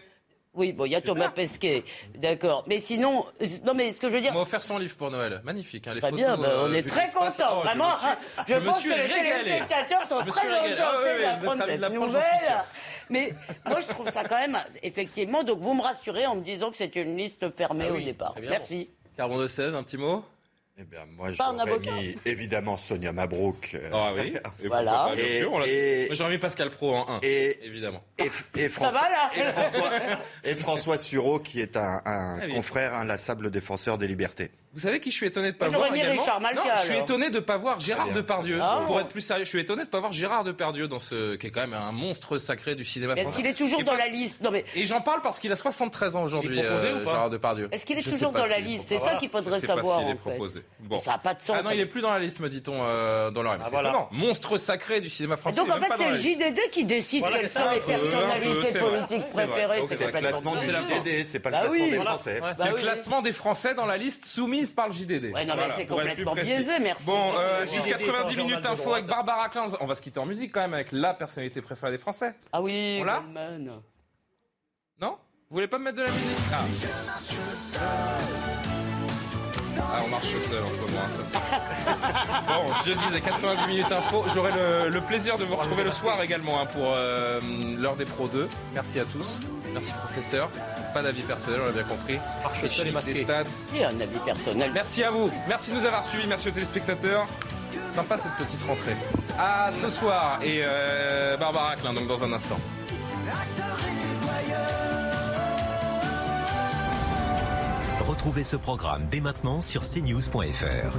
oui, 0.55 0.73
bon, 0.73 0.85
il 0.85 0.91
y 0.91 0.95
a 0.95 1.01
Thomas 1.01 1.29
Pesquet, 1.29 1.83
d'accord. 2.15 2.65
Mais 2.67 2.79
sinon, 2.79 3.25
non, 3.65 3.75
mais 3.75 3.91
ce 3.91 4.01
que 4.01 4.09
je 4.09 4.15
veux 4.15 4.21
dire. 4.21 4.31
On 4.31 4.37
va 4.37 4.41
offert 4.41 4.63
son 4.63 4.79
livre 4.79 4.95
pour 4.97 5.11
Noël. 5.11 5.41
Magnifique, 5.43 5.87
hein, 5.87 5.93
les 5.93 6.01
très 6.01 6.09
photos. 6.09 6.25
bien, 6.25 6.37
bah, 6.37 6.63
on 6.65 6.73
est 6.73 6.87
très 6.87 7.07
contents, 7.11 7.61
vraiment. 7.61 7.91
Je, 8.47 8.53
hein. 8.55 8.61
pense 8.61 8.83
que 8.83 8.89
les 8.89 9.07
téléspectateurs 9.07 10.05
sont 10.05 10.17
très 10.25 10.51
enchantés 10.51 11.21
d'apprendre 11.21 11.65
cette 11.65 11.93
nouvelle. 11.93 12.63
Mais 13.11 13.33
moi, 13.65 13.79
je 13.79 13.87
trouve 13.87 14.09
ça 14.09 14.23
quand 14.23 14.39
même, 14.39 14.57
effectivement. 14.81 15.43
Donc, 15.43 15.59
vous 15.59 15.75
me 15.75 15.81
rassurez 15.81 16.25
en 16.25 16.35
me 16.35 16.41
disant 16.41 16.71
que 16.71 16.77
c'est 16.77 16.95
une 16.95 17.15
liste 17.15 17.55
fermée 17.55 17.87
ah 17.89 17.93
au 17.93 17.99
départ. 17.99 18.35
Merci. 18.41 18.89
Carbon 19.15 19.37
de 19.37 19.47
16, 19.47 19.75
un 19.75 19.83
petit 19.83 19.97
mot? 19.97 20.23
Eh 20.81 20.85
bien, 20.85 21.01
moi, 21.17 21.31
j'aurais 21.31 21.79
mis 21.91 22.15
évidemment 22.25 22.77
Sonia 22.77 23.11
Mabrouk. 23.11 23.71
Euh, 23.73 23.89
ah 23.91 24.13
oui, 24.15 24.33
et 24.63 24.67
voilà. 24.67 25.11
bien 25.13 25.27
sûr. 25.27 25.51
j'aurais 26.11 26.31
mis 26.31 26.37
Pascal 26.37 26.69
Pro 26.69 26.95
en 26.95 27.15
1, 27.15 27.19
et, 27.21 27.65
évidemment. 27.65 28.01
Et, 28.17 28.69
François, 28.69 29.09
et, 30.45 30.55
François, 30.55 30.97
Sureau, 30.97 31.39
qui 31.39 31.59
est 31.59 31.75
un, 31.75 32.01
un 32.05 32.39
ah 32.41 32.47
confrère 32.47 32.93
inlassable 32.95 33.51
défenseur 33.51 33.97
des 33.97 34.07
libertés. 34.07 34.51
Vous 34.73 34.81
savez 34.81 34.99
qui 34.99 35.09
je 35.09 35.15
suis 35.15 35.25
étonné 35.25 35.51
de 35.51 35.57
pas 35.57 35.67
voir 35.67 35.93
également 35.93 36.23
non, 36.55 36.61
je 36.77 36.85
suis 36.85 36.97
étonné 36.97 37.31
de 37.31 37.39
pas 37.39 37.57
voir 37.57 37.79
Gérard 37.79 38.11
Depardieu. 38.11 38.59
Ah. 38.61 38.83
Pour 38.85 38.99
être 38.99 39.07
plus 39.07 39.21
sérieux, 39.21 39.43
je 39.43 39.49
suis 39.49 39.59
étonné 39.59 39.83
de 39.83 39.89
pas 39.89 39.99
voir 39.99 40.11
Gérard 40.11 40.43
Depardieu 40.43 40.87
dans 40.87 40.99
ce 40.99 41.35
qui 41.37 41.47
est 41.47 41.49
quand 41.49 41.61
même 41.61 41.73
un 41.73 41.91
monstre 41.91 42.37
sacré 42.37 42.75
du 42.75 42.85
cinéma 42.85 43.15
Est-ce 43.15 43.35
qu'il 43.35 43.47
est 43.47 43.53
toujours 43.53 43.83
dans 43.83 43.95
la 43.95 44.07
liste 44.07 44.41
non, 44.41 44.51
mais... 44.51 44.65
Et 44.75 44.85
j'en 44.85 45.01
parle 45.01 45.21
parce 45.21 45.39
qu'il 45.39 45.51
a 45.51 45.55
73 45.55 46.15
ans 46.17 46.23
aujourd'hui, 46.23 46.61
euh, 46.61 47.03
Gérard 47.03 47.29
Depardieu. 47.31 47.67
Est-ce 47.71 47.85
qu'il 47.85 47.97
est 47.97 48.03
toujours 48.03 48.31
dans 48.31 48.45
la 48.45 48.59
liste 48.59 48.85
C'est 48.87 48.99
ça 48.99 49.15
qu'il 49.15 49.29
faudrait 49.29 49.59
savoir. 49.59 50.03
Pas 50.03 50.09
est 50.09 50.15
proposé. 50.15 50.61
Bon. 50.81 50.97
Ça 50.97 51.11
n'a 51.11 51.17
pas 51.17 51.33
de 51.33 51.41
sens. 51.41 51.55
Ah 51.59 51.63
non, 51.63 51.71
il 51.71 51.79
est 51.79 51.85
plus 51.85 52.01
dans 52.01 52.11
la 52.11 52.19
liste, 52.19 52.39
me 52.39 52.49
dit-on 52.49 52.83
euh, 52.83 53.31
dans 53.31 53.41
l'oreille. 53.41 53.61
Ah, 53.63 53.67
c'est 53.69 53.79
étonnant. 53.79 54.07
Monstre 54.11 54.57
sacré 54.57 55.01
du 55.01 55.09
cinéma 55.09 55.35
français. 55.35 55.59
Donc 55.59 55.71
en 55.71 55.79
fait, 55.79 55.93
c'est 55.95 56.09
le 56.09 56.15
JDD 56.15 56.69
qui 56.71 56.85
décide 56.85 57.25
quelles 57.31 57.49
sont 57.49 57.69
les 57.71 57.79
personnalités 57.79 58.79
politiques 58.79 59.25
préférées. 59.33 59.81
C'est 59.89 60.05
le 60.05 60.11
classement 60.11 60.55
du 60.55 60.69
JDD, 60.69 61.25
c'est 61.25 61.39
pas 61.39 61.49
le 61.49 61.55
bah 61.55 61.61
classement 61.61 61.87
des 61.87 61.99
Français. 61.99 62.41
C'est 62.57 62.69
le 62.69 62.75
classement 62.75 63.21
des 63.21 63.31
Français 63.31 63.73
dans 63.73 63.85
la 63.85 63.97
liste 63.97 64.25
soumise 64.25 64.58
par 64.75 64.87
le 64.87 64.93
JDD 64.93 65.33
non, 65.49 65.55
mais 65.55 65.73
c'est 65.75 65.85
complètement 65.85 66.35
biaisé, 66.35 66.79
merci. 66.79 67.05
Bon, 67.05 67.31
euh, 67.37 67.65
90 67.65 68.37
minutes 68.37 68.65
info 68.65 68.93
avec 68.93 69.05
Barbara 69.05 69.49
Klein. 69.49 69.65
On 69.79 69.85
va 69.85 69.95
se 69.95 70.01
quitter 70.01 70.19
en 70.19 70.25
musique 70.25 70.51
quand 70.51 70.61
même 70.61 70.73
avec 70.73 70.91
la 70.91 71.13
personnalité 71.13 71.61
préférée 71.61 71.91
des 71.91 71.97
Français. 71.97 72.35
Ah 72.51 72.61
oui, 72.61 72.97
voilà. 72.97 73.23
Non 75.01 75.17
Vous 75.49 75.55
voulez 75.55 75.67
pas 75.67 75.79
me 75.79 75.85
mettre 75.85 75.97
de 75.97 76.03
la 76.03 76.11
musique 76.11 76.37
ah. 76.51 76.59
ah. 79.79 80.01
on 80.05 80.09
marche 80.09 80.37
seul 80.39 80.61
en 80.61 80.69
ce 80.69 80.77
moment, 80.77 80.99
hein, 81.05 81.09
ça 81.09 81.39
Bon, 82.47 82.73
je 82.85 82.91
disais 82.91 83.21
90 83.21 83.67
minutes 83.67 83.91
info. 83.91 84.25
J'aurai 84.33 84.51
le, 84.89 85.01
plaisir 85.01 85.37
de 85.37 85.45
vous 85.45 85.55
retrouver 85.55 85.83
le 85.83 85.91
soir 85.91 86.21
également 86.21 86.59
hein, 86.59 86.65
pour 86.65 86.91
euh, 86.93 87.39
l'heure 87.77 87.95
des 87.95 88.05
Pro 88.05 88.27
2. 88.27 88.49
Merci 88.73 88.99
à 88.99 89.05
tous. 89.05 89.41
Merci 89.73 89.93
professeur. 89.93 90.49
Pas 90.93 91.01
d'avis 91.01 91.21
personnel, 91.21 91.59
on 91.61 91.65
l'a 91.65 91.71
bien 91.71 91.83
compris. 91.83 92.17
Marche 92.43 92.67
seul 92.67 92.87
et 92.87 92.91
masqué. 92.91 93.23
Stades. 93.23 93.47
Et 93.75 93.83
un 93.83 93.99
avis 93.99 94.19
personnel. 94.25 94.71
Merci 94.73 95.03
à 95.03 95.11
vous. 95.11 95.29
Merci 95.47 95.71
de 95.71 95.75
nous 95.77 95.85
avoir 95.85 96.03
suivis. 96.03 96.27
Merci 96.27 96.49
aux 96.49 96.51
téléspectateurs. 96.51 97.27
Sympa 97.91 98.17
cette 98.17 98.35
petite 98.35 98.61
rentrée. 98.63 98.95
À 99.37 99.71
ce 99.71 99.89
soir 99.89 100.39
et 100.43 100.61
euh, 100.63 101.37
Barbara 101.37 101.75
Klein, 101.75 101.93
donc 101.93 102.07
dans 102.07 102.23
un 102.23 102.33
instant. 102.33 102.59
Retrouvez 108.07 108.43
ce 108.43 108.55
programme 108.55 109.07
dès 109.11 109.21
maintenant 109.21 109.61
sur 109.61 109.81
cnews.fr. 109.83 110.97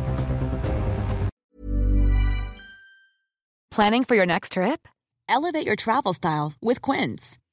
Planning 3.71 4.05
for 4.05 4.15
your 4.15 4.27
next 4.27 4.53
trip? 4.53 4.89
Elevate 5.29 5.65
your 5.65 5.77
travel 5.77 6.13
style 6.13 6.53
with 6.61 6.81
Quince. 6.81 7.40